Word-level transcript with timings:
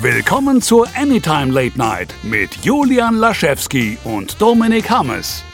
Willkommen 0.00 0.60
zur 0.60 0.88
Anytime 0.96 1.52
Late 1.52 1.78
Night 1.78 2.12
mit 2.22 2.64
Julian 2.64 3.16
Laschewski 3.16 3.98
und 4.02 4.40
Dominik 4.40 4.90
Hammes. 4.90 5.44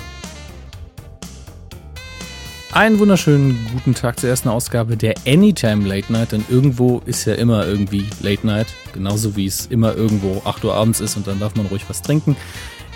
Einen 2.73 2.99
wunderschönen 2.99 3.59
guten 3.73 3.95
Tag 3.95 4.19
zur 4.19 4.31
ersten 4.31 4.49
Ausgabe 4.49 4.97
der 4.97 5.15
Anytime 5.27 5.87
Late 5.87 6.11
Night, 6.11 6.33
denn 6.33 6.45
irgendwo 6.49 7.03
ist 7.05 7.27
ja 7.27 7.35
immer 7.35 7.67
irgendwie 7.67 8.07
Late 8.23 8.47
Night, 8.47 8.69
genauso 8.95 9.37
wie 9.37 9.47
es 9.47 9.67
immer 9.67 9.95
irgendwo 9.95 10.41
8 10.45 10.65
Uhr 10.65 10.75
abends 10.75 11.01
ist 11.01 11.17
und 11.17 11.27
dann 11.27 11.41
darf 11.41 11.55
man 11.57 11.67
ruhig 11.67 11.85
was 11.89 12.01
trinken. 12.01 12.37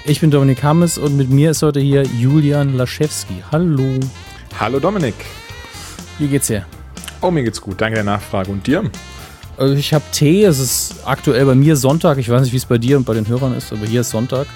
Ich 0.04 0.20
bin 0.20 0.30
Dominik 0.30 0.62
Hammes 0.62 0.96
und 0.96 1.16
mit 1.16 1.29
mir 1.29 1.50
ist 1.50 1.62
heute 1.62 1.80
hier 1.80 2.04
Julian 2.04 2.77
Laschewski. 2.77 3.43
Hallo. 3.50 4.00
Hallo 4.59 4.79
Dominik. 4.79 5.16
Wie 6.18 6.29
geht's 6.29 6.46
dir? 6.46 6.64
Oh, 7.20 7.30
mir 7.30 7.43
geht's 7.43 7.61
gut. 7.61 7.80
Danke 7.80 7.96
der 7.96 8.04
Nachfrage. 8.04 8.50
Und 8.50 8.66
dir? 8.66 8.90
Also 9.56 9.74
ich 9.74 9.92
habe 9.92 10.04
Tee. 10.12 10.44
Es 10.44 10.58
ist 10.58 10.96
aktuell 11.04 11.44
bei 11.46 11.54
mir 11.54 11.76
Sonntag. 11.76 12.18
Ich 12.18 12.29
weiß 12.29 12.43
nicht, 12.43 12.52
wie 12.52 12.56
es 12.56 12.66
bei 12.66 12.79
dir 12.79 12.96
und 12.96 13.04
bei 13.04 13.14
den 13.14 13.29
Hörern 13.29 13.54
ist, 13.54 13.72
aber 13.72 13.86
hier 13.86 14.00
ist 14.00 14.10
Sonntag. 14.10 14.46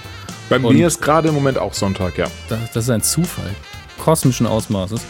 Bei 0.48 0.59
und 0.59 0.74
mir 0.74 0.87
ist 0.87 1.02
gerade 1.02 1.28
im 1.28 1.34
Moment 1.34 1.59
auch 1.59 1.74
Sonntag, 1.74 2.18
ja. 2.18 2.27
Das, 2.48 2.59
das 2.73 2.84
ist 2.84 2.91
ein 2.91 3.02
Zufall. 3.02 3.51
Kosmischen 3.98 4.46
Ausmaßes. 4.46 5.01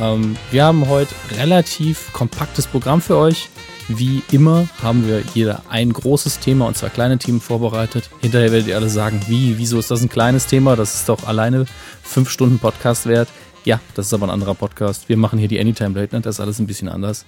Ähm, 0.00 0.36
wir 0.50 0.64
haben 0.64 0.88
heute 0.88 1.14
relativ 1.36 2.12
kompaktes 2.12 2.66
Programm 2.66 3.00
für 3.00 3.16
euch. 3.16 3.48
Wie 3.88 4.22
immer 4.30 4.68
haben 4.82 5.06
wir 5.06 5.22
jeder 5.34 5.62
ein 5.68 5.92
großes 5.92 6.38
Thema 6.38 6.66
und 6.66 6.76
zwei 6.76 6.88
kleine 6.88 7.18
Themen 7.18 7.40
vorbereitet. 7.40 8.08
Hinterher 8.20 8.52
werdet 8.52 8.68
ihr 8.68 8.76
alle 8.76 8.88
sagen, 8.88 9.20
wie, 9.26 9.58
wieso 9.58 9.78
ist 9.78 9.90
das 9.90 10.02
ein 10.02 10.08
kleines 10.08 10.46
Thema? 10.46 10.76
Das 10.76 10.94
ist 10.94 11.08
doch 11.08 11.26
alleine 11.26 11.66
fünf 12.02 12.30
Stunden 12.30 12.58
Podcast 12.58 13.06
wert. 13.06 13.28
Ja, 13.64 13.80
das 13.94 14.06
ist 14.06 14.14
aber 14.14 14.26
ein 14.26 14.30
anderer 14.30 14.54
Podcast. 14.54 15.08
Wir 15.08 15.16
machen 15.16 15.38
hier 15.38 15.48
die 15.48 15.60
Anytime 15.60 15.98
Late 15.98 16.14
Night, 16.14 16.26
das 16.26 16.36
ist 16.36 16.40
alles 16.40 16.58
ein 16.58 16.66
bisschen 16.66 16.88
anders. 16.88 17.26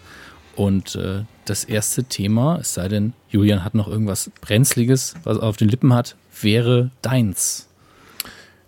Und 0.56 0.96
äh, 0.96 1.22
das 1.44 1.64
erste 1.64 2.04
Thema, 2.04 2.58
es 2.60 2.74
sei 2.74 2.88
denn, 2.88 3.12
Julian 3.28 3.64
hat 3.64 3.74
noch 3.74 3.88
irgendwas 3.88 4.30
Brenzliges, 4.40 5.14
was 5.24 5.38
er 5.38 5.44
auf 5.44 5.56
den 5.56 5.68
Lippen 5.68 5.92
hat, 5.92 6.16
wäre 6.40 6.90
deins. 7.02 7.68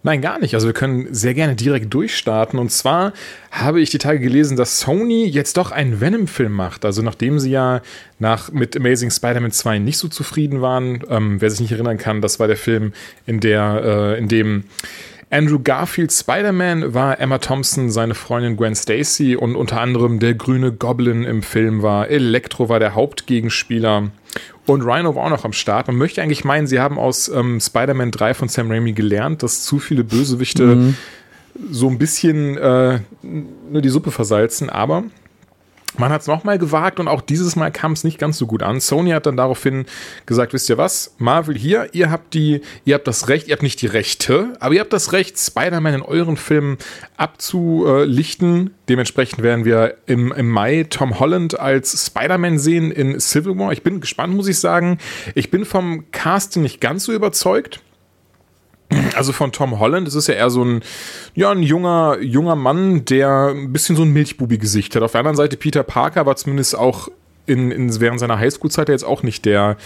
Nein, 0.07 0.21
gar 0.21 0.39
nicht. 0.39 0.55
Also 0.55 0.69
wir 0.69 0.73
können 0.73 1.13
sehr 1.13 1.35
gerne 1.35 1.57
direkt 1.57 1.93
durchstarten. 1.93 2.61
Und 2.61 2.71
zwar 2.71 3.13
habe 3.51 3.81
ich 3.81 3.91
die 3.91 3.99
Tage 3.99 4.21
gelesen, 4.21 4.57
dass 4.57 4.79
Sony 4.79 5.25
jetzt 5.27 5.57
doch 5.57 5.73
einen 5.73 6.01
Venom-Film 6.01 6.53
macht. 6.53 6.85
Also 6.85 7.03
nachdem 7.03 7.41
sie 7.41 7.51
ja 7.51 7.83
nach 8.21 8.53
mit 8.53 8.77
Amazing 8.77 9.11
Spider-Man 9.11 9.51
2 9.51 9.81
nicht 9.81 9.99
so 9.99 10.07
zufrieden 10.07 10.61
waren, 10.61 11.03
ähm, 11.09 11.41
wer 11.41 11.51
sich 11.51 11.59
nicht 11.59 11.73
erinnern 11.73 11.99
kann, 11.99 12.21
das 12.21 12.39
war 12.39 12.47
der 12.47 12.57
Film, 12.57 12.93
in 13.27 13.41
der, 13.41 13.83
äh, 14.15 14.19
in 14.19 14.29
dem 14.29 14.65
Andrew 15.29 15.59
Garfield 15.59 16.13
Spider-Man 16.13 16.95
war 16.95 17.19
Emma 17.19 17.39
Thompson 17.39 17.91
seine 17.91 18.15
Freundin 18.15 18.57
Gwen 18.57 18.77
Stacy 18.77 19.35
und 19.35 19.57
unter 19.57 19.81
anderem 19.81 20.21
der 20.21 20.35
grüne 20.35 20.73
Goblin 20.73 21.25
im 21.25 21.43
Film 21.43 21.83
war 21.83 22.09
Electro 22.09 22.69
war 22.69 22.79
der 22.79 22.95
Hauptgegenspieler 22.95 24.11
und 24.67 24.83
Rhino 24.83 25.15
war 25.17 25.25
auch 25.25 25.31
noch 25.31 25.45
am 25.45 25.53
Start. 25.53 25.89
Man 25.89 25.97
möchte 25.97 26.23
eigentlich 26.23 26.45
meinen, 26.45 26.67
sie 26.67 26.79
haben 26.79 26.99
aus 26.99 27.29
ähm, 27.29 27.61
Spider-Man 27.61 28.13
3 28.13 28.35
von 28.35 28.49
Sam 28.49 28.71
Raimi 28.71 28.93
gelernt, 28.93 29.43
dass 29.43 29.65
zu 29.65 29.81
viele 29.81 30.05
Bösewichte 30.05 30.65
mhm. 30.65 30.97
so 31.71 31.89
ein 31.89 31.99
bisschen 31.99 32.57
äh, 32.57 33.01
nur 33.23 33.83
die 33.83 33.89
Suppe 33.89 34.13
versalzen, 34.13 34.71
aber 34.71 35.05
man 35.99 36.13
hat 36.13 36.23
es 36.23 36.27
nochmal 36.27 36.59
gewagt 36.59 37.01
und 37.01 37.09
auch 37.09 37.21
dieses 37.21 37.57
Mal 37.57 37.71
kam 37.71 37.93
es 37.93 38.05
nicht 38.05 38.19
ganz 38.19 38.39
so 38.39 38.47
gut 38.47 38.63
an. 38.63 38.81
Sony 38.81 39.11
hat 39.11 39.27
dann 39.27 39.37
daraufhin 39.37 39.87
gesagt, 40.27 40.53
wisst 40.53 40.69
ihr 40.69 40.79
was, 40.79 41.15
Marvel 41.19 41.57
hier, 41.57 41.89
ihr 41.93 42.11
habt 42.11 42.35
die, 42.35 42.61
ihr 42.85 42.95
habt 42.95 43.07
das 43.07 43.29
Recht, 43.29 43.49
ihr 43.49 43.53
habt 43.53 43.63
nicht 43.63 43.81
die 43.83 43.87
Rechte, 43.87 44.57
aber 44.61 44.75
ihr 44.75 44.81
habt 44.81 44.93
das 44.93 45.13
Recht, 45.13 45.39
Spider-Man 45.39 45.95
in 45.95 46.03
euren 46.03 46.37
Filmen 46.37 46.79
abzulichten. 47.17 48.75
Dementsprechend 48.89 49.43
werden 49.43 49.65
wir 49.65 49.97
im, 50.07 50.33
im 50.33 50.49
Mai 50.49 50.87
Tom 50.89 51.19
Holland 51.19 51.59
als 51.59 52.07
Spider-Man 52.07 52.59
sehen 52.59 52.91
in 52.91 53.19
Civil 53.21 53.59
War. 53.59 53.73
Ich 53.73 53.83
bin 53.83 54.01
gespannt, 54.01 54.35
muss 54.35 54.49
ich 54.49 54.59
sagen. 54.59 54.99
Ich 55.35 55.51
bin 55.51 55.65
vom 55.65 56.11
Casting 56.13 56.63
nicht 56.63 56.81
ganz 56.81 57.05
so 57.05 57.13
überzeugt. 57.13 57.81
Also 59.17 59.33
von 59.33 59.51
Tom 59.51 59.81
Holland, 59.81 60.07
das 60.07 60.15
ist 60.15 60.29
ja 60.29 60.35
eher 60.35 60.51
so 60.51 60.65
ein, 60.65 60.83
ja, 61.35 61.51
ein 61.51 61.63
junger, 61.63 62.19
junger 62.21 62.55
Mann, 62.55 63.05
der 63.05 63.49
ein 63.49 63.73
bisschen 63.73 63.97
so 63.97 64.03
ein 64.03 64.13
Milchbubi-Gesicht 64.13 64.95
hat. 64.95 65.03
Auf 65.03 65.13
der 65.13 65.21
anderen 65.21 65.37
Seite 65.37 65.57
Peter 65.57 65.83
Parker 65.83 66.27
war 66.27 66.37
zumindest 66.37 66.77
auch 66.77 67.09
in, 67.47 67.71
in 67.71 68.01
während 68.01 68.21
seiner 68.21 68.39
Highschool-Zeit 68.39 68.89
jetzt 68.89 69.05
auch 69.05 69.23
nicht 69.23 69.45
der, 69.45 69.77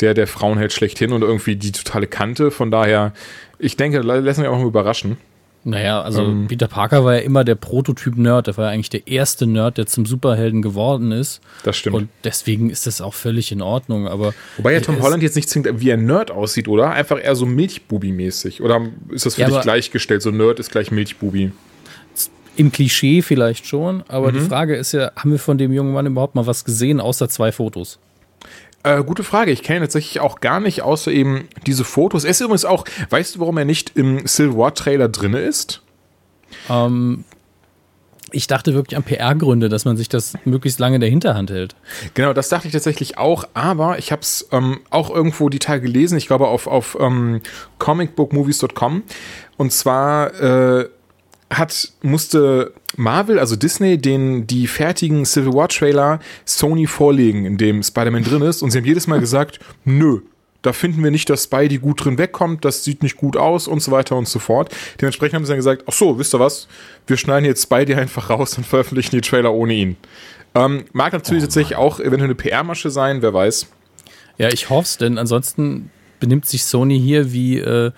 der, 0.00 0.14
der 0.14 0.26
Frauenheld 0.26 0.72
schlechthin 0.72 1.12
und 1.12 1.22
irgendwie 1.22 1.56
die 1.56 1.72
totale 1.72 2.06
Kante. 2.06 2.50
Von 2.50 2.70
daher, 2.70 3.12
ich 3.58 3.76
denke, 3.76 4.00
lassen 4.00 4.42
wir 4.42 4.50
auch 4.50 4.58
mal 4.58 4.66
überraschen. 4.66 5.16
Naja, 5.64 6.02
also 6.02 6.22
ähm, 6.22 6.46
Peter 6.48 6.66
Parker 6.66 7.04
war 7.04 7.14
ja 7.14 7.20
immer 7.20 7.44
der 7.44 7.54
Prototyp-Nerd. 7.54 8.48
Der 8.48 8.56
war 8.56 8.66
ja 8.66 8.70
eigentlich 8.72 8.90
der 8.90 9.06
erste 9.06 9.46
Nerd, 9.46 9.78
der 9.78 9.86
zum 9.86 10.06
Superhelden 10.06 10.60
geworden 10.60 11.12
ist. 11.12 11.40
Das 11.62 11.76
stimmt. 11.76 11.96
Und 11.96 12.08
deswegen 12.24 12.68
ist 12.68 12.86
das 12.86 13.00
auch 13.00 13.14
völlig 13.14 13.52
in 13.52 13.62
Ordnung. 13.62 14.08
Aber 14.08 14.34
Wobei 14.56 14.72
ja 14.72 14.80
Tom 14.80 15.00
Holland 15.00 15.22
jetzt 15.22 15.36
nicht 15.36 15.48
zwingend 15.48 15.80
wie 15.80 15.92
ein 15.92 16.04
Nerd 16.04 16.32
aussieht, 16.32 16.66
oder? 16.66 16.90
Einfach 16.90 17.22
eher 17.22 17.36
so 17.36 17.46
Milchbubi-mäßig. 17.46 18.60
Oder 18.60 18.88
ist 19.10 19.24
das 19.24 19.36
für 19.36 19.42
ja, 19.42 19.48
dich 19.48 19.60
gleichgestellt? 19.60 20.22
So 20.22 20.30
Nerd 20.30 20.58
ist 20.58 20.72
gleich 20.72 20.90
Milchbubi. 20.90 21.52
Im 22.56 22.72
Klischee 22.72 23.22
vielleicht 23.22 23.66
schon, 23.66 24.02
aber 24.08 24.30
mhm. 24.30 24.34
die 24.34 24.40
Frage 24.40 24.76
ist 24.76 24.92
ja, 24.92 25.12
haben 25.16 25.30
wir 25.30 25.38
von 25.38 25.56
dem 25.56 25.72
jungen 25.72 25.94
Mann 25.94 26.04
überhaupt 26.06 26.34
mal 26.34 26.46
was 26.46 26.64
gesehen, 26.64 27.00
außer 27.00 27.28
zwei 27.28 27.50
Fotos? 27.50 27.98
Äh, 28.84 29.04
gute 29.04 29.22
Frage. 29.22 29.52
Ich 29.52 29.62
kenne 29.62 29.80
tatsächlich 29.80 30.20
auch 30.20 30.40
gar 30.40 30.60
nicht, 30.60 30.82
außer 30.82 31.12
eben 31.12 31.48
diese 31.66 31.84
Fotos. 31.84 32.24
Er 32.24 32.30
ist 32.30 32.40
übrigens 32.40 32.64
auch, 32.64 32.84
weißt 33.10 33.36
du, 33.36 33.40
warum 33.40 33.58
er 33.58 33.64
nicht 33.64 33.96
im 33.96 34.26
Civil 34.26 34.56
War 34.56 34.74
Trailer 34.74 35.08
drin 35.08 35.34
ist? 35.34 35.82
Ähm, 36.68 37.24
ich 38.32 38.46
dachte 38.46 38.74
wirklich 38.74 38.96
an 38.96 39.04
PR-Gründe, 39.04 39.68
dass 39.68 39.84
man 39.84 39.96
sich 39.96 40.08
das 40.08 40.34
möglichst 40.44 40.80
lange 40.80 40.96
in 40.96 41.00
der 41.00 41.10
Hinterhand 41.10 41.50
hält. 41.50 41.76
Genau, 42.14 42.32
das 42.32 42.48
dachte 42.48 42.66
ich 42.66 42.72
tatsächlich 42.72 43.18
auch, 43.18 43.44
aber 43.54 43.98
ich 43.98 44.10
habe 44.10 44.22
es 44.22 44.48
ähm, 44.50 44.80
auch 44.90 45.10
irgendwo 45.10 45.48
die 45.48 45.58
Tage 45.58 45.82
gelesen, 45.82 46.18
ich 46.18 46.26
glaube 46.26 46.48
auf, 46.48 46.66
auf 46.66 46.96
ähm, 46.98 47.40
comicbookmovies.com. 47.78 49.02
Und 49.58 49.72
zwar 49.72 50.34
äh, 50.40 50.88
hat, 51.52 51.92
musste 52.02 52.72
Marvel, 52.96 53.38
also 53.38 53.56
Disney, 53.56 53.98
den 53.98 54.46
die 54.46 54.66
fertigen 54.66 55.24
Civil 55.24 55.54
War 55.54 55.68
Trailer 55.68 56.20
Sony 56.44 56.86
vorlegen, 56.86 57.44
in 57.44 57.56
dem 57.56 57.82
Spider-Man 57.82 58.24
drin 58.24 58.42
ist. 58.42 58.62
Und 58.62 58.70
sie 58.70 58.78
haben 58.78 58.84
jedes 58.84 59.06
Mal 59.06 59.20
gesagt, 59.20 59.58
nö, 59.84 60.20
da 60.62 60.72
finden 60.72 61.02
wir 61.02 61.10
nicht, 61.10 61.28
dass 61.28 61.44
Spidey 61.44 61.78
gut 61.78 62.04
drin 62.04 62.18
wegkommt, 62.18 62.64
das 62.64 62.84
sieht 62.84 63.02
nicht 63.02 63.16
gut 63.16 63.36
aus 63.36 63.66
und 63.66 63.82
so 63.82 63.90
weiter 63.90 64.16
und 64.16 64.28
so 64.28 64.38
fort. 64.38 64.74
Dementsprechend 65.00 65.34
haben 65.34 65.44
sie 65.44 65.50
dann 65.50 65.58
gesagt, 65.58 65.84
ach 65.86 65.92
so, 65.92 66.18
wisst 66.18 66.34
ihr 66.34 66.40
was, 66.40 66.68
wir 67.06 67.16
schneiden 67.16 67.44
jetzt 67.44 67.64
Spidey 67.64 67.94
einfach 67.94 68.30
raus 68.30 68.56
und 68.56 68.66
veröffentlichen 68.66 69.16
die 69.16 69.20
Trailer 69.20 69.52
ohne 69.52 69.74
ihn. 69.74 69.96
Ähm, 70.54 70.84
mag 70.92 71.12
natürlich 71.12 71.42
oh, 71.42 71.46
tatsächlich 71.46 71.76
auch 71.76 71.98
eventuell 71.98 72.24
eine 72.24 72.34
PR-Masche 72.34 72.90
sein, 72.90 73.22
wer 73.22 73.34
weiß. 73.34 73.66
Ja, 74.38 74.48
ich 74.48 74.70
hoffe 74.70 74.84
es, 74.84 74.98
denn 74.98 75.18
ansonsten 75.18 75.90
benimmt 76.20 76.46
sich 76.46 76.64
Sony 76.64 77.00
hier 77.00 77.32
wie 77.32 77.58
äh, 77.58 77.90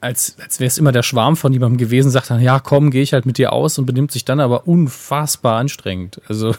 als, 0.00 0.36
als 0.42 0.60
wäre 0.60 0.68
es 0.68 0.78
immer 0.78 0.92
der 0.92 1.02
Schwarm 1.02 1.36
von 1.36 1.52
jemandem 1.52 1.78
gewesen, 1.78 2.10
sagt 2.10 2.30
dann, 2.30 2.40
ja, 2.40 2.58
komm, 2.60 2.90
gehe 2.90 3.02
ich 3.02 3.12
halt 3.12 3.26
mit 3.26 3.38
dir 3.38 3.52
aus 3.52 3.78
und 3.78 3.86
benimmt 3.86 4.12
sich 4.12 4.24
dann 4.24 4.40
aber 4.40 4.66
unfassbar 4.66 5.58
anstrengend. 5.58 6.20
Also. 6.28 6.54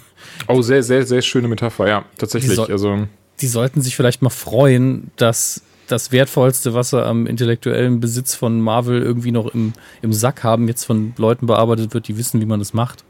Oh, 0.47 0.61
sehr, 0.61 0.83
sehr, 0.83 1.05
sehr 1.05 1.21
schöne 1.21 1.47
Metapher, 1.47 1.87
ja, 1.87 2.05
tatsächlich. 2.17 2.51
Die, 2.51 2.55
so 2.55 2.63
also. 2.63 3.07
die 3.41 3.47
sollten 3.47 3.81
sich 3.81 3.95
vielleicht 3.95 4.21
mal 4.21 4.29
freuen, 4.29 5.11
dass 5.15 5.61
das 5.87 6.11
wertvollste, 6.11 6.73
was 6.73 6.89
sie 6.89 7.03
am 7.03 7.25
intellektuellen 7.25 7.99
Besitz 7.99 8.35
von 8.35 8.59
Marvel 8.61 9.01
irgendwie 9.01 9.31
noch 9.31 9.47
im, 9.53 9.73
im 10.01 10.13
Sack 10.13 10.43
haben, 10.43 10.67
jetzt 10.67 10.83
von 10.83 11.13
Leuten 11.17 11.47
bearbeitet 11.47 11.93
wird, 11.93 12.07
die 12.07 12.17
wissen, 12.17 12.41
wie 12.41 12.45
man 12.45 12.59
das 12.59 12.73
macht. 12.73 13.03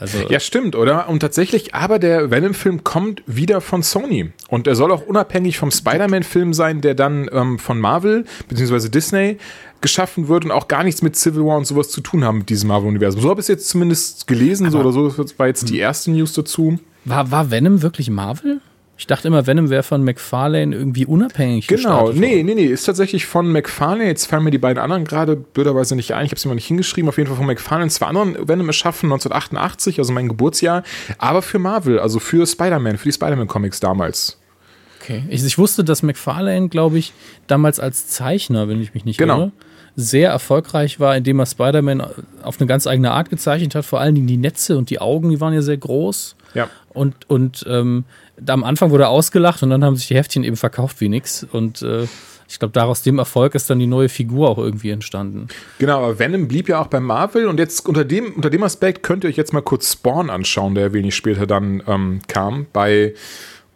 Also 0.00 0.18
ja, 0.30 0.40
stimmt, 0.40 0.74
oder? 0.74 1.10
Und 1.10 1.20
tatsächlich, 1.20 1.74
aber 1.74 1.98
der 1.98 2.30
Venom-Film 2.30 2.84
kommt 2.84 3.22
wieder 3.26 3.60
von 3.60 3.82
Sony. 3.82 4.32
Und 4.48 4.66
er 4.66 4.74
soll 4.74 4.90
auch 4.92 5.02
unabhängig 5.06 5.58
vom 5.58 5.70
Spider-Man-Film 5.70 6.54
sein, 6.54 6.80
der 6.80 6.94
dann 6.94 7.28
ähm, 7.30 7.58
von 7.58 7.78
Marvel 7.78 8.24
bzw. 8.48 8.88
Disney 8.88 9.36
geschaffen 9.82 10.28
wird 10.28 10.46
und 10.46 10.52
auch 10.52 10.68
gar 10.68 10.84
nichts 10.84 11.02
mit 11.02 11.16
Civil 11.16 11.44
War 11.44 11.58
und 11.58 11.66
sowas 11.66 11.90
zu 11.90 12.00
tun 12.00 12.24
haben 12.24 12.38
mit 12.38 12.48
diesem 12.48 12.68
Marvel-Universum. 12.68 13.20
So 13.20 13.28
habe 13.28 13.40
ich 13.40 13.44
es 13.44 13.48
jetzt 13.48 13.68
zumindest 13.68 14.26
gelesen, 14.26 14.70
so 14.70 14.80
oder 14.80 14.92
so. 14.92 15.08
Das 15.10 15.38
war 15.38 15.46
jetzt 15.46 15.68
die 15.68 15.78
erste 15.78 16.10
News 16.10 16.32
dazu. 16.32 16.78
War, 17.04 17.30
war 17.30 17.50
Venom 17.50 17.82
wirklich 17.82 18.08
Marvel? 18.08 18.60
Ich 19.00 19.06
dachte 19.06 19.28
immer, 19.28 19.46
Venom 19.46 19.70
wäre 19.70 19.82
von 19.82 20.04
McFarlane 20.04 20.76
irgendwie 20.76 21.06
unabhängig. 21.06 21.66
Genau, 21.68 22.12
nee, 22.12 22.42
nee, 22.42 22.54
nee, 22.54 22.66
ist 22.66 22.84
tatsächlich 22.84 23.24
von 23.24 23.50
McFarlane. 23.50 24.04
Jetzt 24.04 24.26
fallen 24.26 24.44
mir 24.44 24.50
die 24.50 24.58
beiden 24.58 24.78
anderen 24.78 25.06
gerade 25.06 25.36
blöderweise 25.36 25.96
nicht 25.96 26.12
ein. 26.12 26.26
Ich 26.26 26.32
habe 26.32 26.38
sie 26.38 26.48
mal 26.48 26.54
nicht 26.54 26.66
hingeschrieben. 26.66 27.08
Auf 27.08 27.16
jeden 27.16 27.28
Fall 27.28 27.38
von 27.38 27.46
McFarlane. 27.46 27.88
Zwei 27.88 28.08
anderen 28.08 28.36
Venom 28.46 28.66
erschaffen 28.66 29.06
1988, 29.06 29.98
also 29.98 30.12
mein 30.12 30.28
Geburtsjahr. 30.28 30.82
Aber 31.16 31.40
für 31.40 31.58
Marvel, 31.58 31.98
also 31.98 32.18
für 32.18 32.46
Spider-Man, 32.46 32.98
für 32.98 33.08
die 33.08 33.12
Spider-Man-Comics 33.12 33.80
damals. 33.80 34.38
Okay. 35.00 35.24
Ich, 35.30 35.42
ich, 35.46 35.56
wusste, 35.56 35.82
dass 35.82 36.02
McFarlane, 36.02 36.68
glaube 36.68 36.98
ich, 36.98 37.14
damals 37.46 37.80
als 37.80 38.06
Zeichner, 38.08 38.68
wenn 38.68 38.82
ich 38.82 38.92
mich 38.92 39.06
nicht 39.06 39.16
genau. 39.16 39.38
irre, 39.38 39.52
sehr 39.96 40.28
erfolgreich 40.28 41.00
war, 41.00 41.16
indem 41.16 41.38
er 41.38 41.46
Spider-Man 41.46 42.02
auf 42.42 42.60
eine 42.60 42.66
ganz 42.66 42.86
eigene 42.86 43.12
Art 43.12 43.30
gezeichnet 43.30 43.74
hat. 43.74 43.86
Vor 43.86 43.98
allen 43.98 44.14
Dingen 44.14 44.26
die 44.26 44.36
Netze 44.36 44.76
und 44.76 44.90
die 44.90 45.00
Augen, 45.00 45.30
die 45.30 45.40
waren 45.40 45.54
ja 45.54 45.62
sehr 45.62 45.78
groß. 45.78 46.36
Ja. 46.52 46.68
Und, 46.92 47.30
und 47.30 47.64
ähm, 47.66 48.04
am 48.46 48.64
Anfang 48.64 48.90
wurde 48.90 49.04
er 49.04 49.10
ausgelacht 49.10 49.62
und 49.62 49.70
dann 49.70 49.84
haben 49.84 49.96
sich 49.96 50.08
die 50.08 50.14
Heftchen 50.14 50.44
eben 50.44 50.56
verkauft 50.56 51.00
wie 51.00 51.08
nix. 51.08 51.46
Und 51.50 51.82
äh, 51.82 52.06
ich 52.48 52.58
glaube, 52.58 52.72
daraus 52.72 53.02
dem 53.02 53.18
Erfolg 53.18 53.54
ist 53.54 53.70
dann 53.70 53.78
die 53.78 53.86
neue 53.86 54.08
Figur 54.08 54.48
auch 54.48 54.58
irgendwie 54.58 54.90
entstanden. 54.90 55.48
Genau, 55.78 55.98
aber 55.98 56.18
Venom 56.18 56.48
blieb 56.48 56.68
ja 56.68 56.80
auch 56.80 56.88
bei 56.88 57.00
Marvel 57.00 57.46
und 57.46 57.58
jetzt 57.58 57.88
unter 57.88 58.04
dem, 58.04 58.32
unter 58.34 58.50
dem 58.50 58.62
Aspekt 58.62 59.02
könnt 59.02 59.24
ihr 59.24 59.30
euch 59.30 59.36
jetzt 59.36 59.52
mal 59.52 59.62
kurz 59.62 59.92
Spawn 59.92 60.30
anschauen, 60.30 60.74
der 60.74 60.92
wenig 60.92 61.14
später 61.14 61.46
dann 61.46 61.82
ähm, 61.86 62.20
kam. 62.26 62.66
Bei 62.72 63.14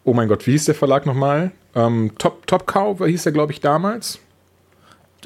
oh 0.04 0.12
mein 0.12 0.28
Gott, 0.28 0.46
wie 0.46 0.52
hieß 0.52 0.66
der 0.66 0.74
Verlag 0.74 1.06
nochmal? 1.06 1.52
Ähm, 1.74 2.12
Top, 2.18 2.46
Top 2.46 2.66
Cow 2.66 2.98
hieß 3.04 3.22
der, 3.24 3.32
glaube 3.32 3.52
ich, 3.52 3.60
damals 3.60 4.18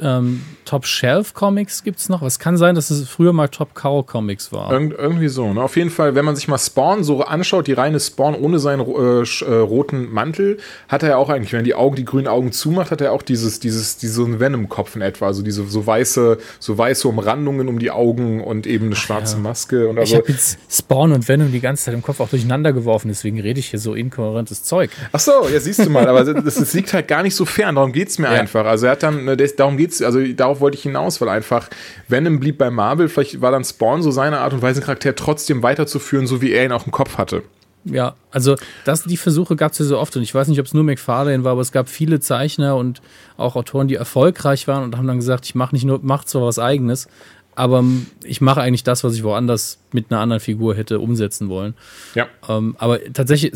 ähm, 0.02 0.42
Top 0.64 0.84
Shelf 0.84 1.34
Comics 1.34 1.82
gibt 1.82 1.98
es 1.98 2.08
noch. 2.08 2.22
Es 2.22 2.38
kann 2.38 2.56
sein, 2.56 2.74
dass 2.74 2.90
es 2.90 3.08
früher 3.08 3.32
mal 3.32 3.48
Top 3.48 3.74
Cow 3.74 4.04
Comics 4.04 4.52
war. 4.52 4.70
Irg 4.70 4.94
irgendwie 4.98 5.28
so. 5.28 5.52
Ne? 5.52 5.62
Auf 5.62 5.76
jeden 5.76 5.90
Fall, 5.90 6.14
wenn 6.14 6.24
man 6.24 6.36
sich 6.36 6.46
mal 6.46 6.58
Spawn 6.58 7.04
so 7.04 7.22
anschaut, 7.22 7.66
die 7.66 7.72
reine 7.72 7.98
Spawn 7.98 8.34
ohne 8.34 8.58
seinen 8.58 8.80
äh, 8.80 9.22
äh, 9.22 9.54
roten 9.54 10.12
Mantel, 10.12 10.58
hat 10.88 11.02
er 11.02 11.10
ja 11.10 11.16
auch 11.16 11.30
eigentlich, 11.30 11.52
wenn 11.52 11.60
er 11.60 11.64
die 11.64 11.74
Augen, 11.74 11.96
die 11.96 12.04
grünen 12.04 12.28
Augen 12.28 12.52
zumacht, 12.52 12.90
hat 12.90 13.00
er 13.00 13.12
auch 13.12 13.22
dieses, 13.22 13.60
dieses, 13.60 13.96
diesen 13.96 14.40
Venom-Kopf 14.40 14.94
in 14.96 15.02
etwa. 15.02 15.26
Also 15.26 15.42
diese 15.42 15.66
so 15.66 15.86
weiße, 15.86 16.38
so 16.58 16.78
weiße 16.78 17.08
Umrandungen 17.08 17.68
um 17.68 17.78
die 17.78 17.90
Augen 17.90 18.42
und 18.42 18.66
eben 18.66 18.86
eine 18.86 18.96
schwarze 18.96 19.36
ja. 19.36 19.42
Maske. 19.42 19.88
Und 19.88 19.98
also, 19.98 20.14
ich 20.14 20.20
habe 20.20 20.32
jetzt 20.32 20.58
Spawn 20.70 21.12
und 21.12 21.28
Venom 21.28 21.50
die 21.50 21.60
ganze 21.60 21.84
Zeit 21.84 21.94
im 21.94 22.02
Kopf 22.02 22.20
auch 22.20 22.28
durcheinander 22.28 22.72
geworfen, 22.72 23.08
deswegen 23.08 23.40
rede 23.40 23.60
ich 23.60 23.70
hier 23.70 23.78
so 23.78 23.94
inkohärentes 23.94 24.64
Zeug. 24.64 24.90
Ach 25.12 25.20
so, 25.20 25.48
ja, 25.52 25.60
siehst 25.60 25.84
du 25.84 25.90
mal, 25.90 26.06
aber 26.06 26.24
das, 26.42 26.56
das 26.56 26.74
liegt 26.74 26.92
halt 26.92 27.08
gar 27.08 27.22
nicht 27.22 27.34
so 27.34 27.44
fern, 27.44 27.76
darum 27.76 27.92
geht 27.92 28.08
es 28.08 28.18
mir 28.18 28.26
ja. 28.26 28.40
einfach. 28.40 28.66
Also 28.66 28.86
er 28.86 28.92
hat 28.92 29.02
dann, 29.02 29.24
ne, 29.24 29.36
darum 29.36 29.76
geht 29.76 29.87
geht's, 29.88 30.02
also 30.02 30.20
darauf 30.32 30.60
wollte 30.60 30.76
ich 30.76 30.82
hinaus, 30.82 31.20
weil 31.20 31.28
einfach 31.28 31.68
Venom 32.08 32.40
blieb 32.40 32.58
bei 32.58 32.70
Marvel, 32.70 33.08
vielleicht 33.08 33.40
war 33.40 33.50
dann 33.50 33.64
Spawn 33.64 34.02
so 34.02 34.10
seine 34.10 34.40
Art 34.40 34.52
und 34.52 34.62
Weise, 34.62 34.80
den 34.80 34.86
Charakter 34.86 35.14
trotzdem 35.14 35.62
weiterzuführen, 35.62 36.26
so 36.26 36.42
wie 36.42 36.52
er 36.52 36.64
ihn 36.64 36.72
auch 36.72 36.86
im 36.86 36.92
Kopf 36.92 37.18
hatte. 37.18 37.42
Ja, 37.84 38.16
also 38.30 38.56
das, 38.84 39.04
die 39.04 39.16
Versuche 39.16 39.56
gab 39.56 39.72
es 39.72 39.78
ja 39.78 39.84
so 39.84 39.98
oft 39.98 40.14
und 40.16 40.22
ich 40.22 40.34
weiß 40.34 40.48
nicht, 40.48 40.60
ob 40.60 40.66
es 40.66 40.74
nur 40.74 40.84
McFarlane 40.84 41.44
war, 41.44 41.52
aber 41.52 41.62
es 41.62 41.72
gab 41.72 41.88
viele 41.88 42.20
Zeichner 42.20 42.76
und 42.76 43.00
auch 43.36 43.56
Autoren, 43.56 43.88
die 43.88 43.94
erfolgreich 43.94 44.68
waren 44.68 44.84
und 44.84 44.96
haben 44.96 45.06
dann 45.06 45.16
gesagt, 45.16 45.46
ich 45.46 45.54
mache 45.54 45.74
nicht 45.74 45.84
nur, 45.84 46.00
mach 46.02 46.24
zwar 46.24 46.42
was 46.42 46.58
eigenes, 46.58 47.08
aber 47.54 47.82
ich 48.24 48.40
mache 48.40 48.60
eigentlich 48.60 48.84
das, 48.84 49.04
was 49.04 49.14
ich 49.14 49.22
woanders 49.24 49.78
mit 49.92 50.10
einer 50.10 50.20
anderen 50.20 50.40
Figur 50.40 50.74
hätte 50.74 51.00
umsetzen 51.00 51.48
wollen. 51.48 51.74
Ja. 52.14 52.26
Ähm, 52.48 52.76
aber 52.78 53.02
tatsächlich, 53.12 53.52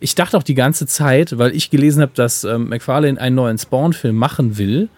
ich 0.00 0.14
dachte 0.14 0.38
auch 0.38 0.42
die 0.42 0.54
ganze 0.54 0.86
Zeit, 0.86 1.36
weil 1.36 1.54
ich 1.54 1.68
gelesen 1.68 2.00
habe, 2.00 2.12
dass 2.14 2.44
ähm, 2.44 2.68
McFarlane 2.68 3.20
einen 3.20 3.36
neuen 3.36 3.58
Spawn-Film 3.58 4.16
machen 4.16 4.56
will, 4.56 4.88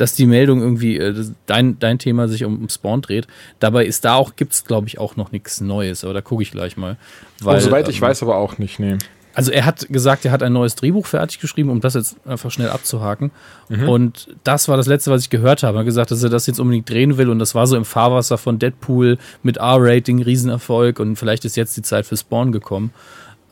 dass 0.00 0.14
die 0.14 0.26
Meldung 0.26 0.62
irgendwie, 0.62 0.96
äh, 0.96 1.14
dein, 1.44 1.78
dein 1.78 1.98
Thema 1.98 2.26
sich 2.26 2.44
um, 2.44 2.62
um 2.62 2.68
Spawn 2.70 3.02
dreht. 3.02 3.26
Dabei 3.58 3.84
ist 3.84 4.04
da 4.04 4.14
auch, 4.14 4.34
gibt 4.34 4.54
es 4.54 4.64
glaube 4.64 4.88
ich 4.88 4.98
auch 4.98 5.16
noch 5.16 5.30
nichts 5.30 5.60
Neues, 5.60 6.04
aber 6.04 6.14
da 6.14 6.22
gucke 6.22 6.42
ich 6.42 6.50
gleich 6.50 6.76
mal. 6.78 6.96
Weil, 7.40 7.58
oh, 7.58 7.60
soweit 7.60 7.88
ich 7.88 7.96
ähm, 7.96 8.02
weiß 8.02 8.22
aber 8.22 8.36
auch 8.36 8.56
nicht, 8.56 8.78
nee. 8.78 8.96
Also 9.34 9.52
er 9.52 9.64
hat 9.64 9.86
gesagt, 9.88 10.24
er 10.24 10.32
hat 10.32 10.42
ein 10.42 10.52
neues 10.52 10.74
Drehbuch 10.74 11.06
fertig 11.06 11.38
geschrieben, 11.38 11.70
um 11.70 11.80
das 11.80 11.94
jetzt 11.94 12.16
einfach 12.26 12.50
schnell 12.50 12.70
abzuhaken. 12.70 13.30
Mhm. 13.68 13.88
Und 13.88 14.28
das 14.42 14.68
war 14.68 14.76
das 14.76 14.86
Letzte, 14.86 15.10
was 15.10 15.22
ich 15.22 15.30
gehört 15.30 15.62
habe. 15.62 15.78
Er 15.78 15.80
hat 15.80 15.86
gesagt, 15.86 16.10
dass 16.10 16.22
er 16.22 16.30
das 16.30 16.46
jetzt 16.46 16.58
unbedingt 16.58 16.88
drehen 16.88 17.16
will 17.16 17.28
und 17.28 17.38
das 17.38 17.54
war 17.54 17.66
so 17.66 17.76
im 17.76 17.84
Fahrwasser 17.84 18.38
von 18.38 18.58
Deadpool 18.58 19.18
mit 19.42 19.58
R-Rating, 19.58 20.22
Riesenerfolg 20.22 20.98
und 20.98 21.16
vielleicht 21.16 21.44
ist 21.44 21.56
jetzt 21.56 21.76
die 21.76 21.82
Zeit 21.82 22.06
für 22.06 22.16
Spawn 22.16 22.52
gekommen. 22.52 22.92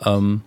Ähm, 0.05 0.41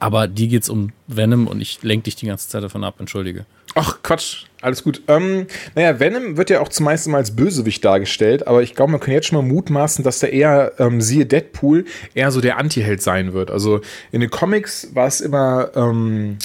aber 0.00 0.26
die 0.26 0.48
geht 0.48 0.64
es 0.64 0.68
um 0.68 0.90
Venom 1.06 1.46
und 1.46 1.60
ich 1.60 1.80
lenke 1.84 2.04
dich 2.04 2.16
die 2.16 2.26
ganze 2.26 2.48
Zeit 2.48 2.64
davon 2.64 2.82
ab, 2.82 2.96
entschuldige. 2.98 3.46
Ach, 3.74 4.02
Quatsch, 4.02 4.44
alles 4.60 4.84
gut. 4.84 5.02
Ähm, 5.08 5.46
naja, 5.74 5.98
Venom 5.98 6.36
wird 6.36 6.50
ja 6.50 6.60
auch 6.60 6.68
zumeist 6.68 7.06
immer 7.06 7.16
als 7.16 7.34
Bösewicht 7.34 7.84
dargestellt, 7.84 8.46
aber 8.46 8.62
ich 8.62 8.74
glaube, 8.74 8.92
man 8.92 9.00
kann 9.00 9.14
jetzt 9.14 9.28
schon 9.28 9.38
mal 9.38 9.54
mutmaßen, 9.54 10.04
dass 10.04 10.18
der 10.18 10.32
eher, 10.32 10.72
ähm, 10.78 11.00
siehe 11.00 11.24
Deadpool, 11.24 11.86
eher 12.14 12.30
so 12.30 12.40
der 12.40 12.58
Anti-Held 12.58 13.02
sein 13.02 13.32
wird. 13.32 13.50
Also 13.50 13.80
in 14.10 14.20
den 14.20 14.30
Comics 14.30 14.94
war 14.94 15.06
es 15.06 15.20
immer 15.20 15.70
ähm, 15.74 16.36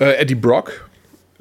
äh, 0.00 0.14
Eddie 0.16 0.34
Brock, 0.34 0.88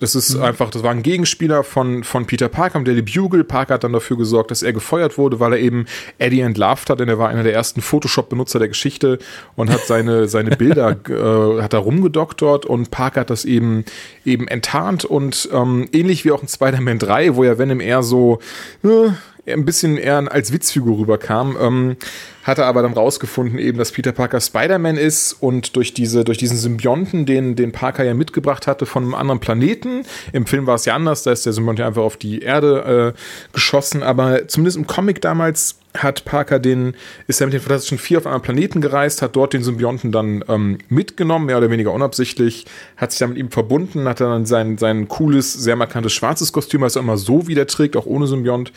das 0.04 0.16
ist 0.16 0.36
mhm. 0.36 0.44
einfach, 0.44 0.70
das 0.70 0.84
war 0.84 0.92
ein 0.92 1.02
Gegenspieler 1.02 1.64
von, 1.64 2.04
von 2.04 2.26
Peter 2.26 2.50
Parker, 2.50 2.82
der 2.82 2.94
die 2.94 3.02
Bugle. 3.02 3.46
Parker 3.46 3.76
hat 3.76 3.86
dann 3.86 3.94
dafür 3.94 4.18
gesorgt, 4.18 4.52
dass 4.52 4.62
er 4.62 4.74
gefeuert 4.74 5.18
wurde, 5.18 5.40
weil 5.40 5.54
er 5.54 5.60
eben 5.60 5.86
Eddie 6.18 6.42
entlarvt 6.42 6.90
hat, 6.90 7.00
denn 7.00 7.08
er 7.08 7.18
war 7.18 7.30
einer 7.30 7.44
der 7.44 7.54
ersten 7.54 7.82
Photoshop-Benutzer 7.82 8.60
der 8.60 8.68
Geschichte 8.68 9.18
und 9.56 9.70
hat 9.70 9.86
seine, 9.86 10.28
seine 10.28 10.58
Bilder, 10.58 10.98
äh, 11.08 11.62
hat 11.62 11.72
da 11.72 11.78
rumgedoktort 11.78 12.66
und 12.66 12.92
Parker 12.92 13.22
hat 13.22 13.30
das 13.30 13.46
eben, 13.46 13.86
eben 14.26 14.48
enttarnt 14.50 15.06
und 15.06 15.48
ähm, 15.54 15.88
ähnlich 15.94 16.26
wie 16.26 16.32
auch 16.32 16.42
in 16.42 16.50
Spider-Man 16.50 17.00
3, 17.00 17.36
wo 17.36 17.46
ja 17.46 17.58
Venom 17.58 17.80
eher 17.80 18.04
so, 18.04 18.40
äh, 18.84 19.12
ein 19.46 19.66
bisschen 19.66 19.98
eher 19.98 20.32
als 20.32 20.54
Witzfigur 20.54 21.00
rüberkam, 21.00 21.58
ähm, 21.60 21.98
hat 22.44 22.58
er 22.58 22.66
aber 22.66 22.82
dann 22.82 22.94
rausgefunden, 22.94 23.58
eben, 23.60 23.78
dass 23.78 23.92
Peter 23.92 24.12
Parker 24.12 24.40
Spider-Man 24.40 24.98
ist 24.98 25.34
und 25.34 25.76
durch, 25.76 25.94
diese, 25.94 26.24
durch 26.24 26.38
diesen 26.38 26.58
Symbionten, 26.58 27.26
den, 27.26 27.56
den 27.56 27.72
Parker 27.72 28.04
ja 28.04 28.14
mitgebracht 28.14 28.68
hatte 28.68 28.86
von 28.86 29.04
einem 29.04 29.16
anderen 29.16 29.40
Planeten. 29.40 30.04
Im 30.34 30.46
Film 30.46 30.68
war 30.68 30.76
es 30.76 30.86
ja 30.86 30.96
anders, 30.96 31.24
da 31.24 31.32
ist 31.32 31.46
der 31.46 31.54
Symbiont 31.54 31.80
ja 31.80 31.88
einfach 31.88 32.04
auf 32.04 32.18
die 32.18 32.42
Erde 32.42 33.14
äh, 33.16 33.54
geschossen, 33.54 34.04
aber 34.04 34.48
zumindest 34.48 34.78
im 34.78 34.88
Comic 34.88 35.22
damals 35.22 35.78
hat 35.98 36.26
Parker 36.26 36.60
den, 36.60 36.96
ist 37.28 37.40
er 37.40 37.48
mit 37.48 37.54
den 37.54 37.62
Fantastischen 37.62 38.00
Vier 38.00 38.18
auf 38.18 38.28
einen 38.28 38.42
Planeten 38.42 38.82
gereist, 38.82 39.22
hat 39.22 39.36
dort 39.36 39.54
den 39.54 39.64
Symbionten 39.64 40.12
dann 40.12 40.44
ähm, 40.48 40.80
mitgenommen, 40.90 41.46
mehr 41.46 41.58
oder 41.58 41.70
weniger 41.70 41.92
unabsichtlich, 41.92 42.66
hat 42.98 43.12
sich 43.12 43.20
dann 43.20 43.30
mit 43.30 43.38
ihm 43.38 43.52
verbunden, 43.52 44.08
hat 44.08 44.20
dann 44.20 44.46
sein, 44.46 44.78
sein 44.78 45.08
cooles, 45.08 45.54
sehr 45.54 45.76
markantes 45.76 46.14
schwarzes 46.14 46.52
Kostüm, 46.52 46.82
was 46.82 46.96
er 46.96 47.04
immer 47.04 47.18
so 47.18 47.48
wieder 47.48 47.68
trägt, 47.68 47.96
auch 47.96 48.06
ohne 48.06 48.26
Symbiont 48.28 48.72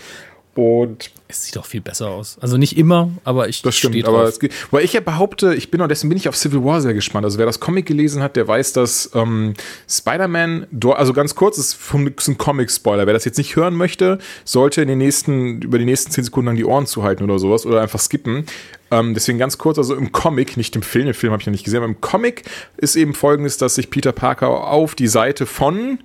und 0.56 1.10
es 1.28 1.44
sieht 1.44 1.58
auch 1.58 1.66
viel 1.66 1.80
besser 1.80 2.08
aus. 2.08 2.38
Also 2.40 2.56
nicht 2.56 2.78
immer, 2.78 3.10
aber 3.24 3.48
ich 3.48 3.60
Das 3.60 3.76
stimmt, 3.76 4.02
aber 4.06 4.24
es, 4.24 4.38
weil 4.70 4.84
ich 4.84 4.92
ja 4.94 5.00
behaupte, 5.00 5.54
ich 5.54 5.70
bin 5.70 5.82
auch 5.82 5.88
deswegen 5.88 6.08
bin 6.08 6.18
ich 6.18 6.28
auf 6.28 6.36
Civil 6.36 6.64
War 6.64 6.80
sehr 6.80 6.94
gespannt. 6.94 7.24
Also 7.24 7.38
wer 7.38 7.46
das 7.46 7.60
Comic 7.60 7.84
gelesen 7.84 8.22
hat, 8.22 8.36
der 8.36 8.48
weiß, 8.48 8.72
dass 8.72 9.10
ähm, 9.14 9.54
Spider-Man, 9.88 10.66
also 10.94 11.12
ganz 11.12 11.34
kurz, 11.34 11.58
ist, 11.58 11.78
ist 12.16 12.28
ein 12.28 12.38
Comic-Spoiler. 12.38 13.06
Wer 13.06 13.12
das 13.12 13.24
jetzt 13.24 13.38
nicht 13.38 13.54
hören 13.56 13.74
möchte, 13.74 14.18
sollte 14.44 14.80
in 14.80 14.88
den 14.88 14.98
nächsten, 14.98 15.60
über 15.60 15.78
die 15.78 15.84
nächsten 15.84 16.10
zehn 16.10 16.24
Sekunden 16.24 16.46
lang 16.46 16.56
die 16.56 16.64
Ohren 16.64 16.86
zuhalten 16.86 17.24
oder 17.24 17.38
sowas 17.38 17.66
oder 17.66 17.82
einfach 17.82 18.00
skippen. 18.00 18.46
Ähm, 18.90 19.12
deswegen 19.12 19.38
ganz 19.38 19.58
kurz, 19.58 19.78
also 19.78 19.94
im 19.94 20.12
Comic, 20.12 20.56
nicht 20.56 20.74
im 20.76 20.82
Film, 20.82 21.06
den 21.06 21.14
Film 21.14 21.32
habe 21.32 21.42
ich 21.42 21.46
ja 21.46 21.52
nicht 21.52 21.64
gesehen, 21.64 21.78
aber 21.78 21.86
im 21.86 22.00
Comic 22.00 22.44
ist 22.76 22.96
eben 22.96 23.14
folgendes, 23.14 23.58
dass 23.58 23.74
sich 23.74 23.90
Peter 23.90 24.12
Parker 24.12 24.48
auf 24.48 24.94
die 24.94 25.08
Seite 25.08 25.44
von 25.44 25.98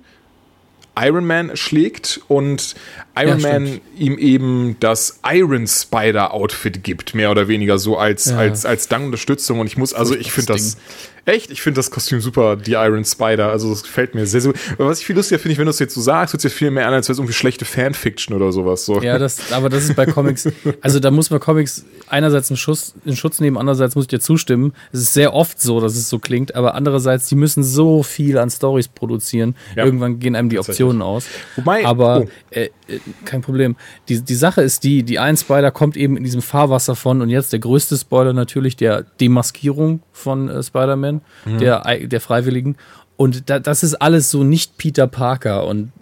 Iron 0.96 1.26
Man 1.26 1.56
schlägt 1.56 2.20
und 2.28 2.74
Iron 3.16 3.40
ja, 3.40 3.52
Man 3.52 3.80
ihm 3.96 4.18
eben 4.18 4.76
das 4.80 5.20
Iron 5.26 5.66
Spider 5.66 6.32
Outfit 6.32 6.82
gibt, 6.84 7.14
mehr 7.14 7.30
oder 7.30 7.48
weniger 7.48 7.78
so 7.78 7.96
als, 7.96 8.26
ja. 8.26 8.38
als, 8.38 8.66
als 8.66 8.88
Dankunterstützung. 8.88 9.60
Und 9.60 9.66
ich 9.66 9.76
muss, 9.76 9.94
also 9.94 10.14
ich 10.14 10.32
finde 10.32 10.52
das, 10.52 10.76
Echt, 11.24 11.52
ich 11.52 11.62
finde 11.62 11.78
das 11.78 11.90
Kostüm 11.90 12.20
super, 12.20 12.56
die 12.56 12.72
Iron 12.72 13.04
Spider. 13.04 13.50
Also 13.50 13.70
das 13.70 13.84
gefällt 13.84 14.14
mir 14.14 14.26
sehr, 14.26 14.40
sehr 14.40 14.52
gut. 14.52 14.60
Aber 14.74 14.88
was 14.88 14.98
ich 14.98 15.06
viel 15.06 15.14
lustiger 15.14 15.38
finde, 15.38 15.56
wenn 15.58 15.66
du 15.66 15.70
es 15.70 15.78
jetzt 15.78 15.94
so 15.94 16.00
sagst, 16.00 16.34
hört 16.34 16.40
sich 16.40 16.52
viel 16.52 16.72
mehr 16.72 16.88
an, 16.88 16.94
als 16.94 17.08
wäre 17.08 17.12
es 17.12 17.18
irgendwie 17.18 17.34
schlechte 17.34 17.64
Fanfiction 17.64 18.34
oder 18.34 18.50
sowas. 18.50 18.84
So. 18.84 19.00
Ja, 19.00 19.18
das, 19.18 19.52
aber 19.52 19.68
das 19.68 19.84
ist 19.84 19.94
bei 19.94 20.04
Comics, 20.06 20.48
also 20.80 20.98
da 20.98 21.12
muss 21.12 21.30
man 21.30 21.38
Comics 21.38 21.84
einerseits 22.08 22.50
in 22.50 22.56
Schutz, 22.56 22.94
in 23.04 23.14
Schutz 23.14 23.40
nehmen, 23.40 23.56
andererseits 23.56 23.94
muss 23.94 24.04
ich 24.04 24.08
dir 24.08 24.18
zustimmen. 24.18 24.72
Es 24.90 25.00
ist 25.00 25.14
sehr 25.14 25.32
oft 25.32 25.60
so, 25.60 25.80
dass 25.80 25.94
es 25.94 26.08
so 26.08 26.18
klingt, 26.18 26.56
aber 26.56 26.74
andererseits, 26.74 27.28
die 27.28 27.36
müssen 27.36 27.62
so 27.62 28.02
viel 28.02 28.36
an 28.36 28.50
Stories 28.50 28.88
produzieren. 28.88 29.54
Ja, 29.76 29.84
Irgendwann 29.84 30.18
gehen 30.18 30.34
einem 30.34 30.48
die 30.48 30.58
Optionen 30.58 31.02
aus. 31.02 31.26
Wobei, 31.54 31.86
aber 31.86 32.22
oh. 32.22 32.28
äh, 32.50 32.70
äh, 32.88 32.98
kein 33.24 33.42
Problem. 33.42 33.76
Die, 34.08 34.20
die 34.20 34.34
Sache 34.34 34.62
ist 34.62 34.82
die, 34.82 35.04
die 35.04 35.14
Iron 35.14 35.36
Spider 35.36 35.70
kommt 35.70 35.96
eben 35.96 36.16
in 36.16 36.24
diesem 36.24 36.42
Fahrwasser 36.42 36.96
von 36.96 37.22
und 37.22 37.30
jetzt 37.30 37.52
der 37.52 37.60
größte 37.60 37.96
Spoiler 37.96 38.32
natürlich 38.32 38.76
der 38.76 39.02
Demaskierung 39.20 40.02
von 40.12 40.48
äh, 40.48 40.62
Spider-Man 40.62 41.11
Spider-Man, 41.20 41.20
mhm. 41.44 41.58
der, 41.58 42.06
der 42.06 42.20
Freiwilligen. 42.20 42.76
Und 43.16 43.50
da, 43.50 43.58
das 43.58 43.82
ist 43.82 43.94
alles 43.94 44.30
so 44.30 44.42
nicht 44.44 44.78
Peter 44.78 45.06
Parker 45.06 45.66
und 45.66 45.92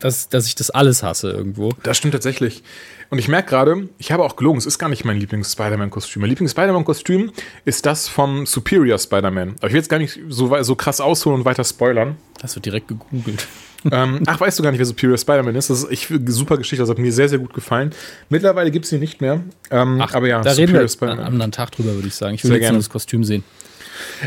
das, 0.00 0.30
dass 0.30 0.46
ich 0.46 0.54
das 0.54 0.70
alles 0.70 1.02
hasse 1.02 1.30
irgendwo. 1.30 1.72
Das 1.82 1.98
stimmt 1.98 2.14
tatsächlich. 2.14 2.62
Und 3.10 3.18
ich 3.18 3.28
merke 3.28 3.50
gerade, 3.50 3.88
ich 3.98 4.12
habe 4.12 4.24
auch 4.24 4.36
gelogen, 4.36 4.56
es 4.56 4.64
ist 4.64 4.78
gar 4.78 4.88
nicht 4.88 5.04
mein 5.04 5.18
Lieblings-Spider-Man-Kostüm. 5.18 6.22
Mein 6.22 6.30
Lieblings-Spider-Man-Kostüm 6.30 7.32
ist 7.64 7.84
das 7.84 8.08
vom 8.08 8.46
Superior 8.46 8.98
Spider-Man. 8.98 9.56
Aber 9.58 9.66
ich 9.66 9.72
will 9.72 9.80
jetzt 9.80 9.90
gar 9.90 9.98
nicht 9.98 10.18
so, 10.28 10.62
so 10.62 10.74
krass 10.74 11.00
ausholen 11.00 11.40
und 11.40 11.44
weiter 11.44 11.64
spoilern. 11.64 12.16
Das 12.40 12.54
wird 12.54 12.66
direkt 12.66 12.88
gegoogelt. 12.88 13.46
ähm, 13.90 14.20
ach, 14.26 14.40
weißt 14.40 14.58
du 14.58 14.62
gar 14.62 14.70
nicht, 14.70 14.78
wer 14.78 14.86
Superior 14.86 15.18
Spider-Man 15.18 15.54
ist? 15.56 15.70
Das 15.70 15.82
ist 15.82 15.90
ich, 15.90 16.08
super 16.26 16.56
Geschichte, 16.56 16.82
das 16.82 16.88
hat 16.88 16.98
mir 16.98 17.12
sehr, 17.12 17.28
sehr 17.28 17.40
gut 17.40 17.52
gefallen. 17.52 17.90
Mittlerweile 18.28 18.70
gibt 18.70 18.86
es 18.86 18.92
ihn 18.92 19.00
nicht 19.00 19.20
mehr. 19.20 19.40
Ähm, 19.70 20.00
ach, 20.00 20.14
aber 20.14 20.28
ja, 20.28 20.40
da 20.40 20.50
Superior 20.54 20.82
reden 20.82 21.00
wir 21.00 21.10
am 21.10 21.20
anderen 21.20 21.52
Tag 21.52 21.72
drüber, 21.72 21.94
würde 21.94 22.08
ich 22.08 22.14
sagen. 22.14 22.36
Ich 22.36 22.44
will 22.44 22.50
sehr 22.50 22.58
jetzt 22.58 22.66
gerne. 22.66 22.78
das 22.78 22.88
Kostüm 22.88 23.24
sehen. 23.24 23.44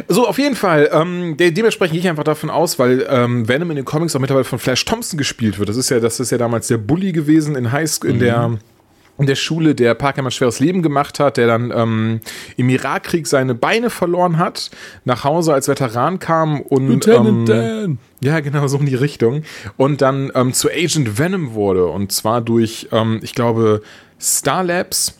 So, 0.07 0.27
auf 0.27 0.37
jeden 0.37 0.55
Fall. 0.55 0.89
Ähm, 0.91 1.37
de 1.37 1.51
dementsprechend 1.51 1.93
gehe 1.93 2.01
ich 2.01 2.09
einfach 2.09 2.23
davon 2.23 2.49
aus, 2.49 2.79
weil 2.79 3.05
ähm, 3.09 3.47
Venom 3.47 3.69
in 3.71 3.77
den 3.77 3.85
Comics 3.85 4.15
auch 4.15 4.19
mittlerweile 4.19 4.45
von 4.45 4.59
Flash 4.59 4.85
Thompson 4.85 5.17
gespielt 5.17 5.59
wird. 5.59 5.69
Das 5.69 5.77
ist 5.77 5.89
ja, 5.89 5.99
das 5.99 6.19
ist 6.19 6.31
ja 6.31 6.37
damals 6.37 6.67
der 6.67 6.77
Bully 6.77 7.11
gewesen 7.11 7.55
in 7.55 7.71
High 7.71 7.89
School, 7.89 8.11
in 8.11 8.15
mhm. 8.17 8.19
der 8.19 8.57
in 9.17 9.27
der 9.27 9.35
Schule, 9.35 9.75
der 9.75 9.93
Parker 9.93 10.23
ein 10.23 10.31
schweres 10.31 10.59
Leben 10.59 10.81
gemacht 10.81 11.19
hat, 11.19 11.37
der 11.37 11.47
dann 11.47 11.71
ähm, 11.71 12.19
im 12.57 12.69
Irakkrieg 12.69 13.27
seine 13.27 13.53
Beine 13.53 13.89
verloren 13.89 14.37
hat, 14.37 14.71
nach 15.05 15.23
Hause 15.23 15.53
als 15.53 15.67
Veteran 15.67 16.19
kam 16.19 16.61
und 16.61 16.87
Lieutenant 16.87 17.49
ähm, 17.49 17.55
Dan. 17.55 17.97
ja 18.21 18.39
genau 18.39 18.67
so 18.67 18.77
in 18.79 18.87
die 18.87 18.95
Richtung 18.95 19.43
und 19.77 20.01
dann 20.01 20.31
ähm, 20.33 20.53
zu 20.53 20.69
Agent 20.69 21.19
Venom 21.19 21.53
wurde 21.53 21.85
und 21.85 22.11
zwar 22.11 22.41
durch, 22.41 22.87
ähm, 22.91 23.19
ich 23.21 23.35
glaube, 23.35 23.81
Star 24.19 24.63
Labs 24.63 25.19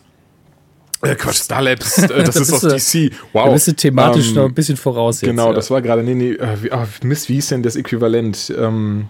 äh, 1.04 1.14
Quatsch, 1.14 1.36
Star 1.36 1.62
Labs, 1.62 1.98
äh, 1.98 2.08
das 2.24 2.36
ist 2.36 2.52
aus 2.52 2.62
DC. 2.62 3.12
Wow. 3.32 3.46
Da 3.46 3.52
bist 3.52 3.68
du 3.68 3.72
thematisch 3.74 4.28
ähm, 4.28 4.34
noch 4.34 4.44
ein 4.44 4.54
bisschen 4.54 4.76
voraus 4.76 5.20
jetzt. 5.20 5.30
Genau, 5.30 5.48
ja. 5.48 5.54
das 5.54 5.70
war 5.70 5.82
gerade, 5.82 6.02
nee, 6.02 6.14
nee, 6.14 6.32
äh, 6.32 6.56
oh, 6.70 6.84
Mist, 7.02 7.28
wie 7.28 7.34
hieß 7.34 7.48
denn 7.48 7.62
das 7.62 7.76
Äquivalent? 7.76 8.52
Ähm, 8.56 9.08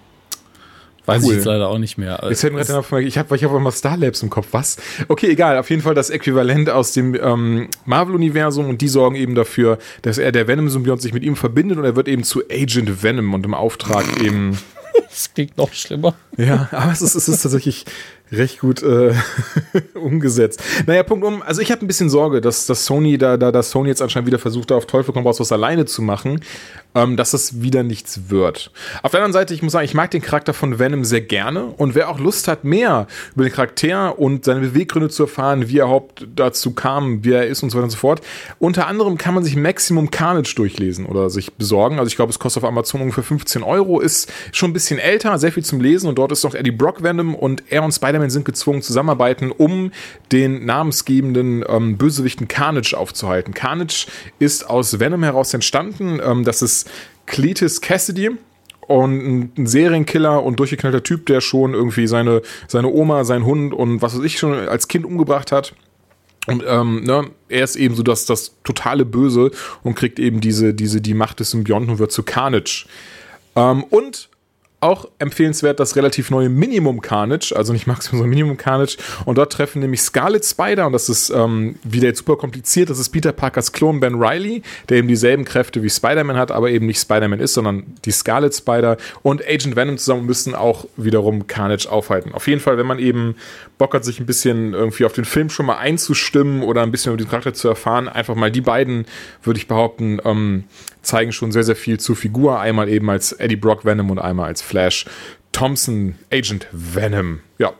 Weiß 1.06 1.22
cool. 1.22 1.30
ich 1.30 1.36
jetzt 1.36 1.44
leider 1.44 1.68
auch 1.68 1.78
nicht 1.78 1.98
mehr. 1.98 2.18
Jetzt 2.28 2.42
mir 2.44 2.52
gerade 2.52 2.78
auf, 2.78 2.90
ich 2.92 3.18
habe 3.18 3.36
ich 3.36 3.44
hab 3.44 3.52
immer 3.52 3.70
Star 3.72 3.96
Labs 3.96 4.22
im 4.22 4.30
Kopf. 4.30 4.48
Was? 4.52 4.78
Okay, 5.08 5.28
egal. 5.28 5.58
Auf 5.58 5.68
jeden 5.68 5.82
Fall 5.82 5.94
das 5.94 6.08
Äquivalent 6.08 6.70
aus 6.70 6.92
dem 6.92 7.14
ähm, 7.14 7.68
Marvel-Universum 7.84 8.68
und 8.68 8.80
die 8.80 8.88
sorgen 8.88 9.14
eben 9.16 9.34
dafür, 9.34 9.78
dass 10.02 10.16
er 10.16 10.32
der 10.32 10.48
Venom-Symbiont 10.48 11.02
sich 11.02 11.12
mit 11.12 11.22
ihm 11.22 11.36
verbindet 11.36 11.76
und 11.76 11.84
er 11.84 11.94
wird 11.94 12.08
eben 12.08 12.24
zu 12.24 12.42
Agent 12.50 13.02
Venom 13.02 13.34
und 13.34 13.44
im 13.44 13.54
Auftrag 13.54 14.04
eben. 14.22 14.58
Das 15.10 15.34
klingt 15.34 15.58
noch 15.58 15.72
schlimmer. 15.72 16.14
Ja, 16.36 16.68
aber 16.70 16.92
es 16.92 17.02
ist, 17.02 17.16
es 17.16 17.28
ist 17.28 17.42
tatsächlich 17.42 17.84
recht 18.36 18.60
gut 18.60 18.82
äh, 18.82 19.14
umgesetzt. 19.94 20.62
Naja, 20.86 21.02
Punkt 21.02 21.24
um. 21.24 21.42
Also 21.42 21.62
ich 21.62 21.70
habe 21.72 21.84
ein 21.84 21.86
bisschen 21.86 22.10
Sorge, 22.10 22.40
dass, 22.40 22.66
dass 22.66 22.84
Sony 22.84 23.18
da, 23.18 23.36
da, 23.36 23.50
dass 23.50 23.70
Sony 23.70 23.88
jetzt 23.88 24.02
anscheinend 24.02 24.26
wieder 24.26 24.38
versucht, 24.38 24.70
da 24.70 24.76
auf 24.76 24.86
Teufel 24.86 25.14
komm 25.14 25.26
raus 25.26 25.40
was 25.40 25.52
alleine 25.52 25.86
zu 25.86 26.02
machen, 26.02 26.40
ähm, 26.94 27.16
dass 27.16 27.30
das 27.30 27.62
wieder 27.62 27.82
nichts 27.82 28.28
wird. 28.28 28.70
Auf 29.02 29.12
der 29.12 29.20
anderen 29.20 29.32
Seite, 29.32 29.54
ich 29.54 29.62
muss 29.62 29.72
sagen, 29.72 29.84
ich 29.84 29.94
mag 29.94 30.10
den 30.10 30.22
Charakter 30.22 30.52
von 30.52 30.78
Venom 30.78 31.04
sehr 31.04 31.22
gerne 31.22 31.66
und 31.66 31.94
wer 31.94 32.08
auch 32.08 32.18
Lust 32.18 32.48
hat, 32.48 32.64
mehr 32.64 33.06
über 33.34 33.44
den 33.44 33.52
Charakter 33.52 34.18
und 34.18 34.44
seine 34.44 34.60
Beweggründe 34.60 35.08
zu 35.08 35.24
erfahren, 35.24 35.68
wie 35.68 35.78
er 35.78 35.84
überhaupt 35.94 36.26
dazu 36.34 36.72
kam, 36.72 37.24
wie 37.24 37.32
er 37.32 37.46
ist 37.46 37.62
und 37.62 37.70
so 37.70 37.78
weiter 37.78 37.84
und 37.84 37.90
so 37.90 37.98
fort. 37.98 38.20
Unter 38.58 38.86
anderem 38.86 39.18
kann 39.18 39.34
man 39.34 39.44
sich 39.44 39.56
Maximum 39.56 40.10
Carnage 40.10 40.54
durchlesen 40.56 41.06
oder 41.06 41.30
sich 41.30 41.52
besorgen. 41.54 41.98
Also 41.98 42.08
ich 42.08 42.16
glaube, 42.16 42.30
es 42.30 42.38
kostet 42.38 42.62
auf 42.62 42.68
Amazon 42.68 43.00
ungefähr 43.00 43.24
15 43.24 43.62
Euro, 43.62 44.00
ist 44.00 44.32
schon 44.52 44.70
ein 44.70 44.72
bisschen 44.72 44.98
älter, 44.98 45.38
sehr 45.38 45.52
viel 45.52 45.64
zum 45.64 45.80
Lesen 45.80 46.08
und 46.08 46.16
dort 46.16 46.32
ist 46.32 46.44
noch 46.44 46.54
Eddie 46.54 46.70
Brock 46.70 47.02
Venom 47.02 47.34
und 47.34 47.62
er 47.70 47.82
und 47.82 47.92
Spider-Man 47.92 48.23
sind 48.30 48.44
gezwungen 48.44 48.82
zusammenarbeiten, 48.82 49.50
um 49.50 49.90
den 50.32 50.64
namensgebenden 50.64 51.64
ähm, 51.68 51.96
Bösewichten 51.96 52.48
Carnage 52.48 52.94
aufzuhalten. 52.96 53.54
Carnage 53.54 54.06
ist 54.38 54.68
aus 54.68 55.00
Venom 55.00 55.22
heraus 55.22 55.54
entstanden. 55.54 56.20
Ähm, 56.24 56.44
das 56.44 56.62
ist 56.62 56.90
Cletus 57.26 57.80
Cassidy 57.80 58.30
und 58.86 59.52
ein 59.56 59.66
Serienkiller 59.66 60.42
und 60.42 60.58
durchgeknallter 60.60 61.02
Typ, 61.02 61.26
der 61.26 61.40
schon 61.40 61.74
irgendwie 61.74 62.06
seine, 62.06 62.42
seine 62.68 62.88
Oma, 62.88 63.24
sein 63.24 63.44
Hund 63.44 63.72
und 63.72 64.02
was 64.02 64.16
weiß 64.16 64.24
ich 64.24 64.38
schon 64.38 64.54
als 64.54 64.88
Kind 64.88 65.04
umgebracht 65.04 65.52
hat. 65.52 65.74
Und 66.46 66.62
ähm, 66.66 67.04
ne, 67.04 67.30
er 67.48 67.64
ist 67.64 67.76
eben 67.76 67.94
so 67.94 68.02
das, 68.02 68.26
das 68.26 68.56
totale 68.64 69.06
Böse 69.06 69.50
und 69.82 69.94
kriegt 69.94 70.18
eben 70.18 70.40
diese, 70.40 70.74
diese, 70.74 71.00
die 71.00 71.14
Macht 71.14 71.40
des 71.40 71.52
Symbionten 71.52 71.90
und 71.90 71.98
wird 71.98 72.12
zu 72.12 72.22
Carnage. 72.22 72.86
Ähm, 73.56 73.82
und 73.84 74.28
auch 74.84 75.08
empfehlenswert 75.18 75.80
das 75.80 75.96
relativ 75.96 76.30
neue 76.30 76.50
Minimum 76.50 77.00
Carnage, 77.00 77.54
also 77.56 77.72
nicht 77.72 77.86
Maximum, 77.86 78.18
sondern 78.18 78.30
Minimum 78.30 78.56
Carnage. 78.56 78.96
Und 79.24 79.38
dort 79.38 79.52
treffen 79.52 79.80
nämlich 79.80 80.02
Scarlet 80.02 80.44
Spider, 80.44 80.86
und 80.86 80.92
das 80.92 81.08
ist 81.08 81.30
ähm, 81.30 81.76
wieder 81.82 82.08
jetzt 82.08 82.18
super 82.18 82.36
kompliziert, 82.36 82.90
das 82.90 82.98
ist 82.98 83.08
Peter 83.08 83.32
Parkers 83.32 83.72
Klon 83.72 83.98
Ben 83.98 84.22
Riley, 84.22 84.62
der 84.88 84.98
eben 84.98 85.08
dieselben 85.08 85.44
Kräfte 85.44 85.82
wie 85.82 85.88
Spider-Man 85.88 86.36
hat, 86.36 86.52
aber 86.52 86.70
eben 86.70 86.86
nicht 86.86 87.00
Spider-Man 87.00 87.40
ist, 87.40 87.54
sondern 87.54 87.84
die 88.04 88.12
Scarlet 88.12 88.54
Spider 88.54 88.98
und 89.22 89.42
Agent 89.48 89.74
Venom 89.74 89.96
zusammen 89.96 90.26
müssen 90.26 90.54
auch 90.54 90.86
wiederum 90.96 91.46
Carnage 91.46 91.90
aufhalten. 91.90 92.32
Auf 92.32 92.46
jeden 92.46 92.60
Fall, 92.60 92.76
wenn 92.76 92.86
man 92.86 92.98
eben 92.98 93.36
Bock 93.78 93.94
hat, 93.94 94.04
sich 94.04 94.20
ein 94.20 94.26
bisschen 94.26 94.74
irgendwie 94.74 95.06
auf 95.06 95.14
den 95.14 95.24
Film 95.24 95.48
schon 95.48 95.66
mal 95.66 95.78
einzustimmen 95.78 96.62
oder 96.62 96.82
ein 96.82 96.92
bisschen 96.92 97.12
über 97.12 97.22
den 97.22 97.28
Charakter 97.28 97.54
zu 97.54 97.68
erfahren, 97.68 98.08
einfach 98.08 98.34
mal 98.34 98.50
die 98.50 98.60
beiden, 98.60 99.06
würde 99.42 99.58
ich 99.58 99.66
behaupten, 99.66 100.20
ähm, 100.24 100.64
zeigen 101.04 101.32
schon 101.32 101.52
sehr, 101.52 101.64
sehr 101.64 101.76
viel 101.76 101.98
zur 102.00 102.16
Figur. 102.16 102.60
Einmal 102.60 102.88
eben 102.88 103.08
als 103.10 103.32
Eddie 103.32 103.56
Brock 103.56 103.84
Venom 103.84 104.10
und 104.10 104.18
einmal 104.18 104.48
als 104.48 104.62
Flash 104.62 105.06
Thompson 105.52 106.16
Agent 106.32 106.66
Venom. 106.72 107.40
Ja, 107.58 107.72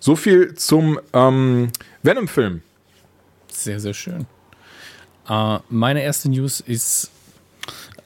so 0.00 0.16
viel 0.16 0.54
zum 0.54 0.98
ähm, 1.12 1.70
Venom-Film. 2.02 2.62
Sehr, 3.48 3.78
sehr 3.78 3.94
schön. 3.94 4.26
Uh, 5.28 5.58
meine 5.68 6.02
erste 6.02 6.28
News 6.28 6.60
ist 6.60 7.10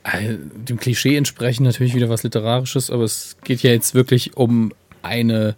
äh, 0.04 0.36
dem 0.36 0.78
Klischee 0.78 1.16
entsprechend 1.16 1.64
natürlich 1.64 1.94
wieder 1.94 2.10
was 2.10 2.22
Literarisches, 2.22 2.90
aber 2.90 3.04
es 3.04 3.36
geht 3.42 3.62
ja 3.62 3.70
jetzt 3.70 3.94
wirklich 3.94 4.36
um 4.36 4.72
eine 5.02 5.56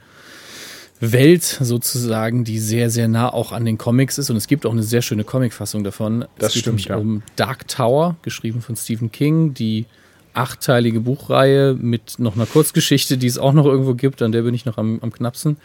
Welt 1.00 1.45
sozusagen, 1.45 2.45
die 2.45 2.59
sehr, 2.59 2.90
sehr 2.90 3.09
nah 3.09 3.33
auch 3.33 3.52
an 3.52 3.64
den 3.64 3.78
Comics 3.78 4.19
ist. 4.19 4.31
Und 4.31 4.37
es 4.37 4.49
gibt 4.49 4.67
auch 4.67 4.73
eine 4.73 4.83
sehr 4.83 5.02
schöne 5.02 5.25
Comicfassung 5.25 5.85
davon. 5.85 6.25
Das 6.38 6.55
es 6.55 6.61
stimmt. 6.61 6.85
Ja. 6.87 6.97
um 6.97 7.23
Dark 7.37 7.69
Tower, 7.69 8.17
geschrieben 8.23 8.61
von 8.61 8.76
Stephen 8.76 9.12
King, 9.12 9.55
die 9.55 9.87
achtteilige 10.35 11.00
Buchreihe 11.00 11.75
mit 11.75 12.19
noch 12.19 12.37
einer 12.37 12.47
Kurzgeschichte, 12.47 13.19
die 13.19 13.26
es 13.26 13.38
auch 13.38 13.52
noch 13.52 13.67
irgendwo 13.67 13.95
gibt, 13.95 14.23
an 14.23 14.33
der 14.33 14.43
bin 14.43 14.55
ich 14.55 14.64
noch 14.64 14.78
am, 14.78 14.99
am 15.02 15.12
knappsten. 15.12 15.57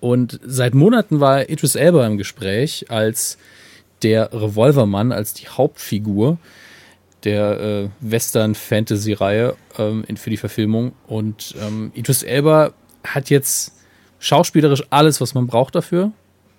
Und 0.00 0.40
seit 0.44 0.74
Monaten 0.74 1.20
war 1.20 1.48
Idris 1.48 1.74
Elba 1.74 2.06
im 2.06 2.16
Gespräch 2.16 2.86
als 2.90 3.38
der 4.02 4.32
Revolvermann, 4.32 5.12
als 5.12 5.34
die 5.34 5.48
Hauptfigur 5.48 6.38
der 7.24 7.60
äh, 7.60 7.88
Western-Fantasy-Reihe 8.00 9.56
ähm, 9.78 10.04
für 10.16 10.30
die 10.30 10.36
Verfilmung. 10.36 10.92
Und 11.06 11.54
ähm, 11.60 11.90
Idris 11.94 12.22
Elba 12.22 12.72
hat 13.04 13.30
jetzt 13.30 13.72
schauspielerisch 14.18 14.84
alles, 14.90 15.20
was 15.20 15.34
man 15.34 15.46
braucht 15.46 15.74
dafür. 15.74 16.12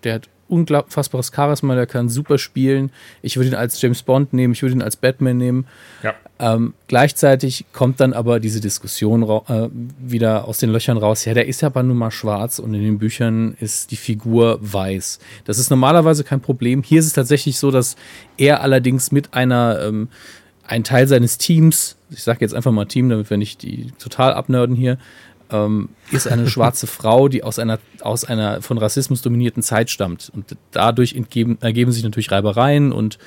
Der 0.04 0.16
hat 0.16 0.30
unfassbares 0.50 1.32
Charisma, 1.34 1.76
der 1.76 1.88
kann 1.88 2.10
super 2.10 2.38
spielen. 2.38 2.92
Ich 3.22 3.38
würde 3.38 3.50
ihn 3.50 3.56
als 3.56 3.82
James 3.82 4.02
Bond 4.04 4.34
nehmen, 4.34 4.54
ich 4.54 4.62
würde 4.62 4.76
ihn 4.76 4.82
als 4.82 4.96
Batman 4.96 5.38
nehmen. 5.38 5.66
Ja. 6.04 6.14
Ähm, 6.40 6.74
gleichzeitig 6.88 7.66
kommt 7.74 8.00
dann 8.00 8.14
aber 8.14 8.40
diese 8.40 8.62
Diskussion 8.62 9.24
äh, 9.24 9.70
wieder 10.00 10.46
aus 10.46 10.60
den 10.60 10.72
Löchern 10.72 10.98
raus. 10.98 11.26
Ja, 11.26 11.34
der 11.34 11.48
ist 11.48 11.64
aber 11.64 11.84
nun 11.84 11.98
mal 11.98 12.12
schwarz 12.12 12.60
und 12.60 12.74
in 12.74 12.82
den 12.82 13.00
Büchern 13.00 13.56
ist 13.60 13.92
die 13.92 13.98
Figur 13.98 14.60
weiß. 14.62 15.20
Das 15.46 15.60
ist 15.60 15.70
normalerweise 15.70 16.24
kein 16.24 16.42
Problem. 16.42 16.84
Hier 16.84 17.00
ist 17.00 17.08
es 17.08 17.14
tatsächlich 17.14 17.58
so, 17.58 17.72
dass 17.72 17.96
er 18.38 18.62
allerdings 18.62 19.12
mit 19.12 19.34
einer 19.34 19.82
ähm, 19.82 20.10
ein 20.68 20.84
Teil 20.84 21.08
seines 21.08 21.38
Teams, 21.38 21.98
ich 22.10 22.24
sage 22.24 22.40
jetzt 22.42 22.54
einfach 22.54 22.72
mal 22.72 22.86
Team, 22.86 23.10
damit 23.10 23.30
wir 23.30 23.38
nicht 23.38 23.64
die 23.64 23.92
total 24.00 24.34
abnörden 24.34 24.76
hier, 24.76 24.98
ähm, 25.52 25.90
ist 26.12 26.28
eine 26.28 26.48
schwarze 26.50 26.88
Frau, 26.88 27.28
die 27.28 27.44
aus 27.44 27.60
einer, 27.60 27.80
aus 28.02 28.26
einer 28.26 28.62
von 28.62 28.78
Rassismus 28.78 29.22
dominierten 29.22 29.64
Zeit 29.64 29.90
stammt. 29.90 30.32
Und 30.34 30.56
dadurch 30.72 31.14
entgeben, 31.14 31.58
ergeben 31.62 31.92
sich 31.92 32.04
natürlich 32.04 32.32
Reibereien 32.32 32.92
und 32.92 33.18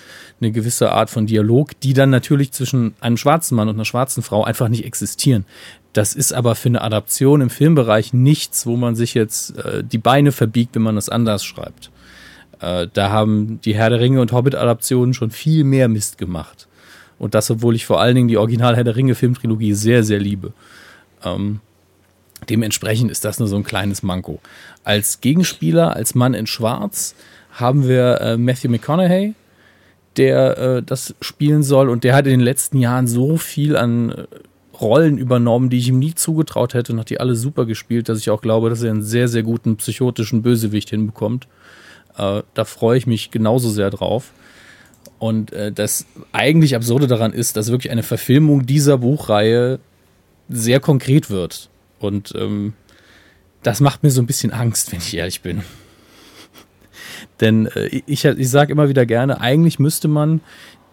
eine 0.41 0.53
gewisse 0.53 0.93
Art 0.93 1.11
von 1.11 1.27
Dialog, 1.27 1.79
die 1.81 1.93
dann 1.93 2.11
natürlich 2.11 2.53
zwischen 2.53 2.95
einem 3.01 3.17
schwarzen 3.17 3.57
Mann 3.57 3.69
und 3.69 3.75
einer 3.77 3.85
schwarzen 3.85 4.23
Frau 4.23 4.45
einfach 4.45 4.69
nicht 4.69 4.85
existieren. 4.85 5.45
Das 5.93 6.15
ist 6.15 6.33
aber 6.33 6.55
für 6.55 6.69
eine 6.69 6.83
Adaption 6.83 7.41
im 7.41 7.51
Filmbereich 7.51 8.13
nichts, 8.13 8.65
wo 8.67 8.77
man 8.77 8.95
sich 8.95 9.15
jetzt 9.15 9.57
äh, 9.59 9.83
die 9.83 9.99
Beine 9.99 10.33
verbiegt, 10.33 10.75
wenn 10.75 10.83
man 10.83 10.95
das 10.95 11.09
anders 11.09 11.45
schreibt. 11.45 11.91
Äh, 12.61 12.87
da 12.93 13.11
haben 13.11 13.61
die 13.65 13.75
Herr 13.75 13.91
der 13.91 14.01
Ringe 14.01 14.21
und 14.21 14.33
Hobbit-Adaptionen 14.33 15.15
schon 15.15 15.31
viel 15.31 15.65
mehr 15.65 15.89
Mist 15.89 16.19
gemacht. 16.19 16.69
Und 17.19 17.35
das, 17.35 17.51
obwohl 17.51 17.75
ich 17.75 17.87
vor 17.87 18.01
allen 18.01 18.15
Dingen 18.15 18.29
die 18.29 18.39
Original 18.39 18.77
Herr 18.77 18.85
der 18.85 18.97
Ringe 18.97 19.15
Filmtrilogie 19.15 19.75
sehr, 19.75 20.05
sehr 20.05 20.19
liebe. 20.19 20.53
Ähm, 21.25 21.61
Dementsprechend 22.49 23.11
ist 23.11 23.25
das 23.25 23.39
nur 23.39 23.49
so 23.49 23.57
ein 23.57 23.65
kleines 23.65 24.03
Manko. 24.03 24.41
Als 24.85 25.21
Gegenspieler, 25.21 25.95
als 25.95 26.15
Mann 26.15 26.35
in 26.35 26.47
Schwarz, 26.47 27.15
haben 27.53 27.87
wir 27.87 28.21
äh, 28.21 28.37
Matthew 28.37 28.71
McConaughey, 28.71 29.35
der 30.17 30.59
äh, 30.59 30.83
das 30.83 31.15
spielen 31.21 31.63
soll. 31.63 31.89
Und 31.89 32.05
der 32.05 32.15
hat 32.15 32.27
in 32.27 32.33
den 32.33 32.41
letzten 32.41 32.79
Jahren 32.79 33.07
so 33.07 33.37
viel 33.37 33.77
an 33.77 34.11
äh, 34.11 34.27
Rollen 34.81 35.19
übernommen, 35.19 35.69
die 35.69 35.79
ich 35.79 35.89
ihm 35.89 35.99
nie 35.99 36.15
zugetraut 36.15 36.73
hätte 36.75 36.93
und 36.93 37.01
hat 37.01 37.11
die 37.11 37.21
alle 37.21 37.35
super 37.35 37.67
gespielt, 37.67 38.09
dass 38.09 38.19
ich 38.19 38.31
auch 38.31 38.41
glaube, 38.41 38.71
dass 38.71 38.83
er 38.83 38.91
einen 38.91 39.03
sehr, 39.03 39.29
sehr 39.29 39.43
guten 39.43 39.77
psychotischen 39.77 40.43
Bösewicht 40.43 40.89
hinbekommt. 40.89 41.49
Äh, 42.17 42.43
da 42.55 42.65
freue 42.65 42.97
ich 42.97 43.07
mich 43.07 43.31
genauso 43.31 43.69
sehr 43.69 43.91
drauf. 43.91 44.33
Und 45.19 45.53
äh, 45.53 45.71
das 45.71 46.07
eigentlich 46.33 46.75
Absurde 46.75 47.07
daran 47.07 47.33
ist, 47.33 47.57
dass 47.57 47.71
wirklich 47.71 47.91
eine 47.93 48.03
Verfilmung 48.03 48.65
dieser 48.65 48.99
Buchreihe 48.99 49.81
sehr 50.49 50.81
konkret 50.81 51.31
wird. 51.31 51.69
Und 52.01 52.35
ähm, 52.37 52.73
das 53.63 53.81
macht 53.81 54.03
mir 54.03 54.11
so 54.11 54.21
ein 54.21 54.27
bisschen 54.27 54.53
Angst, 54.53 54.91
wenn 54.91 54.99
ich 54.99 55.17
ehrlich 55.17 55.43
bin. 55.43 55.63
Denn 57.41 57.67
äh, 57.67 58.03
ich, 58.07 58.25
ich 58.25 58.51
sage 58.51 58.73
immer 58.73 58.89
wieder 58.89 59.07
gerne, 59.07 59.41
eigentlich 59.41 59.79
müsste 59.79 60.09
man 60.09 60.41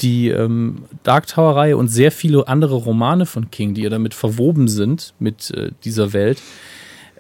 die 0.01 0.29
ähm, 0.29 0.83
Dark 1.03 1.27
Tower-Reihe 1.27 1.75
und 1.75 1.87
sehr 1.87 2.11
viele 2.11 2.47
andere 2.47 2.75
Romane 2.75 3.25
von 3.25 3.49
King, 3.49 3.73
die 3.73 3.81
ja 3.81 3.89
damit 3.89 4.13
verwoben 4.13 4.67
sind 4.67 5.13
mit 5.17 5.49
äh, 5.51 5.71
dieser 5.83 6.13
Welt, 6.13 6.39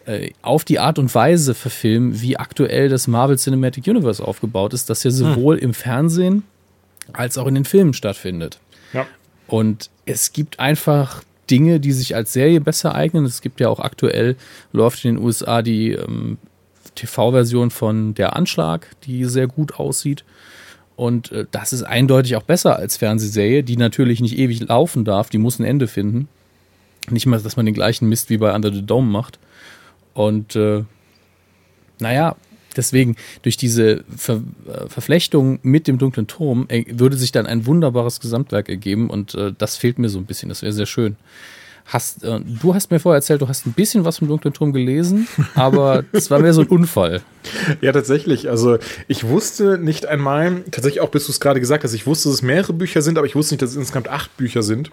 äh, 0.05 0.31
auf 0.41 0.63
die 0.63 0.79
Art 0.79 0.99
und 0.99 1.13
Weise 1.15 1.53
verfilmen, 1.55 2.21
wie 2.21 2.37
aktuell 2.37 2.89
das 2.89 3.07
Marvel 3.07 3.37
Cinematic 3.37 3.87
Universe 3.87 4.23
aufgebaut 4.23 4.73
ist, 4.73 4.89
das 4.89 5.03
ja 5.03 5.09
hm. 5.09 5.17
sowohl 5.17 5.57
hm. 5.57 5.63
im 5.63 5.73
Fernsehen 5.73 6.43
als 7.13 7.37
auch 7.37 7.47
in 7.47 7.55
den 7.55 7.65
Filmen 7.65 7.93
stattfindet. 7.93 8.59
Ja. 8.93 9.07
Und 9.47 9.89
es 10.05 10.33
gibt 10.33 10.59
einfach 10.59 11.23
Dinge, 11.49 11.79
die 11.79 11.91
sich 11.91 12.15
als 12.15 12.33
Serie 12.33 12.61
besser 12.61 12.95
eignen. 12.95 13.25
Es 13.25 13.41
gibt 13.41 13.59
ja 13.59 13.69
auch 13.69 13.79
aktuell, 13.79 14.35
läuft 14.71 15.03
in 15.05 15.15
den 15.15 15.23
USA 15.23 15.61
die 15.61 15.91
ähm, 15.91 16.37
TV-Version 16.95 17.69
von 17.69 18.13
Der 18.13 18.35
Anschlag, 18.35 18.87
die 19.03 19.25
sehr 19.25 19.47
gut 19.47 19.79
aussieht. 19.79 20.23
Und 20.95 21.31
äh, 21.31 21.45
das 21.51 21.73
ist 21.73 21.83
eindeutig 21.83 22.35
auch 22.35 22.43
besser 22.43 22.77
als 22.77 22.97
Fernsehserie, 22.97 23.63
die 23.63 23.77
natürlich 23.77 24.19
nicht 24.19 24.37
ewig 24.37 24.67
laufen 24.67 25.05
darf, 25.05 25.29
die 25.29 25.37
muss 25.37 25.59
ein 25.59 25.65
Ende 25.65 25.87
finden. 25.87 26.27
Nicht 27.09 27.25
mal, 27.25 27.39
dass 27.39 27.55
man 27.55 27.65
den 27.65 27.75
gleichen 27.75 28.09
Mist 28.09 28.29
wie 28.29 28.37
bei 28.37 28.53
Under 28.53 28.73
the 28.73 28.85
Dome 28.85 29.09
macht. 29.09 29.39
Und 30.13 30.55
äh, 30.55 30.83
naja, 31.99 32.35
deswegen, 32.77 33.15
durch 33.41 33.57
diese 33.57 34.03
Ver 34.15 34.41
äh, 34.67 34.87
Verflechtung 34.87 35.59
mit 35.63 35.87
dem 35.87 35.97
dunklen 35.97 36.27
Turm 36.27 36.65
äh, 36.69 36.85
würde 36.89 37.17
sich 37.17 37.31
dann 37.31 37.45
ein 37.45 37.65
wunderbares 37.65 38.19
Gesamtwerk 38.19 38.69
ergeben 38.69 39.09
und 39.09 39.35
äh, 39.35 39.53
das 39.57 39.75
fehlt 39.75 39.99
mir 39.99 40.09
so 40.09 40.19
ein 40.19 40.25
bisschen. 40.25 40.49
Das 40.49 40.61
wäre 40.61 40.73
sehr 40.73 40.85
schön. 40.85 41.15
hast, 41.85 42.23
äh, 42.23 42.39
du 42.41 42.73
hast 42.73 42.91
mir 42.91 42.99
vorher 42.99 43.17
erzählt, 43.17 43.41
du 43.41 43.47
hast 43.47 43.65
ein 43.65 43.73
bisschen 43.73 44.05
was 44.05 44.19
vom 44.19 44.27
Dunklen 44.27 44.53
Turm 44.53 44.73
gelesen, 44.73 45.27
aber 45.55 46.03
es 46.11 46.29
war 46.29 46.39
mehr 46.39 46.53
so 46.53 46.61
ein 46.61 46.67
Unfall. 46.67 47.21
Ja, 47.81 47.91
tatsächlich. 47.91 48.49
Also 48.49 48.77
ich 49.07 49.27
wusste 49.27 49.77
nicht 49.77 50.05
einmal, 50.05 50.63
tatsächlich 50.71 51.01
auch 51.01 51.09
bis 51.09 51.25
du 51.25 51.31
es 51.31 51.39
gerade 51.39 51.59
gesagt 51.59 51.83
hast, 51.83 51.93
ich 51.93 52.05
wusste, 52.05 52.29
dass 52.29 52.35
es 52.35 52.41
mehrere 52.41 52.73
Bücher 52.73 53.01
sind, 53.01 53.17
aber 53.17 53.27
ich 53.27 53.35
wusste 53.35 53.55
nicht, 53.55 53.61
dass 53.61 53.71
es 53.71 53.77
insgesamt 53.77 54.09
acht 54.09 54.35
Bücher 54.37 54.63
sind. 54.63 54.91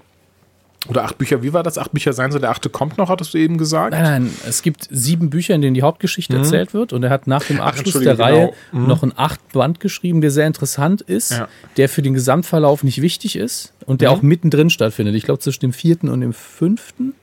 Oder 0.87 1.05
acht 1.05 1.17
Bücher, 1.17 1.43
wie 1.43 1.53
war 1.55 1.63
das? 1.63 1.79
Acht 1.79 1.93
Bücher 1.93 2.13
sein 2.13 2.31
soll, 2.31 2.43
der 2.43 2.51
achte 2.51 2.69
kommt 2.69 2.99
noch, 2.99 3.09
hattest 3.09 3.33
du 3.33 3.39
eben 3.39 3.57
gesagt? 3.57 3.93
Nein, 3.93 4.03
nein, 4.03 4.31
es 4.47 4.61
gibt 4.61 4.87
sieben 4.91 5.31
Bücher, 5.31 5.55
in 5.55 5.63
denen 5.63 5.75
die 5.75 5.83
Hauptgeschichte 5.83 6.35
Mhm. 6.37 6.43
erzählt 6.43 6.75
wird 6.75 6.93
und 6.93 7.03
er 7.03 7.09
hat 7.11 7.27
nach 7.27 7.43
dem 7.45 7.59
Ach, 7.61 7.67
Abschluss 7.69 7.95
entschuldige, 7.95 8.17
der 8.17 8.25
Reihe 8.27 8.53
genau. 8.71 8.83
Mhm. 8.83 8.89
noch 8.89 9.03
einen 9.03 9.13
Acht-Band 9.17 9.81
geschrieben, 9.81 10.21
der 10.21 10.31
sehr 10.31 10.47
interessant 10.47 11.01
ist, 11.01 11.31
Ja. 11.31 11.49
der 11.79 11.89
für 11.89 12.03
den 12.03 12.13
Gesamtverlauf 12.13 12.85
nicht 12.85 13.01
wichtig 13.01 13.37
ist 13.37 13.73
und 13.87 14.03
der 14.03 14.11
Mhm. 14.11 14.17
auch 14.19 14.23
mittendrin 14.23 14.69
stattfindet. 14.69 15.15
Ich 15.15 15.23
glaube 15.25 15.41
zwischen 15.41 15.61
dem 15.61 15.73
vierten 15.73 16.09
und 16.11 16.21
dem 16.21 16.35
fünften. 16.35 17.15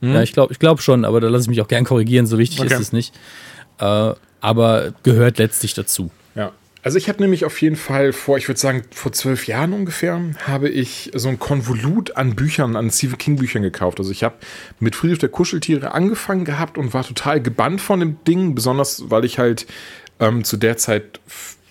Ja, 0.00 0.22
ich 0.22 0.32
glaube 0.32 0.52
ich 0.52 0.58
glaub 0.58 0.80
schon, 0.80 1.04
aber 1.04 1.20
da 1.20 1.28
lasse 1.28 1.42
ich 1.44 1.48
mich 1.48 1.60
auch 1.60 1.66
gern 1.68 1.84
korrigieren, 1.84 2.26
so 2.26 2.38
wichtig 2.38 2.60
Mhm. 2.60 2.66
Okay. 2.66 2.74
ist 2.74 2.80
es 2.80 2.92
nicht. 2.92 3.14
Äh, 3.80 4.12
aber 4.40 4.92
gehört 5.02 5.38
letztlich 5.38 5.74
dazu. 5.74 6.10
Ja. 6.34 6.52
Also 6.82 6.96
ich 6.96 7.08
habe 7.08 7.20
nämlich 7.20 7.44
auf 7.44 7.60
jeden 7.60 7.76
Fall 7.76 8.12
vor, 8.12 8.38
ich 8.38 8.48
würde 8.48 8.60
sagen, 8.60 8.82
vor 8.90 9.12
zwölf 9.12 9.46
Jahren 9.46 9.72
ungefähr, 9.72 10.20
habe 10.46 10.68
ich 10.68 11.10
so 11.14 11.28
ein 11.28 11.38
Konvolut 11.38 12.16
an 12.16 12.36
Büchern, 12.36 12.76
an 12.76 12.90
Stephen 12.90 13.18
King 13.18 13.36
Büchern 13.36 13.62
gekauft. 13.62 13.98
Also 13.98 14.12
ich 14.12 14.22
habe 14.22 14.36
mit 14.78 14.94
Friedrich 14.94 15.18
der 15.18 15.28
Kuscheltiere 15.28 15.92
angefangen 15.92 16.44
gehabt 16.44 16.78
und 16.78 16.94
war 16.94 17.04
total 17.04 17.42
gebannt 17.42 17.80
von 17.80 18.00
dem 18.00 18.22
Ding, 18.24 18.54
besonders 18.54 19.10
weil 19.10 19.24
ich 19.24 19.38
halt 19.38 19.66
ähm, 20.20 20.44
zu 20.44 20.56
der 20.56 20.76
Zeit, 20.76 21.20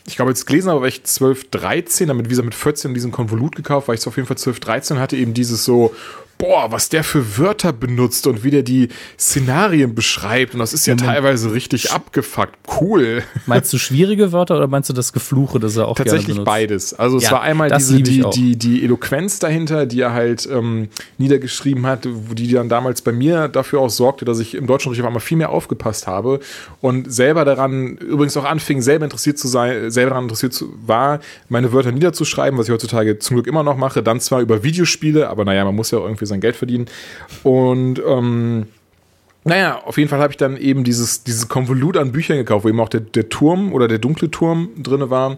ich 0.05 0.17
glaube 0.17 0.31
jetzt 0.31 0.45
gelesen 0.45 0.69
habe, 0.69 0.81
war 0.81 0.87
ich 0.87 1.03
12, 1.03 1.51
13, 1.51 2.07
damit 2.09 2.25
wie 2.25 2.29
gesagt 2.29 2.45
mit 2.45 2.55
14 2.55 2.93
diesen 2.93 3.11
Konvolut 3.11 3.55
gekauft, 3.55 3.87
war 3.87 3.95
ich 3.95 4.01
so 4.01 4.09
auf 4.09 4.17
jeden 4.17 4.27
Fall 4.27 4.37
12, 4.37 4.59
13 4.59 4.97
und 4.97 5.03
hatte 5.03 5.15
eben 5.15 5.33
dieses 5.33 5.63
so, 5.63 5.95
boah, 6.37 6.71
was 6.71 6.89
der 6.89 7.03
für 7.03 7.37
Wörter 7.37 7.73
benutzt 7.73 8.27
und 8.27 8.43
wie 8.43 8.51
der 8.51 8.63
die 8.63 8.89
Szenarien 9.19 9.95
beschreibt 9.95 10.53
und 10.53 10.59
das 10.59 10.73
ist 10.73 10.85
ja 10.85 10.93
Moment. 10.93 11.09
teilweise 11.09 11.53
richtig 11.53 11.91
abgefuckt. 11.91 12.55
Cool. 12.79 13.23
Meinst 13.45 13.73
du 13.73 13.77
schwierige 13.77 14.31
Wörter 14.31 14.57
oder 14.57 14.67
meinst 14.67 14.89
du 14.89 14.93
das 14.93 15.13
Gefluche, 15.13 15.59
das 15.59 15.75
er 15.77 15.87
auch 15.87 15.95
Tatsächlich 15.95 16.43
beides. 16.43 16.93
Also 16.93 17.17
es 17.17 17.23
Ja, 17.23 17.31
war 17.31 17.41
einmal 17.41 17.71
diese, 17.71 18.01
die, 18.01 18.23
die, 18.33 18.55
die 18.55 18.83
Eloquenz 18.83 19.39
dahinter, 19.39 19.85
die 19.85 20.01
er 20.01 20.13
halt 20.13 20.47
ähm, 20.51 20.89
niedergeschrieben 21.17 21.85
hat, 21.87 22.07
die 22.33 22.51
dann 22.51 22.69
damals 22.69 23.01
bei 23.01 23.11
mir 23.11 23.47
dafür 23.47 23.79
auch 23.79 23.89
sorgte, 23.89 24.25
dass 24.25 24.39
ich 24.39 24.53
im 24.53 24.67
Deutschunterricht 24.67 25.01
auf 25.01 25.07
einmal 25.07 25.21
viel 25.21 25.37
mehr 25.37 25.49
aufgepasst 25.49 26.07
habe 26.07 26.39
und 26.81 27.11
selber 27.11 27.45
daran, 27.45 27.97
übrigens 27.97 28.37
auch 28.37 28.45
anfing, 28.45 28.81
selber 28.81 29.05
interessiert 29.05 29.39
zu 29.39 29.47
sein, 29.47 29.89
selber 29.89 30.11
daran 30.11 30.25
interessiert 30.25 30.53
zu, 30.53 30.73
war, 30.85 31.19
meine 31.49 31.73
Wörter 31.73 31.91
niederzuschreiben, 31.91 32.59
was 32.59 32.67
ich 32.67 32.73
heutzutage 32.73 33.17
zum 33.19 33.35
Glück 33.37 33.47
immer 33.47 33.63
noch 33.63 33.77
mache, 33.77 34.03
dann 34.03 34.19
zwar 34.19 34.41
über 34.41 34.63
Videospiele, 34.63 35.29
aber 35.29 35.45
naja, 35.45 35.65
man 35.65 35.75
muss 35.75 35.91
ja 35.91 35.97
irgendwie 35.97 36.26
sein 36.27 36.41
Geld 36.41 36.55
verdienen. 36.55 36.85
Und 37.43 37.99
ähm, 38.05 38.67
naja, 39.43 39.81
auf 39.85 39.97
jeden 39.97 40.09
Fall 40.09 40.19
habe 40.19 40.33
ich 40.33 40.37
dann 40.37 40.57
eben 40.57 40.83
dieses, 40.83 41.23
dieses 41.23 41.47
Konvolut 41.47 41.95
an 41.97 42.11
Büchern 42.11 42.37
gekauft, 42.37 42.65
wo 42.65 42.69
eben 42.69 42.79
auch 42.81 42.89
der, 42.89 42.99
der 43.01 43.29
Turm 43.29 43.71
oder 43.73 43.87
der 43.87 43.97
dunkle 43.97 44.29
Turm 44.29 44.69
drin 44.77 45.09
war 45.09 45.37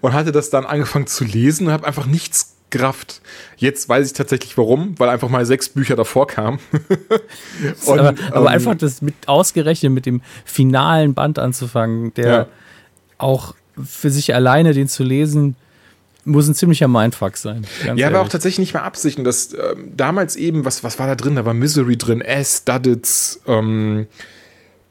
und 0.00 0.12
hatte 0.12 0.32
das 0.32 0.50
dann 0.50 0.64
angefangen 0.66 1.06
zu 1.06 1.24
lesen 1.24 1.68
und 1.68 1.72
habe 1.72 1.86
einfach 1.86 2.06
nichts 2.06 2.56
gerafft. 2.70 3.20
Jetzt 3.56 3.88
weiß 3.88 4.08
ich 4.08 4.12
tatsächlich 4.14 4.58
warum, 4.58 4.98
weil 4.98 5.08
einfach 5.08 5.28
mal 5.28 5.46
sechs 5.46 5.68
Bücher 5.68 5.94
davor 5.94 6.26
kamen. 6.26 6.58
Und, 7.86 8.00
aber, 8.00 8.14
aber 8.32 8.40
ähm, 8.40 8.46
einfach 8.48 8.74
das 8.74 9.00
mit 9.00 9.14
ausgerechnet 9.26 9.92
mit 9.92 10.06
dem 10.06 10.20
finalen 10.44 11.14
Band 11.14 11.38
anzufangen, 11.38 12.12
der 12.14 12.26
Ja. 12.26 12.46
auch 13.18 13.54
für 13.80 14.10
sich 14.10 14.34
alleine 14.34 14.72
den 14.72 14.88
zu 14.88 15.04
lesen, 15.04 15.54
muss 16.24 16.48
ein 16.48 16.54
ziemlicher 16.54 16.88
Mindfuck 16.88 17.36
sein. 17.36 17.66
Ja, 17.96 18.08
aber 18.08 18.20
auch 18.20 18.28
tatsächlich 18.28 18.58
nicht 18.58 18.74
mehr 18.74 18.84
Absicht. 18.84 19.18
Und 19.18 19.24
das 19.24 19.52
ähm, 19.52 19.92
damals 19.96 20.36
eben, 20.36 20.64
was, 20.64 20.82
was 20.84 20.98
war 20.98 21.06
da 21.06 21.14
drin? 21.14 21.36
Da 21.36 21.44
war 21.44 21.54
Misery 21.54 21.96
drin, 21.96 22.20
S, 22.20 22.64
Duddits, 22.64 23.40
ähm, 23.46 24.06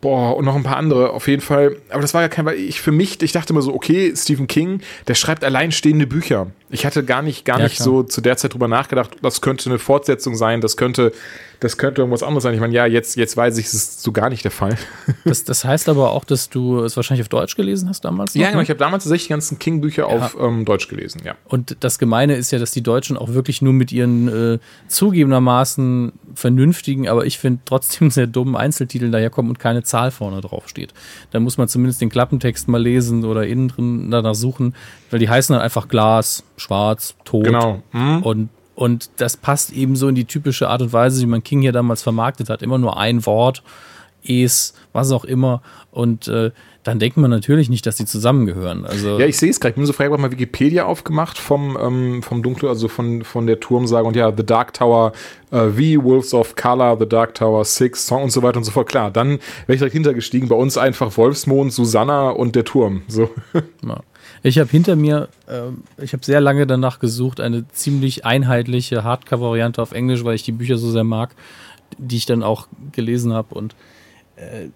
boah, 0.04 0.36
und 0.38 0.46
noch 0.46 0.56
ein 0.56 0.64
paar 0.64 0.78
andere 0.78 1.10
auf 1.12 1.28
jeden 1.28 1.42
Fall. 1.42 1.78
Aber 1.90 2.02
das 2.02 2.14
war 2.14 2.22
ja 2.22 2.28
kein, 2.30 2.46
weil 2.46 2.56
ich 2.58 2.80
für 2.82 2.92
mich, 2.92 3.20
ich 3.24 3.32
dachte 3.32 3.54
immer 3.54 3.62
so, 3.62 3.74
okay, 3.74 4.14
Stephen 4.16 4.48
King, 4.48 4.82
der 5.08 5.16
schreibt 5.16 5.44
alleinstehende 5.44 6.06
Bücher. 6.06 6.48
Ich 6.70 6.86
hatte 6.86 7.04
gar 7.04 7.22
nicht, 7.22 7.46
gar 7.46 7.58
Ja, 7.60 7.64
nicht 7.66 7.76
klar. 7.78 7.86
so 7.86 8.04
zu 8.04 8.20
der 8.22 8.36
Zeit 8.38 8.54
drüber 8.54 8.68
nachgedacht, 8.68 9.12
das 9.22 9.42
könnte 9.42 9.70
eine 9.70 9.80
Fortsetzung 9.80 10.36
sein, 10.36 10.60
das 10.60 10.76
könnte, 10.76 11.14
das 11.60 11.78
könnte 11.78 12.02
irgendwas 12.02 12.24
anderes 12.24 12.44
sein. 12.44 12.54
Ich 12.56 12.60
meine, 12.60 12.74
ja, 12.74 12.86
jetzt, 12.88 13.16
jetzt 13.16 13.38
weiß 13.38 13.58
ich, 13.60 13.68
es 13.68 13.74
ist 13.76 14.02
so 14.02 14.12
gar 14.12 14.30
nicht 14.30 14.44
der 14.44 14.52
Fall. 14.52 14.76
Das, 15.26 15.44
das 15.46 15.64
heißt 15.64 15.88
aber 15.88 16.12
auch, 16.12 16.26
dass 16.26 16.50
du 16.50 16.82
es 16.82 16.96
wahrscheinlich 16.98 17.24
auf 17.24 17.30
Deutsch 17.30 17.56
gelesen 17.56 17.88
hast 17.88 18.04
damals. 18.04 18.36
noch, 18.36 18.42
Ja, 18.42 18.48
genau. 18.48 18.58
ne? 18.58 18.64
Ich 18.64 18.70
habe 18.70 18.80
damals 18.80 19.04
tatsächlich 19.06 19.28
die 19.28 19.34
ganzen 19.34 19.58
King-Bücher 19.60 20.08
auf 20.08 20.36
ähm, 20.40 20.66
Deutsch 20.66 20.90
gelesen, 20.90 21.22
ja. 21.24 21.36
Und 21.46 21.78
das 21.80 21.98
Gemeine 21.98 22.36
ist 22.36 22.52
ja, 22.52 22.60
dass 22.60 22.72
die 22.72 22.82
Deutschen 22.84 23.16
auch 23.18 23.30
wirklich 23.34 23.62
nur 23.62 23.72
mit 23.72 23.92
ihren 23.94 24.28
äh, 24.56 24.60
zugegebenermaßen 24.88 26.12
vernünftigen, 26.36 27.08
aber 27.08 27.26
ich 27.26 27.38
finde 27.38 27.62
trotzdem 27.66 28.12
sehr 28.12 28.28
dummen 28.28 28.56
Einzeltiteln 28.56 29.12
daherkommen 29.12 29.50
und 29.50 29.60
keine 29.60 29.84
Zahl 29.94 30.10
vorne 30.10 30.42
drauf 30.42 30.68
steht. 30.68 30.92
Da 31.30 31.40
muss 31.40 31.58
man 31.60 31.68
zumindest 31.68 32.02
den 32.02 32.10
Klappentext 32.10 32.68
mal 32.68 32.82
lesen 32.82 33.24
oder 33.26 33.46
innen 33.46 33.68
drin 33.68 34.10
danach 34.10 34.34
suchen, 34.34 34.74
weil 35.12 35.20
die 35.20 35.30
heißen 35.30 35.54
dann 35.54 35.62
einfach 35.62 35.88
Glas, 35.88 36.44
Schwarz, 36.58 37.16
Tot. 37.26 37.44
Genau. 37.46 37.84
Mhm. 37.92 38.24
Und, 38.24 38.50
und 38.74 39.12
das 39.18 39.38
passt 39.38 39.72
eben 39.72 39.96
so 39.96 40.08
in 40.08 40.16
die 40.16 40.26
typische 40.26 40.68
Art 40.68 40.82
und 40.82 40.94
Weise, 40.94 41.22
wie 41.22 41.28
man 41.28 41.44
King 41.44 41.62
hier 41.62 41.74
damals 41.74 42.02
vermarktet 42.02 42.50
hat. 42.50 42.64
Immer 42.64 42.80
nur 42.80 42.98
ein 42.98 43.24
Wort, 43.28 43.62
es, 44.28 44.74
was 44.94 45.12
auch 45.12 45.26
immer. 45.26 45.62
Und 45.92 46.28
äh, 46.28 46.50
dann 46.84 47.00
denkt 47.00 47.16
man 47.16 47.32
natürlich 47.32 47.70
nicht, 47.70 47.86
dass 47.86 47.96
die 47.96 48.06
zusammengehören. 48.06 48.86
Also 48.86 49.18
Ja, 49.18 49.26
ich 49.26 49.38
sehe 49.38 49.50
es 49.50 49.60
gerade. 49.60 49.72
Ich 49.72 49.76
bin 49.76 49.86
so 49.86 49.94
frei, 49.94 50.06
ich 50.06 50.12
habe 50.12 50.22
mal 50.22 50.32
Wikipedia 50.32 50.86
aufgemacht 50.86 51.38
vom, 51.38 51.78
ähm, 51.82 52.22
vom 52.22 52.44
Dunkel, 52.44 52.68
also 52.68 52.90
von, 52.90 53.24
von 53.24 53.48
der 53.48 53.60
Turmsage 53.62 54.06
und 54.06 54.16
ja, 54.16 54.32
The 54.36 54.46
Dark 54.46 54.74
Tower, 54.74 55.14
äh, 55.52 55.70
V, 55.70 56.04
Wolves 56.04 56.34
of 56.34 56.56
Color, 56.56 56.98
The 57.00 57.08
Dark 57.08 57.36
Tower, 57.36 57.64
Six, 57.64 58.06
Song 58.06 58.24
und 58.24 58.32
so 58.32 58.44
weiter 58.44 58.58
und 58.58 58.66
so 58.66 58.72
fort. 58.72 58.90
Klar, 58.90 59.12
dann 59.12 59.40
wäre 59.66 59.74
ich 59.74 59.78
direkt 59.78 59.94
hintergestiegen. 59.94 60.50
Bei 60.50 60.56
uns 60.56 60.78
einfach 60.78 61.16
Wolfsmond, 61.18 61.72
Susanna 61.72 62.30
und 62.32 62.56
der 62.56 62.66
Turm. 62.66 63.04
So. 63.08 63.30
Ja. 63.86 64.02
Ich 64.42 64.60
habe 64.60 64.70
hinter 64.70 64.96
mir, 64.96 65.30
ähm, 65.50 65.84
ich 65.98 66.14
habe 66.14 66.24
sehr 66.24 66.42
lange 66.42 66.68
danach 66.68 67.00
gesucht, 67.00 67.40
eine 67.40 67.68
ziemlich 67.70 68.26
einheitliche 68.26 69.04
Hardcover-Variante 69.04 69.82
auf 69.82 69.94
Englisch, 69.94 70.24
weil 70.24 70.36
ich 70.36 70.44
die 70.44 70.52
Bücher 70.52 70.78
so 70.78 70.92
sehr 70.92 71.04
mag, 71.04 71.36
die 71.98 72.18
ich 72.18 72.26
dann 72.26 72.44
auch 72.44 72.68
gelesen 72.92 73.34
habe. 73.34 73.56
Und 73.56 73.76
äh, 74.36 74.70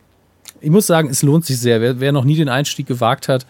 ich 0.62 0.70
muss 0.70 0.88
sagen, 0.88 1.10
es 1.10 1.24
lohnt 1.24 1.46
sich 1.46 1.60
sehr. 1.60 1.82
Wer, 1.82 2.00
wer 2.00 2.12
noch 2.12 2.24
nie 2.24 2.36
den 2.36 2.50
Einstieg 2.50 2.88
gewagt 2.88 3.28
hat, 3.28 3.46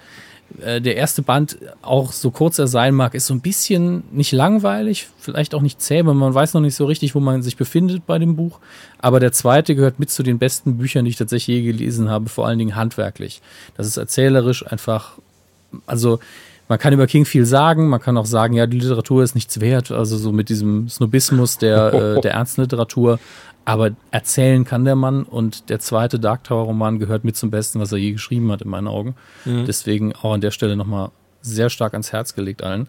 äh, 0.61 0.81
der 0.81 0.95
erste 0.95 1.21
Band, 1.21 1.57
auch 1.81 2.11
so 2.11 2.31
kurz 2.31 2.57
er 2.59 2.67
sein 2.67 2.95
mag, 2.95 3.13
ist 3.13 3.27
so 3.27 3.33
ein 3.33 3.41
bisschen 3.41 4.03
nicht 4.11 4.31
langweilig, 4.31 5.07
vielleicht 5.19 5.53
auch 5.53 5.61
nicht 5.61 5.81
zäh, 5.81 6.05
weil 6.05 6.13
man 6.13 6.33
weiß 6.33 6.53
noch 6.53 6.61
nicht 6.61 6.75
so 6.75 6.85
richtig, 6.85 7.15
wo 7.15 7.19
man 7.19 7.41
sich 7.41 7.57
befindet 7.57 8.05
bei 8.05 8.19
dem 8.19 8.35
Buch. 8.35 8.59
Aber 8.99 9.19
der 9.19 9.31
zweite 9.31 9.75
gehört 9.75 9.99
mit 9.99 10.09
zu 10.09 10.23
den 10.23 10.39
besten 10.39 10.77
Büchern, 10.77 11.05
die 11.05 11.11
ich 11.11 11.17
tatsächlich 11.17 11.57
je 11.57 11.63
gelesen 11.63 12.09
habe, 12.09 12.29
vor 12.29 12.47
allen 12.47 12.59
Dingen 12.59 12.75
handwerklich. 12.75 13.41
Das 13.75 13.87
ist 13.87 13.97
erzählerisch 13.97 14.65
einfach 14.65 15.17
also 15.85 16.19
man 16.69 16.79
kann 16.79 16.93
über 16.93 17.07
King 17.07 17.25
viel 17.25 17.45
sagen, 17.45 17.87
man 17.87 18.01
kann 18.01 18.17
auch 18.17 18.25
sagen, 18.25 18.53
ja, 18.53 18.67
die 18.67 18.79
Literatur 18.79 19.23
ist 19.23 19.35
nichts 19.35 19.61
wert, 19.61 19.91
also 19.91 20.17
so 20.17 20.33
mit 20.33 20.49
diesem 20.49 20.89
Snobismus 20.89 21.57
der, 21.57 21.93
äh, 21.93 22.21
der 22.21 22.31
ernsten 22.33 22.61
Literatur. 22.61 23.19
Aber 23.67 23.91
erzählen 24.11 24.63
kann 24.63 24.85
der 24.85 24.95
Mann 24.95 25.23
und 25.23 25.67
der 25.67 25.81
zweite 25.81 26.21
Dark 26.21 26.45
Tower 26.45 26.63
Roman 26.63 26.99
gehört 26.99 27.25
mit 27.25 27.35
zum 27.35 27.51
Besten, 27.51 27.81
was 27.81 27.91
er 27.91 27.97
je 27.97 28.13
geschrieben 28.13 28.49
hat, 28.49 28.61
in 28.61 28.69
meinen 28.69 28.87
Augen. 28.87 29.15
Deswegen 29.65 30.15
auch 30.15 30.31
an 30.31 30.39
der 30.39 30.51
Stelle 30.51 30.77
nochmal 30.77 31.11
sehr 31.41 31.69
stark 31.69 31.91
ans 31.91 32.13
Herz 32.13 32.33
gelegt 32.33 32.63
allen. 32.63 32.87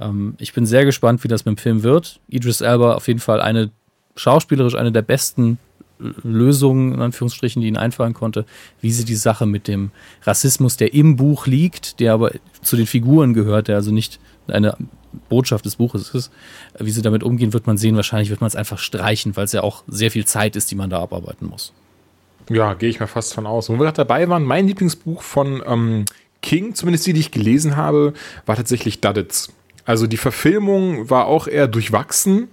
Ähm, 0.00 0.34
ich 0.38 0.54
bin 0.54 0.64
sehr 0.64 0.86
gespannt, 0.86 1.22
wie 1.22 1.28
das 1.28 1.44
mit 1.44 1.58
dem 1.58 1.60
Film 1.60 1.82
wird. 1.82 2.18
Idris 2.28 2.62
Elba 2.62 2.94
auf 2.94 3.08
jeden 3.08 3.20
Fall 3.20 3.42
eine 3.42 3.70
schauspielerisch 4.14 4.74
eine 4.74 4.90
der 4.90 5.02
besten 5.02 5.58
Lösungen, 5.98 6.94
in 6.94 7.02
Anführungsstrichen, 7.02 7.60
die 7.60 7.68
ihnen 7.68 7.76
einfallen 7.76 8.14
konnte, 8.14 8.46
wie 8.80 8.92
sie 8.92 9.04
die 9.04 9.16
Sache 9.16 9.44
mit 9.44 9.68
dem 9.68 9.90
Rassismus, 10.22 10.78
der 10.78 10.94
im 10.94 11.16
Buch 11.16 11.46
liegt, 11.46 12.00
der 12.00 12.14
aber 12.14 12.30
zu 12.62 12.76
den 12.76 12.86
Figuren 12.86 13.34
gehört, 13.34 13.68
der 13.68 13.76
also 13.76 13.92
nicht 13.92 14.18
eine 14.48 14.78
Botschaft 15.28 15.64
des 15.64 15.76
Buches 15.76 16.10
ist, 16.10 16.30
wie 16.78 16.90
sie 16.90 17.02
damit 17.02 17.22
umgehen, 17.22 17.52
wird 17.52 17.66
man 17.66 17.76
sehen. 17.76 17.96
Wahrscheinlich 17.96 18.30
wird 18.30 18.40
man 18.40 18.48
es 18.48 18.56
einfach 18.56 18.78
streichen, 18.78 19.36
weil 19.36 19.44
es 19.44 19.52
ja 19.52 19.62
auch 19.62 19.84
sehr 19.86 20.10
viel 20.10 20.24
Zeit 20.24 20.56
ist, 20.56 20.70
die 20.70 20.74
man 20.74 20.90
da 20.90 21.00
abarbeiten 21.00 21.48
muss. 21.48 21.72
Ja, 22.48 22.74
gehe 22.74 22.88
ich 22.88 23.00
mal 23.00 23.06
fast 23.06 23.34
von 23.34 23.46
aus. 23.46 23.68
Wo 23.68 23.74
wir 23.74 23.84
gerade 23.84 23.96
dabei 23.96 24.28
waren, 24.28 24.44
mein 24.44 24.66
Lieblingsbuch 24.66 25.22
von 25.22 25.62
ähm, 25.66 26.04
King, 26.42 26.74
zumindest 26.74 27.06
die, 27.06 27.12
die 27.12 27.20
ich 27.20 27.30
gelesen 27.30 27.76
habe, 27.76 28.12
war 28.44 28.56
tatsächlich 28.56 29.00
Duddits. 29.00 29.52
Also 29.84 30.06
die 30.06 30.16
Verfilmung 30.16 31.10
war 31.10 31.26
auch 31.26 31.46
eher 31.48 31.68
durchwachsen. 31.68 32.48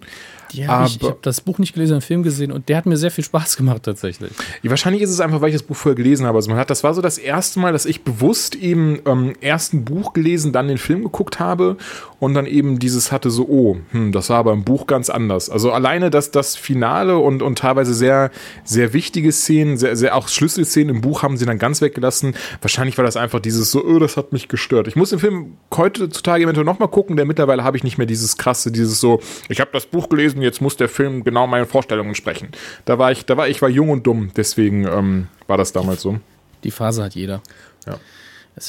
Ja, 0.53 0.85
ich, 0.85 1.01
ich 1.01 1.03
habe 1.03 1.17
das 1.23 1.41
Buch 1.41 1.57
nicht 1.57 1.73
gelesen, 1.73 1.93
den 1.93 2.01
Film 2.01 2.21
gesehen 2.21 2.51
und 2.51 2.69
der 2.69 2.77
hat 2.77 2.85
mir 2.85 2.95
sehr 2.95 3.09
viel 3.11 3.23
Spaß 3.23 3.57
gemacht 3.57 3.83
tatsächlich. 3.83 4.31
Ja, 4.61 4.69
wahrscheinlich 4.69 5.01
ist 5.01 5.09
es 5.09 5.19
einfach, 5.19 5.41
weil 5.41 5.49
ich 5.49 5.55
das 5.55 5.63
Buch 5.63 5.75
vorher 5.75 5.95
gelesen 5.95 6.25
habe. 6.25 6.37
Also 6.37 6.49
man 6.49 6.59
hat, 6.59 6.69
das 6.69 6.83
war 6.83 6.93
so 6.93 7.01
das 7.01 7.17
erste 7.17 7.59
Mal, 7.59 7.73
dass 7.73 7.85
ich 7.85 8.03
bewusst 8.03 8.55
eben 8.55 8.99
ähm, 9.05 9.33
erst 9.41 9.73
ein 9.73 9.83
Buch 9.83 10.13
gelesen, 10.13 10.53
dann 10.53 10.67
den 10.67 10.77
Film 10.77 11.03
geguckt 11.03 11.39
habe 11.39 11.77
und 12.23 12.33
dann 12.35 12.45
eben 12.45 12.79
dieses 12.79 13.11
hatte 13.11 13.29
so, 13.29 13.45
oh, 13.49 13.77
hm, 13.91 14.13
das 14.13 14.29
war 14.29 14.37
aber 14.37 14.53
im 14.53 14.63
Buch 14.63 14.87
ganz 14.87 15.09
anders. 15.09 15.49
Also 15.49 15.73
alleine 15.73 16.09
das, 16.09 16.31
das 16.31 16.55
Finale 16.55 17.17
und, 17.17 17.41
und 17.41 17.57
teilweise 17.59 17.93
sehr, 17.93 18.31
sehr 18.63 18.93
wichtige 18.93 19.33
Szenen, 19.33 19.77
sehr, 19.77 19.97
sehr 19.97 20.15
auch 20.15 20.29
Schlüsselszenen 20.29 20.95
im 20.95 21.01
Buch 21.01 21.21
haben 21.21 21.35
sie 21.35 21.45
dann 21.45 21.59
ganz 21.59 21.81
weggelassen. 21.81 22.33
Wahrscheinlich 22.61 22.97
war 22.97 23.03
das 23.03 23.17
einfach 23.17 23.41
dieses 23.41 23.71
so, 23.71 23.83
oh, 23.83 23.99
das 23.99 24.15
hat 24.15 24.31
mich 24.31 24.47
gestört. 24.47 24.87
Ich 24.87 24.95
muss 24.95 25.09
den 25.09 25.19
Film 25.19 25.57
heutzutage 25.75 26.45
eventuell 26.45 26.65
nochmal 26.65 26.87
gucken, 26.87 27.17
denn 27.17 27.27
mittlerweile 27.27 27.65
habe 27.65 27.75
ich 27.75 27.83
nicht 27.83 27.97
mehr 27.97 28.07
dieses 28.07 28.37
krasse, 28.37 28.71
dieses 28.71 29.01
so, 29.01 29.19
ich 29.49 29.59
habe 29.59 29.71
das 29.73 29.85
Buch 29.85 30.07
gelesen, 30.07 30.41
jetzt 30.41 30.61
muss 30.61 30.77
der 30.77 30.87
Film 30.87 31.25
genau 31.25 31.45
meinen 31.45 31.65
Vorstellungen 31.65 32.09
entsprechen. 32.09 32.49
Da 32.85 32.97
war 32.97 33.11
ich, 33.11 33.25
da 33.25 33.35
war 33.35 33.49
ich 33.49 33.61
war 33.61 33.69
jung 33.69 33.89
und 33.89 34.07
dumm, 34.07 34.31
deswegen 34.37 34.87
ähm, 34.87 35.27
war 35.47 35.57
das 35.57 35.73
damals 35.73 36.01
so. 36.01 36.19
Die 36.63 36.71
Phase 36.71 37.03
hat 37.03 37.15
jeder. 37.15 37.41
Ja. 37.85 37.99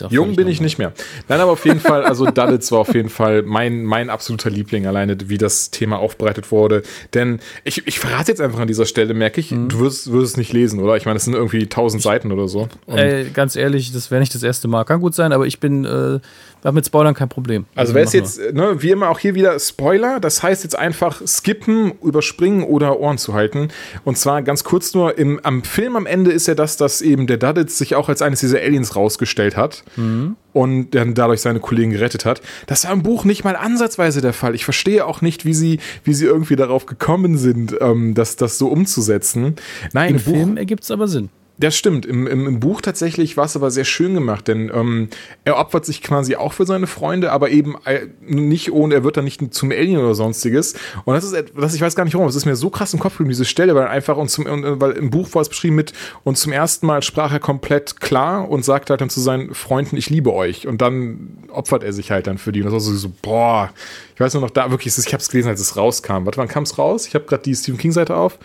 Ja 0.00 0.08
Jung 0.08 0.34
bin 0.34 0.48
ich 0.48 0.60
nicht 0.60 0.78
mehr. 0.78 0.92
Nein, 1.28 1.40
aber 1.40 1.52
auf 1.52 1.64
jeden 1.64 1.80
Fall, 1.80 2.04
also 2.04 2.24
Duddits 2.30 2.72
war 2.72 2.80
auf 2.80 2.94
jeden 2.94 3.08
Fall 3.08 3.42
mein, 3.42 3.84
mein 3.84 4.10
absoluter 4.10 4.50
Liebling, 4.50 4.86
alleine 4.86 5.16
wie 5.26 5.38
das 5.38 5.70
Thema 5.70 5.98
aufbereitet 5.98 6.50
wurde. 6.50 6.82
Denn 7.12 7.40
ich, 7.64 7.86
ich 7.86 7.98
verrate 7.98 8.32
jetzt 8.32 8.40
einfach 8.40 8.60
an 8.60 8.68
dieser 8.68 8.86
Stelle, 8.86 9.14
merke 9.14 9.40
ich, 9.40 9.50
mhm. 9.50 9.68
du 9.68 9.80
wirst, 9.80 10.10
wirst 10.10 10.32
es 10.32 10.36
nicht 10.36 10.52
lesen, 10.52 10.80
oder? 10.80 10.96
Ich 10.96 11.04
meine, 11.04 11.16
es 11.16 11.24
sind 11.24 11.34
irgendwie 11.34 11.66
tausend 11.68 12.02
Seiten 12.02 12.32
oder 12.32 12.48
so. 12.48 12.68
Ey, 12.86 13.26
ganz 13.30 13.56
ehrlich, 13.56 13.92
das 13.92 14.10
wäre 14.10 14.20
nicht 14.20 14.34
das 14.34 14.42
erste 14.42 14.68
Mal. 14.68 14.84
Kann 14.84 15.00
gut 15.00 15.14
sein, 15.14 15.32
aber 15.32 15.46
ich 15.46 15.60
bin 15.60 15.84
äh, 15.84 16.20
habe 16.64 16.76
mit 16.76 16.86
Spoilern 16.86 17.14
kein 17.14 17.28
Problem. 17.28 17.66
Also, 17.74 17.80
also 17.80 17.94
wäre 17.94 18.06
es 18.06 18.12
jetzt, 18.12 18.54
ne, 18.54 18.82
wie 18.82 18.90
immer 18.90 19.10
auch 19.10 19.18
hier 19.18 19.34
wieder 19.34 19.58
Spoiler, 19.58 20.20
das 20.20 20.42
heißt 20.42 20.64
jetzt 20.64 20.78
einfach 20.78 21.20
skippen, 21.26 21.92
überspringen 22.02 22.64
oder 22.64 22.98
Ohren 23.00 23.18
zu 23.18 23.34
halten. 23.34 23.68
Und 24.04 24.16
zwar 24.16 24.42
ganz 24.42 24.64
kurz 24.64 24.94
nur, 24.94 25.18
im, 25.18 25.40
am 25.42 25.62
Film 25.62 25.96
am 25.96 26.06
Ende 26.06 26.32
ist 26.32 26.48
ja 26.48 26.54
das, 26.54 26.76
dass 26.76 27.02
eben 27.02 27.26
der 27.26 27.36
Duddits 27.36 27.76
sich 27.78 27.94
auch 27.94 28.08
als 28.08 28.22
eines 28.22 28.40
dieser 28.40 28.58
Aliens 28.58 28.96
rausgestellt 28.96 29.56
hat. 29.56 29.84
Mhm. 29.96 30.36
Und 30.52 30.92
dann 30.92 31.14
dadurch 31.14 31.40
seine 31.40 31.58
Kollegen 31.58 31.90
gerettet 31.90 32.24
hat. 32.24 32.40
Das 32.68 32.84
war 32.84 32.92
im 32.92 33.02
Buch 33.02 33.24
nicht 33.24 33.42
mal 33.42 33.56
ansatzweise 33.56 34.20
der 34.20 34.32
Fall. 34.32 34.54
Ich 34.54 34.64
verstehe 34.64 35.04
auch 35.04 35.20
nicht, 35.20 35.44
wie 35.44 35.52
sie, 35.52 35.80
wie 36.04 36.14
sie 36.14 36.26
irgendwie 36.26 36.54
darauf 36.54 36.86
gekommen 36.86 37.36
sind, 37.36 37.76
ähm, 37.80 38.14
das, 38.14 38.36
das 38.36 38.56
so 38.56 38.68
umzusetzen. 38.68 39.56
Nein, 39.92 40.14
im 40.14 40.20
Film 40.20 40.56
ergibt 40.56 40.84
es 40.84 40.92
aber 40.92 41.08
Sinn. 41.08 41.28
Das 41.56 41.76
stimmt. 41.76 42.04
Im, 42.04 42.26
im, 42.26 42.48
Im, 42.48 42.58
Buch 42.58 42.80
tatsächlich 42.80 43.36
war 43.36 43.44
es 43.44 43.54
aber 43.54 43.70
sehr 43.70 43.84
schön 43.84 44.12
gemacht, 44.14 44.48
denn 44.48 44.72
ähm, 44.74 45.08
er 45.44 45.56
opfert 45.56 45.86
sich 45.86 46.02
quasi 46.02 46.34
auch 46.34 46.52
für 46.52 46.66
seine 46.66 46.88
Freunde, 46.88 47.30
aber 47.30 47.50
eben 47.50 47.76
äh, 47.84 48.08
nicht 48.20 48.72
ohne, 48.72 48.96
er 48.96 49.04
wird 49.04 49.16
dann 49.16 49.24
nicht 49.24 49.54
zum 49.54 49.70
Alien 49.70 49.98
oder 49.98 50.16
sonstiges. 50.16 50.74
Und 51.04 51.14
das 51.14 51.22
ist 51.22 51.32
etwas, 51.32 51.72
ich 51.74 51.80
weiß 51.80 51.94
gar 51.94 52.04
nicht 52.04 52.14
warum, 52.14 52.26
es 52.26 52.34
ist 52.34 52.44
mir 52.44 52.56
so 52.56 52.70
krass 52.70 52.92
im 52.92 52.98
Kopf 52.98 53.12
geblieben, 53.12 53.30
diese 53.30 53.44
Stelle, 53.44 53.76
weil 53.76 53.86
einfach 53.86 54.16
und 54.16 54.30
zum, 54.30 54.46
und, 54.46 54.80
weil 54.80 54.92
im 54.92 55.10
Buch 55.10 55.32
war 55.34 55.42
es 55.42 55.48
beschrieben 55.48 55.76
mit, 55.76 55.92
und 56.24 56.36
zum 56.36 56.50
ersten 56.50 56.86
Mal 56.86 57.02
sprach 57.02 57.32
er 57.32 57.38
komplett 57.38 58.00
klar 58.00 58.50
und 58.50 58.64
sagt 58.64 58.90
halt 58.90 59.00
dann 59.00 59.10
zu 59.10 59.20
seinen 59.20 59.54
Freunden, 59.54 59.96
ich 59.96 60.10
liebe 60.10 60.32
euch. 60.32 60.66
Und 60.66 60.82
dann 60.82 61.38
opfert 61.52 61.84
er 61.84 61.92
sich 61.92 62.10
halt 62.10 62.26
dann 62.26 62.38
für 62.38 62.50
die. 62.50 62.62
Und 62.62 62.66
das 62.66 62.72
war 62.72 62.80
so, 62.80 62.92
so 62.96 63.12
boah, 63.22 63.70
ich 64.12 64.20
weiß 64.20 64.34
nur 64.34 64.42
noch 64.42 64.50
da, 64.50 64.72
wirklich, 64.72 64.98
ich 64.98 65.12
habe 65.12 65.20
es 65.20 65.28
gelesen, 65.28 65.50
als 65.50 65.60
es 65.60 65.76
rauskam. 65.76 66.24
Warte, 66.24 66.38
wann 66.38 66.48
kam 66.48 66.64
es 66.64 66.78
raus? 66.78 67.06
Ich 67.06 67.14
habe 67.14 67.26
gerade 67.26 67.44
die 67.44 67.54
Stephen 67.54 67.78
King-Seite 67.78 68.16
auf. 68.16 68.40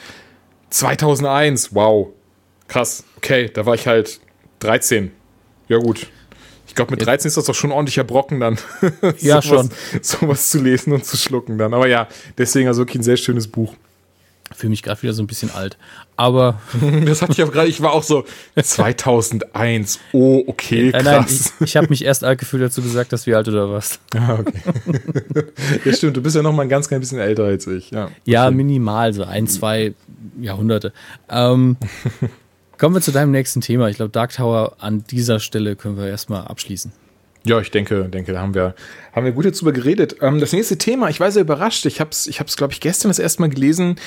2001, 0.70 1.74
wow 1.74 2.10
krass, 2.70 3.04
okay, 3.18 3.50
da 3.54 3.66
war 3.66 3.76
ich 3.76 3.86
halt 3.88 4.22
13. 4.60 5.12
Ja, 5.68 5.78
gut. 5.78 6.08
Ich 6.68 6.76
glaube, 6.76 6.92
mit 6.92 7.06
13 7.06 7.28
ist 7.28 7.36
das 7.36 7.46
doch 7.46 7.56
schon 7.56 7.72
ein 7.72 7.74
ordentlicher 7.74 8.04
Brocken 8.04 8.40
dann. 8.40 8.58
ja, 9.20 9.42
schon. 9.42 9.70
Sowas 10.02 10.50
zu 10.50 10.62
lesen 10.62 10.94
und 10.94 11.04
zu 11.04 11.18
schlucken 11.18 11.58
dann. 11.58 11.74
Aber 11.74 11.88
ja, 11.88 12.08
deswegen 12.38 12.68
also 12.68 12.82
wirklich 12.82 13.00
ein 13.00 13.04
sehr 13.04 13.18
schönes 13.18 13.48
Buch. 13.48 13.74
Fühle 14.56 14.72
mich 14.72 14.82
gerade 14.82 15.02
wieder 15.04 15.14
so 15.14 15.22
ein 15.22 15.28
bisschen 15.28 15.52
alt. 15.52 15.78
Aber. 16.16 16.60
das 17.06 17.22
hatte 17.22 17.34
ich 17.34 17.44
auch 17.44 17.52
gerade, 17.52 17.70
ich 17.70 17.82
war 17.82 17.92
auch 17.92 18.04
so 18.04 18.24
2001. 18.60 20.00
Oh, 20.12 20.44
okay, 20.48 20.92
krass. 20.92 21.04
Nein, 21.04 21.16
nein, 21.16 21.26
ich, 21.28 21.52
ich 21.62 21.78
habe 21.78 21.88
mich 21.90 22.04
erst 22.04 22.24
alt 22.24 22.40
gefühlt, 22.40 22.64
als 22.64 22.76
du 22.76 22.82
gesagt 22.82 23.14
hast, 23.14 23.28
wie 23.28 23.36
alt 23.36 23.46
du 23.48 23.52
da 23.52 23.70
warst. 23.70 24.00
Ah, 24.16 24.40
okay. 24.40 24.62
ja, 25.86 25.94
stimmt, 25.94 26.18
du 26.18 26.22
bist 26.22 26.36
ja 26.36 26.42
noch 26.42 26.54
mal 26.54 26.64
ein 26.64 26.70
ganz 26.70 26.88
klein 26.88 27.00
bisschen 27.00 27.20
älter 27.20 27.44
als 27.44 27.68
ich. 27.68 27.92
Ja, 27.92 28.10
ja 28.26 28.50
minimal, 28.50 29.14
so 29.14 29.24
ein, 29.24 29.48
zwei 29.48 29.94
Jahrhunderte. 30.40 30.94
Ähm, 31.30 31.78
Kommen 32.80 32.96
wir 32.96 33.02
zu 33.02 33.12
deinem 33.12 33.32
nächsten 33.32 33.60
Thema. 33.60 33.90
Ich 33.90 33.98
glaube, 33.98 34.12
Dark 34.12 34.32
Tower 34.32 34.78
an 34.80 35.04
dieser 35.04 35.42
Stelle 35.42 35.76
können 35.76 35.98
wir 35.98 36.08
erstmal 36.08 36.46
abschließen. 36.46 36.94
Ja, 37.44 37.60
ich 37.60 37.72
denke, 37.72 38.06
denke, 38.06 38.32
da 38.32 38.40
haben 38.40 38.54
wir, 38.54 38.74
haben 39.12 39.26
wir 39.26 39.34
gut 39.34 39.46
drüber 39.46 39.74
geredet. 39.74 40.16
Ähm, 40.22 40.40
das 40.40 40.54
nächste 40.54 40.78
Thema, 40.78 41.10
ich 41.10 41.20
war 41.20 41.30
sehr 41.30 41.42
überrascht. 41.42 41.86
Ich 41.86 42.00
habe 42.00 42.12
es, 42.12 42.28
ich 42.28 42.38
glaube 42.38 42.72
ich, 42.72 42.80
gestern 42.80 43.10
das 43.10 43.20
erste 43.20 43.42
Mal 43.42 43.50
gelesen. 43.50 43.98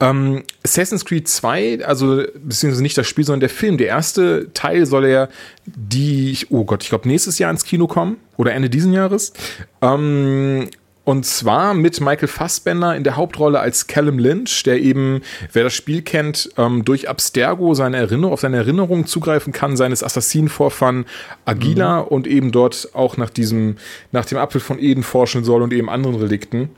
Ähm, 0.00 0.44
Assassin's 0.64 1.04
Creed 1.04 1.28
2, 1.28 1.84
also 1.84 2.24
beziehungsweise 2.42 2.82
nicht 2.82 2.96
das 2.96 3.06
Spiel, 3.06 3.24
sondern 3.24 3.40
der 3.40 3.50
Film. 3.50 3.76
Der 3.76 3.88
erste 3.88 4.50
Teil 4.54 4.86
soll 4.86 5.08
ja 5.08 5.28
die, 5.66 6.38
oh 6.48 6.64
Gott, 6.64 6.82
ich 6.82 6.88
glaube, 6.88 7.08
nächstes 7.08 7.38
Jahr 7.38 7.50
ins 7.50 7.64
Kino 7.64 7.86
kommen 7.86 8.16
oder 8.38 8.54
Ende 8.54 8.70
diesen 8.70 8.94
Jahres. 8.94 9.34
Ähm, 9.82 10.68
und 11.04 11.26
zwar 11.26 11.74
mit 11.74 12.00
Michael 12.00 12.28
Fassbender 12.28 12.94
in 12.94 13.02
der 13.02 13.16
Hauptrolle 13.16 13.58
als 13.58 13.88
Callum 13.88 14.20
Lynch, 14.20 14.62
der 14.62 14.80
eben, 14.80 15.22
wer 15.52 15.64
das 15.64 15.74
Spiel 15.74 16.02
kennt, 16.02 16.50
ähm, 16.56 16.84
durch 16.84 17.08
Abstergo 17.08 17.74
seine 17.74 17.96
Erinnerung, 17.96 18.32
auf 18.32 18.40
seine 18.40 18.58
Erinnerungen 18.58 19.06
zugreifen 19.06 19.52
kann, 19.52 19.76
seines 19.76 20.04
Assassinenvorfahren 20.04 21.06
Agila 21.44 22.02
mhm. 22.02 22.08
und 22.08 22.26
eben 22.28 22.52
dort 22.52 22.90
auch 22.92 23.16
nach 23.16 23.30
diesem, 23.30 23.76
nach 24.12 24.26
dem 24.26 24.38
Apfel 24.38 24.60
von 24.60 24.78
Eden 24.78 25.02
forschen 25.02 25.42
soll 25.42 25.62
und 25.62 25.72
eben 25.72 25.90
anderen 25.90 26.16
Relikten. 26.16 26.70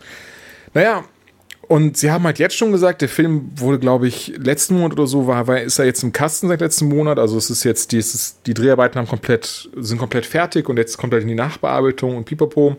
Naja, 0.73 1.05
und 1.69 1.97
sie 1.97 2.11
haben 2.11 2.25
halt 2.25 2.39
jetzt 2.39 2.57
schon 2.57 2.73
gesagt, 2.73 3.03
der 3.03 3.09
Film 3.11 3.51
wurde, 3.57 3.79
glaube 3.79 4.07
ich, 4.07 4.35
letzten 4.39 4.75
Monat 4.75 4.93
oder 4.93 5.07
so, 5.07 5.27
war, 5.27 5.47
war, 5.47 5.61
ist 5.61 5.79
er 5.79 5.85
jetzt 5.85 6.03
im 6.03 6.13
Kasten 6.13 6.49
seit 6.49 6.61
letzten 6.61 6.89
Monat. 6.89 7.19
Also 7.19 7.37
es 7.37 7.51
ist 7.51 7.65
jetzt, 7.65 7.93
die, 7.93 7.99
es 7.99 8.15
ist, 8.15 8.47
die 8.47 8.55
Dreharbeiten 8.55 8.99
haben 8.99 9.09
komplett, 9.09 9.69
sind 9.77 9.99
komplett 9.99 10.25
fertig 10.25 10.69
und 10.69 10.79
jetzt 10.79 10.97
kommt 10.97 11.13
halt 11.13 11.23
in 11.23 11.29
die 11.29 11.35
Nachbearbeitung 11.35 12.17
und 12.17 12.25
pipapo. 12.25 12.77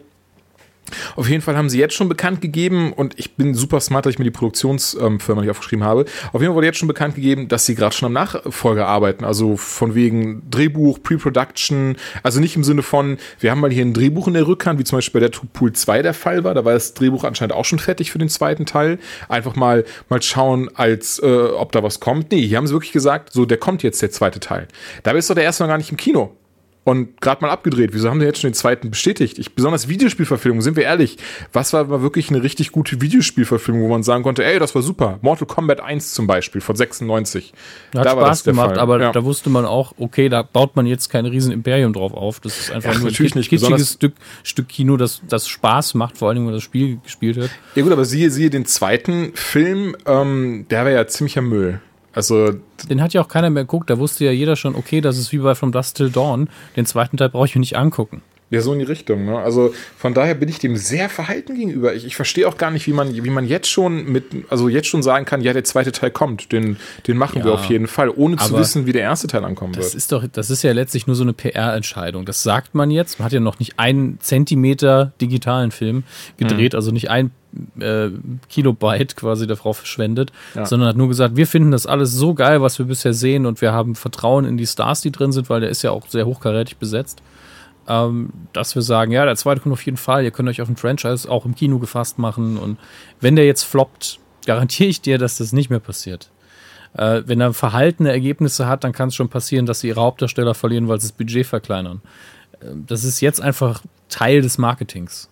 Auf 1.15 1.29
jeden 1.29 1.41
Fall 1.41 1.57
haben 1.57 1.69
sie 1.69 1.79
jetzt 1.79 1.93
schon 1.93 2.09
bekannt 2.09 2.41
gegeben, 2.41 2.93
und 2.93 3.17
ich 3.17 3.35
bin 3.35 3.53
super 3.53 3.79
smart, 3.79 4.05
dass 4.05 4.13
ich 4.13 4.19
mir 4.19 4.25
die 4.25 4.31
Produktionsfirma 4.31 5.41
nicht 5.41 5.49
aufgeschrieben 5.49 5.83
habe. 5.83 6.05
Auf 6.31 6.41
jeden 6.41 6.45
Fall 6.47 6.55
wurde 6.55 6.67
jetzt 6.67 6.77
schon 6.77 6.87
bekannt 6.87 7.15
gegeben, 7.15 7.47
dass 7.47 7.65
sie 7.65 7.75
gerade 7.75 7.95
schon 7.95 8.07
am 8.07 8.13
Nachfolger 8.13 8.87
arbeiten. 8.87 9.25
Also 9.25 9.57
von 9.57 9.95
wegen 9.95 10.43
Drehbuch, 10.49 11.01
Pre-Production. 11.01 11.97
Also 12.23 12.39
nicht 12.39 12.55
im 12.55 12.63
Sinne 12.63 12.83
von, 12.83 13.17
wir 13.39 13.51
haben 13.51 13.61
mal 13.61 13.71
hier 13.71 13.85
ein 13.85 13.93
Drehbuch 13.93 14.27
in 14.27 14.33
der 14.33 14.47
Rückhand, 14.47 14.79
wie 14.79 14.83
zum 14.83 14.97
Beispiel 14.97 15.21
bei 15.21 15.27
der 15.27 15.39
Pool 15.53 15.73
2 15.73 16.01
der 16.01 16.13
Fall 16.13 16.43
war. 16.43 16.53
Da 16.53 16.65
war 16.65 16.73
das 16.73 16.93
Drehbuch 16.93 17.23
anscheinend 17.23 17.53
auch 17.53 17.65
schon 17.65 17.79
fertig 17.79 18.11
für 18.11 18.19
den 18.19 18.29
zweiten 18.29 18.65
Teil. 18.65 18.99
Einfach 19.29 19.55
mal, 19.55 19.85
mal 20.09 20.21
schauen, 20.21 20.69
als 20.75 21.19
äh, 21.19 21.25
ob 21.25 21.71
da 21.71 21.83
was 21.83 21.99
kommt. 21.99 22.31
Nee, 22.31 22.45
hier 22.45 22.57
haben 22.57 22.67
sie 22.67 22.73
wirklich 22.73 22.91
gesagt, 22.91 23.33
so, 23.33 23.45
der 23.45 23.57
kommt 23.57 23.83
jetzt 23.83 24.01
der 24.01 24.11
zweite 24.11 24.39
Teil. 24.39 24.67
Da 25.03 25.11
ist 25.11 25.29
doch 25.29 25.35
der 25.35 25.43
erste 25.43 25.63
noch 25.63 25.69
gar 25.69 25.77
nicht 25.77 25.91
im 25.91 25.97
Kino 25.97 26.35
und 26.85 27.19
gerade 27.19 27.43
mal 27.43 27.49
abgedreht. 27.49 27.89
Wieso 27.93 28.09
haben 28.09 28.19
die 28.19 28.25
jetzt 28.25 28.39
schon 28.39 28.51
den 28.51 28.53
zweiten 28.53 28.91
bestätigt? 28.91 29.39
Ich, 29.39 29.55
besonders 29.55 29.89
Videospielverfilmung, 29.89 30.61
sind 30.61 30.77
wir 30.77 30.83
ehrlich, 30.83 31.17
was 31.51 31.73
war, 31.73 31.89
war 31.89 32.03
wirklich 32.03 32.29
eine 32.29 32.43
richtig 32.43 32.71
gute 32.71 33.01
Videospielverfilmung, 33.01 33.81
wo 33.83 33.89
man 33.89 34.03
sagen 34.03 34.23
konnte, 34.23 34.45
ey, 34.45 34.59
das 34.59 34.75
war 34.75 34.83
super. 34.83 35.17
Mortal 35.21 35.47
Kombat 35.47 35.81
1 35.81 36.13
zum 36.13 36.27
Beispiel 36.27 36.61
von 36.61 36.75
96. 36.75 37.53
Hat 37.95 38.05
da 38.05 38.11
Spaß 38.11 38.43
gemacht, 38.43 38.69
Fall. 38.69 38.79
aber 38.79 39.01
ja. 39.01 39.11
da 39.11 39.23
wusste 39.25 39.49
man 39.49 39.65
auch, 39.65 39.93
okay, 39.97 40.29
da 40.29 40.43
baut 40.43 40.75
man 40.75 40.85
jetzt 40.85 41.09
kein 41.09 41.25
riesen 41.25 41.51
Imperium 41.51 41.91
drauf 41.91 42.13
auf. 42.13 42.39
Das 42.39 42.59
ist 42.59 42.71
einfach 42.71 42.91
Ach, 42.91 42.99
nur 42.99 43.09
ein 43.09 43.15
nicht, 43.33 43.49
kitschiges 43.49 43.93
Stück, 43.93 44.13
Stück 44.43 44.69
Kino, 44.69 44.95
das, 44.95 45.23
das 45.27 45.47
Spaß 45.47 45.95
macht, 45.95 46.19
vor 46.19 46.29
allem, 46.29 46.37
wenn 46.37 46.45
man 46.45 46.53
das 46.53 46.63
Spiel 46.63 46.99
gespielt 47.03 47.37
hat. 47.37 47.49
Ja 47.73 47.81
gut, 47.81 47.91
aber 47.91 48.05
siehe, 48.05 48.29
siehe 48.29 48.51
den 48.51 48.67
zweiten 48.67 49.31
Film, 49.33 49.95
ähm, 50.05 50.67
der 50.69 50.85
war 50.85 50.91
ja 50.91 51.07
ziemlicher 51.07 51.41
Müll. 51.41 51.81
Also. 52.15 52.53
Den 52.89 53.01
hat 53.01 53.13
ja 53.13 53.21
auch 53.21 53.27
keiner 53.27 53.49
mehr 53.49 53.63
geguckt. 53.63 53.89
Da 53.89 53.99
wusste 53.99 54.25
ja 54.25 54.31
jeder 54.31 54.55
schon, 54.55 54.75
okay, 54.75 55.01
das 55.01 55.17
ist 55.17 55.31
wie 55.31 55.37
bei 55.37 55.53
From 55.53 55.71
Dust 55.71 55.97
Till 55.97 56.09
Dawn. 56.09 56.49
Den 56.75 56.85
zweiten 56.85 57.17
Teil 57.17 57.29
brauche 57.29 57.45
ich 57.45 57.55
mir 57.55 57.59
nicht 57.59 57.77
angucken. 57.77 58.21
Ja, 58.51 58.61
so 58.61 58.73
in 58.73 58.79
die 58.79 58.85
Richtung. 58.85 59.25
Ne? 59.25 59.39
Also 59.39 59.73
von 59.97 60.13
daher 60.13 60.35
bin 60.35 60.49
ich 60.49 60.59
dem 60.59 60.77
sehr 60.77 61.09
verhalten 61.09 61.55
gegenüber. 61.55 61.95
Ich, 61.95 62.05
ich 62.05 62.15
verstehe 62.15 62.47
auch 62.47 62.57
gar 62.57 62.69
nicht, 62.69 62.85
wie 62.85 62.93
man, 62.93 63.13
wie 63.13 63.29
man 63.29 63.47
jetzt 63.47 63.67
schon 63.69 64.05
mit, 64.11 64.25
also 64.49 64.69
jetzt 64.69 64.87
schon 64.87 65.01
sagen 65.01 65.25
kann, 65.25 65.41
ja, 65.41 65.51
der 65.51 65.63
zweite 65.63 65.91
Teil 65.91 66.11
kommt. 66.11 66.51
Den, 66.51 66.77
den 67.07 67.17
machen 67.17 67.39
ja, 67.39 67.45
wir 67.45 67.53
auf 67.53 67.65
jeden 67.65 67.87
Fall, 67.87 68.09
ohne 68.09 68.37
zu 68.37 68.55
wissen, 68.55 68.85
wie 68.85 68.91
der 68.91 69.01
erste 69.01 69.27
Teil 69.27 69.43
ankommen 69.43 69.73
das 69.73 69.85
wird. 69.85 69.95
Ist 69.95 70.11
doch, 70.11 70.23
das 70.31 70.51
ist 70.51 70.61
ja 70.61 70.73
letztlich 70.73 71.07
nur 71.07 71.15
so 71.15 71.23
eine 71.23 71.33
PR-Entscheidung. 71.33 72.25
Das 72.25 72.43
sagt 72.43 72.75
man 72.75 72.91
jetzt. 72.91 73.19
Man 73.19 73.25
hat 73.25 73.33
ja 73.33 73.39
noch 73.39 73.57
nicht 73.57 73.79
einen 73.79 74.19
Zentimeter 74.19 75.11
digitalen 75.19 75.71
Film 75.71 76.03
gedreht, 76.37 76.73
hm. 76.73 76.77
also 76.77 76.91
nicht 76.91 77.09
ein 77.09 77.31
äh, 77.79 78.09
Kilobyte 78.49 79.15
quasi 79.15 79.47
Frau 79.55 79.73
verschwendet, 79.73 80.31
ja. 80.53 80.65
sondern 80.65 80.89
hat 80.89 80.97
nur 80.97 81.07
gesagt, 81.07 81.35
wir 81.35 81.47
finden 81.47 81.71
das 81.71 81.85
alles 81.85 82.11
so 82.11 82.33
geil, 82.33 82.61
was 82.61 82.79
wir 82.79 82.85
bisher 82.85 83.13
sehen 83.13 83.45
und 83.45 83.61
wir 83.61 83.71
haben 83.71 83.95
Vertrauen 83.95 84.45
in 84.45 84.57
die 84.57 84.67
Stars, 84.67 85.01
die 85.01 85.11
drin 85.11 85.31
sind, 85.31 85.49
weil 85.49 85.61
der 85.61 85.69
ist 85.69 85.81
ja 85.81 85.91
auch 85.91 86.07
sehr 86.07 86.25
hochkarätig 86.25 86.77
besetzt, 86.77 87.21
ähm, 87.87 88.29
dass 88.53 88.75
wir 88.75 88.81
sagen, 88.81 89.11
ja, 89.11 89.25
der 89.25 89.35
zweite 89.35 89.61
kommt 89.61 89.73
auf 89.73 89.85
jeden 89.85 89.97
Fall, 89.97 90.23
ihr 90.23 90.31
könnt 90.31 90.49
euch 90.49 90.61
auf 90.61 90.69
ein 90.69 90.75
Franchise 90.75 91.29
auch 91.29 91.45
im 91.45 91.55
Kino 91.55 91.79
gefasst 91.79 92.17
machen 92.17 92.57
und 92.57 92.77
wenn 93.21 93.35
der 93.35 93.45
jetzt 93.45 93.63
floppt, 93.63 94.19
garantiere 94.45 94.89
ich 94.89 95.01
dir, 95.01 95.17
dass 95.17 95.37
das 95.37 95.53
nicht 95.53 95.69
mehr 95.69 95.79
passiert. 95.79 96.31
Äh, 96.93 97.23
wenn 97.25 97.41
er 97.41 97.53
verhaltene 97.53 98.11
Ergebnisse 98.11 98.67
hat, 98.67 98.83
dann 98.83 98.93
kann 98.93 99.09
es 99.09 99.15
schon 99.15 99.29
passieren, 99.29 99.65
dass 99.65 99.81
sie 99.81 99.89
ihre 99.89 100.01
Hauptdarsteller 100.01 100.53
verlieren, 100.53 100.87
weil 100.87 100.99
sie 100.99 101.07
das 101.07 101.17
Budget 101.17 101.45
verkleinern. 101.45 102.01
Äh, 102.61 102.67
das 102.87 103.03
ist 103.03 103.21
jetzt 103.21 103.41
einfach 103.41 103.81
Teil 104.09 104.41
des 104.41 104.57
Marketings. 104.57 105.29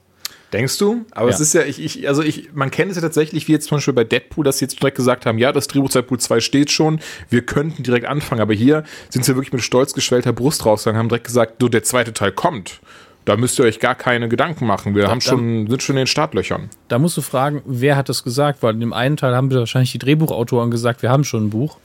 Denkst 0.53 0.77
du? 0.77 1.03
Aber 1.11 1.29
ja. 1.29 1.33
es 1.33 1.41
ist 1.41 1.53
ja, 1.53 1.63
ich, 1.63 1.83
ich, 1.83 2.07
also 2.07 2.21
ich, 2.21 2.53
man 2.53 2.69
kennt 2.69 2.91
es 2.91 2.97
ja 2.97 3.01
tatsächlich, 3.01 3.47
wie 3.47 3.53
jetzt 3.53 3.67
zum 3.67 3.77
Beispiel 3.77 3.95
bei 3.95 4.03
Deadpool, 4.03 4.45
dass 4.45 4.59
sie 4.59 4.65
jetzt 4.65 4.79
direkt 4.79 4.95
gesagt 4.95 5.25
haben, 5.25 5.39
ja, 5.39 5.51
das 5.51 5.67
Drehbuch 5.67 5.89
Deadpool 5.89 6.19
2 6.19 6.41
steht 6.41 6.69
schon, 6.69 6.99
wir 7.29 7.41
könnten 7.41 7.81
direkt 7.81 8.05
anfangen. 8.05 8.39
Aber 8.39 8.53
hier 8.53 8.83
sind 9.09 9.25
sie 9.25 9.35
wirklich 9.35 9.51
mit 9.51 9.63
stolz 9.63 9.93
geschwellter 9.93 10.31
Brust 10.31 10.63
rausgegangen, 10.65 10.99
haben 10.99 11.09
direkt 11.09 11.25
gesagt, 11.25 11.55
du, 11.57 11.69
der 11.69 11.81
zweite 11.81 12.13
Teil 12.13 12.31
kommt. 12.31 12.81
Da 13.25 13.35
müsst 13.35 13.57
ihr 13.57 13.65
euch 13.65 13.79
gar 13.79 13.95
keine 13.95 14.29
Gedanken 14.29 14.67
machen. 14.67 14.93
Wir 14.93 15.03
da, 15.03 15.09
haben 15.09 15.21
schon, 15.21 15.67
sind 15.67 15.81
schon 15.81 15.95
in 15.95 16.01
den 16.01 16.07
Startlöchern. 16.07 16.69
Da 16.87 16.99
musst 16.99 17.17
du 17.17 17.21
fragen, 17.21 17.63
wer 17.65 17.95
hat 17.95 18.09
das 18.09 18.23
gesagt? 18.23 18.61
Weil 18.61 18.75
in 18.75 18.79
dem 18.79 18.93
einen 18.93 19.17
Teil 19.17 19.35
haben 19.35 19.49
wir 19.49 19.59
wahrscheinlich 19.59 19.93
die 19.93 19.99
Drehbuchautoren 19.99 20.69
gesagt, 20.69 21.01
wir 21.01 21.09
haben 21.09 21.23
schon 21.23 21.45
ein 21.45 21.49
Buch. 21.49 21.77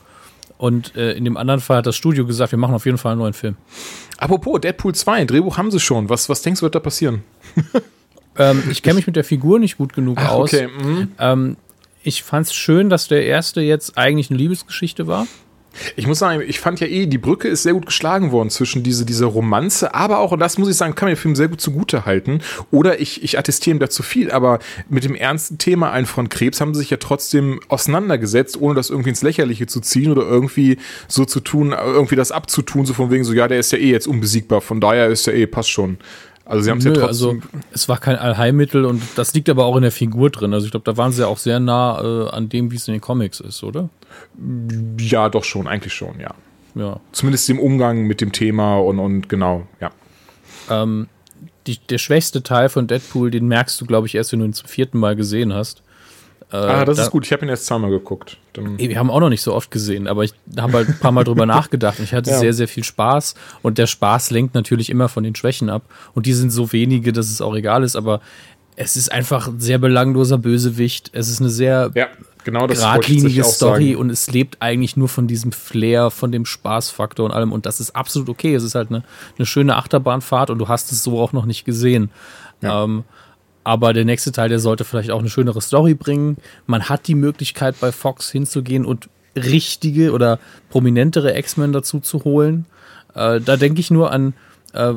Und 0.58 0.94
äh, 0.96 1.12
in 1.12 1.24
dem 1.24 1.36
anderen 1.36 1.60
Fall 1.60 1.78
hat 1.78 1.86
das 1.86 1.96
Studio 1.96 2.26
gesagt, 2.26 2.52
wir 2.52 2.58
machen 2.58 2.74
auf 2.74 2.84
jeden 2.84 2.98
Fall 2.98 3.12
einen 3.12 3.20
neuen 3.20 3.32
Film. 3.32 3.56
Apropos, 4.18 4.60
Deadpool 4.60 4.94
2, 4.94 5.24
Drehbuch 5.24 5.56
haben 5.56 5.70
sie 5.70 5.80
schon. 5.80 6.08
Was, 6.10 6.28
was 6.28 6.42
denkst 6.42 6.60
du, 6.60 6.64
wird 6.64 6.74
da 6.74 6.80
passieren? 6.80 7.22
Ähm, 8.38 8.62
ich 8.70 8.82
kenne 8.82 8.94
mich 8.94 9.06
mit 9.06 9.16
der 9.16 9.24
Figur 9.24 9.58
nicht 9.58 9.76
gut 9.76 9.92
genug 9.92 10.18
Ach, 10.20 10.30
aus. 10.30 10.54
Okay. 10.54 10.68
Mhm. 10.68 11.12
Ähm, 11.18 11.56
ich 12.02 12.22
fand 12.22 12.46
es 12.46 12.54
schön, 12.54 12.88
dass 12.88 13.08
der 13.08 13.26
erste 13.26 13.60
jetzt 13.60 13.98
eigentlich 13.98 14.30
eine 14.30 14.38
Liebesgeschichte 14.38 15.06
war. 15.06 15.26
Ich 15.96 16.06
muss 16.06 16.18
sagen, 16.18 16.42
ich 16.46 16.60
fand 16.60 16.80
ja 16.80 16.86
eh, 16.86 17.06
die 17.06 17.18
Brücke 17.18 17.48
ist 17.48 17.62
sehr 17.62 17.74
gut 17.74 17.86
geschlagen 17.86 18.32
worden 18.32 18.50
zwischen 18.50 18.82
diese, 18.82 19.04
dieser 19.04 19.26
Romanze, 19.26 19.94
aber 19.94 20.18
auch, 20.18 20.32
und 20.32 20.40
das 20.40 20.58
muss 20.58 20.68
ich 20.68 20.76
sagen, 20.76 20.94
kann 20.94 21.06
mir 21.06 21.14
der 21.14 21.20
Film 21.20 21.36
sehr 21.36 21.48
gut 21.48 21.60
zugute 21.60 22.04
halten. 22.04 22.40
Oder 22.70 23.00
ich, 23.00 23.22
ich 23.22 23.38
attestiere 23.38 23.76
ihm 23.76 23.80
da 23.80 23.88
zu 23.88 24.02
viel, 24.02 24.30
aber 24.30 24.58
mit 24.88 25.04
dem 25.04 25.14
ernsten 25.14 25.58
Thema 25.58 25.92
ein 25.92 26.06
von 26.06 26.28
Krebs 26.28 26.60
haben 26.60 26.74
sie 26.74 26.80
sich 26.80 26.90
ja 26.90 26.96
trotzdem 26.96 27.60
auseinandergesetzt, 27.68 28.60
ohne 28.60 28.74
das 28.74 28.90
irgendwie 28.90 29.10
ins 29.10 29.22
Lächerliche 29.22 29.66
zu 29.66 29.80
ziehen 29.80 30.10
oder 30.10 30.22
irgendwie 30.22 30.78
so 31.06 31.24
zu 31.24 31.40
tun, 31.40 31.72
irgendwie 31.72 32.16
das 32.16 32.32
abzutun, 32.32 32.86
so 32.86 32.94
von 32.94 33.10
wegen 33.10 33.24
so, 33.24 33.32
ja, 33.32 33.48
der 33.48 33.60
ist 33.60 33.72
ja 33.72 33.78
eh 33.78 33.90
jetzt 33.90 34.08
unbesiegbar, 34.08 34.60
von 34.60 34.80
daher 34.80 35.08
ist 35.08 35.26
ja 35.26 35.32
eh, 35.32 35.46
passt 35.46 35.70
schon. 35.70 35.98
Also 36.48 36.62
sie 36.62 36.70
haben 36.70 36.78
es 36.78 36.84
ja 36.84 36.92
trotzdem. 36.92 37.06
Also 37.06 37.36
es 37.72 37.88
war 37.88 37.98
kein 37.98 38.16
Allheilmittel 38.16 38.86
und 38.86 39.02
das 39.16 39.34
liegt 39.34 39.50
aber 39.50 39.66
auch 39.66 39.76
in 39.76 39.82
der 39.82 39.92
Figur 39.92 40.30
drin. 40.30 40.54
Also 40.54 40.64
ich 40.64 40.70
glaube, 40.70 40.84
da 40.84 40.96
waren 40.96 41.12
sie 41.12 41.20
ja 41.20 41.28
auch 41.28 41.36
sehr 41.36 41.60
nah 41.60 42.00
äh, 42.02 42.30
an 42.30 42.48
dem, 42.48 42.70
wie 42.70 42.76
es 42.76 42.88
in 42.88 42.94
den 42.94 43.02
Comics 43.02 43.38
ist, 43.40 43.62
oder? 43.62 43.90
Ja, 44.98 45.28
doch 45.28 45.44
schon, 45.44 45.68
eigentlich 45.68 45.92
schon, 45.92 46.18
ja. 46.18 46.34
Ja. 46.74 47.00
Zumindest 47.12 47.50
im 47.50 47.58
Umgang 47.58 48.04
mit 48.04 48.20
dem 48.22 48.32
Thema 48.32 48.78
und, 48.78 48.98
und 48.98 49.28
genau, 49.28 49.66
ja. 49.80 49.90
Ähm, 50.70 51.08
die, 51.66 51.78
der 51.78 51.98
schwächste 51.98 52.42
Teil 52.42 52.70
von 52.70 52.86
Deadpool, 52.86 53.30
den 53.30 53.46
merkst 53.46 53.78
du, 53.80 53.84
glaube 53.84 54.06
ich, 54.06 54.14
erst, 54.14 54.32
wenn 54.32 54.38
du 54.38 54.46
ihn 54.46 54.54
zum 54.54 54.68
vierten 54.68 54.98
Mal 54.98 55.16
gesehen 55.16 55.52
hast. 55.52 55.82
Äh, 56.50 56.56
ah, 56.56 56.84
das 56.84 56.96
da, 56.96 57.04
ist 57.04 57.10
gut. 57.10 57.26
Ich 57.26 57.32
habe 57.32 57.44
ihn 57.44 57.50
erst 57.50 57.66
zweimal 57.66 57.90
geguckt. 57.90 58.38
Dann 58.54 58.78
wir 58.78 58.98
haben 58.98 59.10
auch 59.10 59.20
noch 59.20 59.28
nicht 59.28 59.42
so 59.42 59.54
oft 59.54 59.70
gesehen, 59.70 60.06
aber 60.06 60.24
ich 60.24 60.32
habe 60.56 60.72
halt 60.72 60.88
ein 60.88 60.98
paar 60.98 61.12
Mal 61.12 61.24
drüber 61.24 61.44
nachgedacht 61.46 61.98
und 61.98 62.04
ich 62.04 62.14
hatte 62.14 62.30
ja. 62.30 62.38
sehr, 62.38 62.54
sehr 62.54 62.68
viel 62.68 62.84
Spaß. 62.84 63.34
Und 63.62 63.76
der 63.78 63.86
Spaß 63.86 64.30
lenkt 64.30 64.54
natürlich 64.54 64.88
immer 64.88 65.08
von 65.08 65.24
den 65.24 65.34
Schwächen 65.34 65.68
ab. 65.68 65.82
Und 66.14 66.26
die 66.26 66.32
sind 66.32 66.50
so 66.50 66.72
wenige, 66.72 67.12
dass 67.12 67.30
es 67.30 67.40
auch 67.42 67.54
egal 67.54 67.84
ist, 67.84 67.96
aber 67.96 68.20
es 68.76 68.96
ist 68.96 69.12
einfach 69.12 69.48
ein 69.48 69.60
sehr 69.60 69.78
belangloser 69.78 70.38
Bösewicht. 70.38 71.10
Es 71.12 71.28
ist 71.28 71.40
eine 71.40 71.50
sehr 71.50 71.90
ja, 71.94 72.06
genau 72.44 72.66
geradlinige 72.66 73.44
Story 73.44 73.94
und 73.94 74.08
es 74.08 74.30
lebt 74.30 74.62
eigentlich 74.62 74.96
nur 74.96 75.08
von 75.08 75.26
diesem 75.26 75.52
Flair, 75.52 76.10
von 76.10 76.32
dem 76.32 76.46
Spaßfaktor 76.46 77.26
und 77.26 77.32
allem. 77.32 77.52
Und 77.52 77.66
das 77.66 77.80
ist 77.80 77.94
absolut 77.94 78.28
okay. 78.28 78.54
Es 78.54 78.62
ist 78.62 78.74
halt 78.74 78.90
eine, 78.90 79.02
eine 79.36 79.46
schöne 79.46 79.76
Achterbahnfahrt 79.76 80.48
und 80.48 80.58
du 80.58 80.68
hast 80.68 80.92
es 80.92 81.02
so 81.02 81.20
auch 81.20 81.32
noch 81.32 81.44
nicht 81.44 81.64
gesehen. 81.64 82.10
Ja. 82.62 82.84
Ähm, 82.84 83.04
aber 83.68 83.92
der 83.92 84.06
nächste 84.06 84.32
Teil, 84.32 84.48
der 84.48 84.60
sollte 84.60 84.84
vielleicht 84.84 85.10
auch 85.10 85.18
eine 85.18 85.28
schönere 85.28 85.60
Story 85.60 85.92
bringen. 85.92 86.38
Man 86.66 86.88
hat 86.88 87.06
die 87.06 87.14
Möglichkeit, 87.14 87.78
bei 87.78 87.92
Fox 87.92 88.30
hinzugehen 88.30 88.86
und 88.86 89.10
richtige 89.36 90.12
oder 90.12 90.38
prominentere 90.70 91.36
X-Men 91.36 91.74
dazu 91.74 92.00
zu 92.00 92.24
holen. 92.24 92.64
Äh, 93.14 93.42
da 93.42 93.58
denke 93.58 93.80
ich 93.80 93.90
nur 93.90 94.10
an 94.10 94.32
äh, 94.72 94.94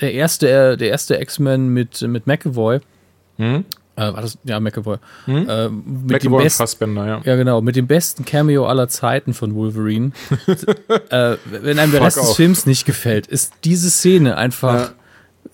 der 0.00 0.14
erste, 0.14 0.50
äh, 0.50 0.76
der 0.76 0.88
erste 0.88 1.14
X-Men 1.14 1.68
mit, 1.68 2.02
mit 2.02 2.26
McAvoy. 2.26 2.80
Hm? 3.36 3.64
Äh, 3.94 4.00
war 4.00 4.20
das? 4.20 4.36
Ja, 4.42 4.58
McAvoy. 4.58 4.96
Hm? 5.26 5.48
Äh, 5.48 5.68
mit 5.68 6.10
McAvoy 6.10 6.38
dem 6.40 6.44
Best, 6.44 6.56
Fassbender, 6.56 7.06
ja. 7.06 7.20
Ja, 7.22 7.36
genau. 7.36 7.60
Mit 7.60 7.76
dem 7.76 7.86
besten 7.86 8.24
Cameo 8.24 8.66
aller 8.66 8.88
Zeiten 8.88 9.32
von 9.32 9.54
Wolverine. 9.54 10.10
äh, 11.10 11.36
wenn 11.44 11.78
einem 11.78 11.92
der 11.92 12.00
Rest 12.00 12.16
des 12.16 12.32
Films 12.32 12.66
nicht 12.66 12.84
gefällt, 12.84 13.28
ist 13.28 13.52
diese 13.62 13.92
Szene 13.92 14.36
einfach. 14.36 14.90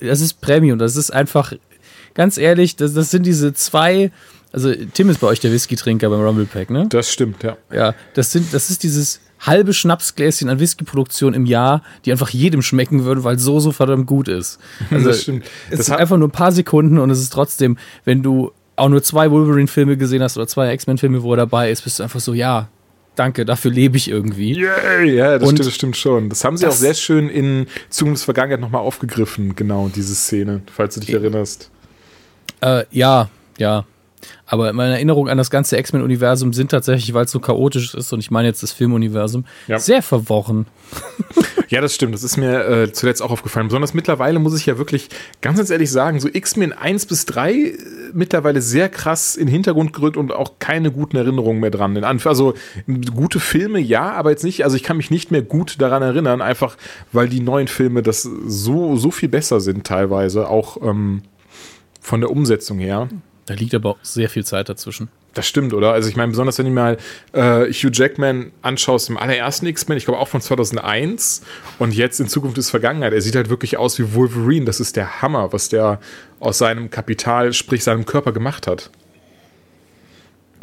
Ja. 0.00 0.08
Das 0.08 0.22
ist 0.22 0.40
Premium. 0.40 0.78
Das 0.78 0.96
ist 0.96 1.10
einfach 1.10 1.52
ganz 2.18 2.36
ehrlich, 2.36 2.76
das, 2.76 2.92
das 2.92 3.10
sind 3.10 3.24
diese 3.24 3.54
zwei. 3.54 4.10
Also, 4.52 4.74
Tim 4.92 5.08
ist 5.08 5.20
bei 5.20 5.28
euch 5.28 5.40
der 5.40 5.52
Whisky-Trinker 5.52 6.10
beim 6.10 6.20
Rumble 6.20 6.46
Pack, 6.46 6.68
ne? 6.68 6.86
Das 6.88 7.12
stimmt, 7.12 7.42
ja. 7.42 7.56
Ja, 7.72 7.94
das, 8.14 8.32
sind, 8.32 8.52
das 8.52 8.70
ist 8.70 8.82
dieses 8.82 9.20
halbe 9.40 9.72
Schnapsgläschen 9.72 10.48
an 10.48 10.58
Whiskyproduktion 10.58 11.32
im 11.32 11.46
Jahr, 11.46 11.82
die 12.04 12.10
einfach 12.10 12.30
jedem 12.30 12.60
schmecken 12.60 13.04
würde, 13.04 13.22
weil 13.22 13.38
so, 13.38 13.60
so 13.60 13.70
verdammt 13.72 14.06
gut 14.06 14.26
ist. 14.26 14.58
Also, 14.90 15.08
das 15.08 15.22
stimmt. 15.22 15.44
Es 15.70 15.86
sind 15.86 15.94
einfach 15.94 16.16
nur 16.16 16.28
ein 16.28 16.32
paar 16.32 16.50
Sekunden 16.50 16.98
und 16.98 17.08
es 17.10 17.20
ist 17.20 17.32
trotzdem, 17.32 17.78
wenn 18.04 18.22
du 18.22 18.50
auch 18.74 18.88
nur 18.88 19.02
zwei 19.02 19.30
Wolverine-Filme 19.30 19.96
gesehen 19.96 20.22
hast 20.22 20.36
oder 20.36 20.48
zwei 20.48 20.72
X-Men-Filme, 20.74 21.22
wo 21.22 21.34
er 21.34 21.36
dabei 21.36 21.70
ist, 21.70 21.82
bist 21.82 22.00
du 22.00 22.02
einfach 22.02 22.20
so, 22.20 22.34
ja, 22.34 22.68
danke, 23.14 23.44
dafür 23.44 23.70
lebe 23.70 23.96
ich 23.96 24.10
irgendwie. 24.10 24.56
Yeah, 24.56 25.02
ja, 25.02 25.38
das, 25.38 25.48
stimmt, 25.48 25.66
das 25.66 25.74
stimmt 25.74 25.96
schon. 25.96 26.28
Das 26.30 26.44
haben 26.44 26.56
sie 26.56 26.64
das 26.64 26.74
auch 26.74 26.78
sehr 26.78 26.94
schön 26.94 27.28
in 27.28 27.66
Zukunft 27.90 28.24
Vergangenheit 28.24 28.60
nochmal 28.60 28.82
aufgegriffen, 28.82 29.54
genau, 29.54 29.88
diese 29.94 30.16
Szene, 30.16 30.62
falls 30.74 30.94
du 30.94 31.00
dich 31.00 31.12
erinnerst. 31.12 31.70
Äh, 32.60 32.84
ja, 32.90 33.28
ja. 33.58 33.84
Aber 34.46 34.72
meine 34.72 34.94
Erinnerungen 34.94 35.30
an 35.30 35.38
das 35.38 35.50
ganze 35.50 35.76
X-Men-Universum 35.76 36.52
sind 36.52 36.70
tatsächlich, 36.70 37.14
weil 37.14 37.26
es 37.26 37.30
so 37.30 37.38
chaotisch 37.38 37.94
ist, 37.94 38.12
und 38.12 38.20
ich 38.20 38.30
meine 38.30 38.48
jetzt 38.48 38.62
das 38.62 38.72
Filmuniversum, 38.72 39.44
ja. 39.68 39.78
sehr 39.78 40.02
verworren. 40.02 40.66
Ja, 41.70 41.82
das 41.82 41.94
stimmt. 41.94 42.14
Das 42.14 42.24
ist 42.24 42.38
mir 42.38 42.66
äh, 42.66 42.92
zuletzt 42.92 43.22
auch 43.22 43.30
aufgefallen. 43.30 43.68
Besonders 43.68 43.92
mittlerweile 43.92 44.38
muss 44.38 44.58
ich 44.58 44.64
ja 44.64 44.78
wirklich 44.78 45.08
ganz, 45.42 45.58
ganz 45.58 45.68
ehrlich 45.68 45.90
sagen, 45.90 46.18
so 46.18 46.28
X-Men 46.32 46.72
1 46.72 47.06
bis 47.06 47.26
3 47.26 47.52
äh, 47.52 47.78
mittlerweile 48.14 48.62
sehr 48.62 48.88
krass 48.88 49.36
in 49.36 49.46
den 49.46 49.52
Hintergrund 49.52 49.92
gerückt 49.92 50.16
und 50.16 50.32
auch 50.32 50.52
keine 50.58 50.90
guten 50.90 51.16
Erinnerungen 51.16 51.60
mehr 51.60 51.70
dran. 51.70 52.02
Also 52.04 52.54
gute 53.14 53.38
Filme, 53.38 53.80
ja, 53.80 54.12
aber 54.12 54.30
jetzt 54.30 54.44
nicht, 54.44 54.64
also 54.64 54.76
ich 54.76 54.82
kann 54.82 54.96
mich 54.96 55.10
nicht 55.10 55.30
mehr 55.30 55.42
gut 55.42 55.80
daran 55.80 56.02
erinnern, 56.02 56.40
einfach 56.40 56.76
weil 57.12 57.28
die 57.28 57.40
neuen 57.40 57.68
Filme 57.68 58.02
das 58.02 58.22
so, 58.22 58.96
so 58.96 59.10
viel 59.10 59.28
besser 59.28 59.60
sind 59.60 59.86
teilweise. 59.86 60.48
Auch 60.48 60.78
ähm, 60.82 61.22
von 62.08 62.20
der 62.22 62.30
Umsetzung 62.30 62.78
her. 62.78 63.08
Da 63.44 63.54
liegt 63.54 63.74
aber 63.74 63.90
auch 63.90 63.98
sehr 64.02 64.28
viel 64.28 64.44
Zeit 64.44 64.68
dazwischen. 64.68 65.08
Das 65.34 65.46
stimmt, 65.46 65.72
oder? 65.72 65.92
Also 65.92 66.08
ich 66.08 66.16
meine, 66.16 66.30
besonders 66.30 66.58
wenn 66.58 66.66
du 66.66 66.72
mal 66.72 66.96
äh, 67.32 67.70
Hugh 67.72 67.90
Jackman 67.92 68.50
anschaust 68.62 69.10
im 69.10 69.18
allerersten 69.18 69.66
X-Men, 69.66 69.98
ich 69.98 70.06
glaube 70.06 70.18
auch 70.18 70.28
von 70.28 70.40
2001 70.40 71.42
und 71.78 71.94
jetzt 71.94 72.18
in 72.18 72.28
Zukunft 72.28 72.58
ist 72.58 72.70
Vergangenheit. 72.70 73.12
Er 73.12 73.20
sieht 73.20 73.36
halt 73.36 73.50
wirklich 73.50 73.76
aus 73.76 73.98
wie 73.98 74.14
Wolverine. 74.14 74.64
Das 74.64 74.80
ist 74.80 74.96
der 74.96 75.22
Hammer, 75.22 75.52
was 75.52 75.68
der 75.68 76.00
aus 76.40 76.58
seinem 76.58 76.90
Kapital, 76.90 77.52
sprich 77.52 77.84
seinem 77.84 78.06
Körper 78.06 78.32
gemacht 78.32 78.66
hat 78.66 78.90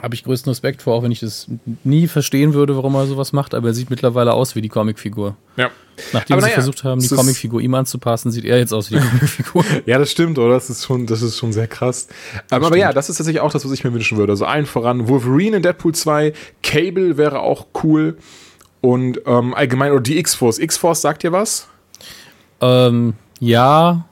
habe 0.06 0.14
ich 0.14 0.24
größten 0.24 0.52
Respekt 0.52 0.84
vor, 0.84 0.94
auch 0.94 1.02
wenn 1.02 1.12
ich 1.12 1.22
das 1.22 1.48
nie 1.84 2.08
verstehen 2.08 2.54
würde, 2.54 2.76
warum 2.76 2.94
er 2.94 3.08
sowas 3.08 3.34
macht, 3.34 3.56
aber 3.56 3.70
er 3.70 3.74
sieht 3.74 3.90
mittlerweile 3.90 4.34
aus 4.34 4.56
wie 4.56 4.62
die 4.62 4.70
Comicfigur. 4.70 5.36
Ja. 5.58 5.72
Nachdem 6.14 6.36
aber 6.36 6.42
sie 6.42 6.46
naja, 6.50 6.54
versucht 6.54 6.84
haben, 6.84 7.02
die 7.02 7.08
Comicfigur 7.08 7.60
ihm 7.60 7.74
anzupassen, 7.74 8.30
sieht 8.30 8.46
er 8.46 8.60
jetzt 8.60 8.72
aus 8.72 8.92
wie 8.92 9.00
die 9.00 9.02
Comicfigur. 9.02 9.66
ja, 9.88 9.98
das 9.98 10.12
stimmt, 10.12 10.38
oder? 10.38 10.54
Das 10.54 10.70
ist 10.70 10.86
schon, 10.86 11.08
das 11.08 11.24
ist 11.24 11.40
schon 11.40 11.54
sehr 11.54 11.66
krass. 11.66 12.08
Aber, 12.52 12.68
aber 12.68 12.78
ja, 12.78 12.94
das 12.94 13.10
ist 13.10 13.18
tatsächlich 13.18 13.42
auch 13.42 13.52
das, 13.52 13.66
was 13.66 13.72
ich 13.72 13.84
mir 13.84 13.94
wünschen 13.94 14.20
würde. 14.20 14.34
Also 14.34 14.46
allen 14.46 14.68
voran 14.68 15.08
Wolverine 15.08 15.58
in 15.58 15.64
Deadpool 15.64 15.96
2, 15.96 16.34
Cable 16.62 17.18
wäre 17.18 17.40
auch 17.40 17.66
cool 17.84 18.16
und 18.82 19.22
ähm, 19.26 19.56
allgemein, 19.56 19.92
oder 19.92 20.02
die 20.02 20.20
X-Force. 20.20 20.60
X-Force 20.60 21.02
sagt 21.02 21.24
dir 21.24 21.32
was? 21.32 21.68
Ähm, 22.62 23.16
ja, 23.40 24.06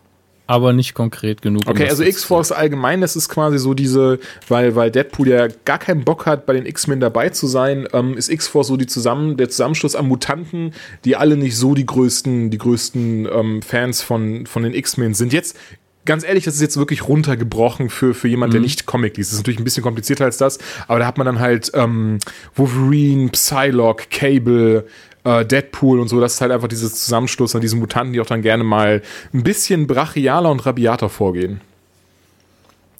aber 0.46 0.74
nicht 0.74 0.94
konkret 0.94 1.42
genug. 1.42 1.64
Okay, 1.68 1.84
um 1.84 1.90
also 1.90 2.04
X-Force 2.04 2.52
allgemein, 2.52 3.02
das 3.02 3.16
ist 3.16 3.30
quasi 3.30 3.58
so 3.58 3.74
diese, 3.74 4.20
weil, 4.48 4.76
weil 4.76 4.92
Deadpool 4.92 5.28
ja 5.28 5.48
gar 5.66 5.80
keinen 5.80 6.04
Bock 6.04 6.26
hat, 6.26 6.46
bei 6.46 6.54
den 6.54 6.66
X-Men 6.66 7.00
dabei 7.00 7.30
zu 7.30 7.48
sein, 7.48 7.88
ähm, 7.94 8.18
ist 8.18 8.30
X-Force 8.30 8.68
so 8.68 8.78
die 8.78 8.88
zusammen, 8.88 9.38
der 9.38 9.50
Zusammenschluss 9.50 9.96
an 9.96 10.08
Mutanten, 10.08 10.74
die 11.06 11.16
alle 11.16 11.38
nicht 11.38 11.56
so 11.56 11.74
die 11.76 11.86
größten, 11.86 12.50
die 12.50 12.58
größten 12.58 13.28
ähm, 13.32 13.62
Fans 13.62 14.02
von, 14.02 14.46
von 14.46 14.64
den 14.64 14.74
X-Men 14.74 15.14
sind. 15.14 15.32
Jetzt 15.32 15.58
ganz 16.06 16.24
ehrlich, 16.24 16.44
das 16.44 16.56
ist 16.56 16.62
jetzt 16.62 16.78
wirklich 16.78 17.08
runtergebrochen 17.08 17.90
für, 17.90 18.14
für 18.14 18.28
jemand, 18.28 18.52
mhm. 18.52 18.56
der 18.56 18.62
nicht 18.62 18.86
Comic 18.86 19.18
liest. 19.18 19.32
Das 19.32 19.36
ist 19.36 19.40
natürlich 19.40 19.60
ein 19.60 19.64
bisschen 19.64 19.84
komplizierter 19.84 20.26
als 20.26 20.38
das, 20.38 20.60
aber 20.88 21.00
da 21.00 21.06
hat 21.06 21.18
man 21.18 21.26
dann 21.26 21.40
halt 21.40 21.72
ähm, 21.74 22.20
Wolverine, 22.56 23.30
Psylocke, 23.30 24.06
Cable, 24.10 24.86
äh, 25.24 25.46
Deadpool 25.46 26.00
und 26.00 26.08
so, 26.08 26.20
das 26.20 26.36
ist 26.36 26.42
halt 26.42 26.52
einfach 26.52 26.68
dieses 26.68 26.94
Zusammenschluss 27.04 27.56
an 27.56 27.62
diesen 27.62 27.80
Mutanten, 27.80 28.14
die 28.14 28.22
auch 28.22 28.26
dann 28.26 28.42
gerne 28.42 28.64
mal 28.64 29.02
ein 29.34 29.44
bisschen 29.44 29.88
brachialer 29.88 30.52
und 30.52 30.66
rabiater 30.66 31.10
vorgehen. 31.10 31.62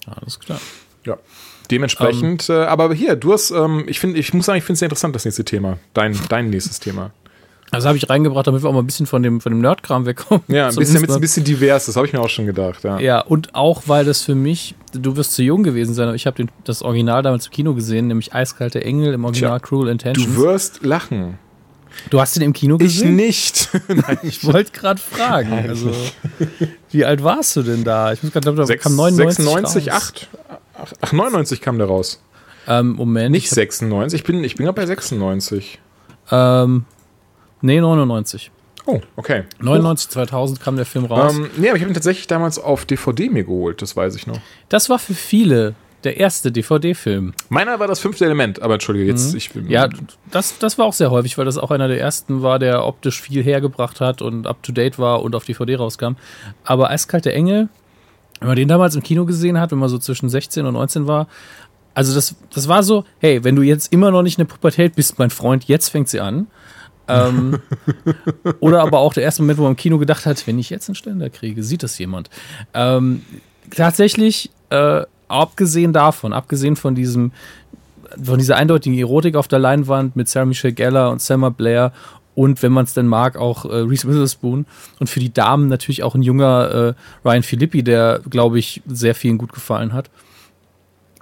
Alles 0.06 0.38
klar. 0.38 0.60
Ja. 1.04 1.18
Dementsprechend, 1.70 2.48
ähm. 2.50 2.56
äh, 2.56 2.64
aber 2.64 2.92
hier, 2.92 3.16
du 3.16 3.32
hast, 3.32 3.50
ähm, 3.50 3.84
ich 3.86 3.98
finde, 3.98 4.18
ich 4.18 4.34
muss 4.34 4.46
sagen, 4.46 4.58
ich 4.58 4.64
finde 4.64 4.74
es 4.74 4.78
sehr 4.80 4.86
interessant, 4.86 5.14
das 5.14 5.24
nächste 5.24 5.44
Thema. 5.44 5.78
Dein, 5.94 6.18
dein 6.28 6.50
nächstes 6.50 6.78
Thema. 6.78 7.10
Das 7.70 7.86
habe 7.86 7.96
ich 7.96 8.08
reingebracht, 8.08 8.46
damit 8.46 8.62
wir 8.62 8.68
auch 8.68 8.72
mal 8.72 8.80
ein 8.80 8.86
bisschen 8.86 9.06
von 9.06 9.22
dem, 9.22 9.40
von 9.40 9.50
dem 9.50 9.60
Nerdkram 9.60 10.06
wegkommen. 10.06 10.44
Ja, 10.48 10.68
ein 10.68 10.76
bisschen, 10.76 10.94
damit 10.94 11.10
es 11.10 11.16
ein 11.16 11.20
bisschen 11.20 11.44
divers 11.44 11.88
ist, 11.88 11.96
habe 11.96 12.06
ich 12.06 12.12
mir 12.12 12.20
auch 12.20 12.28
schon 12.28 12.46
gedacht. 12.46 12.84
Ja. 12.84 13.00
ja, 13.00 13.20
und 13.20 13.54
auch, 13.54 13.84
weil 13.86 14.04
das 14.04 14.22
für 14.22 14.34
mich, 14.34 14.76
du 14.92 15.16
wirst 15.16 15.32
zu 15.32 15.42
jung 15.42 15.62
gewesen 15.64 15.94
sein, 15.94 16.06
aber 16.06 16.14
ich 16.14 16.26
habe 16.26 16.46
das 16.64 16.82
Original 16.82 17.22
damals 17.22 17.46
im 17.46 17.52
Kino 17.52 17.74
gesehen, 17.74 18.06
nämlich 18.06 18.32
Eiskalte 18.32 18.84
Engel 18.84 19.14
im 19.14 19.24
Original 19.24 19.58
Tja, 19.58 19.66
Cruel 19.66 19.88
Intentions. 19.88 20.34
Du 20.34 20.42
wirst 20.42 20.84
lachen. 20.84 21.38
Du 22.10 22.20
hast 22.20 22.36
ihn 22.36 22.42
im 22.42 22.52
Kino 22.52 22.78
gesehen? 22.78 23.18
Ich 23.18 23.26
nicht. 23.26 23.68
Nein, 23.88 24.18
ich 24.22 24.44
wollte 24.44 24.72
gerade 24.72 25.00
fragen. 25.00 25.52
Also, 25.52 25.92
wie 26.90 27.04
alt 27.04 27.22
warst 27.22 27.56
du 27.56 27.62
denn 27.62 27.84
da? 27.84 28.12
Ich 28.12 28.22
muss 28.22 28.32
gerade 28.32 28.54
da 28.54 28.76
kam 28.76 28.96
99 28.96 29.44
96, 29.44 29.92
8. 29.92 30.28
Ach, 31.00 31.12
99 31.12 31.60
kam 31.60 31.78
der 31.78 31.86
raus. 31.86 32.22
Ähm, 32.66 32.92
Moment. 32.92 33.30
Nicht 33.30 33.50
96, 33.50 34.20
ich 34.20 34.26
bin, 34.26 34.42
ich 34.42 34.56
bin 34.56 34.64
gerade 34.64 34.76
bei 34.76 34.86
96. 34.86 35.78
Ähm, 36.30 36.84
nee, 37.60 37.80
99. 37.80 38.50
Oh, 38.86 39.00
okay. 39.16 39.44
99, 39.60 40.10
2000 40.10 40.60
kam 40.60 40.76
der 40.76 40.84
Film 40.84 41.06
raus. 41.06 41.34
Ähm, 41.34 41.50
nee, 41.56 41.68
aber 41.68 41.76
ich 41.76 41.82
habe 41.82 41.90
ihn 41.90 41.94
tatsächlich 41.94 42.26
damals 42.26 42.58
auf 42.58 42.84
DVD 42.84 43.30
mir 43.30 43.44
geholt, 43.44 43.80
das 43.80 43.96
weiß 43.96 44.14
ich 44.14 44.26
noch. 44.26 44.38
Das 44.68 44.90
war 44.90 44.98
für 44.98 45.14
viele 45.14 45.74
der 46.04 46.18
erste 46.18 46.52
DVD-Film. 46.52 47.32
Meiner 47.48 47.80
war 47.80 47.86
das 47.88 48.00
fünfte 48.00 48.24
Element, 48.24 48.62
aber 48.62 48.74
entschuldige, 48.74 49.06
jetzt. 49.06 49.32
Mhm. 49.32 49.38
Ich, 49.38 49.50
ja, 49.68 49.88
das, 50.30 50.58
das 50.58 50.78
war 50.78 50.86
auch 50.86 50.92
sehr 50.92 51.10
häufig, 51.10 51.36
weil 51.38 51.44
das 51.44 51.58
auch 51.58 51.70
einer 51.70 51.88
der 51.88 52.00
ersten 52.00 52.42
war, 52.42 52.58
der 52.58 52.84
optisch 52.86 53.20
viel 53.20 53.42
hergebracht 53.42 54.00
hat 54.00 54.22
und 54.22 54.46
up 54.46 54.62
to 54.62 54.72
date 54.72 54.98
war 54.98 55.22
und 55.22 55.34
auf 55.34 55.44
DVD 55.44 55.76
rauskam. 55.76 56.12
Aber 56.64 56.90
Eiskalte 56.90 57.32
Engel, 57.32 57.68
wenn 58.40 58.48
man 58.48 58.56
den 58.56 58.68
damals 58.68 58.94
im 58.94 59.02
Kino 59.02 59.24
gesehen 59.24 59.58
hat, 59.58 59.70
wenn 59.72 59.78
man 59.78 59.88
so 59.88 59.98
zwischen 59.98 60.28
16 60.28 60.66
und 60.66 60.74
19 60.74 61.06
war, 61.06 61.26
Also 61.94 62.14
das, 62.14 62.34
das 62.52 62.66
war 62.68 62.82
so, 62.82 63.04
hey, 63.20 63.44
wenn 63.44 63.56
du 63.56 63.62
jetzt 63.62 63.92
immer 63.92 64.10
noch 64.10 64.22
nicht 64.22 64.38
in 64.38 64.46
der 64.46 64.52
Pubertät 64.52 64.96
bist, 64.96 65.18
mein 65.18 65.30
Freund, 65.30 65.64
jetzt 65.64 65.88
fängt 65.90 66.08
sie 66.08 66.20
an. 66.20 66.48
ähm, 67.08 67.60
oder 68.60 68.82
aber 68.82 68.98
auch 68.98 69.14
der 69.14 69.22
erste 69.22 69.42
Moment, 69.42 69.58
wo 69.58 69.62
man 69.62 69.72
im 69.72 69.76
Kino 69.76 69.98
gedacht 69.98 70.26
hat, 70.26 70.46
wenn 70.46 70.58
ich 70.58 70.70
jetzt 70.70 70.88
einen 70.88 70.96
Ständer 70.96 71.30
kriege, 71.30 71.62
sieht 71.62 71.82
das 71.82 71.98
jemand. 71.98 72.30
Ähm, 72.74 73.22
tatsächlich, 73.74 74.50
äh, 74.70 75.02
abgesehen 75.28 75.92
davon, 75.92 76.32
abgesehen 76.32 76.76
von 76.76 76.94
diesem, 76.94 77.32
von 78.22 78.38
dieser 78.38 78.56
eindeutigen 78.56 78.98
Erotik 78.98 79.36
auf 79.36 79.48
der 79.48 79.58
Leinwand 79.58 80.16
mit 80.16 80.28
Sarah 80.28 80.46
Michelle 80.46 80.74
Gellar 80.74 81.10
und 81.10 81.20
Selma 81.20 81.48
Blair 81.50 81.92
und 82.34 82.62
wenn 82.62 82.72
man 82.72 82.84
es 82.84 82.94
denn 82.94 83.06
mag, 83.06 83.36
auch 83.36 83.64
äh, 83.64 83.76
Reese 83.76 84.08
Witherspoon 84.08 84.66
und 84.98 85.08
für 85.08 85.20
die 85.20 85.32
Damen 85.32 85.68
natürlich 85.68 86.02
auch 86.02 86.14
ein 86.14 86.22
junger 86.22 86.94
äh, 87.24 87.28
Ryan 87.28 87.42
Philippi, 87.42 87.82
der, 87.82 88.20
glaube 88.28 88.58
ich, 88.58 88.82
sehr 88.86 89.14
vielen 89.14 89.38
gut 89.38 89.52
gefallen 89.52 89.92
hat. 89.92 90.10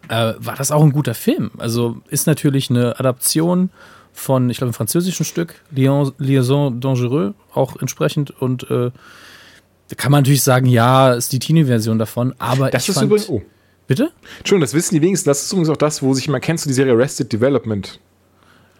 Äh, 0.09 0.35
war 0.39 0.57
das 0.57 0.71
auch 0.71 0.83
ein 0.83 0.93
guter 0.93 1.15
Film. 1.15 1.51
Also 1.59 1.99
ist 2.09 2.27
natürlich 2.27 2.71
eine 2.71 2.99
Adaption 2.99 3.71
von, 4.13 4.51
ich 4.51 4.59
glaube, 4.59 4.69
einem 4.69 4.75
französischen 4.75 5.25
Stück, 5.25 5.55
Liaison, 5.71 6.81
Dangereux, 6.81 7.35
auch 7.55 7.77
entsprechend 7.77 8.31
und 8.31 8.71
äh, 8.71 8.91
da 9.89 9.97
kann 9.97 10.11
man 10.11 10.23
natürlich 10.23 10.43
sagen, 10.43 10.67
ja, 10.67 11.13
ist 11.13 11.33
die 11.33 11.39
Teenie-Version 11.39 11.99
davon, 11.99 12.35
aber 12.39 12.71
Das 12.71 12.85
ich 12.85 12.91
ist 12.91 12.95
fand, 12.95 13.07
übrigens, 13.09 13.29
oh, 13.29 13.43
Bitte? 13.93 14.11
Entschuldigung, 14.39 14.63
das 14.63 14.73
wissen 14.73 14.95
die 14.95 15.03
wenigsten. 15.03 15.29
Das 15.29 15.43
ist 15.43 15.53
übrigens 15.53 15.69
auch 15.69 15.77
das, 15.77 16.03
wo 16.03 16.15
sich 16.15 16.27
immer 16.27 16.41
kennst 16.41 16.65
du 16.65 16.69
die 16.71 16.73
Serie 16.73 16.95
Arrested 16.95 17.31
Development. 17.31 18.01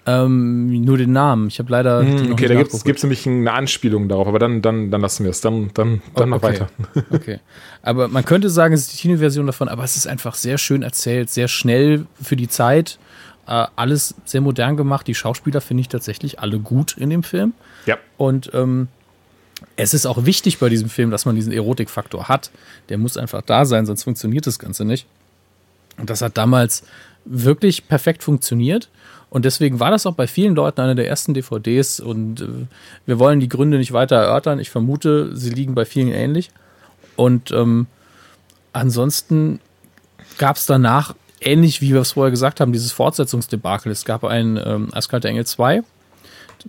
Ähm, 0.07 0.81
nur 0.81 0.97
den 0.97 1.13
Namen. 1.13 1.49
Ich 1.49 1.59
habe 1.59 1.71
leider 1.71 2.03
noch 2.03 2.21
Hm, 2.23 2.33
okay, 2.33 2.49
da 2.49 2.55
gibt 2.55 2.73
es 2.73 3.03
nämlich 3.03 3.27
eine 3.29 3.53
Anspielung 3.53 4.09
darauf, 4.09 4.27
aber 4.27 4.39
dann, 4.39 4.63
dann, 4.63 4.91
dann 4.91 5.03
lassen 5.03 5.25
wir 5.25 5.31
es. 5.31 5.43
Dann, 5.43 5.71
dann, 5.75 6.01
dann 6.15 6.31
noch 6.31 6.43
Oh, 6.43 6.47
okay. 6.47 6.61
weiter. 6.61 6.69
Okay. 7.11 7.41
Aber 7.83 8.09
man 8.09 8.25
könnte 8.25 8.49
sagen, 8.49 8.73
es 8.73 8.81
ist 8.81 8.95
die 8.95 8.97
Teenie-Version 9.03 9.45
davon, 9.45 9.69
aber 9.69 9.85
es 9.85 9.97
ist 9.97 10.07
einfach 10.07 10.35
sehr 10.35 10.57
schön 10.57 10.83
erzählt, 10.83 11.29
sehr 11.29 11.47
schnell 11.47 12.07
für 12.19 12.37
die 12.37 12.49
Zeit. 12.49 12.99
Äh, 13.47 13.67
alles 13.77 14.15
sehr 14.25 14.41
modern 14.41 14.79
gemacht. 14.79 15.07
Die 15.09 15.15
Schauspieler 15.15 15.61
finde 15.61 15.83
ich 15.83 15.89
tatsächlich 15.89 16.41
alle 16.41 16.59
gut 16.59 16.97
in 16.97 17.11
dem 17.11 17.23
Film. 17.23 17.53
Ja. 17.85 17.99
Und 18.17 18.51
ähm, 18.55 18.89
es 19.77 19.95
ist 19.95 20.07
auch 20.07 20.25
wichtig 20.25 20.59
bei 20.59 20.69
diesem 20.69 20.89
Film, 20.89 21.11
dass 21.11 21.25
man 21.25 21.35
diesen 21.35 21.53
Erotikfaktor 21.53 22.29
hat. 22.29 22.51
Der 22.89 22.99
muss 22.99 23.17
einfach 23.17 23.43
da 23.43 23.65
sein, 23.65 23.87
sonst 23.87 24.05
funktioniert 24.05 24.47
das 24.47 24.59
Ganze 24.59 24.85
nicht. 24.85 25.07
Und 25.99 26.11
das 26.11 26.23
hat 26.23 26.37
damals 26.37 26.85
wirklich 27.25 27.89
perfekt 27.89 28.23
funktioniert. 28.23 28.89
Und 29.31 29.45
deswegen 29.45 29.81
war 29.81 29.91
das 29.91 30.05
auch 30.07 30.15
bei 30.15 30.27
vielen 30.27 30.55
Leuten 30.55 30.81
eine 30.81 30.95
der 30.95 31.09
ersten 31.09 31.33
DVDs. 31.35 32.01
Und 32.01 32.43
äh, 32.43 32.47
wir 33.07 33.19
wollen 33.19 33.41
die 33.41 33.49
Gründe 33.49 33.79
nicht 33.79 33.93
weiter 33.93 34.17
erörtern. 34.17 34.59
Ich 34.59 34.71
vermute, 34.71 35.37
sie 35.37 35.51
liegen 35.51 35.75
bei 35.75 35.85
vielen 35.85 36.09
ähnlich. 36.09 36.51
Und 37.17 37.51
ähm, 37.51 37.87
ansonsten 38.73 39.61
gab 40.39 40.57
es 40.57 40.67
danach, 40.67 41.15
ähnlich 41.41 41.81
wie 41.81 41.93
wir 41.93 42.01
es 42.01 42.13
vorher 42.13 42.31
gesagt 42.31 42.61
haben, 42.61 42.73
dieses 42.73 42.93
Fortsetzungsdebakel. 42.93 43.91
Es 43.91 44.05
gab 44.05 44.25
ein 44.25 44.61
ähm, 44.63 44.89
Eiskalte 44.93 45.29
Engel 45.29 45.47
2 45.47 45.83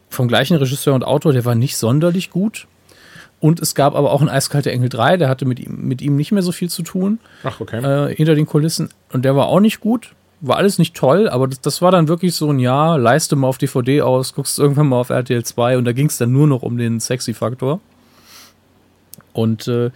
vom 0.09 0.27
gleichen 0.27 0.57
Regisseur 0.57 0.95
und 0.95 1.03
Autor, 1.03 1.33
der 1.33 1.45
war 1.45 1.55
nicht 1.55 1.77
sonderlich 1.77 2.29
gut. 2.29 2.67
Und 3.43 3.59
es 3.59 3.75
gab 3.75 3.93
aber 3.93 4.13
auch 4.13 4.21
ein 4.21 4.29
Eiskalte 4.29 4.71
Engel 4.71 4.87
3, 4.87 5.17
der 5.17 5.27
hatte 5.27 5.43
mit 5.43 5.59
ihm, 5.59 5.85
mit 5.85 6.01
ihm 6.01 6.15
nicht 6.15 6.31
mehr 6.31 6.43
so 6.43 6.53
viel 6.53 6.69
zu 6.69 6.81
tun 6.81 7.19
Ach, 7.43 7.59
okay. 7.59 7.83
äh, 7.83 8.15
hinter 8.15 8.35
den 8.35 8.45
Kulissen. 8.45 8.87
Und 9.11 9.25
der 9.25 9.35
war 9.35 9.47
auch 9.47 9.59
nicht 9.59 9.81
gut. 9.81 10.13
War 10.39 10.55
alles 10.55 10.79
nicht 10.79 10.95
toll, 10.95 11.27
aber 11.27 11.49
das, 11.49 11.59
das 11.59 11.81
war 11.81 11.91
dann 11.91 12.07
wirklich 12.07 12.35
so 12.35 12.49
ein 12.49 12.59
Ja, 12.59 12.95
leiste 12.95 13.35
mal 13.35 13.47
auf 13.47 13.57
DVD 13.57 14.01
aus, 14.01 14.33
guckst 14.33 14.57
irgendwann 14.59 14.87
mal 14.87 14.95
auf 14.95 15.09
RTL 15.09 15.43
2 15.43 15.77
und 15.77 15.83
da 15.83 15.91
ging 15.91 16.07
es 16.07 16.17
dann 16.17 16.31
nur 16.31 16.47
noch 16.47 16.61
um 16.61 16.77
den 16.77 17.01
Sexy-Faktor. 17.01 17.81
Und 19.33 19.67
äh, 19.67 19.91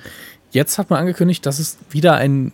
jetzt 0.51 0.77
hat 0.77 0.89
man 0.89 0.99
angekündigt, 0.99 1.45
dass 1.45 1.59
es 1.59 1.77
wieder 1.89 2.15
ein, 2.15 2.51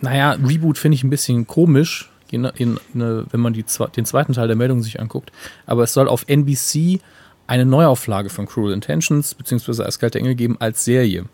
naja, 0.00 0.32
Reboot 0.32 0.78
finde 0.78 0.96
ich 0.96 1.04
ein 1.04 1.10
bisschen 1.10 1.46
komisch, 1.46 2.10
in, 2.32 2.44
in, 2.44 2.80
in, 2.92 3.24
wenn 3.30 3.40
man 3.40 3.52
die, 3.52 3.64
den 3.96 4.04
zweiten 4.04 4.32
Teil 4.32 4.48
der 4.48 4.56
Meldung 4.56 4.82
sich 4.82 4.98
anguckt. 4.98 5.30
Aber 5.64 5.84
es 5.84 5.92
soll 5.92 6.08
auf 6.08 6.24
NBC 6.26 6.98
eine 7.46 7.64
Neuauflage 7.64 8.30
von 8.30 8.46
Cruel 8.46 8.72
Intentions 8.72 9.34
bzw. 9.34 9.82
Eiskalte 9.82 10.18
Engel 10.18 10.34
geben 10.34 10.56
als 10.60 10.84
Serie. 10.84 11.26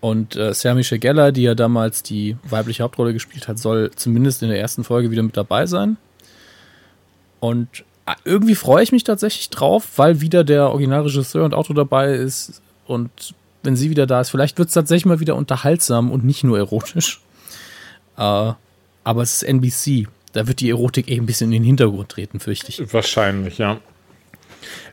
Und 0.00 0.36
äh, 0.36 0.52
Sarah 0.52 0.74
Michelle 0.74 0.98
Gellar, 0.98 1.32
die 1.32 1.42
ja 1.44 1.54
damals 1.54 2.02
die 2.02 2.36
weibliche 2.44 2.82
Hauptrolle 2.82 3.14
gespielt 3.14 3.48
hat, 3.48 3.58
soll 3.58 3.90
zumindest 3.96 4.42
in 4.42 4.50
der 4.50 4.60
ersten 4.60 4.84
Folge 4.84 5.10
wieder 5.10 5.22
mit 5.22 5.36
dabei 5.36 5.66
sein. 5.66 5.96
Und 7.40 7.84
äh, 8.06 8.12
irgendwie 8.24 8.54
freue 8.54 8.82
ich 8.82 8.92
mich 8.92 9.04
tatsächlich 9.04 9.48
drauf, 9.50 9.92
weil 9.96 10.20
wieder 10.20 10.44
der 10.44 10.68
Originalregisseur 10.68 11.44
und 11.44 11.54
Autor 11.54 11.74
dabei 11.74 12.12
ist. 12.12 12.60
Und 12.86 13.34
wenn 13.62 13.76
sie 13.76 13.88
wieder 13.88 14.06
da 14.06 14.20
ist, 14.20 14.30
vielleicht 14.30 14.58
wird 14.58 14.68
es 14.68 14.74
tatsächlich 14.74 15.06
mal 15.06 15.20
wieder 15.20 15.36
unterhaltsam 15.36 16.10
und 16.10 16.22
nicht 16.22 16.44
nur 16.44 16.58
erotisch. 16.58 17.22
Äh, 18.16 18.52
aber 19.04 19.22
es 19.22 19.42
ist 19.42 19.42
NBC. 19.44 20.08
Da 20.32 20.46
wird 20.46 20.60
die 20.60 20.70
Erotik 20.70 21.08
eh 21.08 21.16
ein 21.16 21.26
bisschen 21.26 21.52
in 21.52 21.62
den 21.62 21.64
Hintergrund 21.64 22.10
treten, 22.10 22.40
fürchte 22.40 22.68
ich. 22.68 22.92
Wahrscheinlich, 22.92 23.58
ja. 23.58 23.80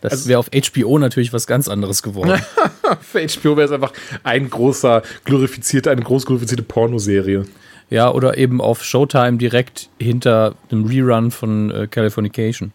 Das 0.01 0.27
wäre 0.27 0.39
auf 0.39 0.49
HBO 0.49 0.97
natürlich 0.97 1.33
was 1.33 1.47
ganz 1.47 1.67
anderes 1.67 2.03
geworden. 2.03 2.41
Für 3.01 3.19
HBO 3.19 3.57
wäre 3.57 3.65
es 3.65 3.71
einfach 3.71 3.93
ein 4.23 4.49
großer, 4.49 5.01
glorifizierte, 5.25 5.91
eine 5.91 6.01
groß 6.01 6.25
glorifizierte 6.25 6.63
Pornoserie. 6.63 7.45
Ja, 7.89 8.09
oder 8.09 8.37
eben 8.37 8.61
auf 8.61 8.83
Showtime 8.85 9.37
direkt 9.37 9.89
hinter 9.99 10.55
einem 10.71 10.85
Rerun 10.85 11.29
von 11.29 11.71
äh, 11.71 11.87
Californication. 11.87 12.71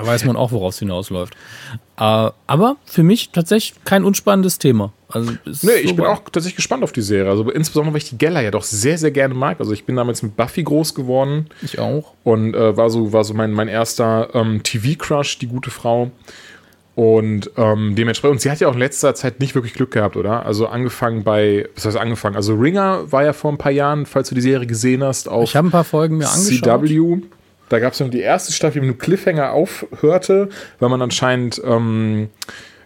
Da 0.00 0.06
weiß 0.06 0.24
man 0.24 0.36
auch, 0.36 0.52
woraus 0.52 0.74
es 0.74 0.78
hinausläuft. 0.80 1.34
Äh, 1.98 2.30
aber 2.46 2.76
für 2.84 3.02
mich 3.02 3.30
tatsächlich 3.30 3.74
kein 3.84 4.04
unspannendes 4.04 4.58
Thema. 4.58 4.92
Also, 5.10 5.32
Nee, 5.62 5.72
ich 5.82 5.88
so 5.90 5.94
bin 5.96 6.04
weit- 6.04 6.10
auch 6.10 6.22
tatsächlich 6.24 6.56
gespannt 6.56 6.82
auf 6.84 6.92
die 6.92 7.02
Serie. 7.02 7.30
Also 7.30 7.50
insbesondere, 7.50 7.94
weil 7.94 8.02
ich 8.02 8.10
die 8.10 8.18
Geller 8.18 8.40
ja 8.40 8.50
doch 8.50 8.62
sehr, 8.62 8.98
sehr 8.98 9.10
gerne 9.10 9.34
mag. 9.34 9.58
Also 9.60 9.72
ich 9.72 9.84
bin 9.84 9.96
damals 9.96 10.22
mit 10.22 10.36
Buffy 10.36 10.62
groß 10.62 10.94
geworden 10.94 11.46
Ich 11.62 11.78
auch. 11.78 12.12
und 12.24 12.54
äh, 12.54 12.76
war 12.76 12.90
so, 12.90 13.12
war 13.12 13.24
so 13.24 13.34
mein, 13.34 13.52
mein 13.52 13.68
erster 13.68 14.28
ähm, 14.34 14.62
TV-Crush, 14.62 15.38
die 15.38 15.46
gute 15.48 15.70
Frau. 15.70 16.10
Und 16.94 17.50
ähm, 17.56 17.94
dementsprechend, 17.94 18.32
und 18.32 18.40
sie 18.40 18.50
hat 18.50 18.58
ja 18.58 18.66
auch 18.68 18.72
in 18.72 18.80
letzter 18.80 19.14
Zeit 19.14 19.38
nicht 19.38 19.54
wirklich 19.54 19.72
Glück 19.74 19.92
gehabt, 19.92 20.16
oder? 20.16 20.44
Also 20.44 20.66
angefangen 20.66 21.22
bei, 21.22 21.68
was 21.76 21.86
heißt 21.86 21.96
angefangen? 21.96 22.34
Also 22.34 22.54
Ringer 22.56 23.10
war 23.12 23.22
ja 23.22 23.32
vor 23.32 23.52
ein 23.52 23.58
paar 23.58 23.70
Jahren, 23.70 24.04
falls 24.04 24.28
du 24.30 24.34
die 24.34 24.40
Serie 24.40 24.66
gesehen 24.66 25.04
hast, 25.04 25.28
auf 25.28 25.44
Ich 25.44 25.54
habe 25.54 25.68
ein 25.68 25.70
paar 25.70 25.84
Folgen 25.84 26.18
mir 26.18 26.28
angeschaut. 26.28 26.80
CW. 26.88 27.22
Da 27.68 27.78
gab 27.78 27.92
es 27.92 28.00
noch 28.00 28.10
die 28.10 28.20
erste 28.20 28.52
Staffel, 28.52 28.80
die 28.80 28.86
mit 28.86 28.94
einem 28.94 28.98
Cliffhanger 28.98 29.52
aufhörte, 29.52 30.48
weil 30.78 30.88
man 30.88 31.02
anscheinend 31.02 31.60
ähm, 31.64 32.30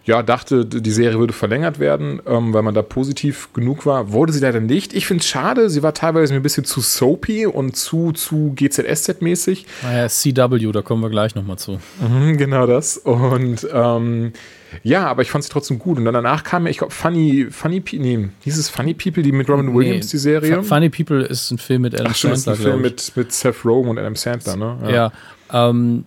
ja, 0.05 0.21
dachte, 0.21 0.65
die 0.65 0.91
Serie 0.91 1.17
würde 1.17 1.31
verlängert 1.33 1.79
werden, 1.79 2.21
ähm, 2.27 2.53
weil 2.53 2.61
man 2.61 2.73
da 2.73 2.81
positiv 2.81 3.53
genug 3.53 3.85
war. 3.85 4.11
Wurde 4.11 4.33
sie 4.33 4.41
leider 4.41 4.59
nicht. 4.59 4.93
Ich 4.93 5.05
finde 5.07 5.21
es 5.21 5.27
schade. 5.29 5.69
Sie 5.69 5.81
war 5.81 5.93
teilweise 5.93 6.33
ein 6.33 6.41
bisschen 6.41 6.65
zu 6.65 6.81
soapy 6.81 7.45
und 7.45 7.77
zu, 7.77 8.11
zu 8.11 8.53
GZSZ-mäßig. 8.55 9.65
Naja, 9.83 10.07
CW, 10.09 10.71
da 10.73 10.81
kommen 10.81 11.01
wir 11.01 11.09
gleich 11.09 11.35
nochmal 11.35 11.57
zu. 11.57 11.79
Mhm, 12.01 12.37
genau 12.37 12.67
das. 12.67 12.97
Und 12.97 13.65
ähm, 13.71 14.33
ja, 14.83 15.05
aber 15.07 15.21
ich 15.21 15.31
fand 15.31 15.43
sie 15.43 15.49
trotzdem 15.49 15.79
gut. 15.79 15.97
Und 15.97 16.05
dann 16.05 16.13
danach 16.13 16.43
kam 16.43 16.65
ja, 16.65 16.71
ich 16.71 16.79
glaube, 16.79 16.93
Funny, 16.93 17.47
Funny 17.49 17.79
People, 17.79 17.99
nee, 17.99 18.29
hieß 18.41 18.57
es 18.57 18.69
Funny 18.69 18.93
People, 18.93 19.23
die 19.23 19.31
mit 19.31 19.47
Robin 19.49 19.73
Williams, 19.73 20.07
Nee, 20.07 20.11
die 20.11 20.17
Serie? 20.17 20.55
Fu- 20.57 20.63
Funny 20.63 20.89
People 20.89 21.23
ist 21.23 21.49
ein 21.51 21.57
Film 21.59 21.83
mit 21.83 21.93
Adam 21.93 22.07
Ach, 22.07 22.11
das 22.11 22.23
ist 22.23 22.47
ein 22.47 22.55
Sandler, 22.55 22.71
Film 22.71 22.81
mit, 22.81 23.11
mit 23.15 23.31
Seth 23.31 23.63
Rogen 23.63 23.89
und 23.89 23.97
Adam 23.99 24.15
Sandler, 24.15 24.55
ne? 24.57 24.77
Ja, 24.91 25.11
ähm, 25.69 26.05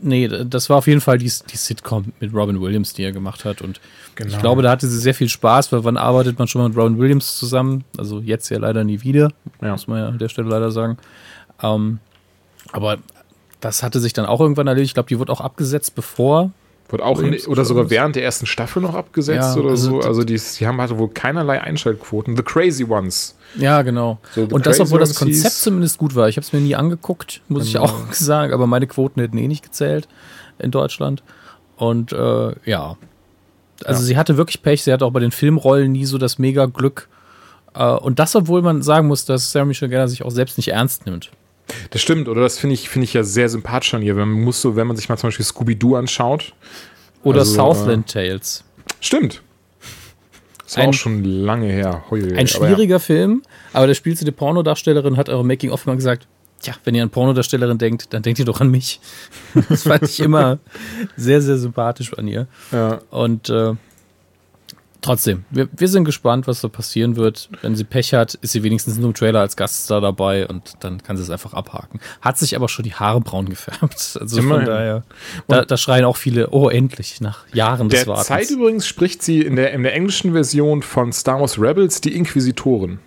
nee, 0.00 0.28
das 0.28 0.68
war 0.70 0.76
auf 0.78 0.86
jeden 0.86 1.00
Fall 1.00 1.18
die, 1.18 1.30
die 1.50 1.56
Sitcom 1.56 2.12
mit 2.20 2.32
Robin 2.34 2.60
Williams, 2.60 2.92
die 2.94 3.02
er 3.04 3.12
gemacht 3.12 3.44
hat. 3.44 3.62
Und 3.62 3.80
Genau. 4.14 4.30
ich 4.32 4.38
glaube, 4.40 4.62
da 4.62 4.70
hatte 4.70 4.88
sie 4.88 4.98
sehr 4.98 5.14
viel 5.14 5.28
Spaß, 5.28 5.70
weil 5.72 5.84
wann 5.84 5.96
arbeitet 5.96 6.38
man 6.38 6.48
schon 6.48 6.60
mal 6.62 6.68
mit 6.68 6.76
Robin 6.76 6.98
Williams 6.98 7.36
zusammen? 7.36 7.84
Also 7.96 8.18
jetzt 8.20 8.48
ja 8.48 8.58
leider 8.58 8.82
nie 8.82 9.02
wieder, 9.02 9.30
Ja. 9.62 9.70
muss 9.72 9.86
man 9.86 9.98
ja 10.00 10.08
an 10.08 10.18
der 10.18 10.28
Stelle 10.28 10.48
leider 10.48 10.70
sagen. 10.72 10.98
Ähm, 11.62 12.00
aber 12.72 12.96
das 13.60 13.82
hatte 13.82 14.00
sich 14.00 14.12
dann 14.12 14.26
auch 14.26 14.40
irgendwann 14.40 14.66
erledigt. 14.66 14.90
Ich 14.90 14.94
glaube, 14.94 15.08
die 15.08 15.18
wurde 15.18 15.32
auch 15.32 15.40
abgesetzt, 15.40 15.94
bevor. 15.94 16.50
Wird 16.90 17.02
auch 17.02 17.20
in, 17.20 17.36
oder 17.46 17.64
sogar 17.66 17.90
während 17.90 18.16
der 18.16 18.24
ersten 18.24 18.46
Staffel 18.46 18.80
noch 18.80 18.94
abgesetzt 18.94 19.54
Ja, 19.56 19.60
oder 19.62 19.70
also 19.70 20.00
so. 20.00 20.06
Also 20.08 20.24
die, 20.24 20.40
die 20.58 20.66
haben 20.66 20.80
hatte 20.80 20.98
wohl 20.98 21.10
keinerlei 21.10 21.60
Einschaltquoten. 21.60 22.34
The 22.36 22.42
Crazy 22.42 22.84
Ones. 22.84 23.36
Ja, 23.56 23.82
genau. 23.82 24.18
So, 24.34 24.42
Und 24.50 24.64
das, 24.66 24.80
obwohl 24.80 24.98
das 25.00 25.14
Konzept 25.14 25.54
zumindest 25.54 25.98
gut 25.98 26.14
war. 26.14 26.28
Ich 26.30 26.36
habe 26.36 26.44
es 26.46 26.52
mir 26.54 26.60
nie 26.60 26.74
angeguckt, 26.76 27.42
muss 27.48 27.66
ich 27.66 27.74
Genau. 27.74 27.84
auch 27.84 27.94
sagen, 28.12 28.52
aber 28.54 28.66
meine 28.66 28.86
Quoten 28.86 29.20
hätten 29.20 29.36
eh 29.36 29.48
nicht 29.48 29.62
gezählt 29.64 30.08
in 30.58 30.70
Deutschland. 30.70 31.22
Und 31.76 32.12
äh, 32.12 32.54
ja. 32.64 32.96
Also 33.84 34.00
Ja. 34.00 34.06
sie 34.06 34.16
hatte 34.16 34.36
wirklich 34.38 34.62
Pech, 34.62 34.82
sie 34.82 34.92
hatte 34.92 35.04
auch 35.04 35.12
bei 35.12 35.20
den 35.20 35.30
Filmrollen 35.30 35.92
nie 35.92 36.04
so 36.06 36.16
das 36.18 36.38
mega 36.38 36.66
Glück. 36.66 37.08
Äh, 37.74 37.84
und 37.84 38.18
das, 38.18 38.34
obwohl 38.34 38.62
man 38.62 38.80
sagen 38.82 39.08
muss, 39.08 39.24
dass 39.26 39.52
Sarah 39.52 39.66
Michelle 39.66 39.90
Gellar 39.90 40.08
sich 40.08 40.24
auch 40.24 40.30
selbst 40.30 40.56
nicht 40.56 40.68
ernst 40.68 41.04
nimmt. 41.06 41.30
Das 41.90 42.00
stimmt, 42.00 42.28
oder 42.28 42.40
das 42.42 42.58
finde 42.58 42.74
ich, 42.74 42.88
finde 42.88 43.04
ich 43.04 43.14
ja 43.14 43.22
sehr 43.24 43.48
sympathisch 43.48 43.92
an 43.94 44.02
ihr. 44.02 44.16
Wenn 44.16 44.28
man 44.28 44.42
muss 44.42 44.60
so, 44.60 44.76
wenn 44.76 44.86
man 44.86 44.96
sich 44.96 45.08
mal 45.08 45.16
zum 45.16 45.28
Beispiel 45.28 45.44
Scooby-Doo 45.44 45.96
anschaut. 45.96 46.52
Oder 47.24 47.40
Also, 47.40 47.54
Southland 47.54 48.10
Tales. 48.10 48.64
Stimmt. 49.00 49.42
Das 50.64 50.76
war 50.76 50.84
Ein- 50.84 50.90
auch 50.90 50.94
schon 50.94 51.24
lange 51.24 51.66
her. 51.66 52.04
Hui, 52.10 52.34
Ein 52.34 52.46
schwieriger 52.46 53.00
Film, 53.00 53.42
aber 53.72 53.86
da 53.86 53.94
spielt 53.94 54.18
sie 54.18 54.24
die 54.24 54.30
Pornodarstellerin, 54.32 55.16
hat 55.16 55.28
eure 55.28 55.44
Making-of 55.44 55.86
mal 55.86 55.96
gesagt, 55.96 56.26
tja, 56.60 56.74
wenn 56.84 56.94
ihr 56.94 57.02
an 57.02 57.10
Pornodarstellerin 57.10 57.78
denkt, 57.78 58.12
dann 58.12 58.22
denkt 58.22 58.38
ihr 58.38 58.44
doch 58.44 58.60
an 58.60 58.70
mich. 58.70 59.00
Das 59.68 59.84
fand 59.84 60.02
ich 60.04 60.20
immer 60.20 60.58
sehr, 61.16 61.40
sehr 61.40 61.56
sympathisch 61.56 62.12
an 62.14 62.28
ihr. 62.28 62.46
Ja. 62.72 62.90
Ja. 62.90 63.00
Und 63.10 63.48
äh, 63.48 63.74
Trotzdem, 65.00 65.44
wir, 65.50 65.68
wir 65.76 65.86
sind 65.88 66.04
gespannt, 66.04 66.48
was 66.48 66.60
da 66.60 66.68
passieren 66.68 67.14
wird. 67.16 67.48
Wenn 67.62 67.76
sie 67.76 67.84
Pech 67.84 68.14
hat, 68.14 68.34
ist 68.34 68.52
sie 68.52 68.64
wenigstens 68.64 68.98
nur 68.98 69.08
im 69.08 69.14
Trailer 69.14 69.40
als 69.40 69.56
Gaststar 69.56 70.00
dabei 70.00 70.46
und 70.46 70.72
dann 70.80 71.02
kann 71.02 71.16
sie 71.16 71.22
es 71.22 71.30
einfach 71.30 71.54
abhaken. 71.54 72.00
Hat 72.20 72.36
sich 72.36 72.56
aber 72.56 72.68
schon 72.68 72.84
die 72.84 72.94
Haare 72.94 73.20
braun 73.20 73.48
gefärbt. 73.48 73.78
Also 74.18 74.38
Immerhin. 74.38 74.64
von 74.66 74.74
daher, 74.74 75.02
da, 75.46 75.64
da 75.64 75.76
schreien 75.76 76.04
auch 76.04 76.16
viele, 76.16 76.50
oh, 76.50 76.68
endlich, 76.68 77.20
nach 77.20 77.46
Jahren 77.52 77.88
des 77.88 78.00
Der 78.00 78.08
Wartens. 78.08 78.26
Zeit 78.26 78.50
übrigens 78.50 78.86
spricht 78.86 79.22
sie 79.22 79.42
in 79.42 79.56
der, 79.56 79.72
in 79.72 79.82
der 79.82 79.94
englischen 79.94 80.32
Version 80.32 80.82
von 80.82 81.12
Star 81.12 81.40
Wars 81.40 81.58
Rebels 81.58 82.00
die 82.00 82.14
Inquisitoren. 82.16 82.98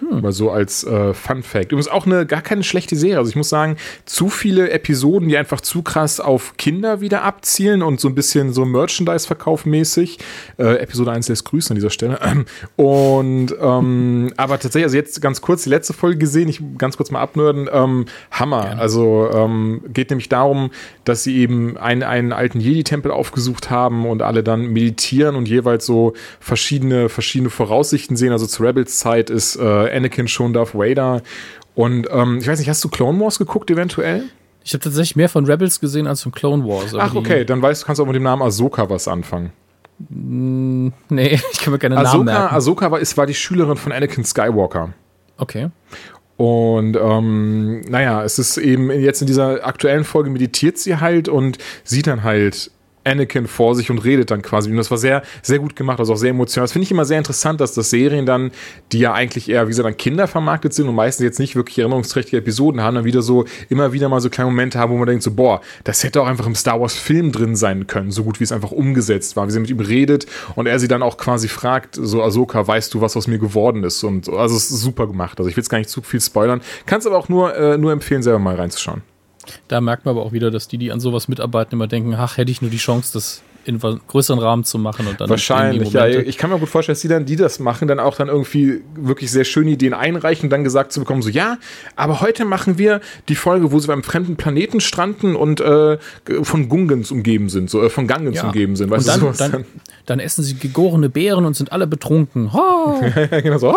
Hm. 0.00 0.22
Mal 0.22 0.32
so 0.32 0.50
als 0.50 0.82
äh, 0.84 1.12
Fun 1.14 1.42
Fact. 1.42 1.72
Übrigens 1.72 1.88
auch 1.88 2.06
eine 2.06 2.26
gar 2.26 2.40
keine 2.40 2.64
schlechte 2.64 2.96
Serie. 2.96 3.18
Also 3.18 3.30
ich 3.30 3.36
muss 3.36 3.48
sagen, 3.48 3.76
zu 4.06 4.28
viele 4.30 4.70
Episoden, 4.70 5.28
die 5.28 5.36
einfach 5.36 5.60
zu 5.60 5.82
krass 5.82 6.20
auf 6.20 6.56
Kinder 6.56 7.00
wieder 7.00 7.22
abzielen 7.22 7.82
und 7.82 8.00
so 8.00 8.08
ein 8.08 8.14
bisschen 8.14 8.52
so 8.52 8.64
Merchandise-Verkauf 8.64 9.66
mäßig. 9.66 10.18
Äh, 10.58 10.76
Episode 10.76 11.12
1 11.12 11.28
lässt 11.28 11.44
Grüße 11.44 11.70
an 11.70 11.74
dieser 11.74 11.90
Stelle. 11.90 12.18
Und 12.76 13.54
ähm, 13.60 14.32
aber 14.36 14.58
tatsächlich, 14.58 14.84
also 14.84 14.96
jetzt 14.96 15.20
ganz 15.20 15.40
kurz 15.40 15.64
die 15.64 15.70
letzte 15.70 15.92
Folge 15.92 16.18
gesehen, 16.18 16.48
ich 16.48 16.62
ganz 16.78 16.96
kurz 16.96 17.10
mal 17.10 17.20
abnörden. 17.20 17.68
Ähm, 17.72 18.06
Hammer. 18.30 18.78
Also 18.78 19.28
ähm, 19.32 19.82
geht 19.92 20.10
nämlich 20.10 20.28
darum, 20.28 20.70
dass 21.04 21.24
sie 21.24 21.36
eben 21.36 21.76
einen, 21.76 22.02
einen 22.02 22.32
alten 22.32 22.60
Jedi-Tempel 22.60 23.10
aufgesucht 23.10 23.70
haben 23.70 24.06
und 24.06 24.22
alle 24.22 24.42
dann 24.42 24.68
meditieren 24.68 25.36
und 25.36 25.48
jeweils 25.48 25.84
so 25.84 26.14
verschiedene, 26.38 27.08
verschiedene 27.08 27.50
Voraussichten 27.50 28.16
sehen. 28.16 28.32
Also 28.32 28.46
zu 28.46 28.62
Rebels 28.62 28.98
Zeit 28.98 29.30
ist 29.30 29.56
äh, 29.56 29.89
Anakin 29.90 30.28
schon 30.28 30.52
Darth 30.52 30.74
Vader. 30.74 31.22
Und 31.74 32.08
ähm, 32.10 32.38
ich 32.40 32.48
weiß 32.48 32.58
nicht, 32.58 32.68
hast 32.68 32.82
du 32.84 32.88
Clone 32.88 33.20
Wars 33.20 33.38
geguckt 33.38 33.70
eventuell? 33.70 34.24
Ich 34.64 34.74
habe 34.74 34.82
tatsächlich 34.82 35.16
mehr 35.16 35.28
von 35.28 35.46
Rebels 35.46 35.80
gesehen 35.80 36.06
als 36.06 36.22
von 36.22 36.32
Clone 36.32 36.64
Wars. 36.64 36.94
Ach, 36.94 37.14
okay, 37.14 37.44
dann 37.44 37.62
weißt 37.62 37.82
du, 37.82 37.86
kannst 37.86 37.98
du 37.98 38.02
auch 38.02 38.06
mit 38.06 38.16
dem 38.16 38.22
Namen 38.22 38.42
Ahsoka 38.42 38.88
was 38.90 39.08
anfangen. 39.08 39.52
Nee, 40.08 41.40
ich 41.52 41.60
kann 41.60 41.72
mir 41.72 41.78
keine 41.78 41.94
Namen 41.94 42.06
Ahsoka, 42.06 42.24
merken. 42.24 42.54
Ahsoka 42.54 42.90
war, 42.90 43.00
ist, 43.00 43.16
war 43.16 43.26
die 43.26 43.34
Schülerin 43.34 43.76
von 43.76 43.92
Anakin 43.92 44.24
Skywalker. 44.24 44.92
Okay. 45.38 45.70
Und 46.36 46.96
ähm, 46.96 47.82
naja, 47.82 48.24
es 48.24 48.38
ist 48.38 48.56
eben 48.56 48.90
jetzt 48.90 49.20
in 49.20 49.26
dieser 49.26 49.66
aktuellen 49.66 50.04
Folge 50.04 50.30
meditiert 50.30 50.78
sie 50.78 50.96
halt 50.96 51.28
und 51.28 51.58
sieht 51.84 52.06
dann 52.06 52.22
halt 52.22 52.70
Anakin 53.04 53.46
vor 53.46 53.74
sich 53.74 53.90
und 53.90 53.98
redet 53.98 54.30
dann 54.30 54.42
quasi. 54.42 54.70
Und 54.70 54.76
das 54.76 54.90
war 54.90 54.98
sehr, 54.98 55.22
sehr 55.42 55.58
gut 55.58 55.76
gemacht, 55.76 55.98
also 55.98 56.12
auch 56.12 56.16
sehr 56.16 56.30
emotional. 56.30 56.64
Das 56.64 56.72
finde 56.72 56.84
ich 56.84 56.90
immer 56.90 57.04
sehr 57.04 57.18
interessant, 57.18 57.60
dass 57.60 57.74
das 57.74 57.90
Serien 57.90 58.26
dann, 58.26 58.50
die 58.92 58.98
ja 58.98 59.12
eigentlich 59.12 59.48
eher, 59.48 59.66
wie 59.66 59.70
gesagt, 59.70 59.86
an 59.86 59.96
Kinder 59.96 60.26
vermarktet 60.26 60.74
sind 60.74 60.88
und 60.88 60.94
meistens 60.94 61.24
jetzt 61.24 61.38
nicht 61.38 61.56
wirklich 61.56 61.78
erinnerungsträchtige 61.78 62.38
Episoden 62.38 62.80
haben, 62.80 62.96
dann 62.96 63.04
wieder 63.04 63.22
so, 63.22 63.44
immer 63.68 63.92
wieder 63.92 64.08
mal 64.08 64.20
so 64.20 64.30
kleine 64.30 64.50
Momente 64.50 64.78
haben, 64.78 64.92
wo 64.92 64.96
man 64.96 65.06
denkt 65.06 65.22
so, 65.22 65.32
boah, 65.32 65.60
das 65.84 66.04
hätte 66.04 66.20
auch 66.20 66.26
einfach 66.26 66.46
im 66.46 66.54
Star 66.54 66.80
Wars 66.80 66.94
Film 66.94 67.32
drin 67.32 67.56
sein 67.56 67.86
können, 67.86 68.10
so 68.10 68.24
gut 68.24 68.40
wie 68.40 68.44
es 68.44 68.52
einfach 68.52 68.70
umgesetzt 68.70 69.36
war, 69.36 69.46
wie 69.46 69.52
sie 69.52 69.60
mit 69.60 69.70
ihm 69.70 69.80
redet 69.80 70.26
und 70.54 70.66
er 70.66 70.78
sie 70.78 70.88
dann 70.88 71.02
auch 71.02 71.16
quasi 71.16 71.48
fragt, 71.48 71.96
so 72.00 72.22
Ahsoka, 72.22 72.66
weißt 72.66 72.92
du, 72.94 73.00
was 73.00 73.16
aus 73.16 73.26
mir 73.26 73.38
geworden 73.38 73.84
ist? 73.84 74.02
Und 74.04 74.26
so. 74.26 74.36
also 74.36 74.56
es 74.56 74.70
ist 74.70 74.80
super 74.80 75.06
gemacht. 75.06 75.38
Also 75.38 75.48
ich 75.48 75.56
will 75.56 75.62
jetzt 75.62 75.70
gar 75.70 75.78
nicht 75.78 75.90
zu 75.90 76.02
viel 76.02 76.20
spoilern. 76.20 76.60
Kannst 76.86 77.06
aber 77.06 77.16
auch 77.16 77.28
nur, 77.28 77.54
äh, 77.54 77.78
nur 77.78 77.92
empfehlen, 77.92 78.22
selber 78.22 78.38
mal 78.38 78.56
reinzuschauen. 78.56 79.02
Da 79.68 79.80
merkt 79.80 80.04
man 80.04 80.16
aber 80.16 80.24
auch 80.24 80.32
wieder, 80.32 80.50
dass 80.50 80.68
die, 80.68 80.78
die 80.78 80.92
an 80.92 81.00
sowas 81.00 81.28
mitarbeiten, 81.28 81.74
immer 81.74 81.86
denken, 81.86 82.14
ach, 82.14 82.36
hätte 82.36 82.50
ich 82.50 82.62
nur 82.62 82.70
die 82.70 82.76
Chance, 82.76 83.12
das 83.12 83.42
in 83.64 83.78
größeren 83.78 84.38
Rahmen 84.38 84.64
zu 84.64 84.78
machen 84.78 85.06
und 85.06 85.20
dann 85.20 85.28
Wahrscheinlich, 85.28 85.92
ja. 85.92 86.06
Ich 86.06 86.38
kann 86.38 86.50
mir 86.50 86.58
gut 86.58 86.68
vorstellen, 86.68 86.94
dass 86.94 87.02
die 87.02 87.08
dann, 87.08 87.26
die 87.26 87.36
das 87.36 87.58
machen, 87.58 87.88
dann 87.88 88.00
auch 88.00 88.16
dann 88.16 88.28
irgendwie 88.28 88.80
wirklich 88.94 89.30
sehr 89.30 89.44
schöne 89.44 89.70
Ideen 89.70 89.92
einreichen 89.92 90.44
und 90.44 90.50
dann 90.50 90.64
gesagt 90.64 90.92
zu 90.92 91.00
bekommen, 91.00 91.22
so 91.22 91.28
ja, 91.28 91.58
aber 91.96 92.20
heute 92.20 92.44
machen 92.44 92.78
wir 92.78 93.00
die 93.28 93.34
Folge, 93.34 93.70
wo 93.70 93.78
sie 93.78 93.86
beim 93.86 94.02
fremden 94.02 94.36
Planeten 94.36 94.80
stranden 94.80 95.36
und 95.36 95.60
äh, 95.60 95.98
von 96.42 96.68
Gungens 96.68 97.10
umgeben 97.10 97.48
sind, 97.48 97.68
so 97.70 97.82
äh, 97.82 97.90
von 97.90 98.06
Gangens 98.06 98.36
Ja. 98.36 98.44
umgeben 98.44 98.76
sind. 98.76 98.90
Weißt 98.90 99.06
und 99.06 99.08
dann, 99.08 99.20
du, 99.20 99.26
sowas 99.26 99.38
dann, 99.38 99.64
dann 100.06 100.20
essen 100.20 100.42
sie 100.42 100.54
gegorene 100.54 101.10
Beeren 101.10 101.44
und 101.44 101.54
sind 101.54 101.70
alle 101.72 101.86
betrunken. 101.86 102.52
Ha! 102.52 103.00
ja, 103.30 103.40
genau 103.40 103.58
so. 103.58 103.74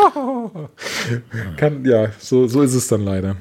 Kann, 1.57 1.83
ja, 1.85 2.07
so, 2.19 2.47
so 2.47 2.61
ist 2.61 2.73
es 2.73 2.87
dann 2.87 3.03
leider. 3.03 3.35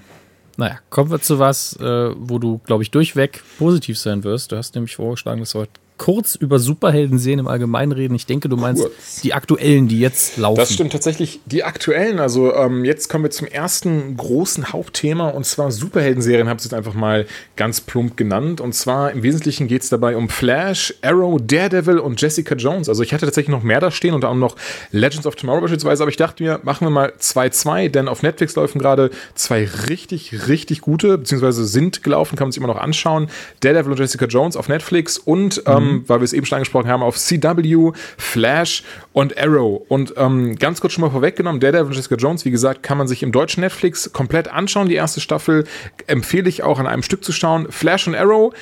Naja, 0.57 0.79
kommen 0.91 1.11
wir 1.11 1.21
zu 1.21 1.39
was, 1.39 1.77
äh, 1.77 2.11
wo 2.17 2.39
du, 2.39 2.59
glaube 2.59 2.83
ich, 2.83 2.91
durchweg 2.91 3.43
positiv 3.59 3.99
sein 3.99 4.25
wirst. 4.25 4.53
Du 4.53 4.57
hast 4.57 4.75
nämlich 4.75 4.97
vorgeschlagen, 4.97 5.41
dass 5.41 5.55
wir 5.55 5.63
heute 5.63 5.81
kurz 5.99 6.35
über 6.35 6.59
Superhelden-Serien 6.59 7.39
im 7.39 7.49
Allgemeinen 7.49 7.93
reden. 7.93 8.15
Ich 8.15 8.27
denke, 8.27 8.49
du 8.49 8.57
meinst 8.57 8.83
Kurz. 8.83 9.21
die 9.21 9.35
aktuellen, 9.35 9.89
die 9.89 10.01
jetzt 10.01 10.37
laufen. 10.37 10.59
Das 10.59 10.73
stimmt 10.73 10.93
tatsächlich. 10.93 11.41
Die 11.47 11.63
aktuellen, 11.63 12.19
also 12.19 12.53
ähm, 12.55 12.85
jetzt 12.85 13.09
kommen 13.09 13.25
wir 13.25 13.31
zum 13.31 13.47
ersten 13.47 14.17
großen 14.17 14.73
Hauptthema 14.73 15.29
und 15.29 15.47
zwar 15.47 15.71
Superhelden-Serien, 15.71 16.49
habe 16.49 16.59
ich 16.59 16.65
jetzt 16.65 16.75
einfach 16.75 16.95
mal 16.95 17.27
ganz 17.57 17.81
plump 17.81 18.17
genannt. 18.17 18.61
Und 18.61 18.75
zwar 18.75 19.13
im 19.13 19.23
Wesentlichen 19.23 19.69
geht 19.69 19.83
es 19.83 19.91
dabei 19.91 20.17
um 20.17 20.29
Flash, 20.29 20.95
Arrow, 21.03 21.41
Daredevil 21.41 21.99
und 21.99 22.21
Jessica 22.21 22.55
Jones. 22.55 22.89
Also 22.89 23.03
ich 23.03 23.13
hatte 23.13 23.27
tatsächlich 23.27 23.53
noch 23.53 23.63
mehr 23.63 23.81
da 23.81 23.91
stehen, 23.91 24.15
unter 24.15 24.29
anderem 24.29 24.41
noch 24.41 24.57
Legends 24.91 25.27
of 25.27 25.37
Tomorrow 25.37 25.61
beispielsweise, 25.61 26.03
aber 26.03 26.11
ich 26.11 26.17
dachte 26.17 26.43
mir, 26.43 26.61
machen 26.65 26.87
wir 26.87 26.91
mal 26.91 27.13
2-2, 27.19 27.89
denn 27.91 28.09
auf 28.09 28.23
Netflix 28.23 28.57
laufen 28.57 28.79
gerade 28.79 29.11
zwei 29.35 29.69
richtig, 29.89 30.49
richtig 30.49 30.81
gute, 30.81 31.19
beziehungsweise 31.19 31.65
sind 31.65 32.03
gelaufen, 32.03 32.37
kann 32.37 32.47
man 32.47 32.53
sich 32.53 32.63
immer 32.63 32.73
noch 32.73 32.81
anschauen. 32.81 33.29
Daredevil 33.61 33.93
und 33.93 33.99
Jessica 33.99 34.27
Jones 34.27 34.57
auf 34.57 34.69
Netflix 34.69 35.19
und, 35.19 35.63
ähm, 35.67 35.82
weil 36.07 36.21
wir 36.21 36.25
es 36.25 36.33
eben 36.33 36.47
schon 36.47 36.57
angesprochen 36.57 36.89
haben, 36.89 37.03
auf 37.03 37.17
CW, 37.17 37.93
Flash 38.17 38.83
und 39.13 39.39
Arrow. 39.39 39.83
Und 39.89 40.15
ähm, 40.17 40.57
ganz 40.57 40.81
kurz 40.81 40.93
schon 40.93 41.03
mal 41.03 41.11
vorweggenommen, 41.11 41.61
Daredevil 41.61 41.87
und 41.87 41.97
Jessica 41.97 42.17
Jones, 42.17 42.45
wie 42.45 42.51
gesagt, 42.51 42.83
kann 42.83 42.99
man 42.99 43.09
sich 43.09 43.23
im 43.23 43.33
deutschen 43.33 43.61
Netflix 43.61 44.13
komplett 44.13 44.49
anschauen. 44.49 44.89
Die 44.89 44.95
erste 44.95 45.21
Staffel 45.21 45.65
empfehle 46.07 46.49
ich 46.49 46.63
auch 46.63 46.79
an 46.79 46.87
einem 46.87 47.03
Stück 47.03 47.25
zu 47.25 47.33
schauen. 47.33 47.67
Flash 47.71 48.07
und 48.07 48.15
Arrow 48.15 48.53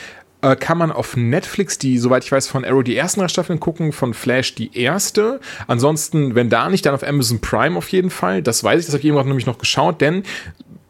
äh, 0.42 0.56
kann 0.56 0.78
man 0.78 0.90
auf 0.90 1.16
Netflix, 1.16 1.78
die, 1.78 1.98
soweit 1.98 2.24
ich 2.24 2.32
weiß, 2.32 2.48
von 2.48 2.64
Arrow 2.64 2.82
die 2.82 2.96
ersten 2.96 3.20
drei 3.20 3.28
Staffeln 3.28 3.60
gucken, 3.60 3.92
von 3.92 4.14
Flash 4.14 4.54
die 4.54 4.76
erste. 4.76 5.40
Ansonsten, 5.66 6.34
wenn 6.34 6.48
da 6.48 6.68
nicht, 6.68 6.86
dann 6.86 6.94
auf 6.94 7.06
Amazon 7.06 7.40
Prime 7.40 7.76
auf 7.76 7.88
jeden 7.90 8.10
Fall. 8.10 8.42
Das 8.42 8.64
weiß 8.64 8.80
ich, 8.80 8.86
das 8.86 8.94
habe 8.94 9.00
ich 9.00 9.06
eben 9.06 9.16
gerade 9.16 9.28
nämlich 9.28 9.46
noch 9.46 9.58
geschaut, 9.58 10.00
denn 10.00 10.22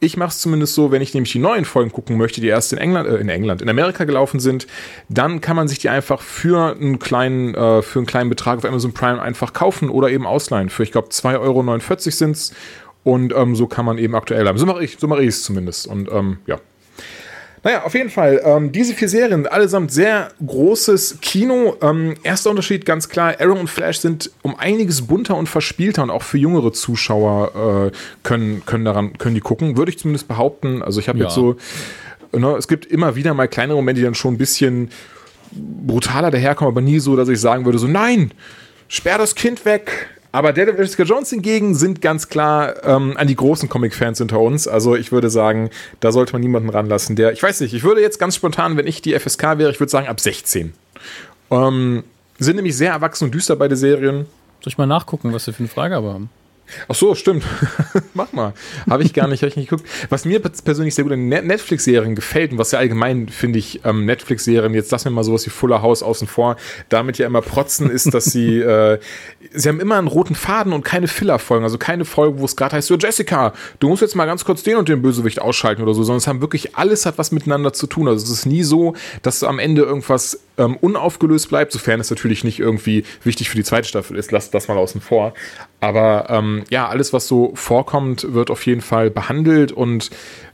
ich 0.01 0.17
mache 0.17 0.31
es 0.31 0.41
zumindest 0.41 0.75
so, 0.75 0.91
wenn 0.91 1.03
ich 1.03 1.15
nämlich 1.15 1.33
die 1.33 1.39
neuen 1.39 1.65
Folgen 1.65 1.93
gucken 1.93 2.17
möchte, 2.17 2.41
die 2.41 2.49
erst 2.49 2.73
in 2.73 2.79
England, 2.79 3.09
äh, 3.09 3.17
in 3.17 3.29
England, 3.29 3.63
in 3.63 3.69
Amerika 3.69 4.05
gelaufen 4.05 4.41
sind, 4.41 4.67
dann 5.09 5.41
kann 5.41 5.57
man 5.57 5.69
sich 5.69 5.79
die 5.79 5.91
einfach 5.91 6.23
für 6.23 6.75
einen 6.75 6.99
kleinen, 6.99 7.55
äh, 7.55 7.83
für 7.83 7.99
einen 7.99 8.07
kleinen 8.07 8.31
Betrag 8.31 8.59
auf 8.59 8.65
Amazon 8.65 8.93
Prime 8.93 9.21
einfach 9.21 9.53
kaufen 9.53 9.91
oder 9.91 10.11
eben 10.11 10.27
ausleihen. 10.27 10.71
Für, 10.71 10.83
ich 10.83 10.93
glaube, 10.93 11.09
2,49 11.09 11.41
Euro 11.41 12.11
sind's. 12.11 12.53
Und 13.03 13.33
ähm, 13.35 13.57
so 13.57 13.67
kann 13.67 13.87
man 13.87 13.97
eben 13.97 14.15
aktuell 14.15 14.47
haben. 14.47 14.59
So 14.59 14.67
mache 14.67 14.85
ich, 14.85 14.99
so 14.99 15.09
mache 15.09 15.23
ich 15.23 15.29
es 15.29 15.43
zumindest. 15.43 15.87
Und 15.87 16.11
ähm, 16.13 16.39
ja. 16.47 16.59
Naja, 17.63 17.83
auf 17.85 17.93
jeden 17.95 18.09
Fall. 18.09 18.41
Ähm, 18.43 18.73
diese 18.73 18.95
vier 18.95 19.09
Serien, 19.09 19.47
allesamt 19.47 19.93
sehr 19.93 20.31
großes 20.47 21.19
Kino. 21.21 21.77
Ähm, 21.83 22.15
erster 22.23 22.49
Unterschied, 22.51 22.87
ganz 22.87 23.09
klar, 23.11 23.35
Arrow 23.39 23.59
und 23.61 23.69
Flash 23.69 23.99
sind 23.99 24.31
um 24.43 24.59
einiges 24.59 25.03
bunter 25.03 25.37
und 25.37 25.47
verspielter 25.49 26.03
und 26.03 26.11
auch 26.11 26.23
für 26.23 26.39
jüngere 26.39 26.73
Zuschauer 26.73 27.91
äh, 27.93 27.97
können, 28.23 28.63
können, 28.65 28.87
daran, 28.87 29.19
können 29.19 29.35
die 29.35 29.43
gucken, 29.43 29.77
würde 29.77 29.91
ich 29.91 29.99
zumindest 29.99 30.27
behaupten. 30.27 30.83
Also 30.83 31.01
ich 31.01 31.09
habe 31.09 31.19
Ja. 31.19 31.25
jetzt 31.27 31.35
so, 31.35 31.57
ne, 32.33 32.57
es 32.57 32.67
gibt 32.67 32.87
immer 32.87 33.15
wieder 33.15 33.35
mal 33.35 33.47
kleinere 33.47 33.77
Momente, 33.77 34.01
die 34.01 34.05
dann 34.05 34.15
schon 34.15 34.35
ein 34.35 34.39
bisschen 34.39 34.91
brutaler 35.53 36.31
daherkommen, 36.31 36.73
aber 36.73 36.81
nie 36.81 36.99
so, 36.99 37.15
dass 37.17 37.29
ich 37.29 37.41
sagen 37.41 37.67
würde, 37.67 37.79
so 37.79 37.89
nein, 37.89 38.31
sperr 38.89 39.19
das 39.19 39.35
Kind 39.35 39.65
weg. 39.67 40.09
Aber 40.33 40.53
Daredevil 40.53 40.85
Jessica 40.85 41.03
Jones 41.03 41.31
hingegen 41.31 41.75
sind 41.75 42.01
ganz 42.01 42.29
klar 42.29 42.85
ähm, 42.85 43.17
an 43.17 43.27
die 43.27 43.35
großen 43.35 43.69
Comic-Fans 43.69 44.19
hinter 44.19 44.41
uns. 44.41 44.69
Also 44.69 44.95
ich 44.95 45.11
würde 45.11 45.29
sagen, 45.29 45.71
da 45.99 46.13
sollte 46.13 46.33
man 46.33 46.41
niemanden 46.41 46.69
ranlassen, 46.69 47.17
der, 47.17 47.33
ich 47.33 47.43
weiß 47.43 47.61
nicht, 47.61 47.75
ich 47.75 47.83
würde 47.83 48.01
jetzt 48.01 48.19
ganz 48.19 48.37
spontan, 48.37 48.77
wenn 48.77 48.87
ich 48.87 49.03
die 49.03 49.19
FSK 49.19 49.59
wäre, 49.59 49.71
ich 49.71 49.81
würde 49.81 49.91
sagen 49.91 50.07
ab 50.07 50.21
16. 50.21 50.73
Ähm, 51.51 52.05
sind 52.39 52.57
nämlich 52.57 52.77
sehr 52.77 52.93
erwachsen 52.93 53.25
und 53.25 53.35
düster 53.35 53.57
beide 53.57 53.77
Serien. 53.77 54.27
Soll 54.61 54.69
ich 54.69 54.79
mal 54.79 54.87
nachgucken, 54.87 55.33
was 55.33 55.47
wir 55.47 55.55
für 55.55 55.61
eine 55.61 55.69
Freigabe 55.69 56.13
haben? 56.13 56.31
Ach 56.89 56.95
so, 56.95 57.15
stimmt. 57.15 57.45
Mach 58.15 58.33
mal. 58.33 58.55
Habe 58.89 59.03
ich 59.03 59.13
gar 59.13 59.29
nicht, 59.29 59.43
hab 59.43 59.49
ich 59.49 59.57
nicht 59.57 59.71
geguckt. 59.71 59.89
Was 60.09 60.25
mir 60.25 60.41
persönlich 60.41 60.95
sehr 60.95 61.05
gut 61.05 61.13
an 61.13 61.29
Net- 61.29 61.45
Netflix-Serien 61.45 62.15
gefällt 62.15 62.53
und 62.53 62.59
was 62.59 62.73
ja 62.73 62.79
allgemein, 62.79 63.29
finde 63.29 63.59
ich, 63.59 63.81
ähm, 63.85 64.05
Netflix-Serien, 64.07 64.75
jetzt 64.75 64.91
lassen 64.91 65.07
wir 65.07 65.11
mal 65.13 65.25
sowas 65.25 65.47
wie 65.47 65.51
Fuller 65.51 65.83
House 65.83 66.03
außen 66.03 66.27
vor, 66.29 66.57
damit 66.89 67.19
ja 67.19 67.27
immer 67.27 67.43
protzen, 67.43 67.91
ist, 67.91 68.13
dass 68.15 68.27
sie, 68.27 68.59
äh, 68.61 68.99
sie 69.53 69.69
haben 69.69 69.81
immer 69.81 69.99
einen 69.99 70.09
roten 70.09 70.35
Faden 70.35 70.73
und 70.73 70.85
keine 70.85 71.09
Filler-Folgen, 71.09 71.65
also 71.65 71.79
keine 71.79 72.05
Folge, 72.05 72.39
wo 72.41 72.45
es 72.45 72.57
gerade 72.57 72.77
heißt, 72.77 72.89
so 72.89 72.97
Jessica, 72.97 73.53
du 73.79 73.89
musst 73.89 74.03
jetzt 74.03 74.15
mal 74.15 74.27
ganz 74.27 74.45
kurz 74.45 74.63
den 74.63 74.77
und 74.77 74.89
den 74.89 75.03
Bösewicht 75.03 75.41
ausschalten 75.41 75.83
oder 75.83 75.95
so, 75.95 76.03
sondern 76.03 76.19
es 76.19 76.27
haben 76.27 76.41
wirklich, 76.41 76.77
alles 76.77 77.07
hat 77.07 77.19
was 77.19 77.33
miteinander 77.33 77.73
zu 77.73 77.87
tun. 77.87 78.09
Also 78.09 78.25
es 78.25 78.31
ist 78.31 78.47
nie 78.47 78.63
so, 78.63 78.95
dass 79.23 79.43
am 79.43 79.59
Ende 79.59 79.83
irgendwas 79.83 80.41
ähm, 80.59 80.77
unaufgelöst 80.77 81.49
bleibt, 81.49 81.73
sofern 81.73 82.01
es 82.01 82.11
natürlich 82.11 82.45
nicht 82.45 82.61
irgendwie 82.61 83.05
wichtig 83.25 83.49
für 83.49 83.57
die 83.57 83.65
zweite 83.65 83.89
Staffel 83.89 84.17
ist, 84.17 84.31
lass 84.33 84.51
das 84.51 84.69
mal 84.69 84.77
außen 84.77 85.01
vor. 85.01 85.35
Aber 85.81 86.27
ähm, 86.29 86.65
ja, 86.69 86.89
alles, 86.89 87.13
was 87.13 87.27
so 87.27 87.53
vorkommt, 87.55 88.35
wird 88.35 88.51
auf 88.51 88.67
jeden 88.67 88.83
Fall 88.83 89.11
behandelt 89.11 89.73
und 89.73 90.11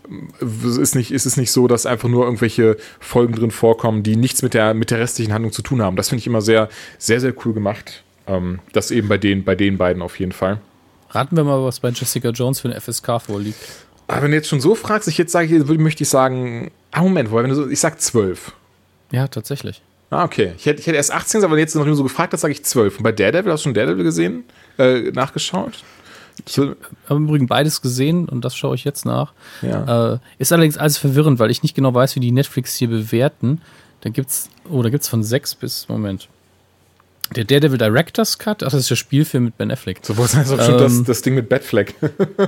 ähm, 0.08 0.28
es 0.40 0.76
ist 0.76 0.94
nicht, 0.94 1.10
es 1.10 1.26
ist 1.26 1.36
nicht 1.36 1.50
so, 1.50 1.66
dass 1.66 1.84
einfach 1.84 2.08
nur 2.08 2.24
irgendwelche 2.24 2.76
Folgen 3.00 3.34
drin 3.34 3.50
vorkommen, 3.50 4.04
die 4.04 4.16
nichts 4.16 4.42
mit 4.42 4.54
der, 4.54 4.72
mit 4.72 4.90
der 4.90 5.00
restlichen 5.00 5.32
Handlung 5.32 5.52
zu 5.52 5.62
tun 5.62 5.82
haben. 5.82 5.96
Das 5.96 6.08
finde 6.10 6.20
ich 6.20 6.26
immer 6.28 6.42
sehr, 6.42 6.68
sehr, 6.98 7.20
sehr 7.20 7.34
cool 7.44 7.52
gemacht. 7.52 8.04
Ähm, 8.28 8.60
das 8.72 8.90
eben 8.90 9.08
bei 9.08 9.18
den, 9.18 9.44
bei 9.44 9.56
den 9.56 9.78
beiden 9.78 10.00
auf 10.02 10.18
jeden 10.20 10.32
Fall. 10.32 10.60
Raten 11.10 11.36
wir 11.36 11.44
mal, 11.44 11.62
was 11.62 11.80
bei 11.80 11.90
Jessica 11.90 12.30
Jones 12.30 12.60
für 12.60 12.68
eine 12.68 12.80
FSK 12.80 13.20
vorliegt. 13.20 13.58
Aber 14.08 14.22
wenn 14.22 14.30
du 14.30 14.36
jetzt 14.36 14.48
schon 14.48 14.60
so 14.60 14.74
fragst, 14.74 15.08
ich 15.08 15.18
jetzt 15.18 15.32
sage, 15.32 15.58
möchte 15.78 16.04
ich 16.04 16.08
sagen, 16.08 16.70
ah, 16.92 17.02
Moment, 17.02 17.32
wenn 17.32 17.48
du 17.48 17.54
so, 17.54 17.68
ich 17.68 17.80
sag 17.80 18.00
zwölf. 18.00 18.52
Ja, 19.10 19.26
tatsächlich. 19.26 19.82
Ah, 20.10 20.24
okay. 20.24 20.52
Ich 20.56 20.66
hätte, 20.66 20.80
ich 20.80 20.86
hätte 20.86 20.96
erst 20.96 21.12
18, 21.12 21.42
aber 21.42 21.58
jetzt 21.58 21.74
noch 21.74 21.86
so 21.94 22.02
gefragt, 22.04 22.32
das 22.32 22.42
sage 22.42 22.52
ich 22.52 22.64
12. 22.64 22.98
Und 22.98 23.02
bei 23.02 23.12
Daredevil, 23.12 23.52
hast 23.52 23.62
du 23.62 23.68
schon 23.68 23.74
Daredevil 23.74 24.04
gesehen? 24.04 24.44
Äh, 24.78 25.10
nachgeschaut? 25.12 25.82
Ich 26.46 26.58
habe 26.58 26.76
im 27.08 27.24
Übrigen 27.28 27.46
beides 27.46 27.80
gesehen 27.80 28.28
und 28.28 28.44
das 28.44 28.54
schaue 28.54 28.74
ich 28.74 28.84
jetzt 28.84 29.06
nach. 29.06 29.32
Ja. 29.62 30.14
Äh, 30.14 30.18
ist 30.38 30.52
allerdings 30.52 30.76
alles 30.76 30.98
verwirrend, 30.98 31.38
weil 31.38 31.50
ich 31.50 31.62
nicht 31.62 31.74
genau 31.74 31.94
weiß, 31.94 32.14
wie 32.16 32.20
die 32.20 32.32
Netflix 32.32 32.74
hier 32.76 32.88
bewerten. 32.88 33.62
Da 34.02 34.10
gibt's, 34.10 34.50
oh, 34.70 34.82
da 34.82 34.90
gibt's 34.90 35.08
von 35.08 35.24
6 35.24 35.54
bis, 35.54 35.88
Moment. 35.88 36.28
Der 37.34 37.44
Daredevil 37.44 37.78
Director's 37.78 38.38
Cut, 38.38 38.62
ach, 38.62 38.70
das 38.70 38.80
ist 38.82 38.90
der 38.90 38.96
Spielfilm 38.96 39.44
mit 39.44 39.56
Ben 39.58 39.70
Affleck. 39.72 39.98
So 40.02 40.16
was 40.18 40.36
heißt 40.36 40.52
auch 40.52 40.60
schon 40.62 40.74
Ähm, 40.74 40.80
das, 40.80 41.02
das 41.04 41.22
Ding 41.22 41.34
mit 41.34 41.48
Batfleck. 41.48 41.94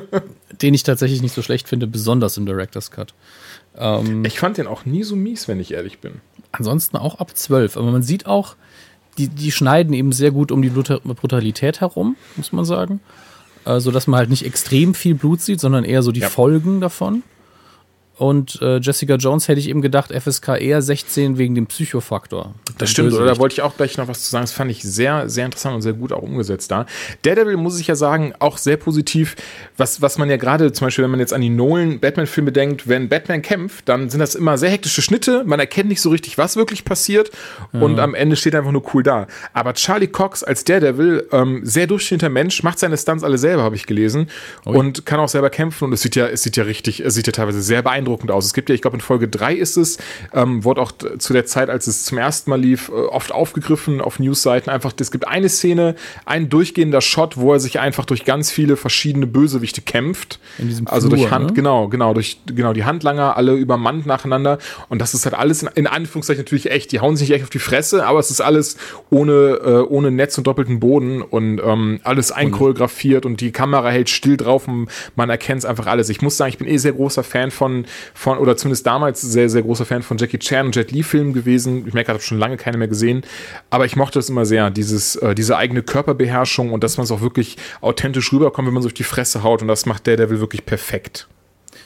Den 0.62 0.74
ich 0.74 0.82
tatsächlich 0.84 1.20
nicht 1.22 1.34
so 1.34 1.42
schlecht 1.42 1.66
finde, 1.68 1.86
besonders 1.86 2.36
im 2.36 2.46
Director's 2.46 2.90
Cut. 2.90 3.14
Ähm, 3.76 4.24
Ich 4.24 4.38
fand 4.38 4.56
den 4.58 4.66
auch 4.66 4.84
nie 4.84 5.02
so 5.02 5.16
mies, 5.16 5.48
wenn 5.48 5.58
ich 5.58 5.72
ehrlich 5.72 5.98
bin. 5.98 6.20
ansonsten 6.52 6.96
auch 6.96 7.18
ab 7.18 7.36
12. 7.36 7.76
Aber 7.76 7.90
man 7.90 8.02
sieht 8.02 8.26
auch, 8.26 8.54
die, 9.18 9.28
die 9.28 9.50
schneiden 9.52 9.92
eben 9.92 10.12
sehr 10.12 10.30
gut 10.30 10.52
um 10.52 10.62
die 10.62 10.70
Bruta- 10.70 11.00
Brutalität 11.02 11.80
herum, 11.80 12.16
muss 12.36 12.52
man 12.52 12.64
sagen. 12.64 13.00
Äh, 13.64 13.80
so 13.80 13.90
dass 13.90 14.06
man 14.06 14.18
halt 14.18 14.30
nicht 14.30 14.46
extrem 14.46 14.94
viel 14.94 15.14
Blut 15.14 15.40
sieht, 15.40 15.60
sondern 15.60 15.84
eher 15.84 16.02
so 16.02 16.12
die 16.12 16.20
Ja. 16.20 16.28
Folgen 16.28 16.80
davon. 16.80 17.22
Und 18.18 18.60
äh, 18.60 18.78
Jessica 18.78 19.14
Jones 19.14 19.46
hätte 19.46 19.60
ich 19.60 19.68
eben 19.68 19.80
gedacht, 19.80 20.12
FSK 20.12 20.60
eher 20.60 20.82
16 20.82 21.38
wegen 21.38 21.54
dem 21.54 21.68
Psychofaktor. 21.68 22.52
Das 22.76 22.90
stimmt, 22.90 23.12
oder? 23.12 23.24
Da 23.24 23.38
wollte 23.38 23.52
ich 23.52 23.62
auch 23.62 23.76
gleich 23.76 23.96
noch 23.96 24.08
was 24.08 24.24
zu 24.24 24.30
sagen. 24.30 24.42
Das 24.42 24.52
fand 24.52 24.72
ich 24.72 24.82
sehr, 24.82 25.28
sehr 25.28 25.46
interessant 25.46 25.76
und 25.76 25.82
sehr 25.82 25.92
gut 25.92 26.12
auch 26.12 26.22
umgesetzt 26.22 26.72
da. 26.72 26.86
Daredevil 27.22 27.56
muss 27.56 27.78
ich 27.78 27.86
ja 27.86 27.94
sagen, 27.94 28.34
auch 28.40 28.58
sehr 28.58 28.76
positiv. 28.76 29.36
Was, 29.76 30.02
was 30.02 30.18
man 30.18 30.28
ja 30.28 30.36
gerade, 30.36 30.72
zum 30.72 30.88
Beispiel, 30.88 31.04
wenn 31.04 31.12
man 31.12 31.20
jetzt 31.20 31.32
an 31.32 31.40
die 31.40 31.48
Nolan-Batman-Filme 31.48 32.50
denkt, 32.50 32.88
wenn 32.88 33.08
Batman 33.08 33.40
kämpft, 33.40 33.88
dann 33.88 34.10
sind 34.10 34.18
das 34.18 34.34
immer 34.34 34.58
sehr 34.58 34.70
hektische 34.70 35.00
Schnitte. 35.00 35.44
Man 35.46 35.60
erkennt 35.60 35.88
nicht 35.88 36.00
so 36.00 36.10
richtig, 36.10 36.38
was 36.38 36.56
wirklich 36.56 36.84
passiert. 36.84 37.30
Und 37.72 38.00
am 38.00 38.16
Ende 38.16 38.34
steht 38.34 38.56
einfach 38.56 38.72
nur 38.72 38.82
cool 38.94 39.04
da. 39.04 39.28
Aber 39.52 39.74
Charlie 39.74 40.08
Cox 40.08 40.42
als 40.42 40.64
Daredevil, 40.64 41.28
ähm, 41.30 41.60
sehr 41.62 41.86
durchschnittlicher 41.86 42.30
Mensch, 42.30 42.64
macht 42.64 42.80
seine 42.80 42.96
Stunts 42.96 43.22
alle 43.22 43.38
selber, 43.38 43.62
habe 43.62 43.76
ich 43.76 43.86
gelesen. 43.86 44.28
Und 44.64 45.06
kann 45.06 45.20
auch 45.20 45.28
selber 45.28 45.50
kämpfen. 45.50 45.84
Und 45.84 45.92
es 45.92 46.02
sieht 46.02 46.16
ja, 46.16 46.26
es 46.26 46.42
sieht 46.42 46.56
ja 46.56 46.64
richtig, 46.64 46.98
es 46.98 47.14
sieht 47.14 47.28
ja 47.28 47.32
teilweise 47.32 47.62
sehr 47.62 47.82
beeindruckend 47.82 48.07
aus. 48.30 48.46
Es 48.46 48.54
gibt 48.54 48.68
ja, 48.68 48.74
ich 48.74 48.82
glaube, 48.82 48.96
in 48.96 49.00
Folge 49.00 49.28
3 49.28 49.54
ist 49.54 49.76
es, 49.76 49.98
ähm, 50.32 50.64
wurde 50.64 50.80
auch 50.80 50.92
zu 50.92 51.32
der 51.32 51.46
Zeit, 51.46 51.70
als 51.70 51.86
es 51.86 52.04
zum 52.04 52.18
ersten 52.18 52.50
Mal 52.50 52.60
lief, 52.60 52.88
äh, 52.88 52.92
oft 52.92 53.32
aufgegriffen 53.32 54.00
auf 54.00 54.18
Newsseiten. 54.18 54.72
Einfach, 54.72 54.92
es 54.98 55.10
gibt 55.10 55.28
eine 55.28 55.48
Szene, 55.48 55.94
ein 56.24 56.48
durchgehender 56.48 57.00
Shot, 57.00 57.36
wo 57.36 57.52
er 57.52 57.60
sich 57.60 57.80
einfach 57.80 58.04
durch 58.04 58.24
ganz 58.24 58.50
viele 58.50 58.76
verschiedene 58.76 59.26
Bösewichte 59.26 59.82
kämpft. 59.82 60.40
In 60.58 60.68
diesem 60.68 60.86
also 60.86 61.08
Flur, 61.08 61.18
durch 61.18 61.30
Hand, 61.30 61.48
ne? 61.48 61.52
genau, 61.52 61.88
genau, 61.88 62.14
durch 62.14 62.38
genau 62.46 62.72
die 62.72 62.84
Handlanger, 62.84 63.36
alle 63.36 63.54
übermannt 63.54 64.06
nacheinander. 64.06 64.58
Und 64.88 65.00
das 65.00 65.14
ist 65.14 65.24
halt 65.24 65.34
alles 65.34 65.62
in, 65.62 65.68
in 65.74 65.86
Anführungszeichen 65.86 66.42
natürlich 66.42 66.70
echt. 66.70 66.92
Die 66.92 67.00
hauen 67.00 67.16
sich 67.16 67.28
nicht 67.28 67.36
echt 67.36 67.44
auf 67.44 67.50
die 67.50 67.58
Fresse, 67.58 68.06
aber 68.06 68.18
es 68.18 68.30
ist 68.30 68.40
alles 68.40 68.76
ohne, 69.10 69.32
äh, 69.32 69.80
ohne 69.88 70.10
Netz 70.10 70.38
und 70.38 70.46
doppelten 70.46 70.80
Boden 70.80 71.22
und 71.22 71.60
ähm, 71.64 72.00
alles 72.04 72.32
einchoreografiert 72.32 73.26
und 73.26 73.40
die 73.40 73.52
Kamera 73.52 73.90
hält 73.90 74.10
still 74.10 74.36
drauf 74.36 74.68
und 74.68 74.88
man 75.16 75.30
erkennt 75.30 75.60
es 75.60 75.64
einfach 75.64 75.86
alles. 75.86 76.08
Ich 76.08 76.22
muss 76.22 76.36
sagen, 76.36 76.50
ich 76.50 76.58
bin 76.58 76.68
eh 76.68 76.76
sehr 76.76 76.92
großer 76.92 77.22
Fan 77.22 77.50
von, 77.50 77.84
von, 78.14 78.38
oder 78.38 78.56
zumindest 78.56 78.86
damals 78.86 79.20
sehr, 79.20 79.48
sehr 79.48 79.62
großer 79.62 79.84
Fan 79.86 80.02
von 80.02 80.18
Jackie 80.18 80.38
Chan 80.38 80.66
und 80.66 80.76
Jet 80.76 80.90
Li 80.92 81.02
Filmen 81.02 81.32
gewesen. 81.32 81.86
Ich 81.86 81.94
merke, 81.94 82.10
ich 82.10 82.14
habe 82.14 82.22
schon 82.22 82.38
lange 82.38 82.56
keine 82.56 82.78
mehr 82.78 82.88
gesehen, 82.88 83.22
aber 83.70 83.84
ich 83.84 83.96
mochte 83.96 84.18
es 84.18 84.28
immer 84.28 84.44
sehr, 84.46 84.70
dieses, 84.70 85.16
äh, 85.16 85.34
diese 85.34 85.56
eigene 85.56 85.82
Körperbeherrschung 85.82 86.72
und 86.72 86.84
dass 86.84 86.96
man 86.96 87.04
es 87.04 87.10
auch 87.10 87.20
wirklich 87.20 87.56
authentisch 87.80 88.32
rüberkommt, 88.32 88.66
wenn 88.66 88.74
man 88.74 88.82
so 88.82 88.88
auf 88.88 88.92
die 88.94 89.04
Fresse 89.04 89.42
haut 89.42 89.62
und 89.62 89.68
das 89.68 89.86
macht 89.86 90.06
Daredevil 90.06 90.40
wirklich 90.40 90.64
perfekt. 90.66 91.26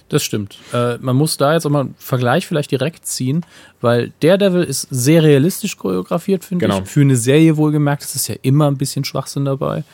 Das 0.08 0.22
stimmt. 0.22 0.58
Äh, 0.74 0.98
man 0.98 1.16
muss 1.16 1.38
da 1.38 1.54
jetzt 1.54 1.64
auch 1.64 1.70
mal 1.70 1.80
einen 1.80 1.94
Vergleich 1.98 2.46
vielleicht 2.46 2.70
direkt 2.70 3.06
ziehen, 3.06 3.46
weil 3.80 4.12
Daredevil 4.20 4.62
ist 4.62 4.86
sehr 4.90 5.22
realistisch 5.22 5.76
choreografiert, 5.78 6.44
finde 6.44 6.66
Genau. 6.66 6.80
ich. 6.82 6.88
Für 6.90 7.00
eine 7.00 7.16
Serie 7.16 7.56
wohlgemerkt, 7.56 8.02
es 8.02 8.14
ist 8.14 8.28
ja 8.28 8.34
immer 8.42 8.70
ein 8.70 8.76
bisschen 8.76 9.04
Schwachsinn 9.04 9.46
dabei. 9.46 9.84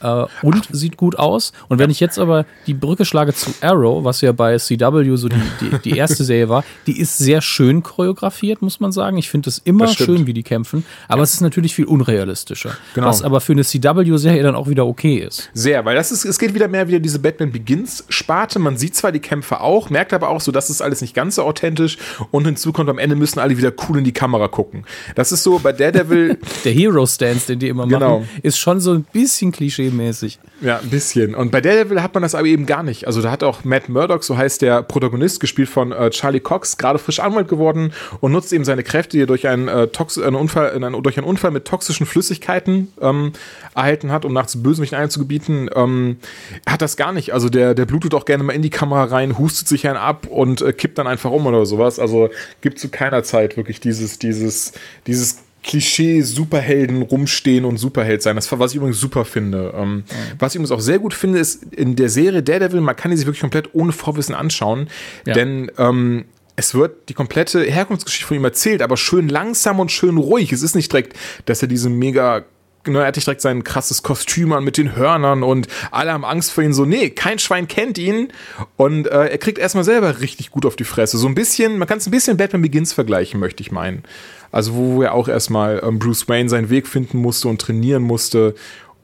Äh, 0.00 0.24
und 0.42 0.68
sieht 0.70 0.96
gut 0.96 1.18
aus. 1.18 1.52
Und 1.68 1.78
wenn 1.78 1.90
ich 1.90 2.00
jetzt 2.00 2.18
aber 2.18 2.46
die 2.66 2.74
Brücke 2.74 3.04
schlage 3.04 3.34
zu 3.34 3.50
Arrow, 3.60 4.04
was 4.04 4.20
ja 4.20 4.32
bei 4.32 4.56
CW 4.56 5.16
so 5.16 5.28
die, 5.28 5.36
die, 5.60 5.78
die 5.90 5.96
erste 5.98 6.24
Serie 6.24 6.48
war, 6.48 6.64
die 6.86 6.98
ist 6.98 7.18
sehr 7.18 7.42
schön 7.42 7.82
choreografiert, 7.82 8.62
muss 8.62 8.80
man 8.80 8.92
sagen. 8.92 9.18
Ich 9.18 9.28
finde 9.30 9.50
es 9.50 9.58
immer 9.58 9.88
schön, 9.88 10.26
wie 10.26 10.32
die 10.32 10.42
kämpfen. 10.42 10.84
Aber 11.08 11.22
es 11.22 11.34
ist 11.34 11.40
natürlich 11.40 11.74
viel 11.74 11.84
unrealistischer. 11.86 12.70
Genau. 12.94 13.06
Was 13.06 13.22
aber 13.22 13.40
für 13.40 13.52
eine 13.52 13.64
CW-Serie 13.64 14.42
dann 14.42 14.54
auch 14.54 14.68
wieder 14.68 14.86
okay 14.86 15.18
ist. 15.18 15.50
Sehr, 15.54 15.84
weil 15.84 15.94
das 15.96 16.10
ist, 16.12 16.24
es 16.24 16.38
geht 16.38 16.54
wieder 16.54 16.68
mehr 16.68 16.88
wieder 16.88 17.00
diese 17.00 17.18
Batman 17.18 17.52
Begins 17.52 18.04
Sparte. 18.08 18.58
Man 18.58 18.76
sieht 18.76 18.94
zwar 18.94 19.12
die 19.12 19.20
Kämpfe 19.20 19.60
auch, 19.60 19.90
merkt 19.90 20.12
aber 20.12 20.28
auch 20.28 20.40
so, 20.40 20.52
das 20.52 20.70
ist 20.70 20.80
alles 20.80 21.00
nicht 21.00 21.14
ganz 21.14 21.34
so 21.36 21.42
authentisch 21.44 21.98
und 22.30 22.44
hinzu 22.46 22.72
kommt 22.72 22.88
am 22.88 22.98
Ende 22.98 23.16
müssen 23.16 23.38
alle 23.38 23.56
wieder 23.56 23.72
cool 23.88 23.98
in 23.98 24.04
die 24.04 24.12
Kamera 24.12 24.48
gucken. 24.48 24.84
Das 25.14 25.32
ist 25.32 25.42
so 25.42 25.58
bei 25.58 25.72
Daredevil, 25.72 26.38
Der 26.64 26.72
Hero-Stance, 26.72 27.46
den 27.48 27.58
die 27.58 27.68
immer 27.68 27.86
Genau. 27.86 28.20
machen, 28.20 28.28
ist 28.42 28.58
schon 28.58 28.80
so 28.80 28.92
ein 28.92 29.04
bisschen 29.12 29.52
klischee-mäßig. 29.90 30.38
ja, 30.60 30.78
ein 30.78 30.90
bisschen. 30.90 31.34
Und 31.34 31.50
bei 31.50 31.60
Daredevil 31.60 32.02
hat 32.02 32.14
man 32.14 32.22
das 32.22 32.34
aber 32.34 32.46
eben 32.46 32.66
gar 32.66 32.82
nicht. 32.82 33.06
Also 33.06 33.22
da 33.22 33.30
hat 33.30 33.42
auch 33.42 33.64
Matt 33.64 33.88
Murdock, 33.88 34.24
so 34.24 34.36
heißt 34.36 34.62
der 34.62 34.82
Protagonist, 34.82 35.40
gespielt 35.40 35.68
von 35.68 35.92
äh, 35.92 36.10
Charlie 36.10 36.40
Cox, 36.40 36.76
gerade 36.76 36.98
frisch 36.98 37.20
Anwalt 37.20 37.48
geworden 37.48 37.92
und 38.20 38.32
nutzt 38.32 38.52
eben 38.52 38.64
seine 38.64 38.82
Kräfte, 38.82 39.16
die 39.16 39.22
er 39.22 39.26
durch 39.26 39.46
einen, 39.48 39.68
äh, 39.68 39.88
Tox 39.88 40.18
einen, 40.18 40.36
Unfall, 40.36 40.72
in 40.74 40.84
einen, 40.84 41.02
durch 41.02 41.18
einen 41.18 41.26
Unfall 41.26 41.50
mit 41.50 41.64
toxischen 41.64 42.06
Flüssigkeiten 42.06 42.92
ähm, 43.00 43.32
erhalten 43.74 44.12
hat, 44.12 44.24
um 44.24 44.32
nach 44.32 44.46
zu 44.46 44.62
Bösewichten 44.62 44.98
einzugebieten. 44.98 45.70
Ähm, 45.74 46.18
hat 46.66 46.82
das 46.82 46.96
gar 46.96 47.12
nicht. 47.12 47.32
Also 47.32 47.48
der, 47.48 47.74
der 47.74 47.86
blutet 47.86 48.14
auch 48.14 48.24
gerne 48.24 48.44
mal 48.44 48.52
in 48.52 48.62
die 48.62 48.70
Kamera 48.70 49.04
rein, 49.04 49.38
hustet 49.38 49.68
sich 49.68 49.86
einen 49.86 49.96
ab 49.96 50.26
und 50.26 50.62
äh, 50.62 50.72
kippt 50.72 50.98
dann 50.98 51.06
einfach 51.06 51.30
um 51.30 51.46
oder 51.46 51.66
sowas. 51.66 51.98
Also 51.98 52.30
gibt 52.60 52.78
zu 52.78 52.88
keiner 52.88 53.22
Zeit 53.22 53.56
wirklich 53.56 53.80
dieses, 53.80 54.18
dieses, 54.18 54.72
dieses 55.06 55.38
Klischee 55.62 56.22
Superhelden 56.22 57.02
rumstehen 57.02 57.64
und 57.64 57.76
Superheld 57.76 58.22
sein. 58.22 58.36
Das 58.36 58.50
war, 58.50 58.58
was 58.58 58.70
ich 58.72 58.76
übrigens 58.78 58.98
super 59.00 59.24
finde. 59.24 59.74
Ähm, 59.76 60.04
Was 60.38 60.52
ich 60.52 60.56
übrigens 60.56 60.70
auch 60.72 60.80
sehr 60.80 60.98
gut 60.98 61.12
finde, 61.14 61.38
ist 61.38 61.62
in 61.74 61.96
der 61.96 62.08
Serie 62.08 62.42
Daredevil, 62.42 62.80
man 62.80 62.96
kann 62.96 63.10
die 63.10 63.16
sich 63.16 63.26
wirklich 63.26 63.40
komplett 63.42 63.70
ohne 63.74 63.92
Vorwissen 63.92 64.34
anschauen, 64.34 64.88
Ja. 65.26 65.34
denn 65.34 65.70
ähm, 65.78 66.24
es 66.56 66.74
wird 66.74 67.08
die 67.08 67.14
komplette 67.14 67.62
Herkunftsgeschichte 67.62 68.26
von 68.26 68.36
ihm 68.36 68.44
erzählt, 68.44 68.82
aber 68.82 68.96
schön 68.96 69.28
langsam 69.28 69.80
und 69.80 69.90
schön 69.92 70.16
ruhig. 70.18 70.52
Es 70.52 70.62
ist 70.62 70.74
nicht 70.74 70.92
direkt, 70.92 71.16
dass 71.46 71.62
er 71.62 71.68
diese 71.68 71.88
mega 71.88 72.44
Ne, 72.86 73.00
er 73.00 73.08
hat 73.08 73.16
direkt 73.16 73.42
sein 73.42 73.62
krasses 73.62 74.02
Kostüm 74.02 74.52
an 74.52 74.64
mit 74.64 74.78
den 74.78 74.96
Hörnern 74.96 75.42
und 75.42 75.68
alle 75.90 76.12
haben 76.12 76.24
Angst 76.24 76.50
vor 76.50 76.64
ihm. 76.64 76.72
So, 76.72 76.86
nee, 76.86 77.10
kein 77.10 77.38
Schwein 77.38 77.68
kennt 77.68 77.98
ihn. 77.98 78.32
Und 78.76 79.06
äh, 79.06 79.26
er 79.26 79.38
kriegt 79.38 79.58
erstmal 79.58 79.84
selber 79.84 80.20
richtig 80.20 80.50
gut 80.50 80.64
auf 80.64 80.76
die 80.76 80.84
Fresse. 80.84 81.18
So 81.18 81.26
ein 81.26 81.34
bisschen, 81.34 81.76
man 81.76 81.86
kann 81.86 81.98
es 81.98 82.06
ein 82.06 82.10
bisschen 82.10 82.38
Batman 82.38 82.62
Begins 82.62 82.94
vergleichen, 82.94 83.38
möchte 83.38 83.62
ich 83.62 83.70
meinen. 83.70 84.02
Also, 84.50 84.74
wo, 84.74 84.94
wo 84.94 85.02
er 85.02 85.12
auch 85.12 85.28
erstmal 85.28 85.82
ähm, 85.84 85.98
Bruce 85.98 86.26
Wayne 86.28 86.48
seinen 86.48 86.70
Weg 86.70 86.88
finden 86.88 87.18
musste 87.18 87.48
und 87.48 87.60
trainieren 87.60 88.02
musste. 88.02 88.54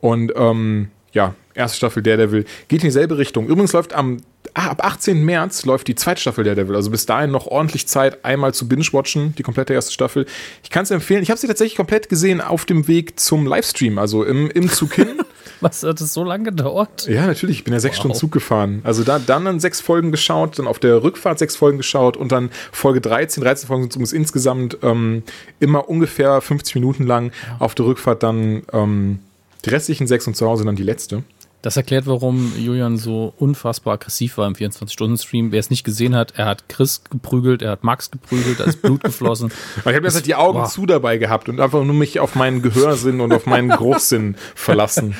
Und 0.01 0.33
ähm, 0.37 0.89
ja, 1.13 1.35
erste 1.55 1.77
Staffel 1.77 2.03
Daredevil 2.03 2.45
geht 2.69 2.83
in 2.83 2.89
dieselbe 2.89 3.19
Richtung. 3.19 3.47
Übrigens 3.47 3.73
läuft 3.73 3.95
am 3.95 4.19
ah, 4.57 4.69
ab 4.71 4.85
18. 4.85 5.25
März 5.25 5.65
läuft 5.65 5.87
die 5.87 5.95
zweite 5.95 6.21
Staffel 6.21 6.45
Daredevil. 6.45 6.75
Also 6.75 6.91
bis 6.91 7.07
dahin 7.07 7.31
noch 7.31 7.47
ordentlich 7.47 7.87
Zeit, 7.87 8.25
einmal 8.25 8.55
zu 8.55 8.67
binge-watchen, 8.67 9.35
die 9.37 9.43
komplette 9.43 9.75
erste 9.75 9.93
Staffel. 9.93 10.27
Ich 10.63 10.71
kann 10.71 10.85
es 10.85 10.91
empfehlen. 10.91 11.23
Ich 11.23 11.31
habe 11.31 11.39
sie 11.39 11.47
tatsächlich 11.47 11.77
komplett 11.77 12.09
gesehen 12.09 12.41
auf 12.41 12.65
dem 12.65 12.89
Weg 12.89 13.21
zum 13.21 13.47
Livestream, 13.47 13.99
also 13.99 14.25
im, 14.25 14.51
im 14.51 14.69
Zug 14.69 14.95
hin. 14.95 15.09
Was 15.61 15.83
hat 15.83 16.01
das 16.01 16.13
so 16.13 16.25
lange 16.25 16.45
gedauert? 16.45 17.07
Ja, 17.09 17.27
natürlich. 17.27 17.59
Ich 17.59 17.65
bin 17.65 17.73
ja 17.73 17.81
sechs 17.81 17.97
Wow. 17.97 18.01
Stunden 18.01 18.19
Zug 18.19 18.33
gefahren. 18.33 18.81
Also 18.85 19.05
da, 19.05 19.19
dann 19.19 19.45
dann 19.45 19.61
sechs 19.61 19.81
Folgen 19.81 20.11
geschaut, 20.11 20.59
dann 20.59 20.67
auf 20.67 20.79
der 20.79 21.03
Rückfahrt 21.03 21.39
sechs 21.39 21.57
Folgen 21.57 21.79
geschaut 21.79 22.17
und 22.17 22.33
dann 22.33 22.51
Folge 22.73 23.01
13, 23.01 23.43
13 23.43 23.67
Folgen 23.67 23.91
sind 23.91 24.03
es 24.03 24.13
insgesamt 24.13 24.79
ähm, 24.83 25.23
immer 25.61 25.89
ungefähr 25.89 26.41
50 26.41 26.75
Minuten 26.75 27.07
lang. 27.07 27.33
Auf 27.59 27.75
der 27.75 27.87
Rückfahrt 27.87 28.23
dann 28.23 28.63
ähm, 28.73 29.21
die 29.65 29.71
restlichen 29.71 30.07
sechs 30.07 30.27
und 30.27 30.37
zu 30.37 30.47
Hause 30.47 30.65
dann 30.65 30.77
die 30.77 30.83
letzte. 30.83 31.23
Das 31.63 31.77
erklärt, 31.77 32.07
warum 32.07 32.53
Julian 32.57 32.97
so 32.97 33.33
unfassbar 33.39 33.95
aggressiv 33.95 34.39
war 34.39 34.47
im 34.47 34.53
24-Stunden-Stream. 34.55 35.51
Wer 35.51 35.59
es 35.59 35.69
nicht 35.71 35.83
gesehen 35.85 36.15
hat, 36.15 36.35
er 36.37 36.47
hat 36.47 36.69
Chris 36.69 37.03
geprügelt, 37.11 37.61
er 37.63 37.73
hat 37.73 37.83
Max 37.83 38.11
geprügelt, 38.11 38.61
da 38.61 38.65
ist 38.65 38.83
Blut 38.83 39.03
geflossen. 39.03 39.51
Ich 39.79 39.85
habe 39.85 40.05
jetzt 40.05 40.15
halt 40.15 40.27
die 40.27 40.35
Augen 40.37 40.61
Wow. 40.61 40.71
zu 40.73 40.87
dabei 40.87 41.17
gehabt 41.19 41.49
und 41.49 41.59
einfach 41.61 41.83
nur 41.83 41.95
mich 41.95 42.21
auf 42.21 42.35
meinen 42.37 42.63
Gehörsinn 42.63 43.21
und 43.21 43.33
auf 43.33 43.47
meinen 43.47 43.69
Geruchssinn 43.71 44.37
verlassen. 44.55 45.17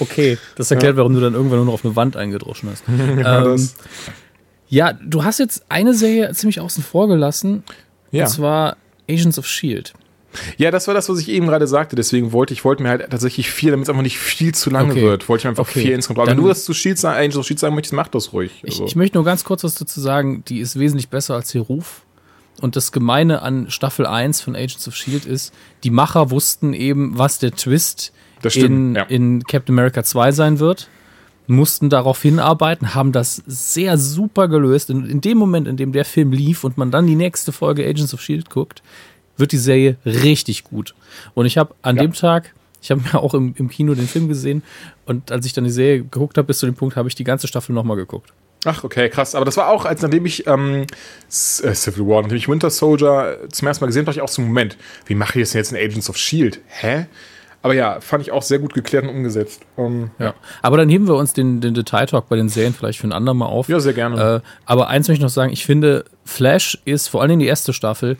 Okay, 0.00 0.38
das 0.56 0.70
erklärt, 0.70 0.96
warum 0.96 1.14
du 1.14 1.20
dann 1.20 1.34
irgendwann 1.34 1.58
nur 1.58 1.66
noch 1.66 1.74
auf 1.74 1.84
eine 1.84 1.94
Wand 1.96 2.16
eingedroschen 2.16 2.70
hast. 2.70 2.84
Ja, 3.20 3.44
ähm, 3.54 3.68
ja, 4.68 4.92
du 4.92 5.24
hast 5.24 5.38
jetzt 5.38 5.64
eine 5.68 5.94
Serie 5.94 6.32
ziemlich 6.32 6.60
außen 6.60 6.82
vor 6.82 7.08
gelassen, 7.08 7.64
ja. 8.10 8.24
und 8.24 8.30
zwar 8.30 8.76
Agents 9.08 9.38
of 9.38 9.44
S.H.I.E.L.D. 9.46 9.90
ja, 10.58 10.70
das 10.70 10.86
war 10.86 10.94
das, 10.94 11.08
was 11.08 11.18
ich 11.18 11.28
eben 11.28 11.46
gerade 11.46 11.66
sagte. 11.66 11.96
Deswegen 11.96 12.32
wollte 12.32 12.52
ich 12.54 12.64
wollte 12.64 12.82
mir 12.82 12.88
halt 12.90 13.10
tatsächlich 13.10 13.50
vier, 13.50 13.70
damit 13.72 13.84
es 13.86 13.90
einfach 13.90 14.02
nicht 14.02 14.18
viel 14.18 14.54
zu 14.54 14.70
lange 14.70 14.92
Okay. 14.92 15.02
wird, 15.02 15.28
wollte 15.28 15.40
ich 15.40 15.44
mir 15.44 15.50
einfach 15.50 15.68
Okay. 15.68 15.80
vier 15.82 15.94
insgesamt. 15.94 16.18
Aber 16.20 16.30
wenn 16.30 16.36
du 16.36 16.48
das 16.48 16.64
zu 16.64 16.72
Shield 16.72 16.98
sagen, 16.98 17.18
Angels 17.18 17.36
of 17.36 17.46
Shield 17.46 17.58
sagen 17.60 17.74
möchtest, 17.74 17.94
mach 17.94 18.08
das 18.08 18.32
ruhig. 18.32 18.60
Ich, 18.62 18.72
Also. 18.74 18.86
ich 18.86 18.96
möchte 18.96 19.16
nur 19.16 19.24
ganz 19.24 19.44
kurz 19.44 19.64
was 19.64 19.74
dazu 19.74 20.00
sagen, 20.00 20.44
die 20.48 20.60
ist 20.60 20.78
wesentlich 20.78 21.08
besser 21.08 21.34
als 21.34 21.54
ihr 21.54 21.62
Ruf. 21.62 22.02
Und 22.60 22.76
das 22.76 22.92
Gemeine 22.92 23.42
an 23.42 23.70
Staffel 23.70 24.04
1 24.06 24.40
von 24.42 24.54
Agents 24.54 24.86
of 24.86 24.94
S.H.I.E.L.D. 24.94 25.28
Ist, 25.30 25.54
die 25.82 25.90
Macher 25.90 26.30
wussten 26.30 26.74
eben, 26.74 27.16
was 27.18 27.38
der 27.38 27.52
Twist 27.52 28.12
in, 28.54 28.94
ja. 28.94 29.02
in 29.04 29.42
Captain 29.44 29.74
America 29.74 30.04
2 30.04 30.32
sein 30.32 30.58
wird, 30.58 30.88
mussten 31.46 31.88
darauf 31.90 32.20
hinarbeiten, 32.22 32.94
haben 32.94 33.12
das 33.12 33.42
sehr 33.46 33.98
super 33.98 34.46
gelöst. 34.48 34.90
In, 34.90 35.06
in 35.06 35.20
dem 35.20 35.38
Moment, 35.38 35.66
in 35.68 35.76
dem 35.76 35.92
der 35.92 36.04
Film 36.04 36.32
lief 36.32 36.62
und 36.64 36.76
man 36.78 36.90
dann 36.90 37.06
die 37.06 37.16
nächste 37.16 37.50
Folge 37.52 37.82
Agents 37.84 38.12
of 38.14 38.20
S.H.I.E.L.D. 38.20 38.50
guckt, 38.50 38.82
wird 39.40 39.52
die 39.52 39.58
Serie 39.58 39.96
richtig 40.04 40.64
gut. 40.64 40.94
Und 41.34 41.46
ich 41.46 41.58
habe 41.58 41.74
an 41.82 41.96
Ja. 41.96 42.02
dem 42.02 42.12
Tag, 42.12 42.54
ich 42.82 42.90
habe 42.90 43.00
mir 43.12 43.14
auch 43.20 43.34
im, 43.34 43.54
im 43.58 43.68
Kino 43.68 43.94
den 43.94 44.06
Film 44.08 44.28
gesehen 44.28 44.62
und 45.06 45.32
als 45.32 45.44
ich 45.46 45.52
dann 45.52 45.64
die 45.64 45.70
Serie 45.70 45.98
geguckt 46.02 46.38
habe, 46.38 46.46
bis 46.46 46.58
zu 46.60 46.66
dem 46.66 46.74
Punkt, 46.74 46.96
habe 46.96 47.08
ich 47.08 47.14
die 47.14 47.24
ganze 47.24 47.46
Staffel 47.48 47.72
nochmal 47.74 47.96
geguckt. 47.96 48.32
Ach, 48.66 48.84
okay, 48.84 49.08
krass. 49.08 49.34
Aber 49.34 49.46
das 49.46 49.56
war 49.56 49.68
auch, 49.70 49.86
als 49.86 50.02
nachdem 50.02 50.26
ich 50.26 50.46
ähm, 50.46 50.82
äh, 50.82 51.74
Civil 51.74 52.06
War, 52.06 52.20
nachdem 52.20 52.36
ich 52.36 52.46
Winter 52.48 52.68
Soldier 52.68 53.38
zum 53.50 53.66
ersten 53.68 53.82
Mal 53.82 53.86
gesehen 53.86 54.00
habe, 54.02 54.06
dachte 54.12 54.18
ich 54.18 54.22
auch 54.22 54.28
so, 54.28 54.42
Moment, 54.42 54.76
wie 55.06 55.14
mache 55.14 55.38
ich 55.38 55.44
das 55.44 55.52
denn 55.52 55.60
jetzt 55.60 55.72
in 55.72 55.78
Agents 55.78 56.10
of 56.10 56.16
S.H.I.E.L.D.? 56.16 56.58
Hä? 56.68 57.06
Aber 57.62 57.74
ja, 57.74 58.00
fand 58.00 58.22
ich 58.22 58.32
auch 58.32 58.42
sehr 58.42 58.58
gut 58.58 58.72
geklärt 58.74 59.04
und 59.04 59.10
umgesetzt. 59.10 59.62
Ähm, 59.78 60.10
Ja. 60.18 60.34
Aber 60.62 60.76
dann 60.76 60.88
heben 60.90 61.06
wir 61.08 61.14
uns 61.16 61.32
den, 61.32 61.60
den 61.62 61.72
Detail-Talk 61.74 62.28
bei 62.28 62.36
den 62.36 62.48
Serien 62.50 62.74
vielleicht 62.74 62.98
für 62.98 63.06
ein 63.06 63.12
andermal 63.12 63.48
auf. 63.48 63.68
Ja, 63.68 63.80
sehr 63.80 63.92
gerne. 63.94 64.42
Äh, 64.44 64.48
aber 64.66 64.88
eins 64.88 65.08
möchte 65.08 65.20
ich 65.20 65.22
noch 65.24 65.30
sagen, 65.30 65.52
ich 65.52 65.64
finde, 65.64 66.04
Flash 66.26 66.78
ist 66.84 67.08
vor 67.08 67.22
allem 67.22 67.38
die 67.38 67.46
erste 67.46 67.72
Staffel, 67.72 68.16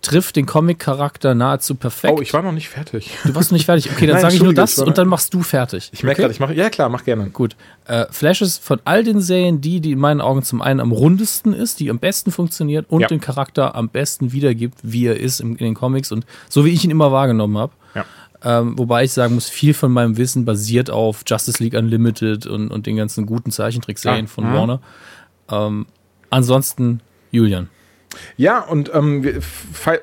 trifft 0.00 0.36
den 0.36 0.46
Comic-Charakter 0.46 1.34
nahezu 1.34 1.74
perfekt. 1.74 2.14
oh, 2.16 2.22
ich 2.22 2.32
war 2.32 2.42
noch 2.42 2.52
nicht 2.52 2.68
fertig. 2.68 3.10
du 3.24 3.34
warst 3.34 3.50
noch 3.50 3.56
nicht 3.56 3.66
fertig. 3.66 3.90
Okay, 3.90 4.06
dann 4.06 4.20
sage 4.20 4.36
ich 4.36 4.42
nur 4.42 4.54
das 4.54 4.78
und 4.78 4.96
dann 4.96 5.08
machst 5.08 5.34
du 5.34 5.42
fertig. 5.42 5.90
Ich 5.92 6.02
merke 6.04 6.16
okay? 6.18 6.22
gerade, 6.22 6.32
ich 6.32 6.40
mache, 6.40 6.54
ja 6.54 6.70
klar, 6.70 6.88
mach 6.88 7.04
gerne. 7.04 7.30
Gut. 7.30 7.56
Äh, 7.86 8.06
Flash 8.10 8.40
ist 8.40 8.62
von 8.62 8.80
all 8.84 9.02
den 9.02 9.20
Serien 9.20 9.60
die, 9.60 9.80
die 9.80 9.92
in 9.92 9.98
meinen 9.98 10.20
Augen 10.20 10.42
zum 10.42 10.62
einen 10.62 10.80
am 10.80 10.92
rundesten 10.92 11.52
ist, 11.52 11.80
die 11.80 11.90
am 11.90 11.98
besten 11.98 12.30
funktioniert 12.30 12.86
und 12.88 13.00
Ja. 13.00 13.08
den 13.08 13.20
Charakter 13.20 13.74
am 13.74 13.88
besten 13.88 14.32
wiedergibt, 14.32 14.78
wie 14.82 15.06
er 15.06 15.18
ist 15.18 15.40
im, 15.40 15.52
in 15.52 15.64
den 15.64 15.74
Comics 15.74 16.12
und 16.12 16.24
so 16.48 16.64
wie 16.64 16.70
ich 16.70 16.84
ihn 16.84 16.90
immer 16.90 17.10
wahrgenommen 17.10 17.58
habe. 17.58 17.72
Ja. 17.94 18.04
Ähm, 18.44 18.78
wobei 18.78 19.02
ich 19.02 19.12
sagen 19.12 19.34
muss, 19.34 19.48
viel 19.48 19.74
von 19.74 19.90
meinem 19.90 20.16
Wissen 20.16 20.44
basiert 20.44 20.90
auf 20.90 21.24
Justice 21.26 21.60
League 21.62 21.74
Unlimited 21.74 22.46
und, 22.46 22.68
und 22.70 22.86
den 22.86 22.96
ganzen 22.96 23.26
guten 23.26 23.50
Zeichentrickserien 23.50 24.26
Ah, 24.26 24.28
von 24.28 24.48
mhm. 24.48 24.54
Warner. 24.54 24.80
Ähm, 25.50 25.86
ansonsten 26.30 27.00
Julian. 27.32 27.68
Ja, 28.36 28.60
und 28.60 28.90
ähm, 28.94 29.40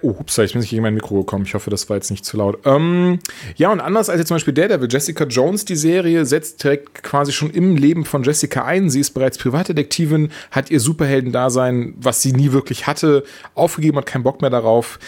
oh, 0.01 0.19
hups, 0.19 0.37
ich 0.37 0.53
bin 0.53 0.61
nicht 0.61 0.69
gegen 0.69 0.81
mein 0.81 0.93
Mikro 0.93 1.19
gekommen. 1.19 1.45
Ich 1.45 1.53
hoffe, 1.53 1.69
das 1.69 1.89
war 1.89 1.97
jetzt 1.97 2.11
nicht 2.11 2.25
zu 2.25 2.37
laut. 2.37 2.59
Ähm, 2.65 3.19
ja, 3.55 3.71
und 3.71 3.79
anders 3.79 4.09
als 4.09 4.19
jetzt 4.19 4.27
zum 4.27 4.35
Beispiel 4.35 4.53
Daredevil, 4.53 4.87
Jessica 4.91 5.25
Jones, 5.25 5.65
die 5.65 5.75
Serie, 5.75 6.25
setzt 6.25 6.63
direkt 6.63 7.03
quasi 7.03 7.31
schon 7.31 7.49
im 7.49 7.75
Leben 7.75 8.05
von 8.05 8.23
Jessica 8.23 8.65
ein. 8.65 8.89
Sie 8.89 8.99
ist 8.99 9.11
bereits 9.11 9.37
Privatdetektivin, 9.37 10.29
hat 10.51 10.71
ihr 10.71 10.79
Superheldendasein, 10.79 11.95
was 11.97 12.21
sie 12.21 12.33
nie 12.33 12.51
wirklich 12.51 12.87
hatte, 12.87 13.23
aufgegeben, 13.53 13.97
hat 13.97 14.05
keinen 14.05 14.23
Bock 14.23 14.41
mehr 14.41 14.49
darauf. 14.49 14.99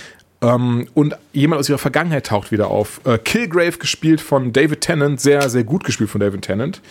Ähm, 0.41 0.87
und 0.93 1.17
jemand 1.33 1.59
aus 1.59 1.69
ihrer 1.69 1.79
Vergangenheit 1.79 2.27
taucht 2.27 2.51
wieder 2.51 2.67
auf. 2.69 3.01
Äh, 3.05 3.17
Killgrave 3.17 3.77
gespielt 3.77 4.21
von 4.21 4.53
David 4.53 4.81
Tennant, 4.81 5.19
sehr, 5.19 5.49
sehr 5.49 5.63
gut 5.63 5.83
gespielt 5.83 6.09
von 6.09 6.21
David 6.21 6.43
Tennant. 6.43 6.81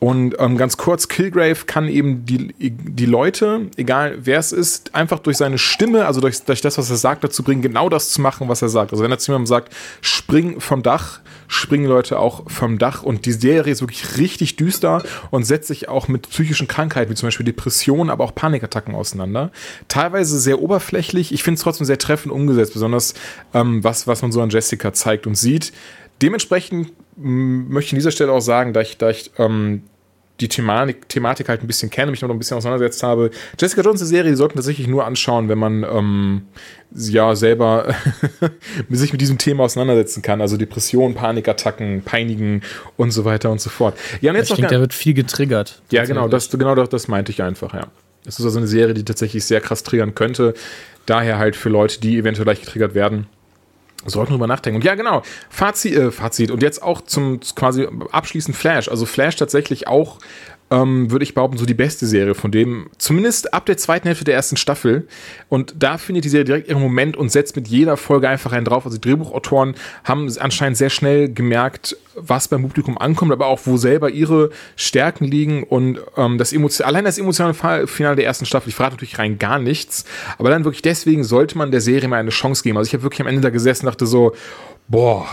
Und 0.00 0.36
ähm, 0.38 0.56
ganz 0.56 0.76
kurz, 0.76 1.08
Killgrave 1.08 1.64
kann 1.66 1.88
eben 1.88 2.24
die, 2.24 2.52
die 2.58 3.06
Leute, 3.06 3.62
egal 3.76 4.18
wer 4.20 4.38
es 4.38 4.52
ist, 4.52 4.94
einfach 4.94 5.18
durch 5.18 5.36
seine 5.36 5.58
Stimme, 5.58 6.06
also 6.06 6.20
durch, 6.20 6.42
durch 6.42 6.60
das, 6.60 6.78
was 6.78 6.88
er 6.88 6.96
sagt, 6.96 7.24
dazu 7.24 7.42
bringen, 7.42 7.62
genau 7.62 7.88
das 7.88 8.10
zu 8.10 8.20
machen, 8.20 8.48
was 8.48 8.62
er 8.62 8.68
sagt. 8.68 8.92
Also 8.92 9.02
wenn 9.02 9.10
er 9.10 9.18
zu 9.18 9.32
jemandem 9.32 9.46
sagt, 9.46 9.74
spring 10.00 10.60
vom 10.60 10.84
Dach, 10.84 11.20
springen 11.48 11.86
Leute 11.86 12.20
auch 12.20 12.48
vom 12.48 12.78
Dach. 12.78 13.02
Und 13.02 13.26
die 13.26 13.32
Serie 13.32 13.72
ist 13.72 13.80
wirklich 13.80 14.18
richtig 14.18 14.54
düster 14.54 15.02
und 15.30 15.44
setzt 15.44 15.66
sich 15.66 15.88
auch 15.88 16.06
mit 16.06 16.30
psychischen 16.30 16.68
Krankheiten, 16.68 17.10
wie 17.10 17.16
zum 17.16 17.26
Beispiel 17.26 17.46
Depressionen, 17.46 18.10
aber 18.10 18.22
auch 18.22 18.34
Panikattacken 18.34 18.94
auseinander. 18.94 19.50
Teilweise 19.88 20.38
sehr 20.38 20.60
oberflächlich. 20.60 21.32
Ich 21.32 21.42
finde 21.42 21.56
es 21.56 21.62
trotzdem 21.62 21.86
sehr 21.86 21.98
treffend 21.98 22.32
umgesetzt, 22.32 22.72
besonders 22.72 23.14
ähm, 23.52 23.82
was, 23.82 24.06
was 24.06 24.22
man 24.22 24.30
so 24.30 24.40
an 24.42 24.50
Jessica 24.50 24.92
zeigt 24.92 25.26
und 25.26 25.34
sieht. 25.34 25.72
Dementsprechend 26.22 26.92
möchte 27.18 27.92
an 27.92 27.98
dieser 27.98 28.10
Stelle 28.10 28.32
auch 28.32 28.40
sagen, 28.40 28.72
da 28.72 28.80
ich, 28.80 28.96
da 28.96 29.10
ich 29.10 29.32
ähm, 29.38 29.82
die 30.40 30.48
Thematik, 30.48 31.08
Thematik 31.08 31.48
halt 31.48 31.62
ein 31.62 31.66
bisschen 31.66 31.90
kenne, 31.90 32.10
mich 32.10 32.22
noch 32.22 32.30
ein 32.30 32.38
bisschen 32.38 32.56
auseinandergesetzt 32.56 33.02
habe. 33.02 33.30
Jessica 33.58 33.82
Jones, 33.82 34.00
die 34.00 34.06
Serie, 34.06 34.30
die 34.30 34.36
sollte 34.36 34.54
man 34.54 34.62
tatsächlich 34.62 34.86
nur 34.86 35.04
anschauen, 35.04 35.48
wenn 35.48 35.58
man 35.58 35.82
ähm, 35.82 36.42
ja 36.94 37.34
selber 37.34 37.94
sich 38.88 39.12
mit 39.12 39.20
diesem 39.20 39.38
Thema 39.38 39.64
auseinandersetzen 39.64 40.22
kann. 40.22 40.40
Also 40.40 40.56
Depressionen, 40.56 41.14
Panikattacken, 41.14 42.02
Peinigen 42.02 42.62
und 42.96 43.10
so 43.10 43.24
weiter 43.24 43.50
und 43.50 43.60
so 43.60 43.70
fort. 43.70 43.98
Ja, 44.20 44.30
und 44.30 44.36
jetzt 44.36 44.50
Ich 44.50 44.56
denke, 44.56 44.74
da 44.74 44.80
wird 44.80 44.94
viel 44.94 45.14
getriggert. 45.14 45.82
ja, 45.90 46.04
genau, 46.04 46.28
das, 46.28 46.50
genau 46.50 46.74
das, 46.74 46.88
das 46.88 47.08
meinte 47.08 47.32
ich 47.32 47.42
einfach, 47.42 47.74
ja. 47.74 47.88
Es 48.24 48.38
ist 48.38 48.44
also 48.44 48.58
eine 48.58 48.66
Serie, 48.66 48.94
die 48.94 49.04
tatsächlich 49.04 49.44
sehr 49.44 49.60
krass 49.60 49.82
triggern 49.82 50.14
könnte. 50.14 50.52
Daher 51.06 51.38
halt 51.38 51.56
für 51.56 51.70
Leute, 51.70 51.98
die 52.00 52.18
eventuell 52.18 52.46
leicht 52.46 52.62
getriggert 52.62 52.94
werden, 52.94 53.26
sollten 54.08 54.32
drüber 54.32 54.46
nachdenken. 54.46 54.76
Und 54.76 54.84
ja, 54.84 54.94
genau, 54.94 55.22
Fazit, 55.48 55.94
äh, 55.94 56.10
Fazit. 56.10 56.50
Und 56.50 56.62
jetzt 56.62 56.82
auch 56.82 57.00
zum 57.02 57.40
quasi 57.54 57.88
abschließend 58.12 58.56
Flash. 58.56 58.88
Also 58.88 59.06
Flash 59.06 59.36
tatsächlich 59.36 59.86
auch, 59.88 60.18
ähm, 60.70 61.10
würde 61.10 61.22
ich 61.22 61.34
behaupten, 61.34 61.58
so 61.58 61.66
die 61.66 61.74
beste 61.74 62.06
Serie 62.06 62.34
von 62.34 62.50
dem, 62.50 62.90
zumindest 62.98 63.54
ab 63.54 63.66
der 63.66 63.76
zweiten 63.76 64.06
Hälfte 64.06 64.24
der 64.24 64.34
ersten 64.34 64.56
Staffel. 64.56 65.06
Und 65.48 65.74
da 65.78 65.98
findet 65.98 66.24
die 66.24 66.28
Serie 66.28 66.44
direkt 66.44 66.68
ihren 66.68 66.82
Moment 66.82 67.16
und 67.16 67.30
setzt 67.30 67.56
mit 67.56 67.68
jeder 67.68 67.96
Folge 67.96 68.28
einfach 68.28 68.52
einen 68.52 68.64
drauf. 68.64 68.84
Also 68.84 68.98
die 68.98 69.08
Drehbuchautoren 69.08 69.74
haben 70.04 70.30
anscheinend 70.38 70.76
sehr 70.76 70.90
schnell 70.90 71.32
gemerkt, 71.32 71.96
was 72.14 72.48
beim 72.48 72.62
Publikum 72.62 72.98
ankommt, 72.98 73.32
aber 73.32 73.46
auch 73.46 73.60
wo 73.64 73.76
selber 73.76 74.10
ihre 74.10 74.50
Stärken 74.76 75.24
liegen 75.24 75.62
und 75.62 76.00
ähm, 76.16 76.38
das 76.38 76.52
Emotion 76.52 76.86
allein 76.86 77.04
das 77.04 77.18
emotionale 77.18 77.86
Finale 77.86 78.16
der 78.16 78.24
ersten 78.24 78.44
Staffel, 78.44 78.68
ich 78.68 78.74
verrate 78.74 78.96
natürlich 78.96 79.18
rein 79.18 79.38
gar 79.38 79.58
nichts, 79.58 80.04
aber 80.38 80.50
dann 80.50 80.64
wirklich 80.64 80.82
deswegen 80.82 81.24
sollte 81.24 81.56
man 81.56 81.70
der 81.70 81.80
Serie 81.80 82.08
mal 82.08 82.16
eine 82.16 82.30
Chance 82.30 82.62
geben. 82.62 82.76
Also 82.76 82.88
ich 82.88 82.94
habe 82.94 83.04
wirklich 83.04 83.20
am 83.20 83.26
Ende 83.26 83.40
da 83.40 83.50
gesessen 83.50 83.86
und 83.86 83.92
dachte 83.92 84.06
so, 84.06 84.34
boah, 84.88 85.26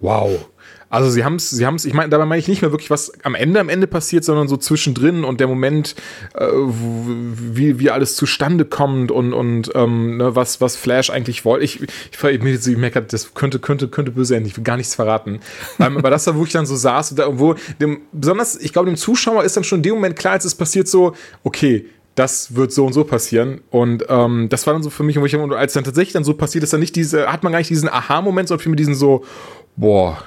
wow. 0.00 0.48
Also 0.92 1.08
sie 1.08 1.24
haben 1.24 1.36
es, 1.36 1.48
sie 1.48 1.64
haben 1.64 1.76
es, 1.76 1.86
ich 1.86 1.94
meine, 1.94 2.10
dabei 2.10 2.26
meine 2.26 2.38
ich 2.38 2.48
nicht 2.48 2.60
mehr 2.60 2.70
wirklich, 2.70 2.90
was 2.90 3.12
am 3.22 3.34
Ende 3.34 3.60
am 3.60 3.70
Ende 3.70 3.86
passiert, 3.86 4.24
sondern 4.24 4.46
so 4.46 4.58
zwischendrin 4.58 5.24
und 5.24 5.40
der 5.40 5.46
Moment, 5.46 5.94
äh, 6.34 6.46
wie, 6.46 7.78
wie 7.78 7.90
alles 7.90 8.14
zustande 8.14 8.66
kommt 8.66 9.10
und, 9.10 9.32
und 9.32 9.70
ähm, 9.74 10.18
ne, 10.18 10.36
was, 10.36 10.60
was 10.60 10.76
Flash 10.76 11.08
eigentlich 11.08 11.46
wollte. 11.46 11.64
Ich, 11.64 11.80
ich, 11.80 11.88
ich, 12.22 12.66
ich, 12.66 12.76
merke, 12.76 13.00
das 13.00 13.32
könnte, 13.32 13.58
könnte, 13.58 13.88
könnte 13.88 14.10
böse 14.10 14.36
enden, 14.36 14.48
ich 14.48 14.56
will 14.58 14.64
gar 14.64 14.76
nichts 14.76 14.94
verraten. 14.94 15.40
ähm, 15.80 15.96
aber 15.96 16.10
das 16.10 16.26
war, 16.26 16.36
wo 16.36 16.44
ich 16.44 16.52
dann 16.52 16.66
so 16.66 16.76
saß 16.76 17.12
und 17.12 17.18
da, 17.18 17.38
wo 17.38 17.54
dem, 17.80 18.02
besonders, 18.12 18.60
ich 18.60 18.74
glaube, 18.74 18.90
dem 18.90 18.96
Zuschauer 18.96 19.44
ist 19.44 19.56
dann 19.56 19.64
schon 19.64 19.78
in 19.78 19.84
dem 19.84 19.94
Moment 19.94 20.14
klar, 20.14 20.34
als 20.34 20.44
es 20.44 20.54
passiert, 20.54 20.88
so, 20.88 21.14
okay, 21.42 21.86
das 22.16 22.54
wird 22.54 22.70
so 22.70 22.84
und 22.84 22.92
so 22.92 23.04
passieren. 23.04 23.62
Und 23.70 24.04
ähm, 24.10 24.50
das 24.50 24.66
war 24.66 24.74
dann 24.74 24.82
so 24.82 24.90
für 24.90 25.04
mich, 25.04 25.18
wo 25.18 25.24
ich, 25.24 25.34
als 25.34 25.72
dann 25.72 25.84
tatsächlich 25.84 26.12
dann 26.12 26.24
so 26.24 26.34
passiert 26.34 26.64
ist, 26.64 26.74
dann 26.74 26.80
nicht 26.80 26.96
diese, 26.96 27.32
hat 27.32 27.44
man 27.44 27.52
gar 27.52 27.60
nicht 27.60 27.70
diesen 27.70 27.88
Aha-Moment, 27.88 28.48
sondern 28.48 28.62
vielmehr 28.62 28.76
diesen 28.76 28.94
so, 28.94 29.24
boah. 29.76 30.22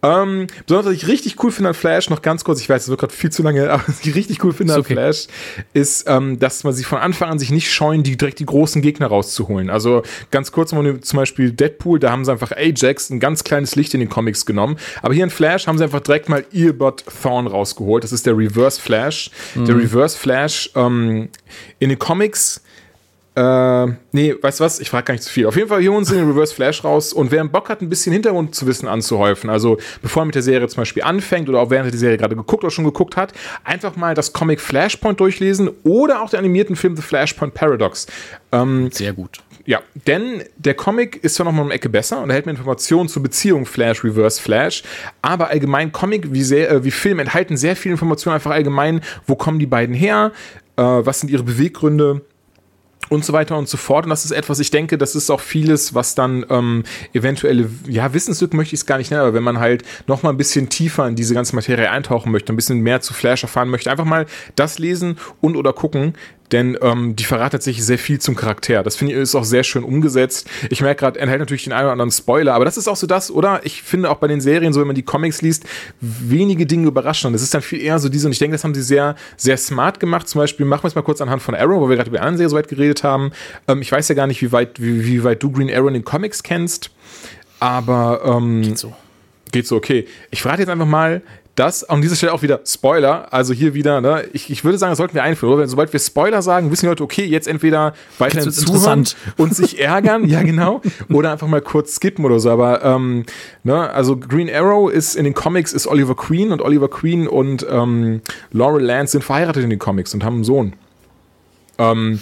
Ähm, 0.00 0.46
besonders, 0.64 0.86
was 0.86 0.94
ich 0.94 1.08
richtig 1.08 1.42
cool 1.42 1.50
finde 1.50 1.70
an 1.70 1.74
Flash, 1.74 2.08
noch 2.08 2.22
ganz 2.22 2.44
kurz, 2.44 2.60
ich 2.60 2.68
weiß, 2.68 2.82
es 2.82 2.88
wird 2.88 3.00
gerade 3.00 3.12
viel 3.12 3.30
zu 3.30 3.42
lange, 3.42 3.70
aber 3.70 3.82
was 3.86 4.00
ich 4.04 4.14
richtig 4.14 4.44
cool 4.44 4.52
finde 4.52 4.74
an 4.74 4.80
okay. 4.80 4.94
Flash, 4.94 5.26
ist, 5.72 6.08
ähm, 6.08 6.38
dass 6.38 6.62
man 6.62 6.72
sich 6.72 6.86
von 6.86 6.98
Anfang 6.98 7.30
an 7.30 7.38
sich 7.38 7.50
nicht 7.50 7.72
scheuen, 7.72 8.04
die 8.04 8.16
direkt 8.16 8.38
die 8.38 8.46
großen 8.46 8.80
Gegner 8.80 9.08
rauszuholen. 9.08 9.70
Also 9.70 10.02
ganz 10.30 10.52
kurz 10.52 10.72
mal 10.72 11.00
zum 11.00 11.16
Beispiel 11.16 11.50
Deadpool, 11.50 11.98
da 11.98 12.12
haben 12.12 12.24
sie 12.24 12.30
einfach 12.30 12.52
Ajax, 12.52 13.10
ein 13.10 13.18
ganz 13.18 13.42
kleines 13.42 13.74
Licht 13.74 13.92
in 13.94 14.00
den 14.00 14.08
Comics 14.08 14.46
genommen. 14.46 14.76
Aber 15.02 15.14
hier 15.14 15.24
in 15.24 15.30
Flash 15.30 15.66
haben 15.66 15.78
sie 15.78 15.84
einfach 15.84 16.00
direkt 16.00 16.28
mal 16.28 16.44
Earbud 16.54 17.04
Thorn 17.22 17.46
rausgeholt. 17.46 18.04
Das 18.04 18.12
ist 18.12 18.26
der 18.26 18.36
Reverse 18.36 18.80
Flash. 18.80 19.30
Der 19.56 19.76
Reverse 19.76 20.16
Flash 20.16 20.70
ähm, 20.76 21.28
in 21.78 21.88
den 21.88 21.98
Comics 21.98 22.62
äh, 23.38 23.86
nee, 24.10 24.34
weißt 24.40 24.58
du 24.58 24.64
was? 24.64 24.80
Ich 24.80 24.90
frage 24.90 25.04
gar 25.04 25.14
nicht 25.14 25.22
zu 25.22 25.30
viel. 25.32 25.46
Auf 25.46 25.54
jeden 25.54 25.68
Fall 25.68 25.80
hier 25.80 25.92
holen 25.92 26.04
sie 26.04 26.16
den 26.16 26.26
Reverse 26.28 26.52
Flash 26.52 26.82
raus 26.82 27.12
und 27.12 27.30
wer 27.30 27.44
Bock 27.44 27.68
hat, 27.68 27.80
ein 27.80 27.88
bisschen 27.88 28.12
Hintergrund 28.12 28.56
zu 28.56 28.66
wissen 28.66 28.88
anzuhäufen, 28.88 29.48
also 29.48 29.78
bevor 30.02 30.22
er 30.22 30.26
mit 30.26 30.34
der 30.34 30.42
Serie 30.42 30.66
zum 30.66 30.80
Beispiel 30.80 31.04
anfängt 31.04 31.48
oder 31.48 31.60
auch 31.60 31.70
während 31.70 31.86
er 31.86 31.92
die 31.92 31.98
Serie 31.98 32.16
gerade 32.16 32.34
geguckt 32.34 32.64
oder 32.64 32.72
schon 32.72 32.84
geguckt 32.84 33.16
hat, 33.16 33.32
einfach 33.62 33.94
mal 33.94 34.16
das 34.16 34.32
Comic 34.32 34.60
Flashpoint 34.60 35.20
durchlesen 35.20 35.70
oder 35.84 36.20
auch 36.20 36.30
den 36.30 36.40
animierten 36.40 36.74
Film 36.74 36.96
The 36.96 37.02
Flashpoint 37.02 37.54
Paradox. 37.54 38.08
Ähm, 38.50 38.90
Sehr 38.90 39.12
gut. 39.12 39.38
ja, 39.66 39.82
denn 40.08 40.42
der 40.56 40.74
Comic 40.74 41.22
ist 41.22 41.36
zwar 41.36 41.46
nochmal 41.46 41.66
eine 41.66 41.74
Ecke 41.74 41.88
besser 41.88 42.20
und 42.20 42.30
erhält 42.30 42.46
mir 42.46 42.52
Informationen 42.52 43.08
zur 43.08 43.22
Beziehung 43.22 43.66
Flash, 43.66 44.02
Reverse 44.02 44.42
Flash, 44.42 44.82
aber 45.22 45.46
allgemein 45.48 45.92
Comic 45.92 46.32
wie, 46.32 46.42
sehr, 46.42 46.72
äh, 46.72 46.82
wie 46.82 46.90
Film 46.90 47.20
enthalten 47.20 47.56
sehr 47.56 47.76
viele 47.76 47.92
Informationen 47.92 48.34
einfach 48.34 48.50
allgemein, 48.50 49.00
wo 49.28 49.36
kommen 49.36 49.60
die 49.60 49.66
beiden 49.66 49.94
her, 49.94 50.32
äh, 50.76 50.82
was 50.82 51.20
sind 51.20 51.30
ihre 51.30 51.44
Beweggründe, 51.44 52.22
und 53.08 53.24
so 53.24 53.32
weiter 53.32 53.56
und 53.56 53.68
so 53.68 53.76
fort. 53.76 54.04
Und 54.04 54.10
das 54.10 54.24
ist 54.24 54.30
etwas, 54.30 54.58
ich 54.58 54.70
denke, 54.70 54.98
das 54.98 55.14
ist 55.14 55.30
auch 55.30 55.40
vieles, 55.40 55.94
was 55.94 56.14
dann 56.14 56.44
ähm, 56.50 56.84
eventuelle, 57.12 57.70
ja, 57.86 58.12
Wissenslücken 58.12 58.56
möchte 58.56 58.74
ich 58.74 58.80
es 58.80 58.86
gar 58.86 58.98
nicht 58.98 59.10
nennen, 59.10 59.22
aber 59.22 59.34
wenn 59.34 59.42
man 59.42 59.58
halt 59.58 59.82
noch 60.06 60.22
mal 60.22 60.30
ein 60.30 60.36
bisschen 60.36 60.68
tiefer 60.68 61.06
in 61.06 61.16
diese 61.16 61.34
ganze 61.34 61.54
Materie 61.54 61.90
eintauchen 61.90 62.32
möchte, 62.32 62.52
ein 62.52 62.56
bisschen 62.56 62.80
mehr 62.80 63.00
zu 63.00 63.14
Flash 63.14 63.42
erfahren 63.42 63.68
möchte, 63.68 63.90
einfach 63.90 64.04
mal 64.04 64.26
das 64.56 64.78
lesen 64.78 65.18
und 65.40 65.56
oder 65.56 65.72
gucken, 65.72 66.14
denn 66.52 66.78
ähm, 66.80 67.16
die 67.16 67.24
verraten 67.24 67.52
tatsächlich 67.52 67.84
sehr 67.84 67.98
viel 67.98 68.18
zum 68.20 68.34
Charakter. 68.36 68.82
Das 68.82 68.96
finde 68.96 69.14
ich 69.14 69.18
ist 69.18 69.34
auch 69.34 69.44
sehr 69.44 69.64
schön 69.64 69.84
umgesetzt. 69.84 70.48
Ich 70.70 70.80
merke 70.80 71.00
gerade, 71.00 71.20
enthält 71.20 71.40
natürlich 71.40 71.64
den 71.64 71.72
einen 71.72 71.84
oder 71.84 71.92
anderen 71.92 72.10
Spoiler, 72.10 72.54
aber 72.54 72.64
das 72.64 72.76
ist 72.76 72.88
auch 72.88 72.96
so 72.96 73.06
das, 73.06 73.30
oder? 73.30 73.60
Ich 73.64 73.82
finde 73.82 74.10
auch 74.10 74.16
bei 74.16 74.28
den 74.28 74.40
Serien, 74.40 74.72
so 74.72 74.80
wenn 74.80 74.86
man 74.86 74.96
die 74.96 75.02
Comics 75.02 75.42
liest, 75.42 75.64
wenige 76.00 76.66
Dinge 76.66 76.88
überraschen. 76.88 77.32
Das 77.32 77.42
ist 77.42 77.54
dann 77.54 77.62
viel 77.62 77.80
eher 77.80 77.98
so 77.98 78.08
diese, 78.08 78.26
und 78.26 78.32
ich 78.32 78.38
denke, 78.38 78.54
das 78.54 78.64
haben 78.64 78.74
sie 78.74 78.82
sehr, 78.82 79.16
sehr 79.36 79.56
smart 79.56 80.00
gemacht. 80.00 80.28
Zum 80.28 80.40
Beispiel, 80.40 80.66
machen 80.66 80.84
wir 80.84 80.88
es 80.88 80.94
mal 80.94 81.02
kurz 81.02 81.20
anhand 81.20 81.42
von 81.42 81.54
Arrow, 81.54 81.80
wo 81.80 81.88
wir 81.88 81.96
gerade 81.96 82.08
über 82.08 82.18
die 82.18 82.22
anderen 82.22 82.38
Serie 82.38 82.50
so 82.50 82.56
weit 82.56 82.68
geredet 82.68 83.04
haben. 83.04 83.32
Ähm, 83.66 83.82
ich 83.82 83.92
weiß 83.92 84.08
ja 84.08 84.14
gar 84.14 84.26
nicht, 84.26 84.42
wie 84.42 84.52
weit, 84.52 84.80
wie, 84.80 85.04
wie 85.04 85.24
weit 85.24 85.42
du 85.42 85.50
Green 85.50 85.72
Arrow 85.72 85.88
in 85.88 85.94
den 85.94 86.04
Comics 86.04 86.42
kennst, 86.42 86.90
aber 87.60 88.22
ähm, 88.24 88.76
So. 88.76 88.94
Geht 89.50 89.66
so, 89.66 89.76
okay. 89.76 90.06
Ich 90.30 90.42
frage 90.42 90.60
jetzt 90.62 90.68
einfach 90.68 90.86
mal, 90.86 91.22
Das 91.58 91.82
an 91.82 92.00
dieser 92.00 92.14
Stelle 92.14 92.32
auch 92.32 92.42
wieder 92.42 92.60
Spoiler. 92.64 93.32
Also 93.32 93.52
hier 93.52 93.74
wieder, 93.74 94.00
ne? 94.00 94.24
ich, 94.32 94.48
ich 94.48 94.62
würde 94.62 94.78
sagen, 94.78 94.92
das 94.92 94.98
sollten 94.98 95.14
wir 95.14 95.24
einführen. 95.24 95.54
Oder? 95.54 95.66
Sobald 95.66 95.92
wir 95.92 95.98
Spoiler 95.98 96.40
sagen, 96.40 96.70
wissen 96.70 96.82
die 96.82 96.90
Leute, 96.90 97.02
okay, 97.02 97.24
jetzt 97.24 97.48
entweder 97.48 97.94
weiterhin 98.18 98.52
zuhören 98.52 99.08
und 99.36 99.56
sich 99.56 99.80
ärgern, 99.80 100.28
ja 100.28 100.44
genau, 100.44 100.82
oder 101.12 101.32
einfach 101.32 101.48
mal 101.48 101.60
kurz 101.60 101.96
skippen 101.96 102.24
oder 102.24 102.38
so. 102.38 102.50
Aber 102.50 102.84
ähm, 102.84 103.24
ne, 103.64 103.90
also 103.90 104.16
Green 104.16 104.48
Arrow 104.48 104.88
ist 104.88 105.16
in 105.16 105.24
den 105.24 105.34
Comics 105.34 105.72
ist 105.72 105.88
Oliver 105.88 106.14
Queen 106.14 106.52
und 106.52 106.62
Oliver 106.62 106.88
Queen 106.88 107.26
und 107.26 107.66
ähm, 107.68 108.20
Laurel 108.52 108.84
Lance 108.84 109.12
sind 109.12 109.24
verheiratet 109.24 109.64
in 109.64 109.70
den 109.70 109.80
Comics 109.80 110.14
und 110.14 110.22
haben 110.22 110.36
einen 110.36 110.44
Sohn. 110.44 110.74
Ähm, 111.78 112.20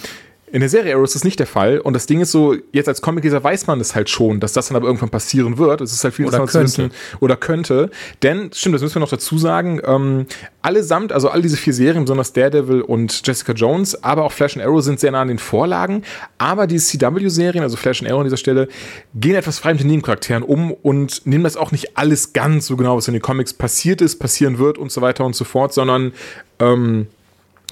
in 0.49 0.61
der 0.61 0.69
Serie 0.69 0.95
Arrow 0.95 1.03
ist 1.03 1.13
das 1.13 1.25
nicht 1.25 1.39
der 1.39 1.47
Fall. 1.47 1.79
Und 1.79 1.93
das 1.93 2.05
Ding 2.05 2.21
ist 2.21 2.31
so, 2.31 2.55
jetzt 2.71 2.87
als 2.87 3.01
Comicleser 3.01 3.43
weiß 3.43 3.67
man 3.67 3.81
es 3.81 3.95
halt 3.95 4.09
schon, 4.09 4.39
dass 4.39 4.53
das 4.53 4.69
dann 4.69 4.77
aber 4.77 4.87
irgendwann 4.87 5.09
passieren 5.09 5.57
wird. 5.57 5.81
Es 5.81 5.91
ist 5.91 6.03
halt 6.05 6.13
viel 6.13 6.25
oder 6.25 6.37
könnte. 6.39 6.63
Wissen, 6.63 6.91
oder 7.19 7.35
könnte. 7.35 7.91
Denn, 8.23 8.49
stimmt, 8.53 8.75
das 8.75 8.81
müssen 8.81 8.95
wir 8.95 9.01
noch 9.01 9.09
dazu 9.09 9.37
sagen, 9.37 9.81
ähm, 9.83 10.25
allesamt, 10.61 11.11
also 11.11 11.27
all 11.29 11.41
diese 11.41 11.57
vier 11.57 11.73
Serien, 11.73 12.03
besonders 12.03 12.31
Daredevil 12.31 12.81
und 12.81 13.27
Jessica 13.27 13.51
Jones, 13.51 14.01
aber 14.03 14.23
auch 14.23 14.31
Flash 14.31 14.55
and 14.55 14.65
Arrow 14.65 14.81
sind 14.81 15.01
sehr 15.01 15.11
nah 15.11 15.21
an 15.21 15.27
den 15.27 15.39
Vorlagen. 15.39 16.03
Aber 16.37 16.65
diese 16.65 16.97
CW-Serien, 16.97 17.63
also 17.63 17.75
Flash 17.75 18.01
and 18.01 18.09
Arrow 18.09 18.21
an 18.21 18.25
dieser 18.25 18.37
Stelle, 18.37 18.69
gehen 19.15 19.35
etwas 19.35 19.59
frei 19.59 19.73
mit 19.73 19.81
den 19.81 19.87
Nebencharakteren 19.87 20.43
um 20.43 20.71
und 20.71 21.25
nehmen 21.25 21.43
das 21.43 21.57
auch 21.57 21.73
nicht 21.73 21.97
alles 21.97 22.31
ganz 22.31 22.67
so 22.67 22.77
genau, 22.77 22.95
was 22.95 23.09
in 23.09 23.13
den 23.13 23.21
Comics 23.21 23.53
passiert 23.53 24.01
ist, 24.01 24.17
passieren 24.17 24.59
wird 24.59 24.77
und 24.77 24.93
so 24.93 25.01
weiter 25.01 25.25
und 25.25 25.35
so 25.35 25.43
fort, 25.43 25.73
sondern 25.73 26.13
ähm, 26.59 27.07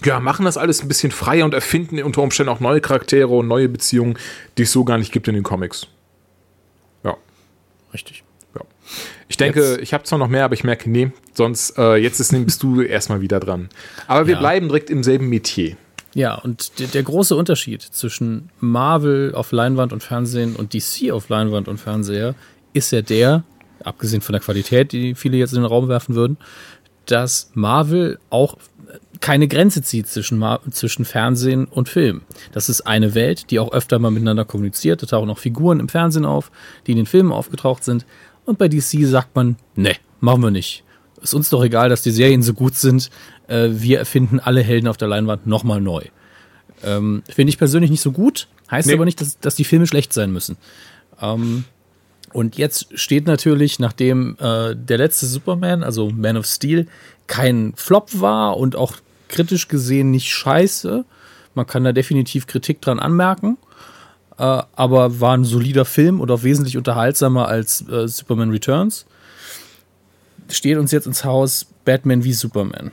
ja, 0.04 0.20
machen 0.20 0.46
das 0.46 0.58
alles 0.58 0.82
ein 0.82 0.88
bisschen 0.88 1.12
freier 1.12 1.46
und 1.46 1.54
erfinden 1.54 2.02
unter 2.04 2.22
Umständen 2.22 2.50
auch 2.50 2.60
neue 2.60 2.82
Charaktere 2.82 3.30
und 3.30 3.48
neue 3.48 3.70
Beziehungen, 3.70 4.18
die 4.58 4.64
es 4.64 4.72
so 4.72 4.84
gar 4.84 4.98
nicht 4.98 5.12
gibt 5.12 5.28
in 5.28 5.36
den 5.36 5.43
Comics. 5.43 5.88
Ja. 7.04 7.16
Richtig. 7.93 8.24
Ja. 8.56 8.62
Ich 9.28 9.38
denke, 9.38 9.62
jetzt. 9.62 9.82
ich 9.82 9.93
habe 9.93 10.04
zwar 10.04 10.20
noch 10.20 10.28
mehr, 10.28 10.46
aber 10.46 10.54
ich 10.54 10.64
merke, 10.64 10.89
nee, 10.89 11.12
sonst, 11.34 11.78
äh, 11.78 11.96
jetzt 11.96 12.20
ist, 12.20 12.32
bist 12.46 12.62
du 12.62 12.82
erstmal 12.82 13.22
wieder 13.22 13.39
dran. 13.39 13.70
Aber 14.08 14.28
wir 14.28 14.34
ja. 14.34 14.39
bleiben 14.39 14.68
direkt 14.68 14.89
im 14.89 15.04
selben 15.04 15.30
Metier. 15.30 15.78
Ja, 16.14 16.36
und 16.36 16.80
der, 16.80 16.88
der, 16.88 17.04
große 17.04 17.36
Unterschied 17.36 17.82
zwischen 17.82 18.50
Marvel 18.62 19.36
auf 19.36 19.52
Leinwand 19.52 19.91
und 19.91 20.02
Fernsehen 20.02 20.56
und 20.56 20.74
DC 20.74 21.12
auf 21.12 21.28
Leinwand 21.28 21.68
und 21.68 21.78
Fernseher 21.78 22.36
ist 22.72 22.91
ja 22.91 23.02
der, 23.02 23.43
abgesehen 23.84 24.22
von 24.22 24.32
der 24.32 24.41
Qualität, 24.41 24.93
die 24.93 25.14
viele 25.14 25.36
jetzt 25.36 25.52
in 25.52 25.60
den 25.60 25.66
Raum 25.66 25.89
werfen 25.89 26.16
würden, 26.16 26.38
dass 27.06 27.52
Marvel 27.54 28.18
auch 28.30 28.58
keine 29.22 29.47
Grenze 29.47 29.82
zieht 29.82 30.07
zwischen, 30.07 30.43
zwischen 30.72 31.05
Fernsehen 31.05 31.66
und 31.66 31.89
Film. 31.89 32.22
Das 32.51 32.70
ist 32.70 32.82
eine 32.82 33.16
Welt, 33.16 33.51
die 33.51 33.59
auch 33.59 33.72
öfter 33.72 33.99
mal 33.99 34.11
miteinander 34.11 34.45
kommuniziert. 34.45 35.01
Da 35.01 35.07
tauchen 35.07 35.30
auch 35.30 35.39
Figuren 35.39 35.80
im 35.80 35.89
Fernsehen 35.89 36.26
auf, 36.26 36.51
die 36.88 36.91
in 36.91 36.97
den 36.97 37.05
Filmen 37.05 37.32
aufgetaucht 37.32 37.84
sind. 37.84 38.05
Und 38.45 38.57
bei 38.57 38.68
DC 38.68 39.05
sagt 39.05 39.36
man, 39.36 39.57
ne, 39.76 39.95
machen 40.20 40.41
wir 40.41 40.51
nicht. 40.51 40.84
Ist 41.22 41.34
uns 41.34 41.49
doch 41.49 41.63
egal, 41.63 41.89
dass 41.89 42.03
die 42.03 42.11
Serien 42.11 42.43
so 42.43 42.53
gut 42.53 42.76
sind. 42.76 43.09
Äh, 43.47 43.70
wir 43.72 43.99
erfinden 43.99 44.39
alle 44.39 44.61
Helden 44.61 44.88
auf 44.88 44.97
der 44.97 45.07
Leinwand 45.07 45.47
nochmal 45.47 45.82
neu. 45.82 46.03
Ähm, 46.84 47.24
Finde 47.28 47.49
ich 47.49 47.57
persönlich 47.57 47.89
nicht 47.89 48.01
so 48.01 48.11
gut. 48.11 48.47
Heißt 48.70 48.88
nee. 48.88 48.93
aber 48.93 49.05
nicht, 49.05 49.22
dass, 49.22 49.39
dass 49.39 49.55
die 49.55 49.63
Filme 49.63 49.88
schlecht 49.88 50.13
sein 50.13 50.32
müssen. 50.32 50.57
Ähm, 51.22 51.66
und 52.34 52.57
jetzt 52.57 52.88
steht 52.99 53.28
natürlich, 53.28 53.80
nachdem 53.80 54.36
äh, 54.39 54.76
der 54.76 54.97
letzte 54.97 55.26
Superman, 55.26 55.84
also 55.84 56.09
Man 56.09 56.36
of 56.38 56.45
Steel, 56.45 56.88
kein 57.28 57.74
Flop 57.76 58.20
war 58.20 58.57
und 58.57 58.76
auch 58.76 58.97
kritisch 59.28 59.68
gesehen 59.68 60.12
nicht 60.12 60.30
scheiße. 60.30 61.06
Man 61.54 61.68
kann 61.68 61.84
da 61.84 61.92
definitiv 61.92 62.48
Kritik 62.48 62.82
dran 62.82 63.00
anmerken. 63.00 63.58
Äh, 64.38 64.64
aber 64.76 65.20
war 65.20 65.38
ein 65.38 65.46
solider 65.46 65.86
Film 65.86 66.20
und 66.20 66.30
auch 66.30 66.44
wesentlich 66.44 66.78
unterhaltsamer 66.78 67.48
als 67.48 67.88
äh, 67.88 68.08
Superman 68.08 68.52
Returns. 68.52 69.06
Steht 70.50 70.78
uns 70.78 70.92
jetzt 70.92 71.08
ins 71.08 71.24
Haus 71.24 71.66
Batman 71.86 72.24
wie 72.24 72.34
Superman. 72.34 72.92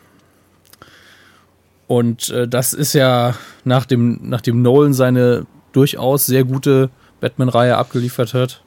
Und 1.89 2.31
äh, 2.31 2.47
das 2.49 2.73
ist 2.73 2.93
ja, 2.93 3.35
nachdem, 3.65 4.21
nachdem 4.23 4.63
Nolan 4.63 4.95
seine 4.95 5.47
durchaus 5.73 6.27
sehr 6.27 6.45
gute 6.45 6.91
Batman-Reihe 7.21 7.77
abgeliefert 7.77 8.35
hat, 8.35 8.63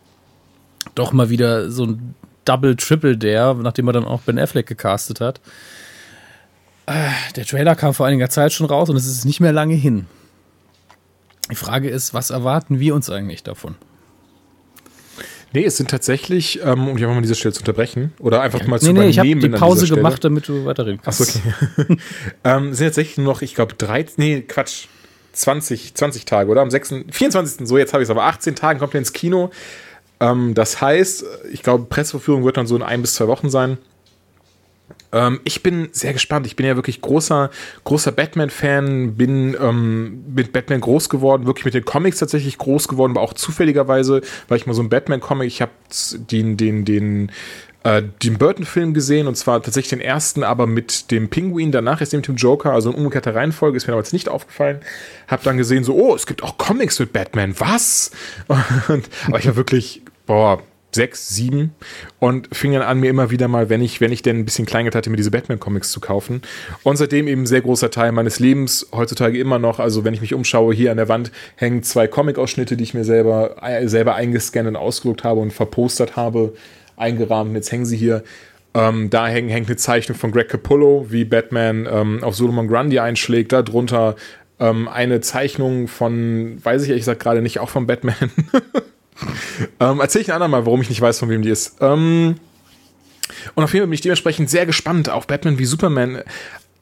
doch 0.95 1.13
mal 1.13 1.29
wieder 1.29 1.71
so 1.71 1.85
ein 1.85 2.15
Double, 2.45 2.75
Triple 2.75 3.17
der, 3.17 3.55
nachdem 3.55 3.87
er 3.87 3.93
dann 3.93 4.05
auch 4.05 4.21
Ben 4.21 4.37
Affleck 4.37 4.67
gecastet 4.67 5.21
hat. 5.21 5.41
Der 6.87 7.45
Trailer 7.45 7.75
kam 7.75 7.93
vor 7.93 8.05
einiger 8.05 8.29
Zeit 8.29 8.53
schon 8.53 8.67
raus 8.67 8.89
und 8.89 8.95
es 8.95 9.07
ist 9.07 9.25
nicht 9.25 9.39
mehr 9.39 9.53
lange 9.53 9.75
hin. 9.75 10.05
Die 11.49 11.55
Frage 11.55 11.89
ist, 11.89 12.13
was 12.13 12.29
erwarten 12.29 12.79
wir 12.79 12.95
uns 12.95 13.09
eigentlich 13.09 13.43
davon? 13.43 13.75
Nee, 15.53 15.63
es 15.63 15.77
sind 15.77 15.89
tatsächlich, 15.89 16.59
ähm, 16.63 16.87
um 16.87 16.95
dich 16.95 17.05
einfach 17.05 17.15
mal 17.15 17.21
diese 17.21 17.35
Stelle 17.35 17.53
zu 17.53 17.61
unterbrechen 17.61 18.13
oder 18.19 18.41
einfach 18.41 18.59
ja, 18.59 18.67
mal 18.67 18.79
zu 18.79 18.87
nee, 18.87 18.91
nee, 18.91 19.09
übernehmen. 19.11 19.37
Ich 19.39 19.43
habe 19.43 19.51
die 19.51 19.57
Pause 19.57 19.87
gemacht, 19.87 20.23
damit 20.23 20.47
du 20.49 20.65
weiterreden 20.65 20.99
kannst. 21.01 21.21
Achso, 21.21 21.39
okay. 21.77 21.97
ähm, 22.43 22.73
sind 22.73 22.87
tatsächlich 22.87 23.17
nur 23.17 23.27
noch, 23.27 23.41
ich 23.41 23.55
glaube, 23.55 23.73
drei, 23.75 24.05
nee, 24.17 24.41
Quatsch, 24.41 24.87
20, 25.31 25.95
20 25.95 26.25
Tage, 26.25 26.49
oder? 26.49 26.61
Am 26.61 26.69
6., 26.69 27.05
24. 27.09 27.67
so, 27.67 27.77
jetzt 27.77 27.93
habe 27.93 28.03
ich 28.03 28.07
es, 28.07 28.11
aber 28.11 28.23
18 28.23 28.55
Tagen 28.55 28.79
kommt 28.79 28.95
er 28.95 28.99
ins 28.99 29.13
Kino. 29.13 29.51
Ähm, 30.19 30.55
das 30.55 30.81
heißt, 30.81 31.23
ich 31.51 31.63
glaube, 31.63 31.85
Presseverführung 31.85 32.43
wird 32.43 32.57
dann 32.57 32.67
so 32.67 32.75
in 32.75 32.83
ein 32.83 33.01
bis 33.01 33.15
zwei 33.15 33.27
Wochen 33.27 33.49
sein. 33.49 33.77
Ähm, 35.15 35.39
ich 35.45 35.63
bin 35.63 35.87
sehr 35.93 36.13
gespannt. 36.13 36.45
Ich 36.45 36.57
bin 36.57 36.65
ja 36.65 36.75
wirklich 36.75 37.01
großer, 37.01 37.49
großer 37.85 38.11
Batman-Fan, 38.11 39.15
bin 39.15 39.55
ähm, 39.59 40.25
mit 40.35 40.51
Batman 40.51 40.81
groß 40.81 41.07
geworden, 41.09 41.47
wirklich 41.47 41.65
mit 41.65 41.73
den 41.73 41.85
Comics 41.85 42.19
tatsächlich 42.19 42.57
groß 42.57 42.89
geworden, 42.89 43.11
aber 43.11 43.21
auch 43.21 43.33
zufälligerweise, 43.33 44.21
weil 44.49 44.57
ich 44.57 44.67
mal 44.67 44.73
so 44.73 44.83
ein 44.83 44.89
Batman-Comic, 44.89 45.47
ich 45.47 45.61
habe 45.61 45.71
den, 46.29 46.57
den, 46.57 46.83
den, 46.83 47.31
äh, 47.83 48.03
den 48.23 48.37
Burton-Film 48.37 48.93
gesehen 48.93 49.27
und 49.27 49.35
zwar 49.35 49.63
tatsächlich 49.63 49.91
den 49.91 50.01
ersten, 50.01 50.43
aber 50.43 50.67
mit 50.67 51.11
dem 51.11 51.29
Pinguin, 51.29 51.71
danach 51.71 52.01
ist 52.01 52.11
mit 52.11 52.27
dem 52.27 52.35
Joker, 52.35 52.73
also 52.73 52.89
in 52.91 52.97
umgekehrter 52.97 53.35
Reihenfolge, 53.35 53.77
ist 53.77 53.87
mir 53.87 53.93
damals 53.93 54.11
nicht 54.11 54.27
aufgefallen. 54.27 54.81
Hab 55.29 55.43
dann 55.43 55.55
gesehen, 55.55 55.85
so, 55.85 55.95
oh, 55.95 56.13
es 56.13 56.27
gibt 56.27 56.43
auch 56.43 56.57
Comics 56.57 56.99
mit 56.99 57.13
Batman, 57.13 57.55
was? 57.57 58.11
Und, 58.89 59.09
aber 59.27 59.39
ich 59.39 59.47
war 59.47 59.55
wirklich, 59.55 60.01
boah, 60.25 60.61
sechs, 60.95 61.29
sieben 61.29 61.75
und 62.19 62.55
fing 62.55 62.73
dann 62.73 62.81
an, 62.81 62.99
mir 62.99 63.09
immer 63.09 63.29
wieder 63.29 63.47
mal, 63.47 63.69
wenn 63.69 63.81
ich, 63.81 64.01
wenn 64.01 64.11
ich 64.11 64.21
denn 64.21 64.39
ein 64.39 64.45
bisschen 64.45 64.65
Kleingeld 64.65 64.95
hatte, 64.95 65.09
mir 65.09 65.17
diese 65.17 65.31
Batman-Comics 65.31 65.91
zu 65.91 65.99
kaufen. 65.99 66.41
Und 66.83 66.97
seitdem 66.97 67.27
eben 67.27 67.43
ein 67.43 67.45
sehr 67.45 67.61
großer 67.61 67.91
Teil 67.91 68.11
meines 68.11 68.39
Lebens, 68.39 68.87
heutzutage 68.91 69.37
immer 69.39 69.59
noch, 69.59 69.79
also 69.79 70.03
wenn 70.03 70.13
ich 70.13 70.21
mich 70.21 70.33
umschaue, 70.33 70.73
hier 70.73 70.91
an 70.91 70.97
der 70.97 71.09
Wand 71.09 71.31
hängen 71.55 71.83
zwei 71.83 72.07
Comic-Ausschnitte, 72.07 72.75
die 72.75 72.83
ich 72.83 72.93
mir 72.93 73.03
selber, 73.03 73.57
äh, 73.61 73.87
selber 73.87 74.15
eingescannt 74.15 74.67
und 74.67 74.75
ausgedruckt 74.75 75.23
habe 75.23 75.41
und 75.41 75.53
verpostert 75.53 76.15
habe, 76.15 76.53
eingerahmt. 76.97 77.53
Jetzt 77.53 77.71
hängen 77.71 77.85
sie 77.85 77.97
hier. 77.97 78.23
Ähm, 78.73 79.09
da 79.09 79.27
hängt, 79.27 79.51
hängt 79.51 79.67
eine 79.67 79.77
Zeichnung 79.77 80.17
von 80.17 80.31
Greg 80.31 80.49
Capullo, 80.49 81.07
wie 81.09 81.23
Batman 81.23 81.87
ähm, 81.89 82.23
auf 82.23 82.35
Solomon 82.35 82.67
Grundy 82.67 82.99
einschlägt. 82.99 83.53
Darunter 83.53 84.15
ähm, 84.59 84.87
eine 84.87 85.21
Zeichnung 85.21 85.87
von, 85.87 86.57
weiß 86.63 86.83
ich 86.83 86.89
ehrlich 86.89 87.01
gesagt 87.01 87.21
gerade 87.21 87.41
nicht, 87.41 87.59
auch 87.59 87.69
von 87.69 87.87
Batman. 87.87 88.15
ähm, 89.79 89.99
Erzähle 89.99 90.23
ich 90.23 90.29
ein 90.29 90.35
andermal, 90.35 90.65
warum 90.65 90.81
ich 90.81 90.89
nicht 90.89 91.01
weiß, 91.01 91.19
von 91.19 91.29
wem 91.29 91.41
die 91.41 91.49
ist. 91.49 91.77
Ähm, 91.81 92.35
und 93.55 93.63
auf 93.63 93.73
jeden 93.73 93.83
Fall 93.83 93.87
bin 93.87 93.93
ich 93.93 94.01
dementsprechend 94.01 94.49
sehr 94.49 94.65
gespannt 94.65 95.09
auf 95.09 95.27
Batman 95.27 95.57
wie 95.57 95.65
Superman 95.65 96.21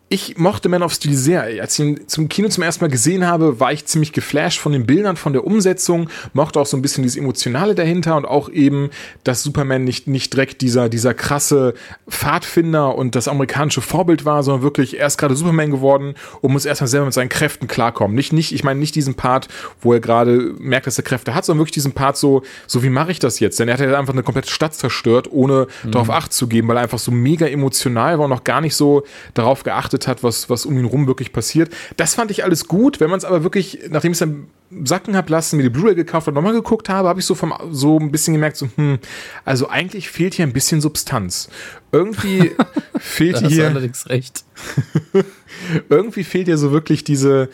ich 0.10 0.38
mochte 0.38 0.70
Man 0.70 0.84
of 0.84 0.94
Steel 0.94 1.16
sehr. 1.16 1.44
Als 1.60 1.80
ich 1.80 1.86
ihn 1.86 2.08
zum 2.08 2.30
Kino 2.30 2.48
zum 2.48 2.62
ersten 2.62 2.84
Mal 2.84 2.92
gesehen 2.92 3.26
habe, 3.26 3.60
war 3.60 3.74
ich 3.74 3.86
ziemlich 3.86 4.14
geflasht 4.14 4.60
von 4.60 4.72
den 4.72 4.86
Bildern, 4.86 5.16
von 5.16 5.34
der 5.34 5.44
Umsetzung, 5.44 6.08
mochte 6.34 6.60
auch 6.60 6.68
so 6.68 6.78
ein 6.78 6.84
bisschen 6.84 7.02
dieses 7.02 7.18
Emotionale 7.18 7.74
dahinter 7.74 8.16
und 8.16 8.26
auch 8.26 8.50
eben, 8.50 8.92
dass 9.24 9.42
Superman 9.42 9.84
nicht, 9.84 10.08
nicht 10.08 10.32
direkt 10.34 10.62
dieser, 10.62 10.88
dieser 10.88 11.16
krasse 11.16 11.74
Pfadfinder 12.08 12.96
und 12.96 13.16
das 13.16 13.28
amerikanische 13.28 13.82
Vorbild 13.82 14.24
war, 14.24 14.44
sondern 14.44 14.62
wirklich 14.62 14.98
erst 14.98 15.18
gerade 15.18 15.36
Superman 15.36 15.72
geworden 15.72 16.14
und 16.42 16.54
muss 16.54 16.66
erstmal 16.66 16.90
selber 16.90 17.06
mit 17.06 17.16
seinen 17.16 17.30
Kräften 17.30 17.68
klarkommen. 17.68 18.16
Nicht, 18.16 18.34
nicht, 18.34 18.54
ich 18.54 18.64
meine 18.64 18.80
nicht 18.80 18.94
diesen 18.94 19.16
Part, 19.16 19.48
wo 19.82 19.94
er 19.94 20.00
gerade 20.00 20.54
merkt, 20.60 20.86
dass 20.86 20.98
er 20.98 21.04
Kräfte 21.04 21.34
hat, 21.34 21.46
sondern 21.46 21.62
wirklich 21.62 21.74
diesen 21.74 21.94
Part 21.94 22.18
so, 22.18 22.44
so 22.68 22.84
wie 22.84 22.90
mache 22.90 23.12
ich 23.12 23.18
das 23.18 23.40
jetzt? 23.40 23.60
Denn 23.60 23.68
er 23.68 23.74
hat 23.74 23.82
ja 23.82 23.98
einfach 23.98 24.14
eine 24.14 24.24
komplette 24.24 24.52
Stadt 24.52 24.76
zerstört, 24.76 25.28
ohne 25.32 25.68
mhm. 25.84 25.92
darauf 25.92 26.12
Acht 26.12 26.34
zu 26.34 26.48
geben, 26.48 26.68
weil 26.68 26.78
er 26.78 26.84
einfach 26.84 27.00
so 27.00 27.12
mega 27.12 27.48
emotional 27.48 28.20
war 28.20 28.26
und 28.26 28.30
noch 28.30 28.44
gar 28.44 28.62
nicht 28.62 28.76
so 28.76 29.04
darauf 29.34 29.64
geachtet 29.64 29.93
beobachtet 29.94 30.08
hat, 30.08 30.24
was, 30.24 30.50
was 30.50 30.66
um 30.66 30.78
ihn 30.78 30.86
rum 30.86 31.08
wirklich 31.08 31.32
passiert. 31.32 31.74
Das 31.98 32.16
fand 32.16 32.32
ich 32.32 32.44
alles 32.44 32.68
gut. 32.68 33.00
Wenn 33.00 33.10
man 33.10 33.18
es 33.18 33.26
aber 33.26 33.44
wirklich, 33.44 33.80
nachdem 33.90 34.12
ich 34.12 34.16
es 34.16 34.20
dann 34.20 34.48
sacken 34.84 35.16
habe 35.16 35.32
lassen, 35.32 35.58
mir 35.58 35.64
die 35.64 35.70
Blu-ray 35.70 35.96
gekauft 35.96 36.28
und 36.28 36.34
nochmal 36.34 36.54
geguckt 36.54 36.90
habe, 36.90 37.08
habe 37.08 37.20
ich 37.20 37.26
so 37.26 37.36
vom 37.36 37.54
so 37.72 38.00
ein 38.00 38.12
bisschen 38.12 38.34
gemerkt, 38.34 38.58
so, 38.58 38.68
hm, 38.76 39.00
also 39.46 39.70
eigentlich 39.70 40.10
fehlt 40.10 40.34
hier 40.34 40.46
ein 40.46 40.54
bisschen 40.54 40.82
Substanz. 40.82 41.50
Irgendwie 41.92 42.52
fehlt 43.00 43.38
hier. 43.40 43.66
Hast 43.66 43.72
allerdings 43.72 44.10
recht. 44.10 44.44
irgendwie 45.90 46.24
fehlt 46.24 46.48
hier 46.48 46.58
so 46.58 46.72
wirklich 46.72 47.04
diese 47.04 47.50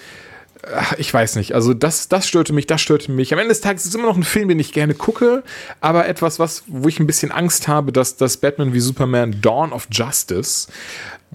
ich 0.97 1.13
weiß 1.13 1.35
nicht, 1.37 1.55
also 1.55 1.73
das, 1.73 2.09
das 2.09 2.27
störte 2.27 2.53
mich, 2.53 2.67
das 2.67 2.81
störte 2.81 3.11
mich. 3.11 3.31
Am 3.33 3.39
Ende 3.39 3.49
des 3.49 3.61
Tages 3.61 3.83
ist 3.83 3.89
es 3.89 3.95
immer 3.95 4.07
noch 4.07 4.17
ein 4.17 4.23
Film, 4.23 4.49
den 4.49 4.59
ich 4.59 4.73
gerne 4.73 4.93
gucke, 4.93 5.43
aber 5.81 6.07
etwas, 6.07 6.39
was, 6.39 6.63
wo 6.67 6.87
ich 6.87 6.99
ein 6.99 7.07
bisschen 7.07 7.31
Angst 7.31 7.67
habe, 7.67 7.91
dass 7.91 8.17
das 8.17 8.37
Batman 8.37 8.73
wie 8.73 8.79
Superman 8.79 9.39
Dawn 9.41 9.71
of 9.71 9.87
Justice 9.91 10.67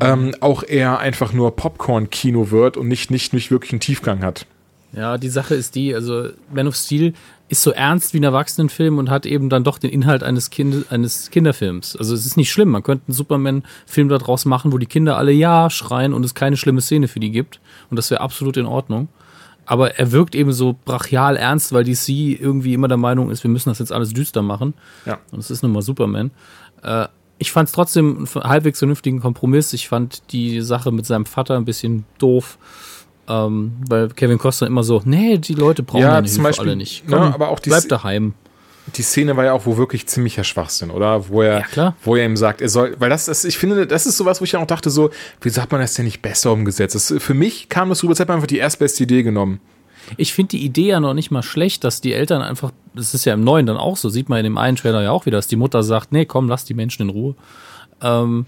ähm, 0.00 0.34
auch 0.40 0.62
eher 0.62 0.98
einfach 0.98 1.32
nur 1.32 1.56
Popcorn-Kino 1.56 2.50
wird 2.50 2.76
und 2.76 2.88
nicht, 2.88 3.10
nicht, 3.10 3.32
nicht 3.32 3.50
wirklich 3.50 3.72
einen 3.72 3.80
Tiefgang 3.80 4.22
hat. 4.22 4.46
Ja, 4.92 5.18
die 5.18 5.28
Sache 5.28 5.54
ist 5.54 5.74
die, 5.74 5.94
also 5.94 6.28
Man 6.52 6.68
of 6.68 6.76
Steel 6.76 7.14
ist 7.48 7.62
so 7.62 7.70
ernst 7.70 8.14
wie 8.14 8.20
ein 8.20 8.24
Erwachsenenfilm 8.24 8.98
und 8.98 9.10
hat 9.10 9.26
eben 9.26 9.50
dann 9.50 9.64
doch 9.64 9.78
den 9.78 9.90
Inhalt 9.90 10.22
eines, 10.22 10.50
kind, 10.50 10.90
eines 10.90 11.30
Kinderfilms. 11.30 11.94
Also 11.96 12.14
es 12.14 12.24
ist 12.24 12.36
nicht 12.36 12.50
schlimm. 12.50 12.70
Man 12.70 12.82
könnte 12.82 13.04
einen 13.08 13.14
Superman-Film 13.14 14.08
daraus 14.08 14.44
machen, 14.46 14.72
wo 14.72 14.78
die 14.78 14.86
Kinder 14.86 15.18
alle 15.18 15.32
Ja 15.32 15.68
schreien 15.68 16.14
und 16.14 16.24
es 16.24 16.34
keine 16.34 16.56
schlimme 16.56 16.80
Szene 16.80 17.06
für 17.06 17.20
die 17.20 17.30
gibt. 17.30 17.60
Und 17.90 17.96
das 17.96 18.10
wäre 18.10 18.22
absolut 18.22 18.56
in 18.56 18.66
Ordnung. 18.66 19.08
Aber 19.66 19.98
er 19.98 20.12
wirkt 20.12 20.34
eben 20.34 20.52
so 20.52 20.76
brachial 20.84 21.36
ernst, 21.36 21.72
weil 21.72 21.84
DC 21.84 22.08
irgendwie 22.08 22.74
immer 22.74 22.88
der 22.88 22.96
Meinung 22.96 23.30
ist, 23.30 23.44
wir 23.44 23.50
müssen 23.50 23.70
das 23.70 23.78
jetzt 23.78 23.92
alles 23.92 24.12
düster 24.12 24.42
machen. 24.42 24.74
Ja. 25.06 25.18
Und 25.30 25.38
es 25.38 25.50
ist 25.50 25.62
nun 25.62 25.72
mal 25.72 25.82
Superman. 25.82 26.30
Äh, 26.82 27.08
ich 27.38 27.52
fand 27.52 27.68
es 27.68 27.74
trotzdem 27.74 28.26
einen 28.34 28.44
halbwegs 28.44 28.78
vernünftigen 28.78 29.20
Kompromiss. 29.20 29.72
Ich 29.72 29.88
fand 29.88 30.32
die 30.32 30.60
Sache 30.60 30.92
mit 30.92 31.06
seinem 31.06 31.26
Vater 31.26 31.56
ein 31.56 31.64
bisschen 31.64 32.04
doof. 32.18 32.58
Ähm, 33.28 33.72
weil 33.88 34.08
Kevin 34.10 34.38
Costner 34.38 34.66
immer 34.66 34.82
so, 34.84 35.00
nee, 35.04 35.38
die 35.38 35.54
Leute 35.54 35.82
brauchen 35.82 36.02
Ja, 36.02 36.16
zum 36.18 36.24
Hilfe 36.26 36.42
Beispiel, 36.42 36.66
alle 36.68 36.76
nicht. 36.76 37.08
ne, 37.08 37.16
aber 37.16 37.48
auch 37.48 37.58
die 37.58 37.70
bleib 37.70 37.88
daheim. 37.88 38.34
die 38.96 39.02
Szene 39.02 39.34
war 39.36 39.44
ja 39.46 39.52
auch 39.54 39.64
wo 39.64 39.78
wirklich 39.78 40.06
ziemlicher 40.06 40.44
Schwachsinn, 40.44 40.90
oder? 40.90 41.28
Wo 41.30 41.40
er, 41.40 41.64
Ja, 41.74 41.94
wo 42.02 42.16
er 42.16 42.26
ihm 42.26 42.36
sagt, 42.36 42.60
er 42.60 42.68
soll, 42.68 42.96
weil 42.98 43.08
das, 43.08 43.24
das, 43.24 43.44
ich 43.46 43.56
finde, 43.56 43.86
das 43.86 44.04
ist 44.06 44.18
sowas, 44.18 44.40
wo 44.40 44.44
ich 44.44 44.50
dann 44.50 44.62
auch 44.62 44.66
dachte, 44.66 44.90
so, 44.90 45.08
wieso 45.40 45.62
hat 45.62 45.72
man 45.72 45.80
das 45.80 45.94
denn 45.94 46.04
nicht 46.04 46.20
besser 46.20 46.52
umgesetzt? 46.52 46.94
Das, 46.94 47.14
für 47.16 47.32
mich 47.34 47.70
kam 47.70 47.88
das 47.88 48.02
rüber, 48.02 48.10
als 48.12 48.18
hätte 48.18 48.28
man 48.28 48.36
einfach 48.36 48.46
die 48.46 48.58
erstbeste 48.58 49.04
Idee 49.04 49.22
genommen. 49.22 49.60
Ich 50.18 50.34
finde 50.34 50.50
die 50.50 50.62
Idee 50.62 50.88
ja 50.88 51.00
noch 51.00 51.14
nicht 51.14 51.30
mal 51.30 51.42
schlecht, 51.42 51.82
dass 51.82 52.02
die 52.02 52.12
Eltern 52.12 52.42
einfach, 52.42 52.72
das 52.94 53.14
ist 53.14 53.24
ja 53.24 53.32
im 53.32 53.40
Neuen 53.42 53.64
dann 53.64 53.78
auch 53.78 53.96
so, 53.96 54.10
sieht 54.10 54.28
man 54.28 54.36
in 54.40 54.44
dem 54.44 54.58
einen 54.58 54.76
Trailer 54.76 55.00
ja 55.02 55.12
auch 55.12 55.24
wieder, 55.24 55.38
dass 55.38 55.46
die 55.46 55.56
Mutter 55.56 55.82
sagt, 55.82 56.12
nee, 56.12 56.26
komm, 56.26 56.46
lass 56.50 56.66
die 56.66 56.74
Menschen 56.74 57.02
in 57.04 57.08
Ruhe. 57.08 57.34
Ähm, 58.02 58.44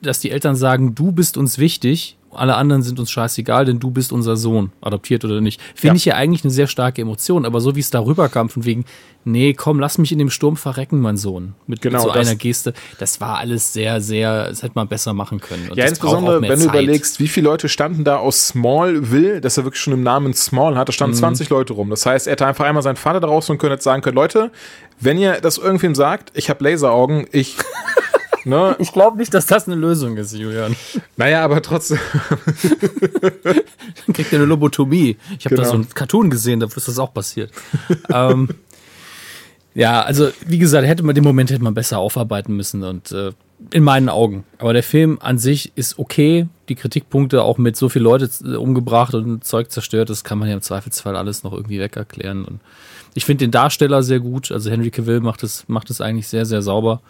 dass 0.00 0.18
die 0.20 0.30
Eltern 0.30 0.56
sagen, 0.56 0.94
du 0.94 1.12
bist 1.12 1.36
uns 1.36 1.58
wichtig, 1.58 2.16
alle 2.36 2.54
anderen 2.56 2.82
sind 2.82 2.98
uns 3.00 3.10
scheißegal, 3.10 3.64
denn 3.64 3.80
du 3.80 3.90
bist 3.90 4.12
unser 4.12 4.36
Sohn, 4.36 4.72
adoptiert 4.80 5.24
oder 5.24 5.40
nicht. 5.40 5.60
Finde 5.74 5.94
Ja. 5.94 5.96
ich 5.96 6.04
ja 6.04 6.14
eigentlich 6.14 6.44
eine 6.44 6.50
sehr 6.52 6.66
starke 6.66 7.02
Emotion, 7.02 7.44
aber 7.46 7.60
so 7.60 7.74
wie 7.76 7.80
es 7.80 7.90
darüber 7.90 8.28
kam, 8.28 8.48
von 8.48 8.64
wegen, 8.64 8.84
nee, 9.24 9.54
komm, 9.54 9.80
lass 9.80 9.98
mich 9.98 10.12
in 10.12 10.18
dem 10.18 10.30
Sturm 10.30 10.56
verrecken, 10.56 11.00
mein 11.00 11.16
Sohn. 11.16 11.54
Mit, 11.66 11.80
Genau, 11.80 12.04
mit 12.04 12.12
so 12.14 12.18
einer 12.18 12.34
Geste. 12.36 12.74
Das 12.98 13.20
war 13.20 13.38
alles 13.38 13.72
sehr, 13.72 14.00
sehr, 14.00 14.48
das 14.48 14.62
hätte 14.62 14.72
man 14.74 14.88
besser 14.88 15.12
machen 15.14 15.40
können. 15.40 15.68
Und 15.70 15.76
Ja, 15.78 15.86
insbesondere, 15.86 16.42
wenn 16.42 16.50
du 16.50 16.56
Zeit. 16.66 16.68
überlegst, 16.74 17.20
wie 17.20 17.28
viele 17.28 17.48
Leute 17.48 17.68
standen 17.68 18.04
da 18.04 18.16
aus 18.16 18.48
Smallville, 18.48 19.40
dass 19.40 19.56
er 19.56 19.64
wirklich 19.64 19.80
schon 19.82 19.92
im 19.94 20.02
Namen 20.02 20.34
Small 20.34 20.76
hat, 20.76 20.88
da 20.88 20.92
Mhm. 20.92 20.94
standen 20.94 21.16
20 21.16 21.48
Leute 21.50 21.72
rum. 21.72 21.90
Das 21.90 22.04
heißt, 22.06 22.26
er 22.26 22.32
hätte 22.32 22.46
einfach 22.46 22.64
einmal 22.66 22.82
seinen 22.82 22.96
Vater 22.96 23.20
da 23.20 23.28
raus 23.28 23.48
und 23.50 23.58
könnte 23.58 23.74
jetzt 23.74 23.84
sagen 23.84 24.02
können, 24.02 24.16
Leute, 24.16 24.50
wenn 25.00 25.18
ihr 25.18 25.40
das 25.40 25.58
irgendwem 25.58 25.94
sagt, 25.94 26.30
ich 26.34 26.50
habe 26.50 26.62
Laseraugen, 26.64 27.26
ich, 27.32 27.56
ne, 28.44 28.76
Ich 28.80 28.92
glaube 28.92 29.16
nicht, 29.16 29.32
dass 29.34 29.46
das 29.46 29.66
eine 29.66 29.76
Lösung 29.76 30.16
ist, 30.16 30.34
Julian. 30.34 30.74
naja, 31.16 31.44
aber 31.44 31.60
trotzdem, 31.62 31.98
Dann 33.42 33.54
kriegt 34.14 34.32
er 34.32 34.38
eine 34.38 34.46
Lobotomie. 34.46 35.16
Ich 35.38 35.44
habe 35.46 35.56
da 35.56 35.62
Genau. 35.62 35.68
so 35.68 35.74
einen 35.74 35.88
Cartoon 35.88 36.30
gesehen, 36.30 36.60
da 36.60 36.66
ist 36.66 36.88
das 36.88 36.98
auch 36.98 37.12
passiert. 37.14 37.50
ähm, 38.12 38.48
ja, 39.74 40.02
also 40.02 40.28
wie 40.46 40.58
gesagt, 40.58 40.86
hätte 40.86 41.02
man 41.02 41.14
den 41.14 41.24
Moment 41.24 41.50
hätte 41.50 41.62
man 41.64 41.74
besser 41.74 41.98
aufarbeiten 41.98 42.54
müssen 42.54 42.84
und 42.84 43.10
äh, 43.10 43.32
in 43.72 43.82
meinen 43.82 44.08
Augen. 44.08 44.44
Aber 44.58 44.72
der 44.72 44.82
Film 44.84 45.18
an 45.20 45.38
sich 45.38 45.72
ist 45.74 45.98
okay. 45.98 46.46
Die 46.68 46.74
Kritikpunkte 46.76 47.42
auch 47.42 47.58
mit 47.58 47.76
so 47.76 47.88
viele 47.88 48.04
Leute 48.04 48.30
äh, 48.44 48.54
umgebracht 48.56 49.14
und 49.14 49.42
Zeug 49.44 49.70
zerstört, 49.72 50.10
das 50.10 50.22
kann 50.22 50.38
man 50.38 50.48
ja 50.48 50.54
im 50.54 50.62
Zweifelsfall 50.62 51.16
alles 51.16 51.42
noch 51.42 51.52
irgendwie 51.52 51.80
wegerklären. 51.80 52.44
Und 52.44 52.60
ich 53.14 53.24
finde 53.24 53.44
den 53.44 53.50
Darsteller 53.50 54.02
sehr 54.04 54.20
gut. 54.20 54.52
Also 54.52 54.70
Henry 54.70 54.90
Cavill 54.90 55.20
macht 55.20 55.42
es 55.42 55.64
macht 55.66 55.90
es 55.90 56.00
eigentlich 56.00 56.28
sehr 56.28 56.46
sehr 56.46 56.62
sauber. 56.62 57.00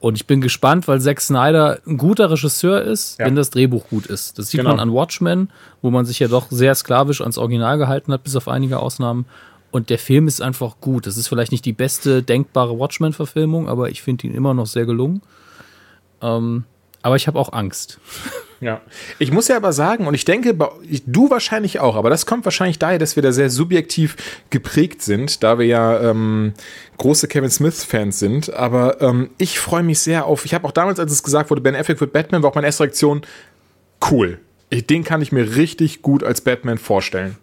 Und 0.00 0.14
ich 0.16 0.26
bin 0.26 0.40
gespannt, 0.40 0.88
weil 0.88 0.98
Zack 1.00 1.20
Snyder 1.20 1.78
ein 1.86 1.98
guter 1.98 2.30
Regisseur 2.30 2.80
ist, 2.82 3.18
Ja. 3.18 3.26
wenn 3.26 3.36
das 3.36 3.50
Drehbuch 3.50 3.86
gut 3.90 4.06
ist. 4.06 4.38
Das 4.38 4.48
sieht 4.48 4.60
Genau. 4.60 4.70
man 4.70 4.80
an 4.80 4.92
Watchmen, 4.92 5.50
wo 5.82 5.90
man 5.90 6.06
sich 6.06 6.18
ja 6.20 6.28
doch 6.28 6.46
sehr 6.50 6.74
sklavisch 6.74 7.20
ans 7.20 7.36
Original 7.36 7.76
gehalten 7.76 8.12
hat, 8.12 8.24
bis 8.24 8.34
auf 8.34 8.48
einige 8.48 8.78
Ausnahmen. 8.80 9.26
Und 9.70 9.90
der 9.90 9.98
Film 9.98 10.26
ist 10.26 10.40
einfach 10.40 10.76
gut. 10.80 11.06
Das 11.06 11.16
ist 11.18 11.28
vielleicht 11.28 11.52
nicht 11.52 11.64
die 11.66 11.74
beste 11.74 12.22
denkbare 12.22 12.78
Watchmen-Verfilmung, 12.78 13.68
aber 13.68 13.90
ich 13.90 14.00
finde 14.02 14.26
ihn 14.26 14.34
immer 14.34 14.54
noch 14.54 14.66
sehr 14.66 14.86
gelungen. 14.86 15.20
Ähm, 16.22 16.64
aber 17.02 17.16
ich 17.16 17.26
habe 17.26 17.38
auch 17.38 17.52
Angst. 17.52 18.00
Ja. 18.60 18.82
Ich 19.18 19.32
muss 19.32 19.48
ja 19.48 19.56
aber 19.56 19.72
sagen, 19.72 20.06
und 20.06 20.14
ich 20.14 20.26
denke, 20.26 20.54
du 21.06 21.30
wahrscheinlich 21.30 21.80
auch, 21.80 21.96
aber 21.96 22.10
das 22.10 22.26
kommt 22.26 22.44
wahrscheinlich 22.44 22.78
daher, 22.78 22.98
dass 22.98 23.16
wir 23.16 23.22
da 23.22 23.32
sehr 23.32 23.48
subjektiv 23.48 24.16
geprägt 24.50 25.02
sind, 25.02 25.42
da 25.42 25.58
wir 25.58 25.66
ja 25.66 26.10
ähm, 26.10 26.52
große 26.98 27.26
Kevin 27.26 27.50
Smith-Fans 27.50 28.18
sind. 28.18 28.52
Aber 28.52 29.00
ähm, 29.00 29.30
ich 29.38 29.58
freue 29.58 29.82
mich 29.82 30.00
sehr 30.00 30.26
auf, 30.26 30.44
ich 30.44 30.52
habe 30.52 30.68
auch 30.68 30.72
damals, 30.72 31.00
als 31.00 31.10
es 31.10 31.22
gesagt 31.22 31.48
wurde, 31.50 31.62
Ben 31.62 31.74
Affleck 31.74 32.00
wird 32.00 32.12
Batman, 32.12 32.42
war 32.42 32.50
auch 32.50 32.54
meine 32.54 32.66
erste 32.66 32.84
Reaktion, 32.84 33.22
cool. 34.10 34.38
Ich, 34.68 34.86
den 34.86 35.04
kann 35.04 35.22
ich 35.22 35.32
mir 35.32 35.56
richtig 35.56 36.02
gut 36.02 36.22
als 36.22 36.42
Batman 36.42 36.78
vorstellen. 36.78 37.36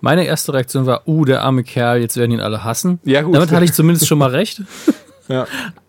Meine 0.00 0.26
erste 0.26 0.52
Reaktion 0.52 0.86
war, 0.86 1.08
uh, 1.08 1.24
der 1.24 1.42
arme 1.42 1.64
Kerl, 1.64 2.00
jetzt 2.00 2.16
werden 2.16 2.30
ihn 2.30 2.40
alle 2.40 2.62
hassen. 2.62 3.00
Ja, 3.04 3.22
gut. 3.22 3.34
Damit 3.34 3.50
hatte 3.50 3.64
ich 3.64 3.72
zumindest 3.74 4.06
schon 4.06 4.18
mal 4.18 4.30
recht. 4.30 4.62
Ja. 5.28 5.46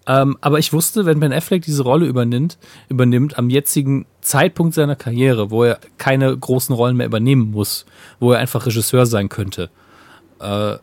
Ähm, 0.09 0.39
aber 0.41 0.57
ich 0.57 0.73
wusste, 0.73 1.05
wenn 1.05 1.19
Ben 1.19 1.31
Affleck 1.31 1.61
diese 1.61 1.83
Rolle 1.83 2.07
übernimmt, 2.07 2.57
übernimmt 2.89 3.37
am 3.37 3.51
jetzigen 3.51 4.07
Zeitpunkt 4.21 4.73
seiner 4.73 4.95
Karriere, 4.95 5.51
wo 5.51 5.63
er 5.63 5.79
keine 5.99 6.35
großen 6.35 6.73
Rollen 6.73 6.97
mehr 6.97 7.05
übernehmen 7.05 7.51
muss, 7.51 7.85
wo 8.19 8.31
er 8.31 8.39
einfach 8.39 8.65
Regisseur 8.65 9.05
sein 9.05 9.29
könnte. 9.29 9.69
Äh, 10.39 10.77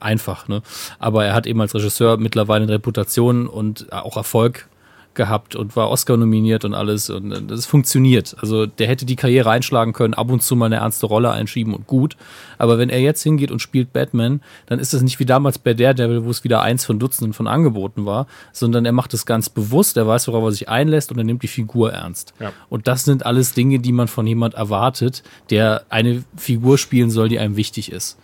einfach, 0.00 0.48
ne? 0.48 0.62
Aber 0.98 1.24
er 1.24 1.34
hat 1.34 1.46
eben 1.46 1.62
als 1.62 1.74
Regisseur 1.74 2.18
mittlerweile 2.18 2.64
eine 2.64 2.74
Reputation 2.74 3.46
und 3.46 3.90
auch 3.90 4.18
Erfolg 4.18 4.68
gehabt 5.14 5.56
und 5.56 5.76
war 5.76 5.90
Oscar 5.90 6.16
nominiert 6.16 6.64
und 6.64 6.74
alles 6.74 7.10
und 7.10 7.32
äh, 7.32 7.42
das 7.42 7.66
funktioniert. 7.66 8.36
Also 8.40 8.66
der 8.66 8.86
hätte 8.88 9.06
die 9.06 9.16
Karriere 9.16 9.50
einschlagen 9.50 9.92
können, 9.92 10.14
ab 10.14 10.30
und 10.30 10.42
zu 10.42 10.56
mal 10.56 10.66
eine 10.66 10.76
ernste 10.76 11.06
Rolle 11.06 11.30
einschieben 11.30 11.74
und 11.74 11.86
gut. 11.86 12.16
Aber 12.58 12.78
wenn 12.78 12.90
er 12.90 13.00
jetzt 13.00 13.22
hingeht 13.22 13.50
und 13.50 13.60
spielt 13.60 13.92
Batman, 13.92 14.40
dann 14.66 14.78
ist 14.78 14.92
das 14.94 15.02
nicht 15.02 15.18
wie 15.18 15.24
damals 15.26 15.58
bei 15.58 15.74
Daredevil, 15.74 16.24
wo 16.24 16.30
es 16.30 16.44
wieder 16.44 16.62
eins 16.62 16.84
von 16.84 16.98
Dutzenden 16.98 17.32
von 17.32 17.46
Angeboten 17.46 18.06
war, 18.06 18.26
sondern 18.52 18.84
er 18.84 18.92
macht 18.92 19.14
es 19.14 19.26
ganz 19.26 19.48
bewusst, 19.48 19.96
er 19.96 20.06
weiß, 20.06 20.28
worauf 20.28 20.44
er 20.44 20.52
sich 20.52 20.68
einlässt 20.68 21.10
und 21.12 21.18
er 21.18 21.24
nimmt 21.24 21.42
die 21.42 21.48
Figur 21.48 21.92
ernst. 21.92 22.34
Ja. 22.40 22.52
Und 22.68 22.88
das 22.88 23.04
sind 23.04 23.26
alles 23.26 23.54
Dinge, 23.54 23.78
die 23.78 23.92
man 23.92 24.08
von 24.08 24.26
jemand 24.26 24.54
erwartet, 24.54 25.22
der 25.50 25.84
eine 25.88 26.24
Figur 26.36 26.78
spielen 26.78 27.10
soll, 27.10 27.28
die 27.28 27.38
einem 27.38 27.56
wichtig 27.56 27.92
ist. 27.92 28.18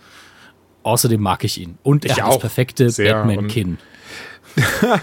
Außerdem 0.82 1.20
mag 1.20 1.44
ich 1.44 1.60
ihn. 1.60 1.76
Und 1.82 2.04
er 2.04 2.12
Ich 2.12 2.22
hat 2.22 2.28
das 2.28 2.36
auch. 2.36 2.40
perfekte 2.40 2.90
Sehr. 2.90 3.14
Batman-Kinn. 3.14 3.78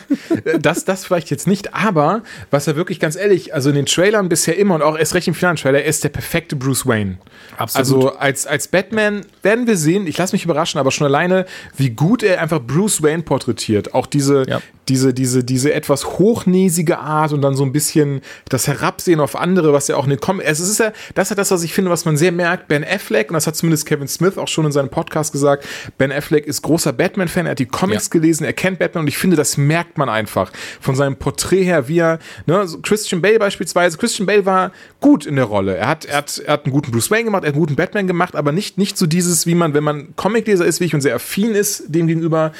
Das, 0.59 0.85
das 0.85 1.05
vielleicht 1.05 1.29
jetzt 1.29 1.47
nicht, 1.47 1.73
aber 1.73 2.23
was 2.51 2.67
er 2.67 2.75
wirklich 2.75 2.99
ganz 2.99 3.15
ehrlich, 3.15 3.53
also 3.53 3.69
in 3.69 3.75
den 3.75 3.85
Trailern 3.85 4.29
bisher 4.29 4.57
immer 4.57 4.75
und 4.75 4.81
auch 4.81 4.97
erst 4.97 5.13
recht 5.13 5.27
im 5.27 5.33
finalen 5.33 5.57
Trailer, 5.57 5.79
er 5.79 5.85
ist 5.85 6.03
der 6.03 6.09
perfekte 6.09 6.55
Bruce 6.55 6.85
Wayne. 6.85 7.17
Absolut. 7.57 8.05
Also 8.05 8.17
als, 8.17 8.47
als 8.47 8.67
Batman 8.67 9.25
werden 9.43 9.67
wir 9.67 9.77
sehen, 9.77 10.07
ich 10.07 10.17
lasse 10.17 10.33
mich 10.35 10.45
überraschen, 10.45 10.79
aber 10.79 10.91
schon 10.91 11.07
alleine, 11.07 11.45
wie 11.75 11.89
gut 11.89 12.23
er 12.23 12.41
einfach 12.41 12.61
Bruce 12.61 13.01
Wayne 13.03 13.23
porträtiert. 13.23 13.93
Auch 13.93 14.05
diese, 14.05 14.45
Ja. 14.47 14.61
Diese, 14.89 15.13
diese, 15.13 15.43
diese 15.43 15.73
etwas 15.73 16.05
hochnäsige 16.19 16.99
Art 16.99 17.33
und 17.33 17.41
dann 17.41 17.55
so 17.55 17.63
ein 17.63 17.71
bisschen 17.71 18.21
das 18.49 18.67
Herabsehen 18.67 19.19
auf 19.19 19.35
andere, 19.35 19.73
was 19.73 19.88
ja 19.88 19.95
auch 19.95 20.03
in 20.05 20.11
den 20.11 20.19
Com 20.19 20.39
es 20.39 20.59
ist 20.59 20.79
ja, 20.79 20.91
das 21.15 21.27
ist 21.27 21.29
ja 21.31 21.35
das, 21.35 21.51
was 21.51 21.63
ich 21.63 21.73
finde, 21.73 21.91
was 21.91 22.05
man 22.05 22.17
sehr 22.17 22.31
merkt. 22.31 22.67
Ben 22.67 22.83
Affleck, 22.83 23.29
und 23.29 23.33
das 23.33 23.47
hat 23.47 23.55
zumindest 23.55 23.85
Kevin 23.85 24.07
Smith 24.07 24.38
auch 24.38 24.47
schon 24.47 24.65
in 24.65 24.71
seinem 24.71 24.89
Podcast 24.89 25.31
gesagt, 25.31 25.65
Ben 25.97 26.11
Affleck 26.11 26.45
ist 26.45 26.61
großer 26.61 26.93
Batman-Fan, 26.93 27.45
er 27.45 27.51
hat 27.51 27.59
die 27.59 27.65
Comics 27.65 28.05
Ja. 28.05 28.11
gelesen, 28.11 28.43
er 28.43 28.53
kennt 28.53 28.79
Batman 28.79 29.01
und 29.03 29.07
ich 29.07 29.17
finde, 29.17 29.35
das 29.35 29.57
merkt 29.57 29.97
man 29.97 30.09
einfach 30.09 30.51
von 30.79 30.95
seinem 30.95 31.15
Porträt 31.15 31.63
her, 31.63 31.88
wie 31.88 31.99
er, 31.99 32.19
ne, 32.45 32.67
so 32.67 32.79
Christian 32.81 33.21
Bale 33.21 33.39
beispielsweise, 33.39 33.97
Christian 33.97 34.25
Bale 34.25 34.45
war 34.45 34.71
gut 35.01 35.25
in 35.25 35.35
der 35.35 35.45
Rolle. 35.45 35.75
Er 35.75 35.88
hat, 35.88 36.05
er 36.05 36.17
hat, 36.17 36.38
er 36.39 36.53
hat 36.53 36.65
einen 36.65 36.73
guten 36.73 36.91
Bruce 36.91 37.11
Wayne 37.11 37.25
gemacht, 37.25 37.43
er 37.43 37.47
hat 37.49 37.53
einen 37.55 37.61
guten 37.61 37.75
Batman 37.75 38.07
gemacht, 38.07 38.35
aber 38.35 38.51
nicht, 38.51 38.77
nicht 38.77 38.97
so 38.97 39.05
dieses, 39.05 39.45
wie 39.45 39.55
man, 39.55 39.73
wenn 39.73 39.83
man 39.83 40.15
Comicleser 40.15 40.65
ist, 40.65 40.79
wie 40.79 40.85
ich 40.85 40.93
und 40.93 41.01
sehr 41.01 41.15
affin 41.15 41.53
ist 41.55 41.83
dem 41.88 42.07
gegenüber, 42.07 42.51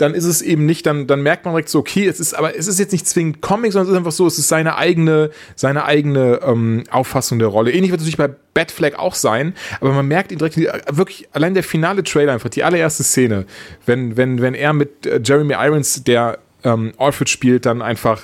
dann 0.00 0.14
ist 0.14 0.24
es 0.24 0.40
eben 0.40 0.64
nicht, 0.64 0.86
dann, 0.86 1.06
dann 1.06 1.22
merkt 1.22 1.44
man 1.44 1.52
direkt 1.52 1.68
so, 1.68 1.78
okay, 1.78 2.06
es 2.06 2.20
ist, 2.20 2.32
aber 2.32 2.56
es 2.56 2.66
ist 2.66 2.78
jetzt 2.78 2.92
nicht 2.92 3.06
zwingend 3.06 3.42
Comic, 3.42 3.72
sondern 3.72 3.88
es 3.88 3.92
ist 3.92 3.98
einfach 3.98 4.12
so, 4.12 4.26
es 4.26 4.38
ist 4.38 4.48
seine 4.48 4.76
eigene, 4.76 5.30
seine 5.56 5.84
eigene 5.84 6.40
ähm, 6.42 6.84
Auffassung 6.90 7.38
der 7.38 7.48
Rolle. 7.48 7.70
Ähnlich 7.70 7.90
wird 7.90 8.00
es 8.00 8.06
natürlich 8.06 8.16
bei 8.16 8.34
Batfleck 8.54 8.98
auch 8.98 9.14
sein, 9.14 9.54
aber 9.80 9.92
man 9.92 10.08
merkt 10.08 10.32
ihn 10.32 10.38
direkt, 10.38 10.56
wirklich, 10.56 11.28
allein 11.32 11.52
der 11.52 11.62
finale 11.62 12.02
Trailer 12.02 12.32
einfach, 12.32 12.48
die 12.48 12.64
allererste 12.64 13.02
Szene, 13.02 13.44
wenn, 13.84 14.16
wenn, 14.16 14.40
wenn 14.40 14.54
er 14.54 14.72
mit 14.72 15.04
äh, 15.04 15.20
Jeremy 15.22 15.54
Irons, 15.58 16.02
der 16.02 16.38
ähm, 16.64 16.92
Alfred 16.96 17.28
spielt, 17.28 17.66
dann 17.66 17.82
einfach, 17.82 18.22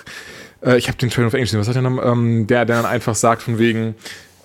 äh, 0.64 0.78
ich 0.78 0.88
habe 0.88 0.96
den 0.96 1.10
Trailer 1.10 1.26
auf 1.26 1.34
Englisch 1.34 1.50
gesehen, 1.50 1.60
was 1.60 1.68
hat 1.68 1.76
er 1.76 1.82
noch, 1.82 2.02
ähm, 2.02 2.46
der, 2.46 2.64
der 2.64 2.76
dann 2.76 2.86
einfach 2.86 3.14
sagt 3.14 3.42
von 3.42 3.58
wegen, 3.58 3.94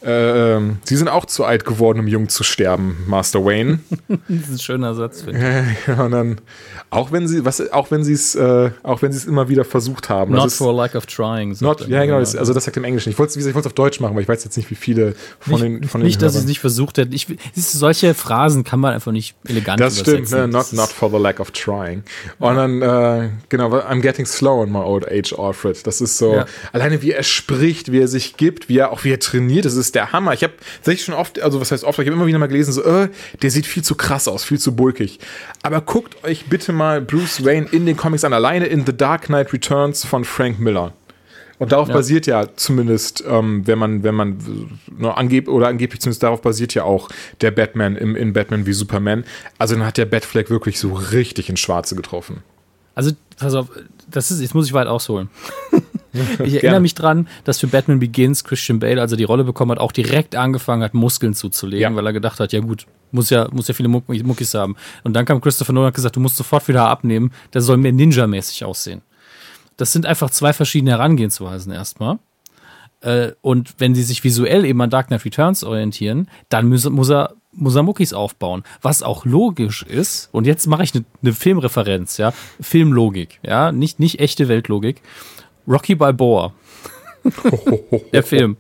äh, 0.04 0.56
ähm, 0.56 0.78
Sie 0.84 0.96
sind 0.96 1.08
auch 1.08 1.26
zu 1.26 1.46
alt 1.46 1.66
geworden, 1.66 2.00
um 2.00 2.08
jung 2.08 2.28
zu 2.30 2.44
sterben, 2.44 2.98
Master 3.08 3.44
Wayne. 3.46 3.80
Das 4.28 4.40
ist 4.48 4.50
ein 4.52 4.60
schöner 4.60 4.94
Satz, 4.96 5.22
finde 5.24 5.66
ich. 5.88 5.88
Und 6.00 6.12
dann, 6.12 6.42
auch 6.90 7.12
wenn 7.12 7.28
sie, 7.28 7.46
was, 7.46 7.72
auch 7.72 7.92
wenn 7.92 8.04
sie 8.04 8.14
es, 8.14 8.36
äh, 8.36 8.72
auch 8.84 9.02
wenn 9.02 9.12
sie 9.12 9.18
es 9.20 9.26
immer 9.26 9.50
wieder 9.50 9.64
versucht 9.66 10.10
haben. 10.10 10.34
Not 10.34 10.52
for 10.52 10.74
lack 10.74 10.96
of 10.96 11.06
trying. 11.06 11.56
not, 11.62 11.88
ja, 11.88 12.04
genau, 12.06 12.20
das, 12.20 12.36
also 12.36 12.54
das 12.54 12.66
sagt 12.66 12.78
im 12.78 12.84
Englischen. 12.84 13.10
Ich 13.10 13.20
wollte 13.20 13.38
es 13.40 13.46
ich 13.46 13.54
wollte 13.54 13.60
es 13.60 13.66
auf 13.68 13.74
Deutsch 13.74 14.00
machen, 14.00 14.12
aber 14.14 14.22
ich 14.22 14.28
weiß 14.28 14.44
jetzt 14.44 14.58
nicht, 14.58 14.70
wie 14.72 14.76
viele 14.76 15.16
von 15.40 15.60
den, 15.62 15.84
von 15.86 16.02
den 16.02 16.06
nicht, 16.08 16.22
dass 16.22 16.34
ich 16.34 16.40
es 16.40 16.44
Hörern- 16.44 16.48
nicht 16.48 16.60
versucht 16.60 16.98
hätte. 16.98 17.16
Ich, 17.16 17.28
solche 17.56 18.14
Phrasen 18.14 18.64
kann 18.64 18.80
man 18.80 18.94
einfach 18.94 19.12
nicht 19.12 19.36
elegant 19.48 19.80
Das 19.80 20.00
stimmt, 20.00 20.20
übersetzen. 20.20 20.40
ne? 20.40 20.48
not, 20.48 20.62
Das 20.62 20.74
not 20.74 20.90
for 20.90 21.10
the 21.12 21.18
lack 21.18 21.40
of 21.40 21.52
trying. 21.52 22.04
Und 22.40 22.56
dann, 22.56 22.82
äh, 22.82 23.30
genau, 23.50 23.70
I'm 23.78 24.02
getting 24.02 24.26
slow 24.26 24.64
in 24.64 24.72
my 24.72 24.80
old 24.80 25.08
age, 25.10 25.34
Alfred. 25.38 25.86
Das 25.88 26.02
ist 26.02 26.18
so, 26.18 26.36
Ja. 26.36 26.46
alleine 26.74 27.02
wie 27.02 27.12
er 27.12 27.24
spricht, 27.24 27.92
wie 27.92 28.00
er 28.00 28.08
sich 28.08 28.38
gibt, 28.38 28.70
wie 28.70 28.78
er 28.78 28.92
auch 28.92 29.04
wie 29.04 29.12
er 29.12 29.20
trainiert, 29.20 29.66
das 29.66 29.76
ist 29.76 29.91
ist 29.92 29.96
der 29.96 30.14
Hammer. 30.14 30.34
Ich 30.34 30.44
habe 30.44 30.54
tatsächlich 30.78 31.06
schon 31.06 31.16
oft, 31.16 31.42
also 31.42 31.60
was 31.60 31.72
heißt 31.72 31.84
oft, 31.84 32.00
ich 32.00 32.06
habe 32.06 32.16
immer 32.16 32.26
wieder 32.26 32.40
mal 32.40 32.48
gelesen, 32.48 32.72
so, 32.72 32.84
äh, 32.84 33.10
der 33.42 33.52
sieht 33.52 33.66
viel 33.66 33.84
zu 33.84 33.96
krass 33.96 34.28
aus, 34.28 34.44
viel 34.44 34.60
zu 34.60 34.76
bulkig. 34.76 35.20
Aber 35.64 35.82
guckt 35.82 36.24
euch 36.24 36.46
bitte 36.46 36.72
mal 36.72 37.02
Bruce 37.02 37.44
Wayne 37.44 37.68
in 37.72 37.86
den 37.86 37.98
Comics 37.98 38.24
an, 38.24 38.34
alleine 38.34 38.68
in 38.68 38.86
The 38.86 38.96
Dark 38.96 39.26
Knight 39.26 39.52
Returns 39.52 40.06
von 40.06 40.24
Frank 40.24 40.60
Miller. 40.60 40.94
Und 41.60 41.74
darauf 41.74 41.90
ja. 41.90 41.94
basiert 41.94 42.26
ja 42.26 42.48
zumindest, 42.56 43.24
ähm, 43.28 43.68
wenn 43.68 43.78
man, 43.78 44.02
wenn 44.02 44.16
man 44.16 44.80
ne, 44.98 45.16
angeb 45.16 45.48
oder 45.48 45.68
angeblich 45.68 46.02
zumindest 46.02 46.24
darauf 46.24 46.42
basiert 46.42 46.74
ja 46.74 46.86
auch 46.86 47.10
der 47.42 47.52
Batman 47.52 47.96
im, 47.98 48.16
in 48.16 48.34
Batman 48.34 48.66
wie 48.66 48.74
Superman. 48.74 49.26
Also 49.60 49.76
dann 49.76 49.86
hat 49.86 49.98
der 49.98 50.06
Batfleck 50.06 50.50
wirklich 50.50 50.80
so 50.80 50.94
richtig 50.94 51.50
ins 51.50 51.60
Schwarze 51.60 51.96
getroffen. 51.96 52.42
Also, 52.96 53.12
pass 53.38 53.54
auf, 53.54 53.68
das 54.10 54.32
ist, 54.32 54.42
jetzt 54.42 54.56
muss 54.56 54.66
ich 54.66 54.74
weit 54.74 54.88
ausholen. 54.88 55.30
ich 56.44 56.56
erinnere 56.56 56.80
mich 56.80 56.96
dran, 56.96 57.28
dass 57.44 57.60
für 57.60 57.68
Batman 57.68 58.00
Begins 58.00 58.44
Christian 58.44 58.80
Bale, 58.80 59.02
als 59.02 59.12
er 59.12 59.18
die 59.18 59.24
Rolle 59.24 59.44
bekommen 59.44 59.72
hat, 59.72 59.80
auch 59.80 59.92
direkt 59.92 60.36
angefangen 60.36 60.84
hat, 60.84 60.94
Muskeln 60.94 61.34
zuzulegen, 61.34 61.94
ja. 61.94 61.96
weil 61.96 62.06
er 62.06 62.14
gedacht 62.14 62.40
hat, 62.40 62.54
ja 62.54 62.60
gut, 62.60 62.86
muss 63.12 63.30
ja, 63.30 63.48
muss 63.52 63.68
ja 63.68 63.74
viele 63.74 63.90
Muck 63.90 64.08
Muckis 64.08 64.54
haben. 64.54 64.76
Und 65.04 65.14
dann 65.14 65.26
kam 65.26 65.42
Christopher 65.42 65.74
Nolan 65.74 65.86
und 65.86 65.88
hat 65.90 65.96
gesagt, 65.96 66.16
du 66.16 66.20
musst 66.20 66.38
sofort 66.38 66.68
wieder 66.68 66.88
abnehmen, 66.88 67.32
der 67.54 67.62
soll 67.62 67.78
mehr 67.78 67.94
Ninja-mäßig 67.94 68.66
aussehen. 68.66 69.02
Das 69.78 69.94
sind 69.94 70.06
einfach 70.06 70.30
zwei 70.30 70.54
verschiedene 70.54 70.92
Herangehensweisen 70.92 71.72
erstmal. 71.72 72.20
Äh, 73.02 73.32
und 73.42 73.76
wenn 73.80 73.96
sie 73.96 74.04
sich 74.04 74.24
visuell 74.24 74.66
eben 74.66 74.82
an 74.82 74.90
Dark 74.90 75.08
Knight 75.08 75.26
Returns 75.26 75.64
orientieren, 75.64 76.28
dann 76.50 76.70
muss, 76.70 76.90
muss 76.90 77.10
er 77.10 77.36
muss 77.54 77.76
er 77.76 77.84
Muckis 77.84 78.14
aufbauen. 78.14 78.64
Was 78.82 79.04
auch 79.04 79.26
logisch 79.26 79.84
ist, 79.84 80.30
und 80.32 80.48
jetzt 80.48 80.68
mache 80.68 80.84
ich 80.84 80.96
eine 80.96 81.04
ne 81.22 81.34
Filmreferenz, 81.34 82.18
ja, 82.18 82.34
Filmlogik, 82.62 83.40
ja, 83.44 83.72
nicht, 83.72 84.00
nicht 84.00 84.20
echte 84.20 84.48
Weltlogik. 84.48 85.02
Rocky 85.68 85.96
Balboa. 85.96 86.54
Der 88.14 88.24
Film 88.24 88.58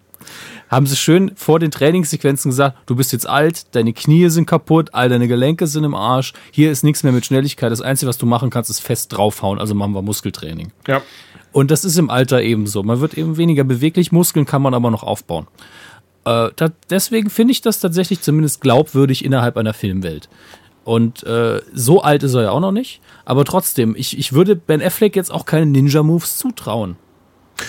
haben 0.71 0.85
sie 0.85 0.95
schön 0.95 1.33
vor 1.35 1.59
den 1.59 1.69
Trainingssequenzen 1.69 2.49
gesagt, 2.49 2.77
du 2.85 2.95
bist 2.95 3.11
jetzt 3.11 3.27
alt, 3.27 3.75
deine 3.75 3.91
Knie 3.91 4.29
sind 4.29 4.45
kaputt, 4.45 4.93
all 4.93 5.09
deine 5.09 5.27
Gelenke 5.27 5.67
sind 5.67 5.83
im 5.83 5.93
Arsch, 5.93 6.33
hier 6.51 6.71
ist 6.71 6.83
nichts 6.83 7.03
mehr 7.03 7.11
mit 7.11 7.25
Schnelligkeit, 7.25 7.71
das 7.71 7.81
Einzige, 7.81 8.07
was 8.07 8.17
du 8.17 8.25
machen 8.25 8.49
kannst, 8.49 8.69
ist 8.69 8.79
fest 8.79 9.15
draufhauen, 9.15 9.59
also 9.59 9.75
machen 9.75 9.93
wir 9.93 10.01
Muskeltraining. 10.01 10.71
Ja. 10.87 11.01
Und 11.51 11.69
das 11.69 11.83
ist 11.83 11.97
im 11.97 12.09
Alter 12.09 12.41
ebenso. 12.41 12.81
Man 12.81 13.01
wird 13.01 13.15
eben 13.15 13.35
weniger 13.35 13.65
beweglich, 13.65 14.13
Muskeln 14.13 14.45
kann 14.45 14.61
man 14.61 14.73
aber 14.73 14.89
noch 14.89 15.03
aufbauen. 15.03 15.47
Äh, 16.23 16.49
da, 16.55 16.69
deswegen 16.89 17.29
finde 17.29 17.51
ich 17.51 17.61
das 17.61 17.81
tatsächlich 17.81 18.21
zumindest 18.21 18.61
glaubwürdig 18.61 19.25
innerhalb 19.25 19.57
einer 19.57 19.73
Filmwelt. 19.73 20.29
Und 20.83 21.23
äh, 21.23 21.61
so 21.73 22.01
alt 22.01 22.23
ist 22.23 22.33
er 22.33 22.43
ja 22.43 22.51
auch 22.51 22.59
noch 22.59 22.71
nicht. 22.71 23.01
Aber 23.25 23.45
trotzdem, 23.45 23.95
ich, 23.95 24.17
ich 24.17 24.33
würde 24.33 24.55
Ben 24.55 24.81
Affleck 24.81 25.15
jetzt 25.15 25.31
auch 25.31 25.45
keine 25.45 25.65
Ninja-Moves 25.67 26.37
zutrauen. 26.37 26.95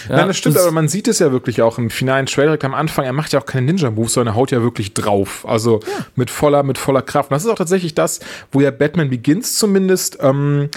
Ja, 0.08 0.16
Nein, 0.16 0.28
das 0.28 0.38
stimmt, 0.38 0.56
das 0.56 0.62
aber 0.62 0.72
man 0.72 0.88
sieht 0.88 1.08
es 1.08 1.18
ja 1.18 1.32
wirklich 1.32 1.62
auch 1.62 1.78
im 1.78 1.90
finalen 1.90 2.26
Trailer 2.26 2.48
direkt 2.48 2.64
am 2.64 2.74
Anfang. 2.74 3.04
Er 3.04 3.12
macht 3.12 3.32
ja 3.32 3.40
auch 3.40 3.46
keine 3.46 3.66
Ninja-Moves, 3.66 4.14
sondern 4.14 4.34
er 4.34 4.36
haut 4.36 4.50
ja 4.50 4.62
wirklich 4.62 4.94
drauf. 4.94 5.44
Also 5.48 5.80
ja. 5.80 6.04
mit 6.16 6.30
voller, 6.30 6.62
mit 6.62 6.78
voller 6.78 7.02
Kraft. 7.02 7.30
Und 7.30 7.34
das 7.34 7.44
ist 7.44 7.50
auch 7.50 7.56
tatsächlich 7.56 7.94
das, 7.94 8.20
wo 8.50 8.60
ja 8.60 8.70
Batman 8.70 9.10
Begins 9.10 9.56
zumindest, 9.56 10.18
ähm, 10.20 10.68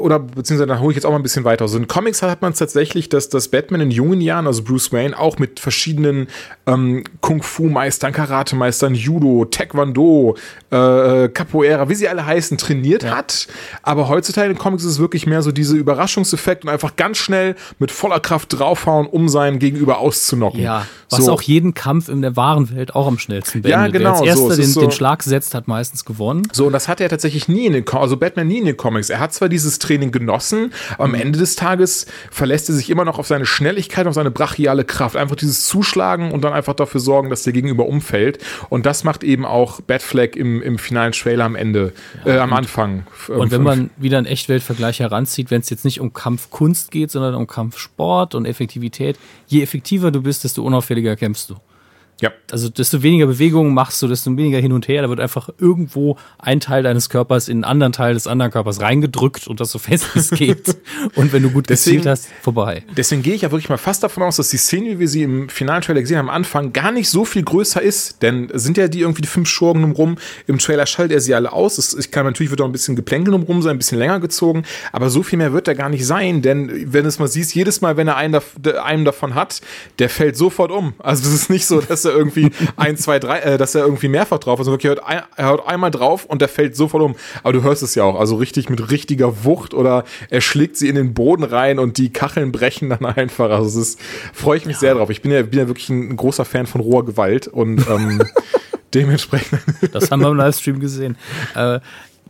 oder 0.00 0.18
beziehungsweise 0.18 0.66
da 0.66 0.78
hole 0.78 0.92
ich 0.92 0.96
jetzt 0.96 1.06
auch 1.06 1.10
mal 1.10 1.16
ein 1.16 1.22
bisschen 1.22 1.44
weiter. 1.44 1.62
Also 1.62 1.78
in 1.78 1.88
Comics 1.88 2.22
hat 2.22 2.42
man 2.42 2.52
es 2.52 2.58
tatsächlich, 2.58 3.08
dass 3.08 3.28
das 3.28 3.48
Batman 3.48 3.80
in 3.80 3.90
jungen 3.90 4.20
Jahren, 4.20 4.46
also 4.46 4.62
Bruce 4.62 4.92
Wayne, 4.92 5.18
auch 5.18 5.38
mit 5.38 5.60
verschiedenen 5.60 6.28
ähm, 6.66 7.04
Kung-Fu-Meistern, 7.20 8.12
Karate-Meistern, 8.12 8.94
Judo, 8.94 9.44
Taekwondo, 9.44 10.36
äh, 10.70 11.28
Capoeira, 11.28 11.88
wie 11.88 11.94
sie 11.94 12.08
alle 12.08 12.24
heißen, 12.24 12.58
trainiert 12.58 13.02
ja. 13.02 13.16
hat. 13.16 13.46
Aber 13.82 14.08
heutzutage 14.08 14.50
in 14.50 14.58
Comics 14.58 14.84
ist 14.84 14.92
es 14.92 14.98
wirklich 14.98 15.26
mehr 15.26 15.42
so 15.42 15.52
diese 15.52 15.76
Überraschungseffekt 15.76 16.64
und 16.64 16.70
einfach 16.70 16.96
ganz 16.96 17.18
schnell 17.18 17.54
mit 17.78 17.90
voller 17.90 18.20
Kraft 18.20 18.52
draufhauen, 18.56 19.06
um 19.06 19.28
seinen 19.28 19.58
Gegenüber 19.58 19.98
auszunocken. 19.98 20.60
Ja, 20.60 20.86
was 21.10 21.26
so. 21.26 21.32
auch 21.32 21.42
jeden 21.42 21.74
Kampf 21.74 22.08
in 22.08 22.22
der 22.22 22.36
wahren 22.36 22.74
Welt 22.74 22.94
auch 22.94 23.06
am 23.06 23.18
schnellsten 23.18 23.62
beendet. 23.62 23.94
Ja, 23.94 23.98
genau. 23.98 24.10
Wer 24.22 24.32
als 24.32 24.40
erster 24.40 24.50
so, 24.50 24.62
den, 24.62 24.70
so. 24.70 24.80
den, 24.80 24.90
Schlag 24.90 25.22
setzt, 25.22 25.54
hat 25.54 25.68
meistens 25.68 26.04
gewonnen. 26.04 26.42
So, 26.52 26.66
und 26.66 26.72
das 26.72 26.88
hat 26.88 27.00
er 27.00 27.08
tatsächlich 27.08 27.48
nie 27.48 27.66
in 27.66 27.72
den 27.72 27.84
Comics, 27.84 28.02
also 28.02 28.16
Batman 28.16 28.46
nie 28.46 28.58
in 28.58 28.64
den 28.64 28.76
Comics. 28.76 29.10
Er 29.10 29.20
hat 29.20 29.32
zwar 29.32 29.48
dieses 29.48 29.78
Training 29.78 30.12
genossen, 30.12 30.72
aber 30.94 31.04
am 31.04 31.10
mhm. 31.10 31.20
Ende 31.20 31.38
des 31.38 31.56
Tages 31.56 32.06
verlässt 32.30 32.68
er 32.68 32.74
sich 32.74 32.90
immer 32.90 33.04
noch 33.04 33.18
auf 33.18 33.26
seine 33.26 33.46
Schnelligkeit, 33.46 34.06
auf 34.06 34.14
seine 34.14 34.30
brachiale 34.30 34.84
Kraft. 34.84 35.16
Einfach 35.16 35.36
dieses 35.36 35.66
Zuschlagen 35.66 36.32
und 36.32 36.42
dann 36.42 36.52
einfach 36.52 36.74
dafür 36.74 37.00
sorgen, 37.00 37.30
dass 37.30 37.42
der 37.42 37.52
Gegenüber 37.52 37.86
umfällt. 37.86 38.38
Und 38.68 38.86
das 38.86 39.04
macht 39.04 39.24
eben 39.24 39.44
auch 39.44 39.80
Batfleck 39.80 40.36
im, 40.36 40.62
im 40.62 40.78
finalen 40.78 41.12
Trailer 41.12 41.44
am 41.44 41.56
Ende, 41.56 41.92
ja, 42.24 42.36
äh, 42.36 42.38
am 42.38 42.52
Anfang. 42.52 43.06
Und 43.28 43.50
wenn 43.50 43.62
man 43.62 43.90
wieder 43.96 44.18
einen 44.18 44.26
Echtweltvergleich 44.26 45.00
heranzieht, 45.00 45.50
wenn 45.50 45.60
es 45.60 45.70
jetzt 45.70 45.84
nicht 45.84 46.00
um 46.00 46.12
Kampfkunst 46.12 46.90
geht, 46.90 47.10
sondern 47.10 47.34
um 47.34 47.46
Kampfsport 47.46 48.34
und 48.34 48.43
Effektivität, 48.46 49.16
je 49.50 49.62
effektiver 49.62 50.10
du 50.10 50.20
bist, 50.20 50.42
desto 50.42 50.62
unauffälliger 50.62 51.16
kämpfst 51.16 51.48
du. 51.48 51.56
Ja. 52.20 52.30
Also 52.50 52.68
desto 52.68 53.02
weniger 53.02 53.26
Bewegungen 53.26 53.74
machst 53.74 54.00
du, 54.00 54.06
desto 54.06 54.34
weniger 54.36 54.58
hin 54.58 54.72
und 54.72 54.86
her. 54.86 55.02
Da 55.02 55.08
wird 55.08 55.20
einfach 55.20 55.48
irgendwo 55.58 56.16
ein 56.38 56.60
Teil 56.60 56.82
deines 56.82 57.08
Körpers 57.08 57.48
in 57.48 57.58
einen 57.58 57.64
anderen 57.64 57.92
Teil 57.92 58.14
des 58.14 58.26
anderen 58.26 58.52
Körpers 58.52 58.80
reingedrückt 58.80 59.48
und 59.48 59.60
das 59.60 59.70
so 59.70 59.78
fest 59.78 60.06
es 60.14 60.30
geht. 60.30 60.76
und 61.16 61.32
wenn 61.32 61.42
du 61.42 61.50
gut 61.50 61.68
deswegen, 61.68 61.98
gezielt 61.98 62.10
hast, 62.10 62.28
vorbei. 62.40 62.84
Deswegen 62.96 63.22
gehe 63.22 63.34
ich 63.34 63.42
ja 63.42 63.50
wirklich 63.50 63.68
mal 63.68 63.78
fast 63.78 64.02
davon 64.02 64.22
aus, 64.22 64.36
dass 64.36 64.50
die 64.50 64.56
Szene, 64.56 64.90
wie 64.90 64.98
wir 65.00 65.08
sie 65.08 65.22
im 65.22 65.48
finalen 65.48 65.82
Trailer 65.82 66.00
gesehen 66.00 66.18
haben, 66.18 66.28
am 66.28 66.34
Anfang 66.34 66.72
gar 66.72 66.92
nicht 66.92 67.10
so 67.10 67.24
viel 67.24 67.42
größer 67.42 67.82
ist. 67.82 68.22
Denn 68.22 68.48
sind 68.52 68.76
ja 68.76 68.86
die 68.88 69.00
irgendwie 69.00 69.22
die 69.22 69.28
fünf 69.28 69.48
Schurken 69.48 69.92
rum. 69.92 70.16
Im 70.46 70.58
Trailer 70.58 70.86
schaltet 70.86 71.16
er 71.16 71.20
sie 71.20 71.34
alle 71.34 71.52
aus. 71.52 71.94
ich 71.98 72.10
kann 72.10 72.24
natürlich 72.24 72.50
wird 72.50 72.60
auch 72.60 72.66
ein 72.66 72.72
bisschen 72.72 72.94
Geplänkel 72.94 73.34
rum 73.34 73.62
sein, 73.62 73.72
ein 73.72 73.78
bisschen 73.78 73.98
länger 73.98 74.20
gezogen. 74.20 74.62
Aber 74.92 75.10
so 75.10 75.22
viel 75.22 75.38
mehr 75.38 75.52
wird 75.52 75.66
er 75.66 75.74
gar 75.74 75.88
nicht 75.88 76.06
sein. 76.06 76.42
Denn 76.42 76.92
wenn 76.92 77.02
du 77.02 77.08
es 77.08 77.18
mal 77.18 77.28
siehst, 77.28 77.54
jedes 77.54 77.80
Mal, 77.80 77.96
wenn 77.96 78.06
er 78.06 78.16
einen, 78.16 78.40
einen 78.82 79.04
davon 79.04 79.34
hat, 79.34 79.60
der 79.98 80.08
fällt 80.08 80.36
sofort 80.36 80.70
um. 80.70 80.94
Also 80.98 81.28
es 81.28 81.34
ist 81.34 81.50
nicht 81.50 81.66
so, 81.66 81.80
dass 81.80 82.03
er 82.04 82.12
irgendwie 82.12 82.50
ein, 82.76 82.96
zwei, 82.96 83.18
drei, 83.18 83.40
äh, 83.40 83.58
dass 83.58 83.74
er 83.74 83.82
irgendwie 83.82 84.08
mehrfach 84.08 84.38
drauf 84.38 84.60
ist. 84.60 84.66
wirklich, 84.66 84.86
er 84.86 84.96
hört, 84.96 85.06
ein, 85.06 85.22
er 85.36 85.48
hört 85.48 85.66
einmal 85.66 85.90
drauf 85.90 86.24
und 86.24 86.40
der 86.40 86.48
fällt 86.48 86.76
sofort 86.76 87.02
um. 87.02 87.14
Aber 87.42 87.52
du 87.52 87.62
hörst 87.62 87.82
es 87.82 87.94
ja 87.94 88.04
auch, 88.04 88.18
also 88.18 88.36
richtig 88.36 88.68
mit 88.70 88.90
richtiger 88.90 89.44
Wucht 89.44 89.74
oder 89.74 90.04
er 90.30 90.40
schlägt 90.40 90.76
sie 90.76 90.88
in 90.88 90.96
den 90.96 91.14
Boden 91.14 91.44
rein 91.44 91.78
und 91.78 91.98
die 91.98 92.12
Kacheln 92.12 92.52
brechen 92.52 92.90
dann 92.90 93.04
einfach. 93.04 93.50
Also 93.50 93.80
es 93.80 93.88
ist, 93.88 94.00
freue 94.32 94.58
ich 94.58 94.66
mich 94.66 94.76
ja. 94.76 94.80
sehr 94.80 94.94
drauf. 94.94 95.10
Ich 95.10 95.22
bin 95.22 95.32
ja, 95.32 95.42
bin 95.42 95.58
ja 95.58 95.68
wirklich 95.68 95.88
ein, 95.88 96.10
ein 96.10 96.16
großer 96.16 96.44
Fan 96.44 96.66
von 96.66 96.80
roher 96.80 97.04
Gewalt 97.04 97.48
und 97.48 97.88
ähm, 97.88 98.22
dementsprechend. 98.94 99.60
Das 99.92 100.10
haben 100.10 100.20
wir 100.20 100.30
im 100.30 100.36
Livestream 100.36 100.80
gesehen. 100.80 101.16
Äh, 101.54 101.80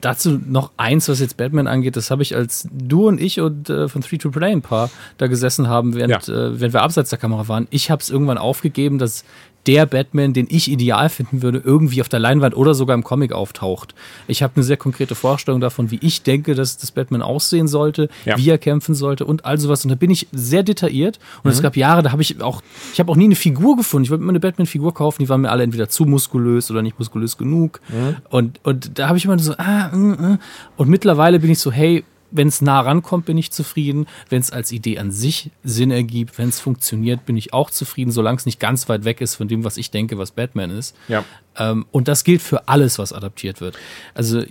dazu 0.04 0.38
noch 0.44 0.72
eins, 0.76 1.08
was 1.08 1.20
jetzt 1.20 1.36
Batman 1.36 1.66
angeht, 1.66 1.96
das 1.96 2.10
habe 2.10 2.22
ich, 2.22 2.36
als 2.36 2.68
du 2.72 3.08
und 3.08 3.20
ich 3.20 3.40
und 3.40 3.70
äh, 3.70 3.88
von 3.88 4.02
Three 4.02 4.18
to 4.18 4.30
Play 4.30 4.52
ein 4.52 4.62
paar 4.62 4.90
da 5.16 5.26
gesessen 5.26 5.68
haben, 5.68 5.94
während, 5.94 6.26
ja. 6.26 6.34
äh, 6.34 6.60
während 6.60 6.74
wir 6.74 6.82
abseits 6.82 7.10
der 7.10 7.18
Kamera 7.18 7.48
waren. 7.48 7.66
Ich 7.70 7.90
habe 7.90 8.02
es 8.02 8.10
irgendwann 8.10 8.38
aufgegeben, 8.38 8.98
dass 8.98 9.24
der 9.66 9.86
Batman, 9.86 10.32
den 10.32 10.46
ich 10.50 10.70
ideal 10.70 11.08
finden 11.08 11.42
würde, 11.42 11.62
irgendwie 11.64 12.00
auf 12.00 12.08
der 12.08 12.20
Leinwand 12.20 12.56
oder 12.56 12.74
sogar 12.74 12.94
im 12.94 13.04
Comic 13.04 13.32
auftaucht. 13.32 13.94
Ich 14.26 14.42
habe 14.42 14.54
eine 14.56 14.64
sehr 14.64 14.76
konkrete 14.76 15.14
Vorstellung 15.14 15.60
davon, 15.60 15.90
wie 15.90 15.98
ich 16.02 16.22
denke, 16.22 16.54
dass 16.54 16.76
das 16.76 16.90
Batman 16.90 17.22
aussehen 17.22 17.68
sollte, 17.68 18.08
ja. 18.24 18.36
wie 18.36 18.48
er 18.48 18.58
kämpfen 18.58 18.94
sollte 18.94 19.24
und 19.24 19.44
all 19.44 19.58
sowas. 19.58 19.84
Und 19.84 19.90
da 19.90 19.94
bin 19.94 20.10
ich 20.10 20.28
sehr 20.32 20.62
detailliert. 20.62 21.18
Und 21.38 21.46
mhm. 21.46 21.50
es 21.50 21.62
gab 21.62 21.76
Jahre, 21.76 22.02
da 22.02 22.12
habe 22.12 22.22
ich 22.22 22.40
auch, 22.42 22.62
ich 22.92 23.00
habe 23.00 23.10
auch 23.10 23.16
nie 23.16 23.24
eine 23.24 23.36
Figur 23.36 23.76
gefunden. 23.76 24.04
Ich 24.04 24.10
wollte 24.10 24.22
immer 24.22 24.32
eine 24.32 24.40
Batman-Figur 24.40 24.94
kaufen, 24.94 25.22
die 25.22 25.28
waren 25.28 25.40
mir 25.40 25.50
alle 25.50 25.64
entweder 25.64 25.88
zu 25.88 26.04
muskulös 26.04 26.70
oder 26.70 26.82
nicht 26.82 26.98
muskulös 26.98 27.38
genug. 27.38 27.80
Mhm. 27.88 28.16
Und, 28.30 28.60
und 28.64 28.98
da 28.98 29.08
habe 29.08 29.18
ich 29.18 29.24
immer 29.24 29.38
so, 29.38 29.54
ah, 29.56 29.88
mm, 29.88 30.10
mm. 30.12 30.38
und 30.76 30.88
mittlerweile 30.88 31.40
bin 31.40 31.50
ich 31.50 31.58
so, 31.58 31.72
hey, 31.72 32.04
wenn 32.34 32.48
es 32.48 32.60
nah 32.60 32.80
rankommt, 32.80 33.26
bin 33.26 33.38
ich 33.38 33.52
zufrieden. 33.52 34.06
Wenn 34.28 34.40
es 34.40 34.50
als 34.50 34.72
Idee 34.72 34.98
an 34.98 35.12
sich 35.12 35.50
Sinn 35.62 35.92
ergibt, 35.92 36.36
wenn 36.36 36.48
es 36.48 36.58
funktioniert, 36.60 37.24
bin 37.26 37.36
ich 37.36 37.52
auch 37.52 37.70
zufrieden, 37.70 38.10
solange 38.10 38.38
es 38.38 38.44
nicht 38.44 38.58
ganz 38.58 38.88
weit 38.88 39.04
weg 39.04 39.20
ist 39.20 39.36
von 39.36 39.46
dem, 39.46 39.64
was 39.64 39.76
ich 39.76 39.92
denke, 39.92 40.18
was 40.18 40.32
Batman 40.32 40.70
ist. 40.70 40.96
Ja. 41.06 41.24
Ähm, 41.56 41.86
und 41.92 42.08
das 42.08 42.24
gilt 42.24 42.42
für 42.42 42.66
alles, 42.66 42.98
was 42.98 43.12
adaptiert 43.12 43.60
wird. 43.60 43.78
Also 44.14 44.42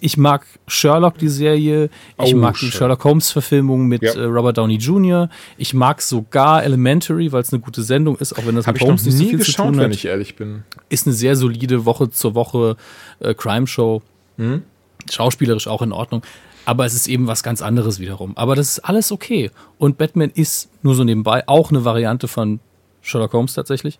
ich 0.00 0.16
mag 0.16 0.46
Sherlock, 0.66 1.18
die 1.18 1.28
Serie. 1.28 1.90
Ich 2.24 2.34
oh, 2.34 2.38
mag 2.38 2.56
die 2.58 2.70
Sherlock 2.70 3.04
Holmes-Verfilmung 3.04 3.86
mit 3.86 4.00
ja. 4.00 4.14
äh, 4.14 4.24
Robert 4.24 4.56
Downey 4.56 4.76
Jr. 4.76 5.28
Ich 5.58 5.74
mag 5.74 6.00
sogar 6.00 6.64
Elementary, 6.64 7.32
weil 7.32 7.42
es 7.42 7.52
eine 7.52 7.60
gute 7.60 7.82
Sendung 7.82 8.16
ist, 8.16 8.32
auch 8.32 8.46
wenn 8.46 8.56
das 8.56 8.66
Hab 8.66 8.76
mit 8.76 8.82
Holmes 8.82 9.04
nicht 9.04 9.18
so 9.18 9.24
viel 9.24 9.38
geschaut, 9.38 9.54
zu 9.54 9.62
tun 9.62 9.76
hat. 9.76 9.84
wenn 9.84 9.92
ich 9.92 10.06
ehrlich 10.06 10.36
bin. 10.36 10.62
Ist 10.88 11.06
eine 11.06 11.14
sehr 11.14 11.36
solide 11.36 11.84
Woche 11.84 12.10
zur 12.10 12.34
Woche 12.34 12.76
äh, 13.20 13.34
Crime-Show. 13.34 14.00
Hm? 14.38 14.62
Schauspielerisch 15.10 15.68
auch 15.68 15.82
in 15.82 15.92
Ordnung. 15.92 16.22
Aber 16.66 16.84
es 16.84 16.94
ist 16.94 17.06
eben 17.06 17.26
was 17.26 17.42
ganz 17.42 17.62
anderes 17.62 18.00
wiederum. 18.00 18.36
Aber 18.36 18.54
das 18.54 18.68
ist 18.68 18.78
alles 18.80 19.12
okay. 19.12 19.50
Und 19.78 19.98
Batman 19.98 20.30
ist 20.34 20.68
nur 20.82 20.94
so 20.94 21.04
nebenbei 21.04 21.44
auch 21.46 21.70
eine 21.70 21.84
Variante 21.84 22.28
von 22.28 22.60
Sherlock 23.02 23.32
Holmes 23.32 23.54
tatsächlich. 23.54 23.98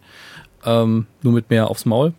Ähm, 0.64 1.06
nur 1.22 1.32
mit 1.32 1.48
mehr 1.48 1.70
aufs 1.70 1.86
Maul. 1.86 2.12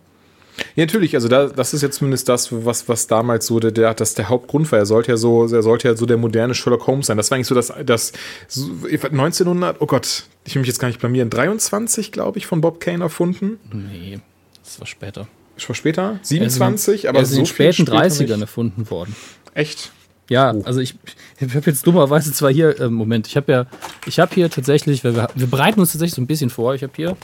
Ja, 0.74 0.84
natürlich, 0.84 1.14
also 1.14 1.28
da, 1.28 1.46
das 1.46 1.74
ist 1.74 1.82
jetzt 1.82 1.98
zumindest 1.98 2.28
das, 2.28 2.48
was, 2.64 2.88
was 2.88 3.06
damals 3.06 3.46
so 3.46 3.60
der, 3.60 3.70
der, 3.70 3.94
das 3.94 4.14
der 4.14 4.28
Hauptgrund 4.28 4.72
war. 4.72 4.78
Er 4.78 4.86
sollte 4.86 5.12
ja 5.12 5.16
so, 5.16 5.46
er 5.46 5.62
sollte 5.62 5.88
ja 5.88 5.96
so 5.96 6.06
der 6.06 6.16
moderne 6.16 6.54
Sherlock 6.54 6.86
Holmes 6.86 7.06
sein. 7.06 7.16
Das 7.16 7.30
war 7.30 7.36
eigentlich 7.36 7.46
so 7.46 7.54
das, 7.54 7.72
das 7.84 8.12
1900, 8.56 9.76
oh 9.80 9.86
Gott, 9.86 10.24
ich 10.44 10.54
will 10.54 10.60
mich 10.60 10.68
jetzt 10.68 10.78
gar 10.78 10.88
nicht 10.88 10.98
blamieren, 10.98 11.30
23, 11.30 12.10
glaube 12.10 12.38
ich, 12.38 12.46
von 12.46 12.60
Bob 12.60 12.80
Kane 12.80 13.04
erfunden. 13.04 13.58
Nee, 13.72 14.18
das 14.64 14.80
war 14.80 14.86
später. 14.86 15.28
Das 15.56 15.68
war 15.68 15.76
später? 15.76 16.18
27, 16.22 17.08
aber 17.08 17.18
er 17.18 17.22
ist 17.22 17.30
so 17.30 17.36
in 17.36 17.42
den 17.42 17.46
späten 17.46 17.84
30ern 17.84 18.40
erfunden 18.40 18.90
worden. 18.90 19.14
Echt? 19.54 19.92
Ja, 20.28 20.52
oh. 20.54 20.62
also 20.64 20.80
ich, 20.80 20.94
ich 21.38 21.54
habe 21.54 21.70
jetzt 21.70 21.86
dummerweise 21.86 22.32
zwar 22.32 22.52
hier, 22.52 22.78
äh, 22.80 22.88
Moment, 22.88 23.26
ich 23.26 23.36
habe 23.36 23.50
ja, 23.50 23.66
ich 24.06 24.18
habe 24.18 24.34
hier 24.34 24.50
tatsächlich, 24.50 25.04
wir, 25.04 25.28
wir 25.34 25.46
bereiten 25.46 25.80
uns 25.80 25.92
tatsächlich 25.92 26.14
so 26.14 26.22
ein 26.22 26.26
bisschen 26.26 26.50
vor, 26.50 26.74
ich 26.74 26.82
habe 26.82 26.92
hier 26.94 27.16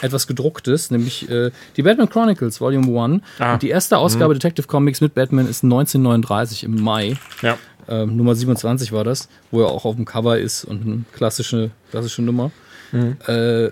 etwas 0.00 0.26
gedrucktes, 0.26 0.90
nämlich 0.90 1.28
äh, 1.28 1.50
die 1.76 1.82
Batman 1.82 2.08
Chronicles 2.08 2.60
Volume 2.60 2.86
1. 2.86 3.22
Ah. 3.38 3.54
Und 3.54 3.62
die 3.62 3.68
erste 3.68 3.98
Ausgabe 3.98 4.32
Detective 4.34 4.66
Comics 4.66 5.00
mit 5.00 5.14
Batman 5.14 5.48
ist 5.48 5.64
1939 5.64 6.64
im 6.64 6.80
Mai. 6.80 7.16
Ja. 7.42 7.58
Ähm, 7.88 8.16
Nummer 8.16 8.34
27 8.34 8.92
war 8.92 9.02
das, 9.02 9.28
wo 9.50 9.62
er 9.62 9.68
auch 9.68 9.84
auf 9.84 9.96
dem 9.96 10.04
Cover 10.04 10.38
ist 10.38 10.64
und 10.64 10.86
eine 10.86 11.04
klassische, 11.14 11.70
klassische 11.90 12.22
Nummer. 12.22 12.50
Äh, 12.92 13.70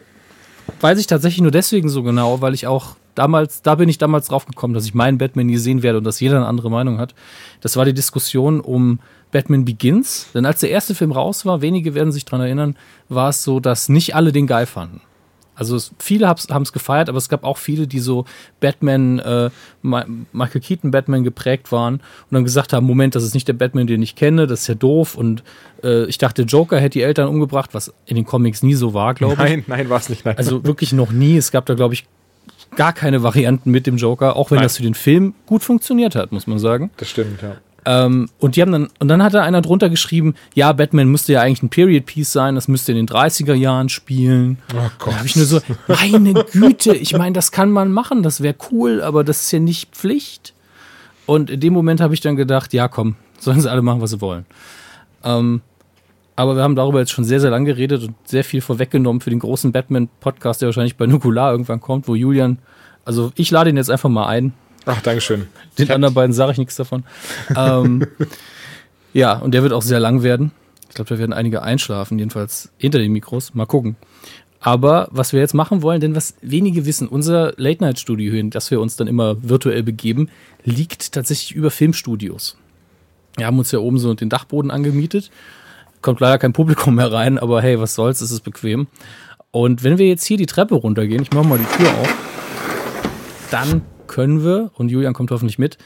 weiß 0.80 0.98
ich 0.98 1.06
tatsächlich 1.06 1.40
nur 1.40 1.50
deswegen 1.50 1.88
so 1.88 2.02
genau, 2.02 2.40
weil 2.40 2.54
ich 2.54 2.66
auch 2.66 2.96
damals, 3.16 3.62
da 3.62 3.74
bin 3.74 3.88
ich 3.88 3.98
damals 3.98 4.28
drauf 4.28 4.46
gekommen, 4.46 4.74
dass 4.74 4.84
ich 4.84 4.94
meinen 4.94 5.18
Batman 5.18 5.46
nie 5.46 5.56
sehen 5.56 5.82
werde 5.82 5.98
und 5.98 6.04
dass 6.04 6.20
jeder 6.20 6.36
eine 6.36 6.46
andere 6.46 6.70
Meinung 6.70 6.98
hat. 6.98 7.14
Das 7.60 7.76
war 7.76 7.84
die 7.84 7.94
Diskussion 7.94 8.60
um 8.60 9.00
Batman 9.32 9.64
Begins. 9.64 10.28
Denn 10.34 10.46
als 10.46 10.60
der 10.60 10.70
erste 10.70 10.94
Film 10.94 11.12
raus 11.12 11.44
war, 11.44 11.60
wenige 11.60 11.94
werden 11.94 12.12
sich 12.12 12.24
dran 12.24 12.40
erinnern, 12.40 12.76
war 13.08 13.30
es 13.30 13.42
so, 13.42 13.58
dass 13.58 13.88
nicht 13.88 14.14
alle 14.14 14.32
den 14.32 14.46
geil 14.46 14.66
fanden. 14.66 15.00
Also 15.56 15.74
es, 15.74 15.92
viele 15.98 16.28
haben 16.28 16.62
es 16.62 16.72
gefeiert, 16.72 17.08
aber 17.08 17.16
es 17.16 17.30
gab 17.30 17.42
auch 17.42 17.56
viele, 17.56 17.86
die 17.86 17.98
so 17.98 18.26
Batman, 18.60 19.18
äh, 19.20 19.48
Michael 19.80 20.60
Keaton 20.60 20.90
Batman 20.90 21.24
geprägt 21.24 21.72
waren 21.72 21.94
und 21.94 22.02
dann 22.30 22.44
gesagt 22.44 22.74
haben, 22.74 22.86
Moment, 22.86 23.14
das 23.14 23.24
ist 23.24 23.32
nicht 23.32 23.48
der 23.48 23.54
Batman, 23.54 23.86
den 23.86 24.02
ich 24.02 24.16
kenne, 24.16 24.46
das 24.46 24.60
ist 24.60 24.66
ja 24.66 24.74
doof 24.74 25.14
und 25.14 25.42
äh, 25.82 26.04
ich 26.04 26.18
dachte, 26.18 26.42
Joker 26.42 26.78
hätte 26.78 26.98
die 26.98 27.02
Eltern 27.02 27.26
umgebracht, 27.28 27.70
was 27.72 27.94
in 28.04 28.16
den 28.16 28.26
Comics 28.26 28.62
nie 28.62 28.74
so 28.74 28.92
war, 28.92 29.14
glaube 29.14 29.32
ich. 29.32 29.38
Nein, 29.38 29.64
nein, 29.66 29.88
war 29.88 29.98
es 29.98 30.10
nicht. 30.10 30.26
Nein. 30.26 30.36
Also 30.36 30.62
wirklich 30.64 30.92
noch 30.92 31.10
nie. 31.10 31.38
Es 31.38 31.50
gab 31.50 31.64
da, 31.64 31.72
glaube 31.72 31.94
ich, 31.94 32.06
gar 32.76 32.92
keine 32.92 33.22
Varianten 33.22 33.70
mit 33.70 33.86
dem 33.86 33.96
Joker, 33.96 34.36
auch 34.36 34.50
wenn 34.50 34.56
Nein. 34.56 34.64
das 34.64 34.76
für 34.76 34.82
den 34.82 34.94
Film 34.94 35.34
gut 35.46 35.64
funktioniert 35.64 36.14
hat, 36.14 36.32
muss 36.32 36.46
man 36.46 36.58
sagen. 36.58 36.90
das 36.96 37.10
stimmt, 37.10 37.42
ja. 37.42 37.56
Ähm, 37.86 38.28
und 38.40 38.56
die 38.56 38.62
haben 38.62 38.72
dann, 38.72 38.88
und 38.98 39.06
dann 39.06 39.22
hat 39.22 39.32
da 39.32 39.44
einer 39.44 39.62
drunter 39.62 39.88
geschrieben, 39.88 40.34
ja, 40.54 40.72
Batman 40.72 41.08
müsste 41.08 41.32
ja 41.32 41.42
eigentlich 41.42 41.62
ein 41.62 41.68
Period 41.68 42.04
Piece 42.04 42.32
sein, 42.32 42.56
das 42.56 42.66
müsste 42.66 42.90
in 42.90 42.96
den 42.96 43.06
30er 43.06 43.54
Jahren 43.54 43.88
spielen. 43.88 44.58
Oh 44.74 44.90
Gott. 44.98 45.12
Da 45.12 45.18
habe 45.18 45.26
ich 45.26 45.36
nur 45.36 45.46
so, 45.46 45.60
meine 45.86 46.34
Güte, 46.52 46.94
ich 46.94 47.16
meine, 47.16 47.32
das 47.32 47.52
kann 47.52 47.70
man 47.70 47.92
machen, 47.92 48.24
das 48.24 48.42
wäre 48.42 48.56
cool, 48.72 49.00
aber 49.02 49.22
das 49.22 49.42
ist 49.42 49.52
ja 49.52 49.60
nicht 49.60 49.94
Pflicht. 49.94 50.52
Und 51.26 51.48
in 51.48 51.60
dem 51.60 51.72
Moment 51.72 52.00
habe 52.00 52.12
ich 52.12 52.20
dann 52.20 52.34
gedacht, 52.34 52.72
ja, 52.72 52.88
komm, 52.88 53.14
sollen 53.38 53.60
sie 53.60 53.70
alle 53.70 53.82
machen, 53.82 54.00
was 54.00 54.10
sie 54.10 54.20
wollen. 54.20 54.46
Ähm, 55.22 55.60
aber 56.36 56.54
wir 56.54 56.62
haben 56.62 56.76
darüber 56.76 57.00
jetzt 57.00 57.12
schon 57.12 57.24
sehr, 57.24 57.40
sehr 57.40 57.50
lang 57.50 57.64
geredet 57.64 58.02
und 58.02 58.14
sehr 58.24 58.44
viel 58.44 58.60
vorweggenommen 58.60 59.20
für 59.20 59.30
den 59.30 59.38
großen 59.38 59.72
Batman-Podcast, 59.72 60.60
der 60.60 60.68
wahrscheinlich 60.68 60.96
bei 60.96 61.06
Nukular 61.06 61.50
irgendwann 61.50 61.80
kommt, 61.80 62.06
wo 62.08 62.14
Julian, 62.14 62.58
also 63.04 63.32
ich 63.36 63.50
lade 63.50 63.70
ihn 63.70 63.76
jetzt 63.76 63.90
einfach 63.90 64.10
mal 64.10 64.26
ein. 64.26 64.52
Ach, 64.84 65.00
Dankeschön. 65.00 65.46
Den 65.78 65.90
anderen 65.90 66.14
beiden 66.14 66.32
sage 66.32 66.52
ich 66.52 66.58
nichts 66.58 66.76
davon. 66.76 67.04
ähm, 67.56 68.06
ja, 69.12 69.32
und 69.32 69.52
der 69.52 69.62
wird 69.62 69.72
auch 69.72 69.82
sehr 69.82 69.98
lang 69.98 70.22
werden. 70.22 70.52
Ich 70.88 70.94
glaube, 70.94 71.08
da 71.08 71.18
werden 71.18 71.32
einige 71.32 71.62
einschlafen, 71.62 72.18
jedenfalls 72.18 72.70
hinter 72.76 72.98
den 72.98 73.12
Mikros. 73.12 73.54
Mal 73.54 73.66
gucken. 73.66 73.96
Aber 74.60 75.08
was 75.10 75.32
wir 75.32 75.40
jetzt 75.40 75.54
machen 75.54 75.82
wollen, 75.82 76.00
denn 76.00 76.14
was 76.14 76.34
wenige 76.42 76.86
wissen, 76.86 77.08
unser 77.08 77.52
Late-Night-Studio, 77.56 78.34
in 78.34 78.50
das 78.50 78.70
wir 78.70 78.80
uns 78.80 78.96
dann 78.96 79.06
immer 79.06 79.36
virtuell 79.42 79.82
begeben, 79.82 80.28
liegt 80.64 81.12
tatsächlich 81.12 81.54
über 81.54 81.70
Filmstudios. 81.70 82.56
Wir 83.36 83.46
haben 83.46 83.58
uns 83.58 83.70
ja 83.70 83.78
oben 83.78 83.98
so 83.98 84.12
den 84.14 84.28
Dachboden 84.28 84.70
angemietet. 84.70 85.30
Kommt 86.06 86.20
leider 86.20 86.38
kein 86.38 86.52
Publikum 86.52 86.94
mehr 86.94 87.10
rein, 87.10 87.36
aber 87.36 87.60
hey, 87.60 87.80
was 87.80 87.96
soll's, 87.96 88.20
es 88.20 88.30
ist 88.30 88.42
bequem. 88.42 88.86
Und 89.50 89.82
wenn 89.82 89.98
wir 89.98 90.06
jetzt 90.06 90.24
hier 90.24 90.36
die 90.36 90.46
Treppe 90.46 90.76
runtergehen, 90.76 91.20
ich 91.20 91.32
mache 91.32 91.48
mal 91.48 91.58
die 91.58 91.76
Tür 91.76 91.90
auf, 91.98 92.14
dann 93.50 93.82
können 94.06 94.44
wir, 94.44 94.70
und 94.74 94.88
Julian 94.88 95.14
kommt 95.14 95.32
hoffentlich 95.32 95.58
mit, 95.58 95.78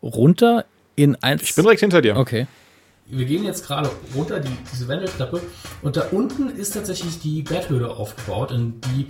runter 0.00 0.64
in 0.94 1.20
eins. 1.24 1.42
Ich 1.42 1.56
bin 1.56 1.64
direkt 1.64 1.80
hinter 1.80 2.02
dir. 2.02 2.16
Okay. 2.16 2.46
Wir 3.06 3.24
gehen 3.26 3.42
jetzt 3.42 3.66
gerade 3.66 3.90
runter 4.14 4.38
die, 4.38 4.56
diese 4.72 4.86
Wendeltreppe 4.86 5.42
und 5.82 5.96
da 5.96 6.02
unten 6.12 6.50
ist 6.50 6.74
tatsächlich 6.74 7.18
die 7.18 7.42
Betthöhle 7.42 7.90
aufgebaut 7.90 8.52
und 8.52 8.80
die 8.86 9.08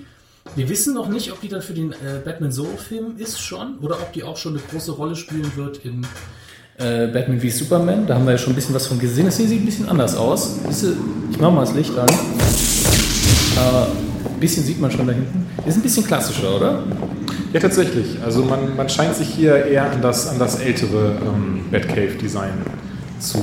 wir 0.57 0.71
wissen 0.71 0.95
noch 0.95 1.09
nicht, 1.09 1.31
ob 1.31 1.43
die 1.43 1.49
dann 1.49 1.61
für 1.61 1.75
den 1.75 1.93
äh, 1.93 2.23
Batman 2.25 2.53
Solo-Film 2.53 3.19
ist 3.19 3.39
schon 3.39 3.79
oder 3.81 4.01
ob 4.01 4.15
die 4.15 4.23
auch 4.23 4.39
schon 4.39 4.55
eine 4.55 4.63
große 4.63 4.93
Rolle 4.93 5.15
spielen 5.15 5.57
wird 5.57 5.85
in 5.85 6.07
äh, 6.79 7.07
Batman 7.07 7.41
wie 7.41 7.51
Superman. 7.51 8.07
Da 8.07 8.15
haben 8.15 8.25
wir 8.25 8.33
ja 8.33 8.39
schon 8.39 8.53
ein 8.53 8.57
bisschen 8.57 8.75
was 8.75 8.87
von 8.87 8.99
gesehen. 8.99 9.27
Das 9.27 9.37
hier 9.37 9.49
sieht 9.49 9.63
ein 9.63 9.67
bisschen 9.67 9.89
anders 9.89 10.17
aus. 10.17 10.59
Ich 11.31 11.39
mache 11.41 11.53
mal 11.53 11.61
das 11.61 11.75
Licht 11.75 11.97
an. 11.97 12.09
Äh, 12.09 12.15
ein 14.29 14.41
bisschen 14.41 14.65
sieht 14.65 14.81
man 14.81 14.91
schon 14.91 15.07
da 15.07 15.13
hinten. 15.13 15.47
Ist 15.67 15.77
ein 15.77 15.83
bisschen 15.83 16.05
klassischer, 16.05 16.57
oder? 16.57 16.83
Ja, 17.53 17.61
tatsächlich. 17.61 18.19
Also 18.25 18.43
man, 18.43 18.77
man 18.77 18.89
scheint 18.89 19.15
sich 19.15 19.29
hier 19.29 19.67
eher 19.67 19.91
an 19.91 20.03
das, 20.03 20.29
an 20.29 20.39
das 20.39 20.59
ältere 20.59 21.13
ähm, 21.23 21.61
Batcave-Design 21.71 22.53
zu 23.21 23.39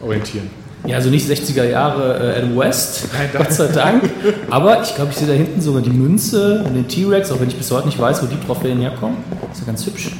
orientieren. 0.00 0.48
Ja, 0.86 0.96
also 0.96 1.10
nicht 1.10 1.28
60er 1.28 1.64
Jahre 1.64 2.34
äh, 2.34 2.38
Adam 2.38 2.56
West, 2.56 3.08
Nein, 3.12 3.28
Gott 3.36 3.52
sei 3.52 3.66
Dank. 3.68 4.08
Aber 4.48 4.80
ich 4.82 4.94
glaube, 4.94 5.10
ich 5.10 5.18
sehe 5.18 5.28
da 5.28 5.34
hinten 5.34 5.60
sogar 5.60 5.82
die 5.82 5.90
Münze 5.90 6.64
und 6.66 6.72
den 6.72 6.88
T-Rex, 6.88 7.30
auch 7.30 7.40
wenn 7.40 7.48
ich 7.48 7.56
bis 7.56 7.70
heute 7.70 7.86
nicht 7.86 7.98
weiß, 7.98 8.22
wo 8.22 8.26
die 8.26 8.40
Trophäen 8.46 8.80
herkommen. 8.80 9.18
ist 9.52 9.60
ja 9.60 9.66
ganz 9.66 9.84
hübsch. 9.84 10.12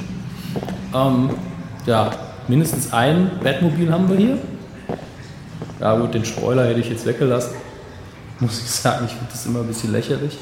Ähm, 0.95 1.31
ja, 1.87 2.11
mindestens 2.51 2.93
ein 2.93 3.31
Batmobil 3.43 3.91
haben 3.91 4.11
wir 4.11 4.17
hier. 4.17 4.39
Ja 5.81 5.97
gut, 5.97 6.13
den 6.13 6.25
Spoiler 6.25 6.67
hätte 6.67 6.81
ich 6.81 6.91
jetzt 6.91 7.07
weggelassen. 7.07 7.55
Muss 8.41 8.61
ich 8.61 8.71
sagen, 8.71 9.07
ich 9.07 9.13
finde 9.13 9.29
das 9.31 9.47
immer 9.47 9.61
ein 9.61 9.67
bisschen 9.67 9.93
lächerlich. 9.93 10.37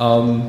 Ähm, 0.00 0.44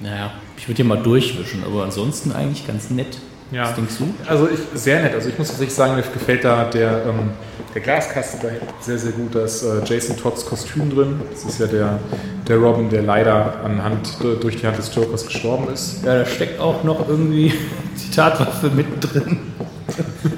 naja, 0.00 0.32
ich 0.56 0.66
würde 0.66 0.76
hier 0.76 0.84
mal 0.86 1.02
durchwischen, 1.02 1.62
aber 1.64 1.84
ansonsten 1.84 2.32
eigentlich 2.32 2.66
ganz 2.66 2.90
nett. 2.90 3.18
Was 3.52 3.74
denkst 3.74 3.94
du? 3.98 4.14
Also 4.28 4.48
ich, 4.48 4.60
sehr 4.80 5.02
nett. 5.02 5.14
Also 5.14 5.28
ich 5.28 5.38
muss 5.38 5.48
tatsächlich 5.48 5.74
sagen, 5.74 5.96
mir 5.96 6.02
gefällt 6.02 6.44
da 6.44 6.64
der, 6.64 7.04
ähm, 7.06 7.30
der 7.74 7.82
Glaskasten 7.82 8.40
da 8.42 8.48
sehr, 8.80 8.98
sehr 8.98 9.12
gut. 9.12 9.34
Da 9.34 9.44
ist 9.44 9.62
äh, 9.62 9.82
Jason 9.84 10.16
Todds 10.16 10.46
Kostüm 10.46 10.90
drin. 10.94 11.20
Das 11.32 11.44
ist 11.44 11.58
ja 11.58 11.66
der, 11.66 11.98
der 12.46 12.56
Robin, 12.56 12.88
der 12.90 13.02
leider 13.02 13.54
anhand, 13.64 14.16
durch 14.40 14.56
die 14.56 14.66
Hand 14.66 14.78
des 14.78 14.94
Jokers 14.94 15.26
gestorben 15.26 15.72
ist. 15.72 16.04
Ja, 16.04 16.18
da 16.18 16.26
steckt 16.26 16.60
auch 16.60 16.84
noch 16.84 17.08
irgendwie 17.08 17.52
die 17.96 18.14
Tatwaffe 18.14 18.70
mittendrin. 18.70 19.38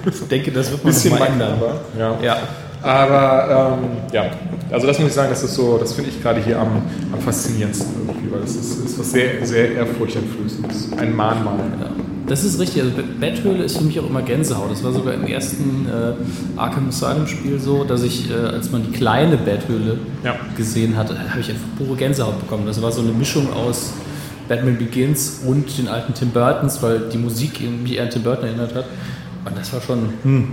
Ich 0.07 0.29
denke, 0.29 0.51
das 0.51 0.71
wird 0.71 0.85
man 0.85 0.95
noch 0.95 1.19
mal 1.19 1.27
ändern. 1.27 1.63
Ja. 1.99 2.19
Ja, 2.23 2.39
Aber 2.83 3.79
ähm, 3.83 3.89
ja, 4.13 4.25
also 4.71 4.87
das 4.87 4.99
muss 4.99 5.09
ich 5.09 5.15
sagen, 5.15 5.31
das 5.31 5.43
ist 5.43 5.55
so, 5.55 5.79
das 5.79 5.93
finde 5.93 6.11
ich 6.11 6.23
gerade 6.23 6.41
hier 6.43 6.59
am, 6.59 6.83
am 7.13 7.21
faszinierendsten 7.21 7.89
irgendwie, 8.07 8.33
weil 8.33 8.41
das 8.41 8.57
ist, 8.57 8.85
ist 8.85 8.99
was 8.99 9.13
sehr, 9.13 9.45
sehr 9.47 9.73
ehrfurchteinflößendes. 9.73 10.91
Ein 10.99 11.15
Mahnmal. 11.15 11.59
ja. 11.81 11.91
Das 12.27 12.45
ist 12.45 12.59
richtig. 12.61 12.83
Also 12.83 12.95
Betthöhle 13.21 13.65
ist 13.65 13.77
für 13.79 13.85
mich 13.85 13.99
auch 14.01 14.09
immer 14.09 14.23
Gänsehaut. 14.23 14.71
Das 14.71 14.83
war 14.85 14.93
sogar 14.93 15.13
im 15.15 15.27
ersten 15.27 15.87
äh, 15.87 16.59
Arkham 16.59 16.89
Asylum 16.89 17.27
Spiel 17.27 17.59
so, 17.59 17.85
dass 17.85 18.03
ich, 18.05 18.31
äh, 18.31 18.35
als 18.35 18.71
man 18.71 18.85
die 18.85 18.93
kleine 18.93 19.37
Betthöhle 19.37 19.99
Ja. 20.25 20.37
gesehen 20.57 20.97
hatte, 20.97 21.19
habe 21.19 21.41
ich 21.41 21.51
einfach 21.51 21.67
pure 21.77 21.97
Gänsehaut 21.97 22.39
bekommen. 22.41 22.65
Das 22.67 22.81
war 22.81 22.93
so 22.93 23.03
eine 23.03 23.11
Mischung 23.13 23.53
aus 23.53 23.93
Batman 24.49 24.79
Begins 24.79 25.41
und 25.47 25.77
den 25.77 25.89
alten 25.89 26.15
Tim 26.15 26.31
Burtons, 26.31 26.81
weil 26.83 27.01
die 27.13 27.19
Musik 27.19 27.61
mich 27.83 27.97
eher 27.97 28.05
an 28.05 28.11
Tim 28.11 28.23
Burton 28.23 28.45
erinnert 28.47 28.75
hat. 28.77 28.85
Und 29.45 29.59
das 29.59 29.73
war 29.73 29.81
schon. 29.81 30.09
Hm. 30.23 30.49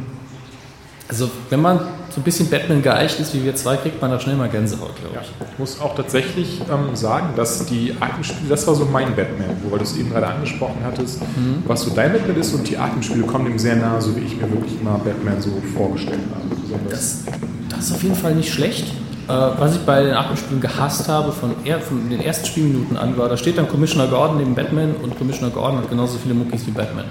Also, 1.09 1.27
wenn 1.49 1.59
man 1.61 1.79
so 2.13 2.21
ein 2.21 2.23
bisschen 2.23 2.49
Batman 2.51 2.83
geeicht 2.83 3.19
ist 3.19 3.33
wie 3.33 3.43
wir 3.43 3.55
zwei, 3.55 3.77
kriegt 3.77 3.99
man 3.99 4.11
da 4.11 4.19
schnell 4.19 4.35
mal 4.35 4.47
Gänsehaut, 4.47 4.95
glaube 4.95 5.15
Ja, 5.15 5.21
ich. 5.21 5.31
ich 5.53 5.57
muss 5.59 5.79
auch 5.81 5.95
tatsächlich 5.95 6.61
ähm, 6.71 6.95
sagen, 6.95 7.29
dass 7.35 7.65
die 7.65 7.95
Arkham-Spiele, 7.99 8.47
das 8.49 8.67
war 8.67 8.75
so 8.75 8.85
mein 8.85 9.15
Batman, 9.15 9.57
wo 9.67 9.75
du 9.75 9.81
es 9.83 9.97
eben 9.97 10.11
gerade 10.11 10.27
angesprochen 10.27 10.77
hattest, 10.85 11.21
Mhm. 11.21 11.63
was 11.65 11.81
so 11.81 11.89
dein 11.95 12.13
Batman 12.13 12.37
ist 12.37 12.53
und 12.53 12.67
die 12.69 12.77
Arkham-Spiele 12.77 13.23
kommen 13.25 13.45
dem 13.45 13.57
sehr 13.57 13.75
nahe, 13.75 13.99
so 14.01 14.15
wie 14.15 14.19
ich 14.21 14.35
mir 14.39 14.51
wirklich 14.51 14.79
mal 14.83 14.99
Batman 15.03 15.41
so 15.41 15.49
vorgestellt 15.75 16.19
habe. 16.31 16.79
Das, 16.91 17.23
das 17.69 17.85
ist 17.85 17.91
auf 17.95 18.03
jeden 18.03 18.15
Fall 18.15 18.35
nicht 18.35 18.53
schlecht. 18.53 18.87
Äh, 19.27 19.31
was 19.31 19.75
ich 19.75 19.81
bei 19.81 20.03
den 20.03 20.13
Arkham-Spielen 20.13 20.61
gehasst 20.61 21.07
habe, 21.07 21.31
von, 21.31 21.51
er, 21.63 21.79
von 21.79 22.07
den 22.09 22.21
ersten 22.21 22.45
Spielminuten 22.45 22.97
an, 22.97 23.17
war, 23.17 23.29
da 23.29 23.37
steht 23.37 23.57
dann 23.57 23.67
Commissioner 23.67 24.07
Gordon 24.07 24.37
neben 24.37 24.53
Batman 24.53 24.95
und 25.01 25.17
Commissioner 25.17 25.51
Gordon 25.51 25.79
hat 25.79 25.89
genauso 25.89 26.17
viele 26.19 26.35
Muckis 26.35 26.67
wie 26.67 26.71
Batman. 26.71 27.05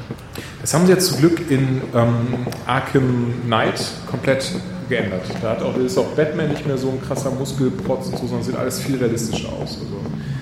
Das 0.68 0.74
haben 0.74 0.84
sie 0.84 0.92
jetzt 0.92 1.06
zum 1.06 1.20
Glück 1.20 1.50
in 1.50 1.80
ähm, 1.94 2.46
Arkham 2.66 3.32
Knight 3.46 3.82
komplett 4.06 4.52
geändert. 4.90 5.22
Da 5.40 5.52
hat 5.52 5.62
auch, 5.62 5.74
ist 5.78 5.96
auch 5.96 6.08
Batman 6.08 6.50
nicht 6.50 6.66
mehr 6.66 6.76
so 6.76 6.90
ein 6.90 7.00
krasser 7.00 7.30
Muskelprotz 7.30 8.08
und 8.08 8.18
so, 8.18 8.26
sondern 8.26 8.42
sieht 8.42 8.54
alles 8.54 8.78
viel 8.78 8.98
realistischer 8.98 9.48
aus. 9.48 9.78
Also, 9.80 9.96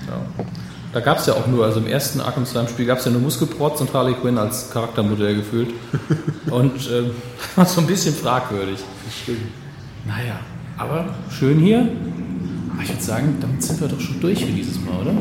Ja. 0.09 0.45
Da 0.93 0.99
gab 0.99 1.19
es 1.19 1.27
ja 1.27 1.35
auch 1.35 1.47
nur, 1.47 1.65
also 1.65 1.79
im 1.79 1.87
ersten 1.87 2.21
Arkham 2.21 2.45
Slime-Spiel 2.45 2.87
gab 2.87 2.99
es 2.99 3.05
ja 3.05 3.13
nur 3.13 3.21
Muskelprotz 3.21 3.81
und 3.81 3.95
Harley 3.95 4.15
Quinn 4.15 4.37
als 4.37 4.69
Charaktermodell 4.73 5.37
gefühlt. 5.37 5.69
und 6.51 6.91
ähm, 6.91 7.13
war 7.55 7.65
so 7.65 7.81
ein 7.81 7.87
bisschen 7.87 8.13
fragwürdig. 8.13 8.81
Naja, 10.09 10.41
aber 10.77 11.15
schön 11.31 11.61
hier. 11.61 11.89
Aber 12.77 12.85
ich 12.85 12.91
würde 12.91 13.03
sagen, 13.03 13.37
damit 13.41 13.63
sind 13.63 13.81
wir 13.81 13.89
doch 13.89 14.01
schon 14.01 14.21
durch 14.21 14.45
für 14.45 14.53
dieses 14.53 14.79
Mal, 14.85 15.01
oder? 15.01 15.15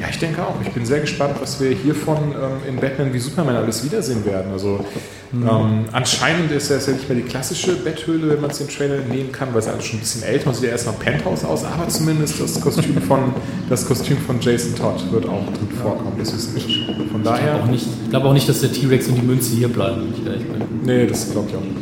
Ja, 0.00 0.06
ich 0.10 0.18
denke 0.18 0.42
auch. 0.42 0.54
Ich 0.62 0.70
bin 0.70 0.84
sehr 0.84 1.00
gespannt, 1.00 1.34
was 1.40 1.60
wir 1.60 1.70
hiervon 1.70 2.16
ähm, 2.32 2.68
in 2.68 2.76
Batman 2.76 3.12
wie 3.12 3.18
Superman 3.18 3.56
alles 3.56 3.84
wiedersehen 3.84 4.24
werden. 4.24 4.52
Also 4.52 4.84
ähm, 5.32 5.84
anscheinend 5.92 6.50
ist 6.52 6.70
das 6.70 6.86
ja 6.86 6.92
nicht 6.92 7.08
mehr 7.08 7.18
die 7.18 7.24
klassische 7.24 7.76
Betthöhle, 7.76 8.30
wenn 8.30 8.40
man 8.40 8.50
es 8.50 8.58
den 8.58 8.68
Trailer 8.68 9.00
nehmen 9.10 9.32
kann, 9.32 9.48
weil 9.52 9.60
es 9.60 9.68
alles 9.68 9.84
schon 9.84 9.98
ein 9.98 10.00
bisschen 10.00 10.22
älter 10.22 10.50
ist. 10.50 10.58
Sieht 10.58 10.66
ja 10.66 10.72
erstmal 10.72 10.96
Penthouse 10.96 11.44
aus, 11.44 11.64
aber 11.64 11.88
zumindest 11.88 12.40
das 12.40 12.60
Kostüm 12.60 13.00
von, 13.02 13.34
das 13.68 13.86
Kostüm 13.86 14.18
von 14.18 14.40
Jason 14.40 14.74
Todd 14.74 15.04
wird 15.10 15.26
auch 15.26 15.44
drin 15.46 15.68
vorkommen. 15.80 16.16
Das 16.18 16.34
wissen 16.34 16.54
wir 16.54 16.62
schon. 16.62 17.08
Von 17.08 17.20
Auch 17.20 17.32
daher. 17.32 17.66
nicht, 17.66 17.86
ich 18.04 18.10
glaube 18.10 18.28
auch 18.28 18.34
nicht, 18.34 18.48
dass 18.48 18.60
der 18.60 18.72
T-Rex 18.72 19.08
und 19.08 19.16
die 19.16 19.22
Münze 19.22 19.54
hier 19.54 19.68
bleiben, 19.68 20.02
wenn 20.02 20.20
ich 20.20 20.26
ehrlich 20.26 20.46
bin. 20.46 20.62
Nee, 20.84 21.06
das 21.06 21.30
glaube 21.30 21.48
ich 21.50 21.56
auch 21.56 21.60
nicht. 21.60 21.76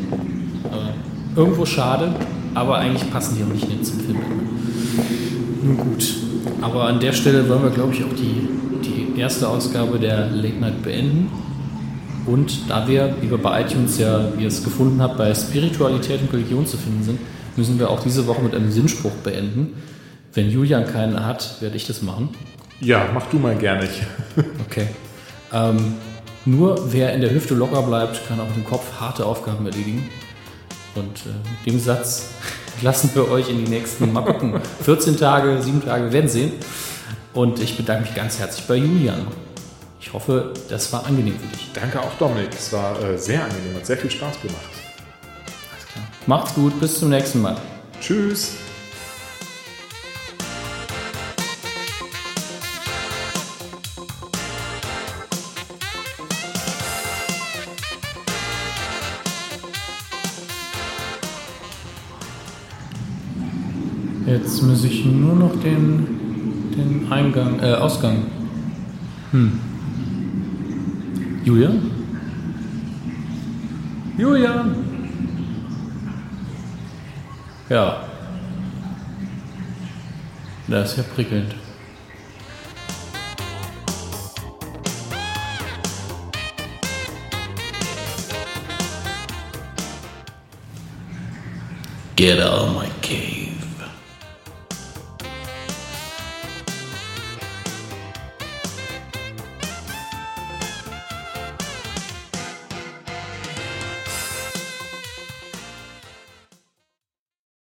Äh, 0.72 1.38
irgendwo 1.38 1.64
schade, 1.66 2.14
aber 2.54 2.78
eigentlich 2.78 3.10
passen 3.10 3.36
die 3.36 3.44
auch 3.44 3.54
nicht 3.54 3.84
zum 3.84 4.00
Film. 4.00 4.18
Nun 5.62 5.76
gut. 5.76 6.14
Aber 6.60 6.84
an 6.84 7.00
der 7.00 7.12
Stelle 7.12 7.48
wollen 7.48 7.62
wir, 7.62 7.70
glaube 7.70 7.94
ich, 7.94 8.04
auch 8.04 8.12
die, 8.14 8.48
die 8.82 9.20
erste 9.20 9.48
Ausgabe 9.48 9.98
der 9.98 10.28
Late 10.30 10.56
Night 10.56 10.82
beenden. 10.82 11.30
Und 12.26 12.70
da 12.70 12.86
wir, 12.86 13.16
wie 13.20 13.30
wir 13.30 13.38
bei 13.38 13.62
iTunes 13.62 13.98
ja, 13.98 14.36
wie 14.36 14.42
ihr 14.42 14.48
es 14.48 14.62
gefunden 14.62 15.00
habt, 15.02 15.18
bei 15.18 15.34
Spiritualität 15.34 16.20
und 16.20 16.32
Religion 16.32 16.66
zu 16.66 16.76
finden 16.76 17.02
sind, 17.02 17.20
müssen 17.56 17.78
wir 17.78 17.90
auch 17.90 18.00
diese 18.00 18.26
Woche 18.26 18.42
mit 18.42 18.54
einem 18.54 18.70
Sinnspruch 18.70 19.12
beenden. 19.24 19.74
Wenn 20.32 20.50
Julian 20.50 20.86
keinen 20.86 21.24
hat, 21.24 21.60
werde 21.60 21.76
ich 21.76 21.86
das 21.86 22.02
machen. 22.02 22.30
Ja, 22.80 23.08
mach 23.12 23.26
du 23.26 23.38
mal 23.38 23.56
gerne. 23.56 23.88
Okay. 24.68 24.86
Ähm, 25.52 25.96
nur 26.46 26.92
wer 26.92 27.12
in 27.12 27.20
der 27.20 27.30
Hüfte 27.30 27.54
locker 27.54 27.82
bleibt, 27.82 28.26
kann 28.26 28.40
auch 28.40 28.46
mit 28.46 28.56
dem 28.56 28.64
Kopf 28.64 28.84
harte 28.98 29.26
Aufgaben 29.26 29.66
erledigen. 29.66 30.08
Und 30.94 31.04
äh, 31.04 31.64
mit 31.64 31.74
dem 31.74 31.78
Satz 31.78 32.30
lassen 32.80 33.10
wir 33.14 33.30
euch 33.30 33.48
in 33.48 33.64
die 33.64 33.70
nächsten, 33.70 34.12
mal 34.12 34.24
gucken, 34.24 34.60
14 34.84 35.16
Tage, 35.16 35.62
7 35.62 35.84
Tage, 35.84 36.04
wir 36.04 36.12
werden 36.12 36.28
sehen. 36.28 36.52
Und 37.34 37.60
ich 37.60 37.76
bedanke 37.76 38.04
mich 38.04 38.14
ganz 38.14 38.38
herzlich 38.38 38.66
bei 38.66 38.76
Julian. 38.76 39.26
Ich 40.00 40.12
hoffe, 40.12 40.52
das 40.68 40.92
war 40.92 41.06
angenehm 41.06 41.38
für 41.38 41.46
dich. 41.56 41.70
Danke 41.72 42.00
auch, 42.00 42.12
Dominik. 42.18 42.50
Es 42.52 42.72
war 42.72 43.00
äh, 43.02 43.16
sehr 43.16 43.44
angenehm, 43.44 43.76
hat 43.76 43.86
sehr 43.86 43.96
viel 43.96 44.10
Spaß 44.10 44.40
gemacht. 44.40 44.58
Alles 45.72 45.86
klar. 45.92 46.04
Macht's 46.26 46.54
gut, 46.54 46.78
bis 46.80 46.98
zum 46.98 47.10
nächsten 47.10 47.40
Mal. 47.40 47.56
Tschüss. 48.00 48.61
Jetzt 64.62 64.68
muss 64.68 64.84
ich 64.84 65.04
nur 65.04 65.34
noch 65.34 65.60
den, 65.60 66.70
den 66.76 67.10
Eingang, 67.10 67.58
äh, 67.58 67.72
Ausgang. 67.72 68.18
Hm. 69.32 69.58
Julian? 71.44 71.90
Julian? 74.16 74.76
Ja. 77.68 78.04
Das 80.68 80.92
ist 80.92 80.98
ja 80.98 81.02
prickelnd. 81.12 81.56
Get 92.14 92.40
out 92.40 92.68
of 92.68 92.74
my 92.76 92.88
cave. 93.02 93.41